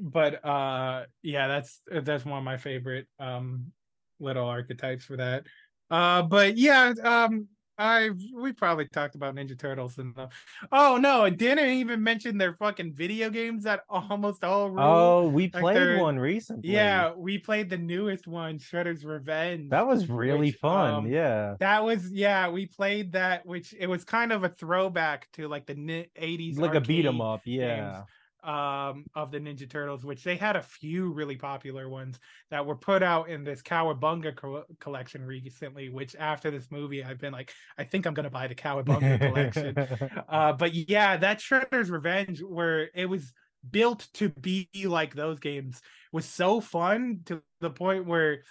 but 0.00 0.44
uh, 0.44 1.06
yeah, 1.22 1.48
that's 1.48 1.80
that's 1.90 2.24
one 2.24 2.38
of 2.38 2.44
my 2.44 2.56
favorite 2.56 3.06
um 3.18 3.72
little 4.20 4.46
archetypes 4.46 5.04
for 5.04 5.16
that. 5.16 5.46
Uh, 5.90 6.22
but 6.22 6.56
yeah, 6.56 6.92
um, 7.02 7.48
I 7.78 8.10
we 8.34 8.52
probably 8.52 8.86
talked 8.86 9.14
about 9.14 9.34
Ninja 9.34 9.58
Turtles 9.58 9.98
and 9.98 10.14
the, 10.14 10.28
oh 10.70 10.98
no, 10.98 11.24
I 11.24 11.30
didn't 11.30 11.70
even 11.70 12.02
mention 12.02 12.36
their 12.38 12.54
fucking 12.54 12.92
video 12.92 13.30
games 13.30 13.64
that 13.64 13.80
almost 13.88 14.44
all 14.44 14.70
rule. 14.70 14.80
Oh, 14.82 15.28
we 15.28 15.48
played 15.48 15.76
they're- 15.76 15.98
one 15.98 16.18
recently. 16.18 16.70
Yeah, 16.70 17.12
we 17.16 17.38
played 17.38 17.70
the 17.70 17.78
newest 17.78 18.26
one, 18.26 18.58
Shredder's 18.58 19.04
Revenge. 19.04 19.70
that 19.70 19.86
was 19.86 20.08
really 20.08 20.50
which, 20.50 20.56
fun. 20.56 20.94
um, 20.94 21.06
yeah, 21.06 21.56
That 21.60 21.82
was 21.84 22.12
yeah, 22.12 22.48
we 22.50 22.66
played 22.66 23.12
that, 23.12 23.46
which 23.46 23.74
it 23.78 23.86
was 23.88 24.04
kind 24.04 24.32
of 24.32 24.44
a 24.44 24.48
throwback 24.48 25.30
to 25.32 25.48
like 25.48 25.66
the 25.66 25.74
'80s, 25.74 26.58
like 26.58 26.74
a 26.74 26.80
beat 26.80 27.06
'em 27.06 27.20
up. 27.20 27.40
Yeah, 27.44 28.02
um 28.42 29.04
of 29.14 29.30
the 29.30 29.38
Ninja 29.38 29.68
Turtles, 29.68 30.04
which 30.04 30.24
they 30.24 30.36
had 30.36 30.56
a 30.56 30.62
few 30.62 31.12
really 31.12 31.36
popular 31.36 31.88
ones 31.88 32.18
that 32.50 32.64
were 32.66 32.76
put 32.76 33.02
out 33.02 33.28
in 33.28 33.44
this 33.44 33.62
Cowabunga 33.62 34.36
co- 34.36 34.64
collection 34.80 35.24
recently. 35.24 35.88
Which 35.88 36.16
after 36.16 36.50
this 36.50 36.70
movie, 36.70 37.04
I've 37.04 37.18
been 37.18 37.32
like, 37.32 37.52
I 37.78 37.84
think 37.84 38.06
I'm 38.06 38.14
gonna 38.14 38.30
buy 38.30 38.48
the 38.48 38.54
Cowabunga 38.54 39.18
collection. 39.18 39.76
Uh, 40.28 40.52
but 40.52 40.72
yeah, 40.74 41.16
that 41.16 41.38
Shredder's 41.38 41.90
Revenge, 41.90 42.42
where 42.42 42.88
it 42.94 43.06
was 43.06 43.32
built 43.68 44.08
to 44.14 44.28
be 44.30 44.68
like 44.84 45.14
those 45.14 45.38
games, 45.38 45.80
was 46.12 46.24
so 46.24 46.60
fun 46.60 47.20
to 47.26 47.42
the 47.60 47.70
point 47.70 48.06
where 48.06 48.42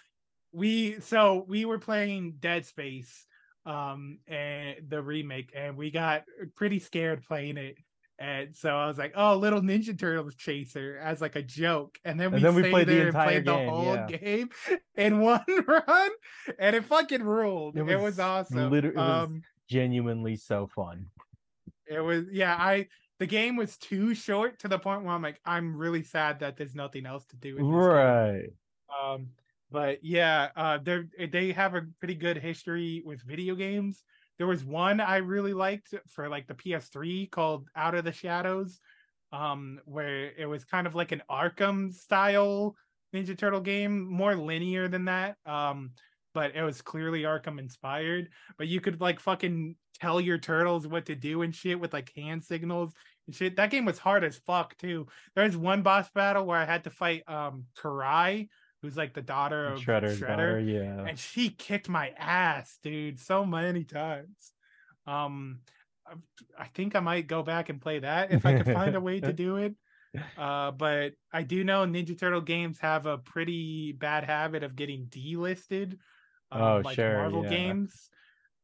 we 0.52 1.00
so 1.00 1.46
we 1.48 1.66
were 1.66 1.80
playing 1.80 2.36
Dead 2.40 2.66
Space, 2.66 3.26
um, 3.66 4.20
and 4.28 4.76
the 4.88 5.02
remake, 5.02 5.52
and 5.56 5.78
we 5.78 5.92
got 5.92 6.24
pretty 6.56 6.80
scared 6.80 7.24
playing 7.24 7.58
it. 7.58 7.76
And 8.22 8.56
so 8.56 8.70
I 8.70 8.86
was 8.86 9.00
like, 9.00 9.14
"Oh, 9.16 9.36
little 9.36 9.62
Ninja 9.62 9.98
Turtles 9.98 10.36
chaser" 10.36 11.00
as 11.02 11.22
like 11.22 11.36
a 11.36 11.42
joke, 11.42 11.98
and 12.06 12.20
then 12.20 12.30
we 12.30 12.36
And 12.36 12.46
then 12.46 12.54
we 12.54 12.70
played 12.70 12.88
the 12.88 12.94
there 12.94 13.08
and 13.08 13.16
entire 13.16 13.42
played 13.42 13.46
the 13.46 13.66
whole 13.68 13.96
yeah. 13.96 14.06
game 14.06 14.50
in 14.96 15.22
one 15.22 15.44
run, 15.68 16.12
and 16.60 16.76
it 16.76 16.86
fucking 16.86 17.24
ruled. 17.24 17.78
It 17.78 17.90
It 17.90 17.96
was, 17.96 18.04
was 18.04 18.20
awesome. 18.20 18.70
Literally, 18.70 18.96
it 18.96 19.00
was 19.00 19.24
um, 19.24 19.42
genuinely 19.68 20.36
so 20.36 20.68
fun. 20.68 21.08
it 21.88 22.00
was 22.00 22.26
yeah, 22.32 22.56
I 22.56 22.90
the 23.18 23.26
game 23.26 23.56
was 23.56 23.76
too 23.78 24.14
short 24.14 24.60
to 24.60 24.68
the 24.68 24.78
point 24.78 25.04
where 25.04 25.16
I'm 25.16 25.24
like, 25.24 25.40
I'm 25.44 25.76
really 25.76 26.04
sad 26.04 26.42
that 26.42 26.58
there's 26.58 26.76
nothing 26.76 27.08
else 27.08 27.26
to 27.26 27.36
do. 27.38 27.58
Game. 27.58 27.66
Right. 27.70 28.50
Um, 29.04 29.30
but 29.72 30.04
yeah, 30.04 30.50
uh, 30.56 30.78
they 30.78 31.26
they 31.26 31.52
have 31.54 31.74
a 31.74 31.88
pretty 31.98 32.16
good 32.16 32.38
history 32.38 33.02
with 33.04 33.24
video 33.24 33.56
games. 33.56 34.04
There 34.42 34.48
was 34.48 34.66
one 34.66 35.00
I 35.00 35.18
really 35.18 35.54
liked 35.54 35.94
for 36.08 36.28
like 36.28 36.48
the 36.48 36.56
PS3 36.56 37.30
called 37.30 37.68
Out 37.76 37.94
of 37.94 38.06
the 38.06 38.12
Shadows, 38.12 38.80
um, 39.32 39.80
where 39.86 40.32
it 40.36 40.48
was 40.48 40.66
kind 40.66 40.88
of 40.88 40.96
like 40.96 41.12
an 41.12 41.22
Arkham 41.30 41.94
style 41.94 42.76
Ninja 43.14 43.38
Turtle 43.38 43.62
game, 43.62 44.12
more 44.12 44.36
linear 44.36 44.88
than 44.88 45.06
that. 45.06 45.38
Um, 45.46 45.92
but 46.34 46.56
it 46.56 46.64
was 46.64 46.82
clearly 46.82 47.22
Arkham 47.22 47.60
inspired. 47.60 48.30
But 48.58 48.68
you 48.68 48.82
could 48.82 49.00
like 49.00 49.20
fucking 49.20 49.76
tell 50.00 50.20
your 50.20 50.40
turtles 50.40 50.88
what 50.88 51.06
to 51.06 51.14
do 51.14 51.44
and 51.44 51.54
shit 51.54 51.80
with 51.80 51.94
like 51.94 52.12
hand 52.16 52.44
signals 52.44 52.94
and 53.28 53.36
shit. 53.36 53.58
That 53.58 53.70
game 53.70 53.86
was 53.86 54.00
hard 54.00 54.24
as 54.24 54.38
fuck 54.48 54.76
too. 54.80 55.06
There's 55.36 55.56
one 55.56 55.84
boss 55.84 56.10
battle 56.16 56.48
where 56.48 56.58
I 56.58 56.66
had 56.66 56.86
to 56.86 56.90
fight 56.90 57.22
um 57.28 57.66
Karai, 57.78 58.48
who's 58.82 58.98
like 58.98 59.14
the 59.14 59.22
daughter 59.22 59.66
of 59.68 59.80
Shredder's 59.80 60.20
Shredder, 60.20 60.28
daughter, 60.28 60.60
yeah. 60.60 61.06
and 61.08 61.18
she 61.20 61.50
kicked 61.50 61.88
my 61.90 62.10
ass, 62.18 62.78
dude, 62.84 63.20
so 63.20 63.46
many 63.46 63.84
times. 63.84 64.52
Um, 65.06 65.60
I- 66.08 66.16
I 66.58 66.66
think 66.74 66.96
I 66.96 67.00
might 67.00 67.28
go 67.28 67.42
back 67.44 67.70
and 67.70 67.80
play 67.80 68.00
that 68.00 68.32
if 68.32 68.46
I 68.46 68.58
could 68.58 68.74
find 68.74 68.96
a 68.96 69.00
way 69.02 69.20
to 69.22 69.32
do 69.46 69.58
it. 69.58 69.76
Uh, 70.38 70.72
but 70.72 71.14
I 71.32 71.44
do 71.44 71.64
know 71.64 71.86
Ninja 71.86 72.20
Turtle 72.20 72.42
games 72.42 72.80
have 72.80 73.06
a 73.06 73.18
pretty 73.18 73.94
bad 73.94 74.26
habit 74.26 74.64
of 74.64 74.76
getting 74.76 75.06
delisted. 75.06 75.94
Um, 76.52 76.62
Oh, 76.62 76.82
like 76.84 76.96
sure, 76.96 77.18
Marvel 77.18 77.44
yeah. 77.44 77.50
games. 77.50 78.10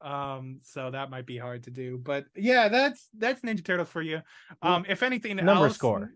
Um, 0.02 0.60
so 0.64 0.92
that 0.92 1.10
might 1.10 1.26
be 1.26 1.38
hard 1.38 1.64
to 1.64 1.72
do. 1.72 1.98
But 2.04 2.26
yeah, 2.36 2.68
that's 2.68 3.08
that's 3.18 3.42
Ninja 3.42 3.64
Turtles 3.64 3.88
for 3.88 4.02
you. 4.02 4.22
Um, 4.62 4.86
if 4.90 5.02
anything 5.04 5.38
Number 5.38 5.68
else, 5.68 5.76
score. 5.76 6.12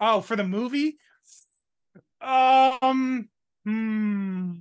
Oh, 0.00 0.20
for 0.20 0.36
the 0.36 0.44
movie? 0.44 0.98
Um, 2.24 3.28
hmm. 3.64 4.52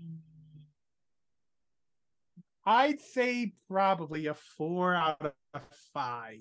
I'd 2.65 3.01
say 3.01 3.53
probably 3.69 4.27
a 4.27 4.33
four 4.33 4.93
out 4.93 5.21
of 5.53 5.61
five. 5.93 6.39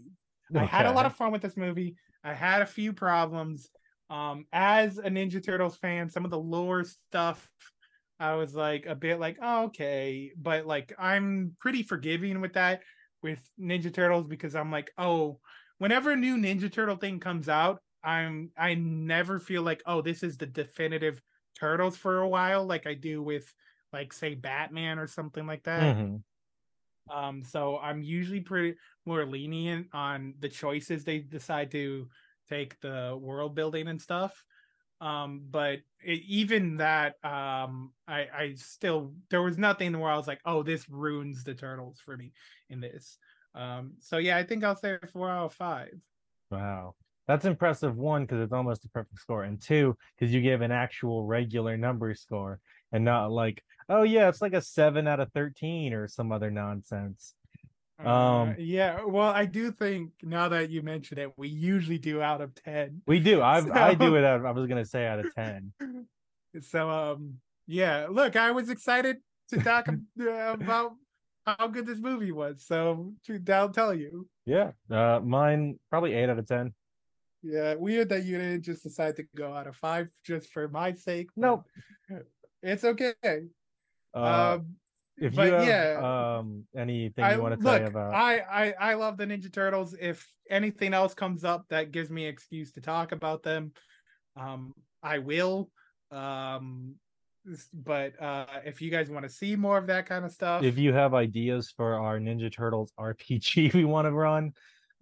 I 0.54 0.64
had 0.64 0.86
a 0.86 0.92
lot 0.92 1.06
of 1.06 1.14
fun 1.14 1.32
with 1.32 1.42
this 1.42 1.56
movie. 1.56 1.96
I 2.22 2.34
had 2.34 2.62
a 2.62 2.66
few 2.66 2.92
problems. 2.92 3.70
Um, 4.10 4.46
as 4.52 4.98
a 4.98 5.08
Ninja 5.08 5.42
Turtles 5.42 5.76
fan, 5.76 6.10
some 6.10 6.24
of 6.24 6.30
the 6.30 6.38
lore 6.38 6.84
stuff, 6.84 7.48
I 8.20 8.34
was 8.34 8.54
like 8.54 8.86
a 8.86 8.94
bit 8.94 9.18
like, 9.18 9.38
oh, 9.42 9.64
okay, 9.64 10.32
but 10.36 10.66
like 10.66 10.92
I'm 10.98 11.56
pretty 11.58 11.82
forgiving 11.82 12.40
with 12.40 12.52
that 12.52 12.82
with 13.22 13.40
Ninja 13.60 13.92
Turtles 13.92 14.26
because 14.26 14.54
I'm 14.54 14.70
like, 14.70 14.92
oh, 14.98 15.40
whenever 15.78 16.12
a 16.12 16.16
new 16.16 16.36
Ninja 16.36 16.70
Turtle 16.70 16.96
thing 16.96 17.20
comes 17.20 17.48
out, 17.48 17.80
I'm 18.04 18.52
I 18.56 18.74
never 18.74 19.38
feel 19.38 19.62
like, 19.62 19.82
oh, 19.86 20.02
this 20.02 20.22
is 20.22 20.36
the 20.38 20.46
definitive 20.46 21.22
Turtles 21.54 21.96
for 21.96 22.18
a 22.20 22.28
while, 22.28 22.64
like 22.66 22.86
I 22.86 22.94
do 22.94 23.22
with 23.22 23.54
like 23.92 24.12
say 24.12 24.34
Batman 24.34 24.98
or 24.98 25.06
something 25.06 25.46
like 25.46 25.64
that. 25.64 25.98
Mhm. 25.98 26.22
Um, 27.10 27.42
so 27.42 27.78
I'm 27.78 28.02
usually 28.02 28.40
pretty 28.40 28.78
more 29.04 29.26
lenient 29.26 29.88
on 29.92 30.34
the 30.38 30.48
choices 30.48 31.04
they 31.04 31.18
decide 31.20 31.70
to 31.72 32.08
take 32.48 32.80
the 32.80 33.18
world 33.20 33.54
building 33.54 33.88
and 33.88 34.00
stuff. 34.00 34.44
Um, 35.00 35.46
but 35.50 35.80
it, 36.04 36.20
even 36.22 36.78
that, 36.78 37.24
um, 37.24 37.94
I, 38.08 38.28
I 38.32 38.54
still 38.54 39.16
there 39.30 39.42
was 39.42 39.58
nothing 39.58 39.98
where 39.98 40.10
I 40.12 40.16
was 40.16 40.28
like, 40.28 40.40
oh, 40.46 40.62
this 40.62 40.88
ruins 40.88 41.44
the 41.44 41.54
turtles 41.54 42.00
for 42.00 42.16
me 42.16 42.32
in 42.70 42.80
this. 42.80 43.18
Um, 43.54 43.96
so 44.00 44.18
yeah, 44.18 44.36
I 44.38 44.44
think 44.44 44.64
I'll 44.64 44.76
say 44.76 44.98
four 45.12 45.30
out 45.30 45.46
of 45.46 45.54
five. 45.54 46.00
Wow. 46.50 46.94
That's 47.32 47.46
impressive. 47.46 47.96
One, 47.96 48.24
because 48.26 48.42
it's 48.42 48.52
almost 48.52 48.84
a 48.84 48.90
perfect 48.90 49.18
score. 49.18 49.44
And 49.44 49.58
two, 49.58 49.96
because 50.14 50.34
you 50.34 50.42
gave 50.42 50.60
an 50.60 50.70
actual 50.70 51.24
regular 51.24 51.78
number 51.78 52.14
score 52.14 52.60
and 52.92 53.06
not 53.06 53.32
like, 53.32 53.62
oh, 53.88 54.02
yeah, 54.02 54.28
it's 54.28 54.42
like 54.42 54.52
a 54.52 54.60
seven 54.60 55.08
out 55.08 55.18
of 55.18 55.32
13 55.32 55.94
or 55.94 56.08
some 56.08 56.30
other 56.30 56.50
nonsense. 56.50 57.34
Uh, 58.04 58.08
Um, 58.10 58.56
yeah, 58.58 59.04
well, 59.06 59.30
I 59.30 59.46
do 59.46 59.72
think 59.72 60.10
now 60.22 60.50
that 60.50 60.68
you 60.68 60.82
mention 60.82 61.16
it, 61.16 61.30
we 61.38 61.48
usually 61.48 61.96
do 61.96 62.20
out 62.20 62.42
of 62.42 62.54
ten. 62.54 63.00
We 63.06 63.18
do. 63.18 63.40
I 63.40 63.60
I 63.90 63.94
do 63.94 64.16
it. 64.16 64.24
Out, 64.24 64.44
I 64.44 64.50
was 64.50 64.66
gonna 64.66 64.84
say 64.84 65.06
out 65.06 65.20
of 65.20 65.34
ten. 65.34 65.72
So 66.60 66.90
um 66.90 67.34
yeah, 67.66 68.08
look, 68.10 68.36
I 68.36 68.50
was 68.50 68.68
excited 68.68 69.16
to 69.48 69.60
talk 69.60 69.88
uh, 70.20 70.52
about 70.52 70.92
how 71.46 71.68
good 71.68 71.86
this 71.86 71.98
movie 71.98 72.32
was. 72.32 72.62
So 72.66 73.14
to- 73.24 73.40
I'll 73.54 73.70
tell 73.70 73.94
you. 73.94 74.28
Yeah. 74.44 74.72
Uh, 74.90 75.20
mine 75.24 75.78
probably 75.88 76.12
eight 76.12 76.28
out 76.28 76.38
of 76.38 76.46
ten. 76.46 76.74
Yeah, 77.42 77.74
weird 77.74 78.08
that 78.10 78.24
you 78.24 78.38
didn't 78.38 78.62
just 78.62 78.82
decide 78.82 79.16
to 79.16 79.24
go 79.34 79.52
out 79.52 79.66
of 79.66 79.76
five 79.76 80.08
just 80.24 80.52
for 80.52 80.68
my 80.68 80.94
sake. 80.94 81.28
but 81.36 81.42
Nope. 81.42 81.64
It's 82.62 82.84
okay. 82.84 83.14
Uh, 84.14 84.54
um 84.56 84.76
if 85.18 85.34
but 85.34 85.46
you 85.46 85.52
have 85.52 85.66
yeah. 85.66 86.36
um 86.38 86.64
anything 86.76 87.24
I, 87.24 87.34
you 87.34 87.42
want 87.42 87.58
to 87.58 87.64
look, 87.64 87.82
say 87.82 87.86
about, 87.86 88.14
I, 88.14 88.38
I 88.38 88.74
I 88.80 88.94
love 88.94 89.16
the 89.16 89.26
Ninja 89.26 89.52
Turtles. 89.52 89.94
If 90.00 90.26
anything 90.48 90.94
else 90.94 91.14
comes 91.14 91.44
up 91.44 91.66
that 91.70 91.90
gives 91.92 92.10
me 92.10 92.26
excuse 92.26 92.72
to 92.72 92.80
talk 92.80 93.12
about 93.12 93.42
them, 93.42 93.72
um, 94.36 94.72
I 95.02 95.18
will. 95.18 95.70
Um, 96.10 96.94
but 97.74 98.20
uh, 98.22 98.46
if 98.64 98.80
you 98.80 98.90
guys 98.90 99.10
want 99.10 99.24
to 99.24 99.28
see 99.28 99.56
more 99.56 99.76
of 99.76 99.86
that 99.88 100.06
kind 100.06 100.24
of 100.24 100.32
stuff, 100.32 100.62
If 100.62 100.78
you 100.78 100.92
have 100.92 101.14
ideas 101.14 101.72
for 101.76 101.94
our 101.94 102.18
Ninja 102.18 102.52
Turtles 102.52 102.92
RPG 102.98 103.74
we 103.74 103.84
want 103.84 104.06
to 104.06 104.12
run, 104.12 104.52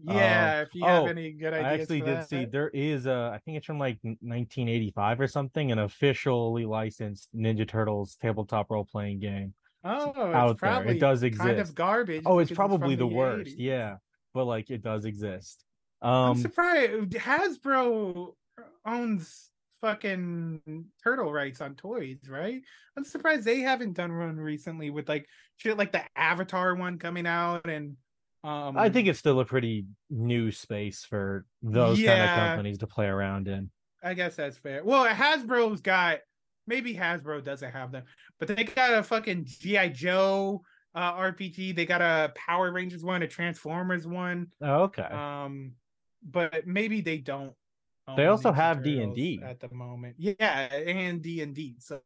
yeah, 0.05 0.57
um, 0.59 0.63
if 0.63 0.75
you 0.75 0.85
have 0.85 1.03
oh, 1.03 1.07
any 1.07 1.33
good 1.33 1.53
ideas, 1.55 1.67
I 1.67 1.75
actually 1.83 2.01
did 2.01 2.17
that. 2.19 2.29
see 2.29 2.45
there 2.45 2.69
is 2.69 3.07
a 3.07 3.33
I 3.35 3.39
think 3.45 3.57
it's 3.57 3.67
from 3.67 3.79
like 3.79 3.99
1985 4.03 5.21
or 5.21 5.29
something, 5.29 5.73
an 5.73 5.79
officially 5.79 6.65
licensed 6.65 7.29
Ninja 7.37 7.67
Turtles 7.69 8.17
tabletop 8.17 8.71
role 8.71 8.85
playing 8.85 9.21
game. 9.21 9.55
Oh, 9.85 10.11
it's 10.11 10.19
out 10.19 10.33
there. 10.35 10.51
It 10.51 10.59
probably 10.59 10.99
does 10.99 11.21
Kind 11.21 11.35
exist. 11.35 11.71
of 11.71 11.75
garbage. 11.75 12.23
Oh, 12.27 12.39
it's 12.39 12.51
because 12.51 12.57
from 12.57 12.79
probably 12.79 12.97
the 12.97 13.07
worst. 13.07 13.51
80s. 13.53 13.55
Yeah, 13.59 13.97
but 14.35 14.45
like 14.45 14.71
it 14.71 14.83
does 14.83 15.05
exist. 15.05 15.65
I'm 16.03 16.31
Um, 16.33 16.37
surprised 16.39 17.11
Hasbro 17.13 18.33
owns 18.87 19.51
fucking 19.81 20.85
turtle 21.03 21.33
rights 21.33 21.61
on 21.61 21.75
toys, 21.75 22.19
right? 22.29 22.61
I'm 22.97 23.05
surprised 23.05 23.45
they 23.45 23.61
haven't 23.61 23.95
done 23.95 24.17
one 24.17 24.37
recently 24.37 24.91
with 24.91 25.09
like 25.09 25.27
shit 25.57 25.77
like 25.79 25.93
the 25.93 26.03
Avatar 26.17 26.75
one 26.75 26.99
coming 26.99 27.27
out 27.27 27.69
and 27.69 27.97
um 28.43 28.77
I 28.77 28.89
think 28.89 29.09
it's 29.09 29.19
still 29.19 29.41
a 29.41 29.45
pretty 29.45 29.87
new 30.09 30.51
space 30.51 31.05
for 31.05 31.45
those 31.63 31.99
kind 32.03 32.23
of 32.23 32.29
companies 32.29 32.79
to 32.79 32.87
play 32.87 33.07
around 33.07 33.49
in. 33.49 33.71
I 34.03 34.15
guess 34.15 34.37
that's 34.37 34.57
fair. 34.57 34.83
Well, 34.83 35.07
Hasbro's 35.07 35.83
got 35.83 36.21
maybe 36.67 36.95
Hasbro 36.95 37.45
doesn't 37.45 37.71
have 37.71 37.93
them, 37.93 38.05
but 38.39 38.49
they 38.49 38.65
got 38.65 38.95
a 38.95 39.03
fucking 39.03 39.45
GI 39.45 39.91
Joe 39.91 40.63
uh, 40.95 41.13
RPG. 41.15 41.75
They 41.77 41.87
got 41.87 42.01
a 42.01 42.33
Power 42.35 42.73
Rangers 42.73 43.05
one, 43.05 43.23
a 43.23 43.29
Transformers 43.29 44.07
one. 44.07 44.49
Oh, 44.63 44.83
okay. 44.85 45.03
Um, 45.03 45.73
but 46.23 46.67
maybe 46.67 47.01
they 47.01 47.19
don't. 47.19 47.53
They 48.17 48.27
also 48.27 48.51
Ninja 48.51 48.57
have 48.57 48.83
D&D. 48.83 49.41
at 49.45 49.61
the 49.61 49.73
moment. 49.73 50.17
Yeah, 50.19 50.35
and 50.75 51.23
D 51.23 51.43
and 51.43 51.55
D. 51.55 51.77
So 51.79 52.01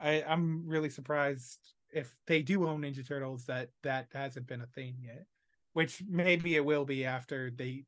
I, 0.00 0.22
I'm 0.22 0.66
really 0.66 0.88
surprised 0.88 1.58
if 1.94 2.14
they 2.26 2.42
do 2.42 2.66
own 2.68 2.82
Ninja 2.82 3.06
Turtles 3.06 3.46
that 3.46 3.70
that 3.82 4.08
hasn't 4.12 4.46
been 4.46 4.60
a 4.60 4.66
thing 4.66 4.96
yet. 5.00 5.24
Which 5.72 6.02
maybe 6.08 6.54
it 6.56 6.64
will 6.64 6.84
be 6.84 7.04
after 7.04 7.50
they. 7.50 7.84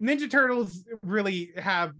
Ninja 0.00 0.30
Turtles 0.30 0.84
really 1.02 1.52
have 1.56 1.94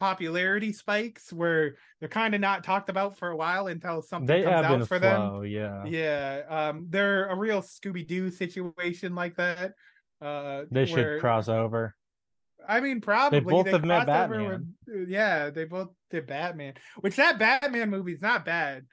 popularity 0.00 0.72
spikes 0.72 1.32
where 1.32 1.76
they're 2.00 2.08
kind 2.08 2.34
of 2.34 2.40
not 2.40 2.64
talked 2.64 2.88
about 2.90 3.16
for 3.16 3.30
a 3.30 3.36
while 3.36 3.66
until 3.66 4.02
something 4.02 4.26
they 4.26 4.42
comes 4.42 4.64
out 4.66 4.88
for 4.88 4.98
them. 4.98 5.30
flow, 5.30 5.42
yeah. 5.42 5.84
Yeah, 5.86 6.42
um, 6.48 6.86
they're 6.90 7.26
a 7.28 7.36
real 7.36 7.62
Scooby 7.62 8.06
Doo 8.06 8.30
situation 8.30 9.14
like 9.14 9.36
that. 9.36 9.72
Uh, 10.20 10.64
They 10.70 10.86
should 10.86 10.96
where- 10.96 11.20
cross 11.20 11.48
over. 11.48 11.94
I 12.68 12.80
mean, 12.80 13.00
probably 13.00 13.38
they 13.40 13.44
both 13.44 13.68
have 13.68 13.84
met 13.84 14.06
Batman. 14.06 14.74
with- 14.86 15.08
yeah, 15.08 15.50
they 15.50 15.64
both 15.66 15.90
did 16.10 16.26
Batman, 16.26 16.74
which 17.00 17.14
that 17.16 17.38
Batman 17.38 17.90
movie 17.90 18.12
is 18.14 18.20
not 18.20 18.44
bad. 18.44 18.86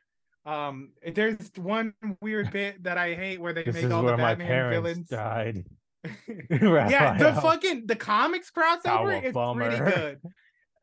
Um, 0.45 0.91
there's 1.13 1.51
one 1.55 1.93
weird 2.21 2.51
bit 2.53 2.83
that 2.83 2.97
I 2.97 3.13
hate 3.13 3.39
where 3.39 3.53
they 3.53 3.63
This 3.63 3.75
make 3.83 3.91
all 3.91 4.03
the 4.03 4.17
Batman 4.17 4.69
villains. 4.69 5.07
died. 5.07 5.65
yeah, 6.49 7.17
the 7.17 7.39
fucking 7.41 7.85
the 7.85 7.95
comics 7.95 8.51
crossover 8.51 9.23
is 9.23 9.33
pretty 9.33 9.91
good. 9.91 10.19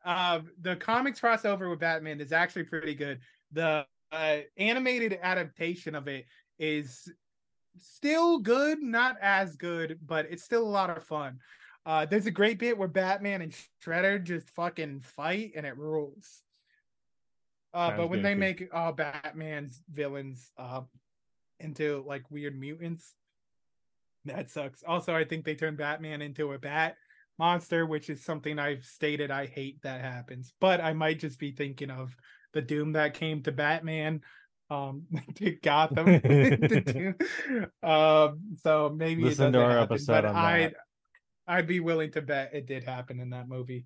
Um, 0.03 0.49
the 0.59 0.75
comics 0.75 1.19
crossover 1.19 1.69
with 1.69 1.79
Batman 1.79 2.21
is 2.21 2.31
actually 2.31 2.63
pretty 2.63 2.95
good. 2.95 3.19
The 3.51 3.85
uh, 4.11 4.37
animated 4.57 5.19
adaptation 5.21 5.93
of 5.93 6.07
it 6.07 6.25
is 6.57 7.07
still 7.77 8.39
good, 8.39 8.81
not 8.81 9.17
as 9.21 9.55
good, 9.55 9.99
but 10.05 10.25
it's 10.29 10.43
still 10.43 10.63
a 10.63 10.67
lot 10.67 10.89
of 10.89 11.03
fun. 11.03 11.39
Uh, 11.85 12.05
there's 12.05 12.25
a 12.25 12.31
great 12.31 12.59
bit 12.59 12.77
where 12.77 12.87
Batman 12.87 13.41
and 13.41 13.53
Shredder 13.83 14.23
just 14.23 14.49
fucking 14.51 15.01
fight, 15.01 15.53
and 15.55 15.65
it 15.65 15.77
rules. 15.77 16.41
Uh, 17.73 17.95
but 17.95 18.09
when 18.09 18.21
they 18.21 18.33
too. 18.33 18.39
make 18.39 18.63
uh, 18.73 18.91
Batman's 18.91 19.81
villains 19.91 20.51
uh, 20.57 20.81
into 21.59 22.03
like 22.05 22.29
weird 22.29 22.59
mutants, 22.59 23.13
that 24.25 24.49
sucks. 24.49 24.83
Also, 24.85 25.15
I 25.15 25.23
think 25.23 25.45
they 25.45 25.55
turned 25.55 25.77
Batman 25.77 26.21
into 26.21 26.51
a 26.51 26.59
bat 26.59 26.95
monster, 27.39 27.85
which 27.85 28.09
is 28.09 28.23
something 28.23 28.59
I've 28.59 28.85
stated 28.85 29.31
I 29.31 29.47
hate 29.47 29.81
that 29.83 30.01
happens. 30.01 30.53
But 30.59 30.81
I 30.81 30.93
might 30.93 31.19
just 31.19 31.39
be 31.39 31.51
thinking 31.51 31.89
of 31.89 32.15
the 32.53 32.61
doom 32.61 32.93
that 32.93 33.13
came 33.13 33.41
to 33.43 33.51
Batman, 33.51 34.21
um, 34.69 35.05
to 35.35 35.51
Gotham. 35.51 36.21
Um, 37.83 38.55
so 38.61 38.93
maybe 38.95 39.23
Listen 39.23 39.47
it 39.47 39.51
to 39.53 39.63
our 39.63 39.71
happen, 39.71 39.95
episode 39.95 40.13
but 40.13 40.25
on 40.25 40.35
I'd 40.35 40.73
that. 40.73 40.75
I'd 41.47 41.67
be 41.67 41.79
willing 41.79 42.11
to 42.11 42.21
bet 42.21 42.53
it 42.53 42.67
did 42.67 42.83
happen 42.83 43.19
in 43.19 43.31
that 43.31 43.49
movie. 43.49 43.85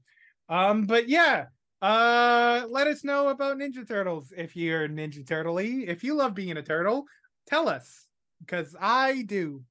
Um, 0.49 0.85
but 0.85 1.07
yeah. 1.07 1.45
Uh 1.81 2.65
let 2.69 2.87
us 2.87 3.03
know 3.03 3.29
about 3.29 3.57
Ninja 3.57 3.87
Turtles 3.87 4.33
if 4.35 4.55
you're 4.55 4.87
Ninja 4.87 5.25
Turtle-y. 5.27 5.83
If 5.87 6.03
you 6.03 6.15
love 6.15 6.33
being 6.33 6.57
a 6.57 6.63
turtle, 6.63 7.05
tell 7.47 7.67
us 7.69 8.07
because 8.39 8.75
I 8.79 9.23
do. 9.23 9.63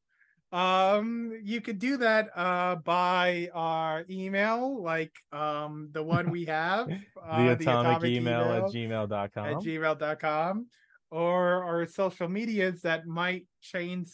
Um, 0.52 1.32
you 1.42 1.60
could 1.60 1.80
do 1.80 1.96
that 1.96 2.28
uh 2.36 2.76
by 2.76 3.48
our 3.52 4.04
email, 4.08 4.80
like 4.82 5.12
um 5.32 5.88
the 5.92 6.02
one 6.02 6.30
we 6.30 6.44
have, 6.44 6.88
uh, 7.26 7.42
the 7.42 7.52
atomic, 7.52 8.04
email, 8.04 8.52
at 8.52 8.62
gmail.com. 8.64 9.44
at 9.46 9.56
gmail.com 9.56 10.66
or 11.10 11.64
our 11.64 11.86
social 11.86 12.28
medias 12.28 12.82
that 12.82 13.06
might 13.06 13.46
change 13.62 14.08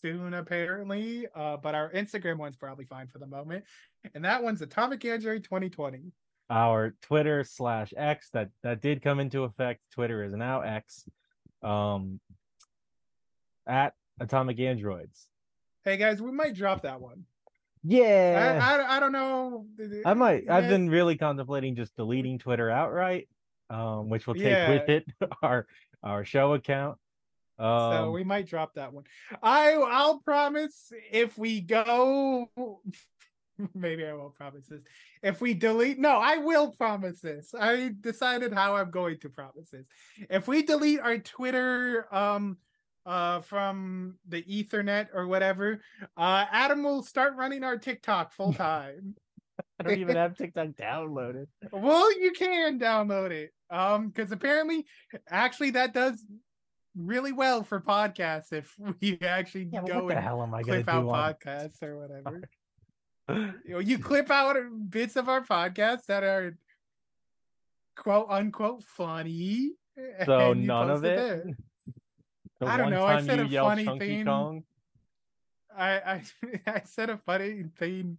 soon 0.00 0.34
apparently 0.34 1.26
uh 1.34 1.56
but 1.56 1.74
our 1.74 1.90
instagram 1.92 2.36
one's 2.36 2.56
probably 2.56 2.84
fine 2.84 3.06
for 3.08 3.18
the 3.18 3.26
moment 3.26 3.64
and 4.14 4.24
that 4.24 4.42
one's 4.42 4.60
atomic 4.60 5.02
android 5.04 5.42
2020 5.42 6.12
our 6.50 6.94
Twitter 7.02 7.44
slash 7.44 7.92
X 7.96 8.30
that 8.30 8.50
that 8.62 8.80
did 8.80 9.02
come 9.02 9.20
into 9.20 9.44
effect. 9.44 9.80
Twitter 9.92 10.22
is 10.22 10.32
now 10.34 10.60
X. 10.60 11.08
Um, 11.62 12.20
at 13.66 13.94
Atomic 14.20 14.60
Androids. 14.60 15.26
hey 15.84 15.96
guys 15.96 16.20
we 16.20 16.30
might 16.30 16.54
drop 16.54 16.82
that 16.82 17.00
one 17.00 17.24
Yeah, 17.82 18.58
I, 18.62 18.76
I, 18.76 18.96
I 18.96 19.00
don't 19.00 19.12
know 19.12 19.66
I, 20.04 20.12
might. 20.14 20.48
I've 20.50 20.68
been 20.68 20.90
really 20.90 21.16
contemplating 21.16 21.74
just 21.74 21.96
deleting 21.96 22.38
Twitter 22.38 22.70
outright, 22.70 23.28
um, 23.70 24.10
which 24.10 24.26
will 24.26 24.34
take 24.34 24.44
Yeah. 24.44 24.68
with 24.70 24.88
it 24.90 25.06
our 25.42 25.66
our 26.02 26.24
show 26.26 26.52
account. 26.52 26.98
Um, 27.58 27.92
so 27.92 28.10
we 28.10 28.24
might 28.24 28.46
drop 28.48 28.74
that 28.74 28.92
one 28.92 29.04
i 29.40 29.74
i'll 29.74 30.18
promise 30.18 30.90
if 31.12 31.38
we 31.38 31.60
go 31.60 32.50
maybe 33.74 34.04
i 34.06 34.12
won't 34.12 34.34
promise 34.34 34.66
this. 34.66 34.82
If 35.22 35.40
we 35.40 35.54
delete 35.54 35.98
no 35.98 36.10
i 36.10 36.38
will 36.38 36.72
promise 36.72 37.20
this. 37.20 37.54
I 37.58 37.92
decided 38.00 38.52
how 38.52 38.76
i'm 38.76 38.90
going 38.90 39.18
to 39.20 39.28
promise 39.28 39.70
this. 39.70 39.86
If 40.30 40.48
we 40.48 40.62
delete 40.62 41.00
our 41.00 41.18
twitter 41.18 42.06
um 42.14 42.58
uh 43.06 43.40
from 43.42 44.16
the 44.28 44.42
ethernet 44.42 45.08
or 45.12 45.26
whatever 45.26 45.80
uh 46.16 46.46
adam 46.50 46.82
will 46.82 47.02
start 47.02 47.36
running 47.36 47.62
our 47.62 47.78
tiktok 47.78 48.32
full 48.32 48.52
time. 48.66 49.14
I 49.78 49.82
don't 49.84 49.98
even 49.98 50.16
have 50.16 50.36
TikTok 50.36 50.68
downloaded. 50.68 51.46
well 51.72 52.20
you 52.20 52.32
can 52.32 52.78
download 52.78 53.30
it 53.30 53.50
um 53.70 54.08
because 54.08 54.32
apparently 54.32 54.86
actually 55.28 55.70
that 55.70 55.92
does 55.94 56.24
really 56.96 57.32
well 57.32 57.62
for 57.64 57.80
podcasts 57.80 58.52
if 58.52 58.74
we 59.00 59.18
actually 59.20 59.68
Yeah, 59.72 59.82
go 59.86 60.04
what 60.04 60.08
the 60.08 60.14
and 60.16 60.24
hell 60.24 60.42
am 60.42 60.54
I 60.54 60.62
clip 60.62 60.86
do 60.86 60.92
out 60.92 61.40
podcasts 61.40 61.82
or 61.82 61.98
whatever 61.98 62.40
you, 63.28 63.54
know, 63.68 63.78
you 63.78 63.98
clip 63.98 64.30
out 64.30 64.56
bits 64.88 65.16
of 65.16 65.28
our 65.28 65.42
podcast 65.42 66.06
that 66.06 66.22
are 66.22 66.56
quote 67.96 68.26
unquote 68.28 68.82
funny 68.82 69.72
So 70.24 70.52
none 70.52 70.90
of 70.90 71.04
it. 71.04 71.44
The 72.60 72.66
I 72.66 72.76
don't 72.76 72.90
know, 72.90 73.04
I 73.04 73.20
said 73.20 73.40
a 73.40 73.48
funny 73.48 73.84
thing. 73.98 74.24
Kong. 74.24 74.62
I, 75.76 75.90
I 75.90 76.22
I 76.68 76.82
said 76.84 77.10
a 77.10 77.18
funny 77.18 77.64
thing 77.80 78.16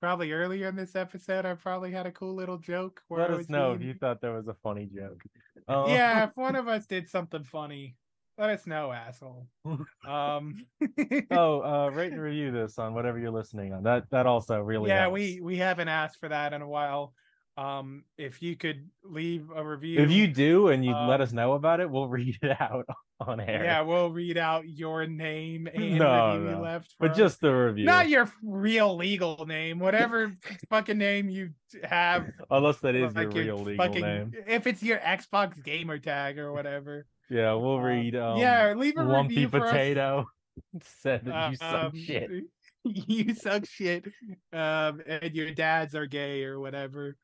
probably 0.00 0.32
earlier 0.32 0.68
in 0.68 0.74
this 0.74 0.96
episode. 0.96 1.46
I 1.46 1.54
probably 1.54 1.92
had 1.92 2.04
a 2.04 2.10
cool 2.10 2.34
little 2.34 2.58
joke. 2.58 3.00
Let 3.08 3.30
us 3.30 3.48
know 3.48 3.74
if 3.74 3.82
you 3.82 3.94
thought 3.94 4.20
that 4.22 4.32
was 4.32 4.48
a 4.48 4.54
funny 4.54 4.90
joke. 4.92 5.22
Um, 5.68 5.88
yeah, 5.88 6.24
if 6.24 6.36
one 6.36 6.56
of 6.56 6.66
us 6.66 6.86
did 6.86 7.08
something 7.08 7.44
funny, 7.44 7.94
let 8.38 8.50
us 8.50 8.66
know, 8.66 8.92
asshole. 8.92 9.46
Um, 10.06 10.64
oh, 11.32 11.60
uh, 11.62 11.90
rate 11.92 12.12
and 12.12 12.20
review 12.20 12.52
this 12.52 12.78
on 12.78 12.94
whatever 12.94 13.18
you're 13.18 13.32
listening 13.32 13.72
on. 13.72 13.82
That 13.82 14.08
that 14.10 14.26
also 14.26 14.60
really. 14.60 14.88
yeah, 14.90 15.02
helps. 15.02 15.14
we 15.14 15.40
we 15.42 15.56
haven't 15.56 15.88
asked 15.88 16.20
for 16.20 16.28
that 16.28 16.52
in 16.52 16.62
a 16.62 16.68
while. 16.68 17.12
Um, 17.58 18.04
if 18.18 18.42
you 18.42 18.54
could 18.54 18.88
leave 19.02 19.50
a 19.54 19.66
review, 19.66 19.98
If 19.98 20.10
you 20.10 20.26
do 20.26 20.68
and 20.68 20.84
you 20.84 20.92
let 20.92 21.20
um, 21.20 21.22
us 21.22 21.32
know 21.32 21.54
about 21.54 21.80
it, 21.80 21.90
we'll 21.90 22.06
read 22.20 22.36
it 22.42 22.60
out 22.60 22.84
on 23.18 23.40
air. 23.40 23.64
yeah, 23.64 23.80
we'll 23.80 24.10
read 24.10 24.36
out 24.36 24.68
your 24.68 25.06
name 25.06 25.66
and 25.72 25.98
No, 25.98 26.38
no. 26.38 26.60
left, 26.60 26.94
but 27.00 27.08
from- 27.08 27.18
just 27.18 27.40
the 27.40 27.50
review. 27.50 27.86
not 27.86 28.08
your 28.10 28.30
real 28.42 28.94
legal 28.94 29.46
name, 29.46 29.78
whatever 29.78 30.36
fucking 30.68 30.98
name 30.98 31.30
you 31.30 31.50
have. 31.82 32.28
Unless 32.50 32.80
that 32.80 32.94
is 32.94 33.16
like 33.16 33.32
your 33.34 33.44
real 33.44 33.58
legal 33.58 33.86
fucking, 33.86 34.02
name. 34.02 34.32
If 34.46 34.66
it's 34.66 34.82
your 34.82 34.98
Xbox 34.98 35.60
gamer 35.64 35.98
tag 35.98 36.38
or 36.38 36.52
whatever. 36.52 37.06
Yeah, 37.30 37.54
we'll 37.54 37.76
Um, 37.76 37.82
read. 37.82 38.16
Um, 38.16 38.38
yeah, 38.38 38.72
leave 38.76 38.96
a 38.96 39.02
lumpy 39.04 39.34
review 39.34 39.48
for 39.48 39.64
us. 39.64 39.70
potato. 39.70 40.26
Said 40.82 41.24
that 41.26 41.50
you 41.50 41.56
suck 41.56 41.84
Um, 41.84 41.96
shit. 41.96 42.30
You 42.84 43.34
suck 43.34 43.66
shit. 43.66 44.06
Um, 44.52 45.02
and 45.04 45.34
your 45.34 45.50
dads 45.50 45.96
are 45.96 46.06
gay 46.06 46.44
or 46.44 46.60
whatever. 46.60 47.16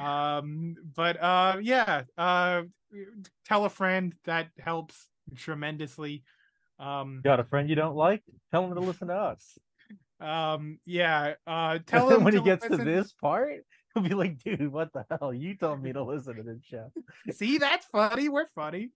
um, 0.00 0.74
but 0.96 1.22
uh, 1.22 1.58
yeah, 1.60 2.04
uh, 2.16 2.62
tell 3.46 3.66
a 3.66 3.68
friend 3.68 4.14
that 4.24 4.48
helps 4.58 5.06
tremendously. 5.36 6.22
Um, 6.78 7.20
Got 7.22 7.40
a 7.40 7.44
friend 7.44 7.68
you 7.68 7.74
don't 7.76 7.94
like? 7.94 8.22
Tell 8.52 8.64
him 8.64 8.74
to 8.74 8.80
listen 8.80 9.08
to 9.08 9.14
us. 9.14 9.58
um, 10.20 10.78
yeah, 10.86 11.34
uh, 11.46 11.78
tell 11.86 12.08
him 12.08 12.24
when 12.24 12.32
he 12.34 12.40
gets 12.40 12.66
to 12.66 12.76
this 12.78 13.12
part, 13.12 13.64
he'll 14.02 14.02
be 14.02 14.14
like, 14.14 14.42
"Dude, 14.42 14.72
what 14.72 14.92
the 14.92 15.04
hell? 15.10 15.32
You 15.32 15.54
told 15.56 15.82
me 15.82 15.92
to 15.92 16.02
listen 16.02 16.36
to 16.36 16.42
this 16.42 16.62
show." 16.64 16.90
See, 17.32 17.58
that's 17.58 17.86
funny. 17.86 18.28
We're 18.28 18.48
funny. 18.54 18.90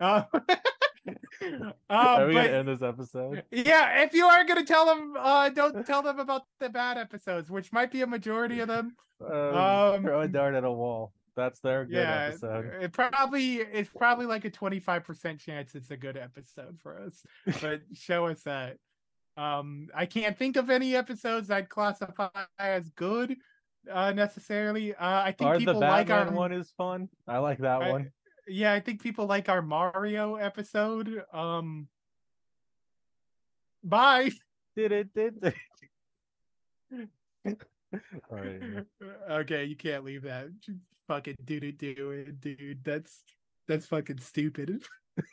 Uh, 0.00 0.22
Are 1.90 2.22
um, 2.22 2.28
we 2.28 2.34
but- 2.34 2.44
gonna 2.44 2.58
end 2.58 2.68
this 2.68 2.82
episode? 2.82 3.42
Yeah, 3.50 4.02
if 4.02 4.12
you 4.14 4.26
are 4.26 4.44
gonna 4.44 4.64
tell 4.64 4.86
them, 4.86 5.14
uh, 5.18 5.48
don't 5.50 5.86
tell 5.86 6.02
them 6.02 6.18
about 6.18 6.42
the 6.58 6.68
bad 6.68 6.98
episodes, 6.98 7.50
which 7.50 7.72
might 7.72 7.90
be 7.90 8.02
a 8.02 8.06
majority 8.06 8.60
of 8.60 8.68
them. 8.68 8.96
Uh, 9.22 9.92
Um, 9.94 10.02
throw 10.02 10.20
a 10.22 10.28
dart 10.28 10.54
at 10.54 10.64
a 10.64 10.70
wall. 10.70 11.12
That's 11.36 11.60
their 11.60 11.84
good 11.84 11.94
yeah, 11.94 12.28
episode. 12.28 12.66
it 12.82 12.92
probably 12.92 13.56
it's 13.56 13.90
probably 13.96 14.26
like 14.26 14.44
a 14.44 14.50
twenty 14.50 14.80
five 14.80 15.04
percent 15.04 15.40
chance 15.40 15.74
it's 15.74 15.90
a 15.90 15.96
good 15.96 16.16
episode 16.16 16.78
for 16.82 16.98
us. 17.00 17.24
But 17.60 17.82
show 17.94 18.26
us 18.26 18.42
that. 18.42 18.76
Um, 19.36 19.88
I 19.94 20.06
can't 20.06 20.36
think 20.36 20.56
of 20.56 20.68
any 20.68 20.94
episodes 20.96 21.50
I'd 21.50 21.68
classify 21.68 22.28
as 22.58 22.90
good, 22.90 23.36
uh, 23.90 24.12
necessarily. 24.12 24.94
Uh, 24.94 25.22
I 25.22 25.32
think 25.32 25.50
Or 25.50 25.54
the 25.54 25.58
people 25.60 25.80
like 25.80 26.10
our 26.10 26.30
one 26.30 26.52
is 26.52 26.70
fun. 26.76 27.08
I 27.28 27.38
like 27.38 27.58
that 27.58 27.82
I- 27.82 27.90
one. 27.92 28.12
yeah, 28.48 28.72
I 28.72 28.80
think 28.80 29.02
people 29.02 29.26
like 29.26 29.48
our 29.48 29.62
Mario 29.62 30.34
episode. 30.36 31.22
Um, 31.32 31.88
bye. 33.84 34.30
Did 34.76 34.92
it? 34.92 35.14
Did 35.14 35.54
it? 37.42 37.58
All 38.30 38.38
right. 38.38 38.84
okay, 39.30 39.64
you 39.64 39.76
can't 39.76 40.04
leave 40.04 40.22
that. 40.22 40.48
Fucking 41.08 41.36
do 41.44 41.58
it, 41.60 41.78
do 41.78 42.10
it, 42.12 42.40
dude. 42.40 42.84
That's 42.84 43.22
that's 43.66 43.86
fucking 43.86 44.18
stupid. 44.20 44.82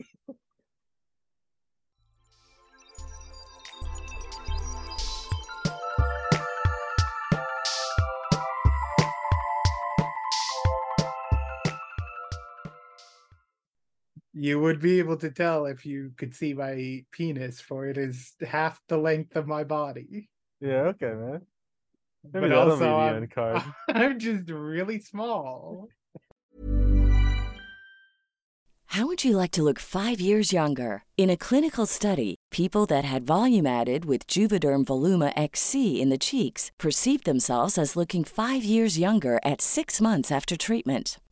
You 14.39 14.59
would 14.59 14.79
be 14.79 14.99
able 14.99 15.17
to 15.17 15.31
tell 15.31 15.65
if 15.65 15.83
you 15.83 16.11
could 16.15 16.35
see 16.35 16.53
my 16.53 17.03
penis, 17.11 17.59
for 17.59 17.87
it 17.87 17.97
is 17.97 18.35
half 18.45 18.79
the 18.87 18.97
length 18.97 19.35
of 19.35 19.47
my 19.47 19.63
body. 19.63 20.29
Yeah. 20.61 20.93
Okay, 20.93 21.11
man. 21.13 21.41
Maybe 22.31 22.49
but 22.49 22.57
also, 22.57 22.75
be 22.75 22.85
the 22.85 22.91
I'm, 22.91 23.15
end 23.15 23.31
card. 23.31 23.63
I'm 23.87 24.19
just 24.19 24.49
really 24.49 24.99
small. 24.99 25.87
How 28.91 29.07
would 29.07 29.23
you 29.23 29.35
like 29.35 29.51
to 29.51 29.63
look 29.63 29.79
five 29.79 30.21
years 30.21 30.53
younger? 30.53 31.03
In 31.17 31.29
a 31.29 31.37
clinical 31.37 31.85
study, 31.85 32.35
people 32.51 32.85
that 32.85 33.05
had 33.05 33.25
volume 33.25 33.67
added 33.67 34.05
with 34.05 34.27
Juvederm 34.27 34.85
Voluma 34.85 35.33
XC 35.35 35.99
in 36.01 36.09
the 36.09 36.17
cheeks 36.17 36.71
perceived 36.79 37.25
themselves 37.25 37.77
as 37.77 37.95
looking 37.95 38.23
five 38.23 38.63
years 38.63 38.99
younger 38.99 39.39
at 39.43 39.61
six 39.61 39.99
months 39.99 40.31
after 40.31 40.55
treatment. 40.55 41.19